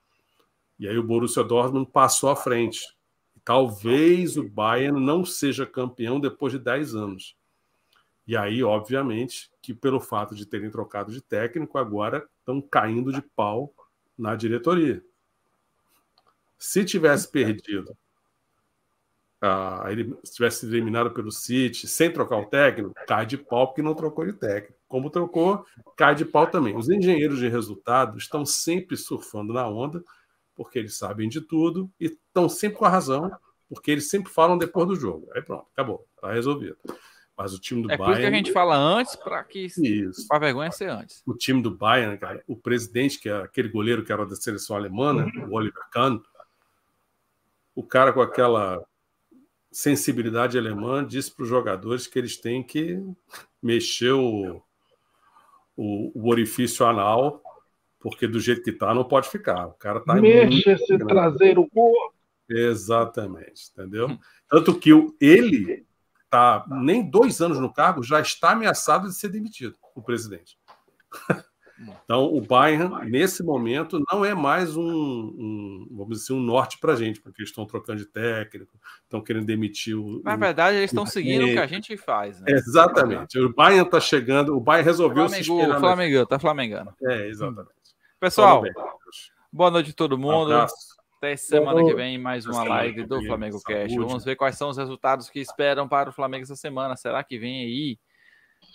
E 0.79 0.87
aí 0.87 0.97
o 0.97 1.03
Borussia 1.03 1.43
Dortmund 1.43 1.89
passou 1.91 2.29
à 2.29 2.35
frente. 2.35 2.79
Talvez 3.49 4.37
o 4.37 4.47
Bayern 4.47 5.03
não 5.03 5.25
seja 5.25 5.65
campeão 5.65 6.19
depois 6.19 6.53
de 6.53 6.59
10 6.59 6.93
anos. 6.93 7.35
E 8.27 8.37
aí, 8.37 8.61
obviamente, 8.61 9.49
que 9.59 9.73
pelo 9.73 9.99
fato 9.99 10.35
de 10.35 10.45
terem 10.45 10.69
trocado 10.69 11.11
de 11.11 11.19
técnico, 11.19 11.79
agora 11.79 12.29
estão 12.37 12.61
caindo 12.61 13.11
de 13.11 13.23
pau 13.23 13.73
na 14.15 14.35
diretoria. 14.35 15.03
Se 16.59 16.85
tivesse 16.85 17.27
perdido 17.27 17.97
ah, 19.41 19.85
ele 19.89 20.13
tivesse 20.23 20.65
eliminado 20.65 21.11
pelo 21.11 21.31
City, 21.31 21.87
sem 21.87 22.11
trocar 22.11 22.37
o 22.37 22.45
técnico, 22.45 22.93
cai 23.07 23.25
de 23.25 23.37
pau 23.37 23.67
porque 23.67 23.81
não 23.81 23.95
trocou 23.95 24.25
de 24.25 24.33
técnico. 24.33 24.77
Como 24.87 25.09
trocou, 25.09 25.65
cai 25.95 26.13
de 26.13 26.25
pau 26.25 26.45
também. 26.45 26.75
Os 26.75 26.89
engenheiros 26.89 27.39
de 27.39 27.47
resultado 27.47 28.17
estão 28.17 28.45
sempre 28.45 28.97
surfando 28.97 29.53
na 29.53 29.67
onda, 29.67 30.03
porque 30.59 30.77
eles 30.77 30.97
sabem 30.97 31.29
de 31.29 31.39
tudo 31.39 31.89
e 31.97 32.07
estão 32.07 32.49
sempre 32.49 32.79
com 32.79 32.83
a 32.83 32.89
razão, 32.89 33.31
porque 33.69 33.91
eles 33.91 34.09
sempre 34.09 34.29
falam 34.29 34.57
depois 34.57 34.89
do 34.89 34.93
jogo. 34.93 35.29
Aí 35.33 35.41
pronto, 35.41 35.65
acabou, 35.71 36.05
está 36.13 36.33
resolvido. 36.33 36.75
Mas 37.37 37.53
o 37.53 37.59
time 37.59 37.81
do 37.81 37.89
é 37.89 37.95
Bayern. 37.95 38.11
É 38.11 38.15
por 38.15 38.19
que 38.19 38.27
a 38.27 38.37
gente 38.37 38.51
fala 38.51 38.75
antes, 38.75 39.15
para 39.15 39.41
que 39.45 39.67
isso. 39.67 40.27
a 40.29 40.37
vergonha 40.37 40.69
ser 40.69 40.89
antes. 40.89 41.23
O 41.25 41.33
time 41.33 41.61
do 41.61 41.71
Bayern, 41.71 42.17
cara, 42.17 42.43
o 42.45 42.57
presidente, 42.57 43.17
que 43.17 43.29
é 43.29 43.37
aquele 43.37 43.69
goleiro 43.69 44.03
que 44.03 44.11
era 44.11 44.25
da 44.25 44.35
seleção 44.35 44.75
alemã, 44.75 45.13
né, 45.13 45.31
o 45.47 45.53
Oliver 45.55 45.89
Kahn, 45.93 46.19
o 47.73 47.81
cara 47.81 48.11
com 48.11 48.21
aquela 48.21 48.83
sensibilidade 49.71 50.57
alemã 50.57 51.05
diz 51.07 51.29
para 51.29 51.43
os 51.43 51.49
jogadores 51.49 52.05
que 52.05 52.19
eles 52.19 52.35
têm 52.35 52.61
que 52.61 53.01
mexer 53.63 54.11
o, 54.11 54.61
o, 55.77 56.11
o, 56.13 56.29
orifício 56.29 56.85
anal, 56.85 57.41
porque 57.99 58.27
do 58.27 58.39
jeito 58.39 58.63
que 58.63 58.69
está 58.69 58.93
não 58.93 59.03
pode 59.03 59.29
ficar. 59.29 59.67
O 59.67 59.73
cara 59.73 59.99
está 59.99 60.15
Mexa 60.15 60.71
esse 60.71 60.97
traseiro 60.99 61.67
gordo. 61.73 62.13
Exatamente, 62.49 63.71
entendeu? 63.71 64.17
Tanto 64.49 64.79
que 64.79 64.91
ele 65.21 65.85
está 66.23 66.65
nem 66.67 67.07
dois 67.07 67.41
anos 67.41 67.59
no 67.59 67.71
cargo, 67.71 68.01
já 68.01 68.19
está 68.19 68.51
ameaçado 68.51 69.07
de 69.07 69.15
ser 69.15 69.29
demitido, 69.29 69.75
o 69.95 70.01
presidente. 70.01 70.57
Então, 72.03 72.25
o 72.25 72.41
Bayern, 72.41 73.09
nesse 73.09 73.41
momento, 73.41 74.03
não 74.11 74.25
é 74.25 74.33
mais 74.33 74.75
um, 74.75 74.83
um 74.83 75.87
vamos 75.91 76.17
dizer 76.19 76.33
assim, 76.33 76.33
um 76.33 76.43
norte 76.43 76.77
para 76.77 76.93
a 76.93 76.95
gente, 76.95 77.21
porque 77.21 77.41
eles 77.41 77.49
estão 77.49 77.65
trocando 77.65 77.99
de 77.99 78.05
técnico, 78.05 78.77
estão 79.03 79.21
querendo 79.21 79.45
demitir 79.45 79.97
o. 79.97 80.21
Na 80.23 80.35
verdade, 80.35 80.77
eles 80.77 80.91
estão 80.91 81.05
seguindo 81.05 81.45
o 81.45 81.47
que 81.47 81.57
a 81.57 81.67
gente 81.67 81.95
faz. 81.95 82.41
Né? 82.41 82.51
Exatamente. 82.51 83.39
O 83.39 83.53
Bayern 83.53 83.85
está 83.85 83.99
chegando, 83.99 84.55
o 84.55 84.59
Bayern 84.59 84.85
resolveu 84.85 85.29
Flamengo, 85.29 85.43
se 85.43 85.51
esperar. 85.51 85.79
Flamengo, 85.79 86.25
tá 86.25 86.39
Flamengando. 86.39 86.93
É, 87.03 87.27
exatamente. 87.27 87.78
Pessoal, 88.19 88.61
boa 89.49 89.71
noite 89.71 89.91
a 89.91 89.93
todo 89.93 90.17
mundo. 90.17 90.51
Um 90.51 90.67
Até 91.17 91.37
semana 91.37 91.81
que 91.85 91.93
vem, 91.93 92.17
mais 92.17 92.45
uma 92.45 92.65
live 92.65 93.05
do 93.05 93.23
Flamengo 93.23 93.61
Cast. 93.63 93.97
Vamos 93.97 94.25
ver 94.25 94.35
quais 94.35 94.57
são 94.57 94.69
os 94.69 94.77
resultados 94.77 95.29
que 95.29 95.39
esperam 95.39 95.87
para 95.87 96.09
o 96.09 96.11
Flamengo 96.11 96.43
essa 96.43 96.57
semana. 96.57 96.97
Será 96.97 97.23
que 97.23 97.39
vem 97.39 97.61
aí 97.61 97.99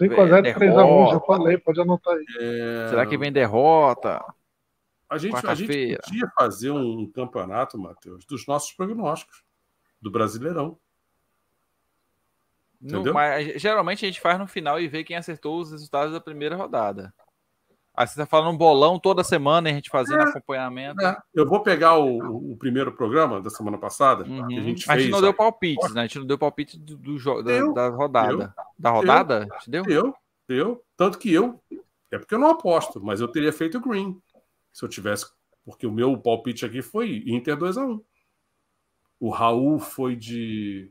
5x0, 0.00 0.54
3x1, 0.54 1.10
já 1.12 1.20
falei, 1.20 1.58
pode 1.58 1.78
anotar 1.78 2.14
aí. 2.14 2.24
É... 2.40 2.88
Será 2.88 3.04
que 3.04 3.18
vem 3.18 3.30
derrota? 3.30 4.24
A 5.10 5.18
gente, 5.18 5.46
a 5.46 5.54
gente 5.54 5.98
podia 5.98 6.32
fazer 6.38 6.70
um 6.70 7.06
campeonato, 7.10 7.78
Matheus, 7.78 8.24
dos 8.24 8.46
nossos 8.46 8.72
prognósticos, 8.72 9.44
do 10.00 10.10
Brasileirão. 10.10 10.78
No, 12.80 13.12
mas, 13.12 13.60
geralmente 13.60 14.06
a 14.06 14.08
gente 14.08 14.22
faz 14.22 14.38
no 14.38 14.46
final 14.46 14.80
e 14.80 14.88
vê 14.88 15.04
quem 15.04 15.16
acertou 15.16 15.60
os 15.60 15.70
resultados 15.70 16.14
da 16.14 16.20
primeira 16.20 16.56
rodada. 16.56 17.12
Aí 17.96 18.08
você 18.08 18.16
tá 18.16 18.26
falando 18.26 18.52
um 18.52 18.56
bolão 18.56 18.98
toda 18.98 19.22
semana, 19.22 19.70
a 19.70 19.72
gente 19.72 19.88
fazendo 19.88 20.20
é, 20.20 20.28
acompanhamento. 20.28 21.00
É. 21.00 21.16
Eu 21.32 21.46
vou 21.46 21.62
pegar 21.62 21.96
o, 21.96 22.52
o, 22.52 22.56
primeiro 22.56 22.90
programa 22.90 23.40
da 23.40 23.50
semana 23.50 23.78
passada. 23.78 24.24
Uhum. 24.24 24.46
a 24.46 24.60
gente, 24.60 24.90
a 24.90 24.98
gente 24.98 25.10
não 25.10 25.20
deu 25.20 25.32
palpites, 25.32 25.94
né? 25.94 26.00
A 26.00 26.06
gente 26.06 26.18
não 26.18 26.26
deu 26.26 26.36
palpite 26.36 26.76
do, 26.76 26.96
do 26.96 27.18
jogo 27.18 27.42
da, 27.44 27.60
da, 27.70 27.88
rodada. 27.88 28.54
da 28.76 28.90
rodada? 28.90 29.48
Eu, 29.72 29.82
deu? 29.84 30.14
Eu, 30.48 30.84
Tanto 30.96 31.18
que 31.18 31.32
eu. 31.32 31.62
É 32.10 32.18
porque 32.18 32.34
eu 32.34 32.38
não 32.38 32.50
aposto, 32.50 33.00
mas 33.02 33.20
eu 33.20 33.28
teria 33.28 33.52
feito 33.52 33.80
green. 33.80 34.20
Se 34.72 34.84
eu 34.84 34.88
tivesse. 34.88 35.26
Porque 35.64 35.86
o 35.86 35.92
meu 35.92 36.18
palpite 36.18 36.66
aqui 36.66 36.82
foi 36.82 37.22
Inter 37.26 37.56
2x1. 37.56 38.02
O 39.20 39.30
Raul 39.30 39.78
foi 39.78 40.16
de 40.16 40.90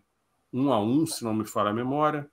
1 0.52 0.72
a 0.72 0.82
1 0.82 1.06
se 1.06 1.24
não 1.24 1.34
me 1.34 1.46
falha 1.46 1.70
a 1.70 1.74
memória. 1.74 2.30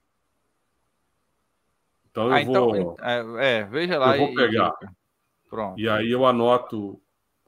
Então 2.11 2.27
eu 2.27 2.33
ah, 2.33 2.43
então, 2.43 2.69
vou. 2.71 2.97
É, 3.01 3.59
é, 3.59 3.65
veja 3.65 3.99
lá. 3.99 4.17
Eu 4.17 4.27
vou 4.27 4.35
pegar. 4.35 4.73
E, 4.83 5.49
Pronto. 5.49 5.81
E 5.81 5.89
aí 5.89 6.11
eu 6.11 6.25
anoto 6.25 7.01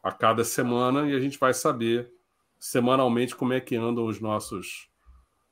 a 0.02 0.10
cada 0.10 0.44
semana 0.44 1.08
e 1.08 1.14
a 1.14 1.20
gente 1.20 1.38
vai 1.38 1.54
saber 1.54 2.12
semanalmente 2.58 3.34
como 3.34 3.52
é 3.52 3.60
que 3.60 3.76
andam 3.76 4.06
os 4.06 4.20
nossos 4.20 4.88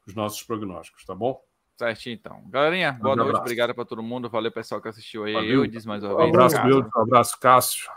os 0.06 0.14
nossos 0.14 0.42
prognósticos, 0.42 1.04
tá 1.04 1.14
bom? 1.14 1.40
Certinho, 1.76 2.14
então. 2.14 2.42
Galerinha, 2.48 2.92
boa 2.92 3.14
um 3.14 3.16
noite. 3.16 3.28
Abraço. 3.28 3.42
Obrigado 3.42 3.74
para 3.74 3.84
todo 3.84 4.02
mundo. 4.02 4.28
Valeu, 4.28 4.52
pessoal, 4.52 4.82
que 4.82 4.88
assistiu 4.88 5.24
aí. 5.24 5.32
Valeu. 5.32 5.64
Eu 5.64 5.66
disse 5.66 5.86
mais 5.86 6.02
uma 6.02 6.14
vez. 6.14 6.26
Um 6.26 6.28
abraço, 6.28 6.66
meu. 6.66 6.80
Um 6.80 7.00
abraço, 7.00 7.40
Cássio. 7.40 7.90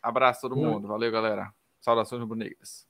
Abraço 0.00 0.42
todo 0.42 0.56
mundo. 0.56 0.86
Valeu, 0.86 1.10
galera. 1.10 1.52
Saudações 1.80 2.22
bonitas. 2.24 2.86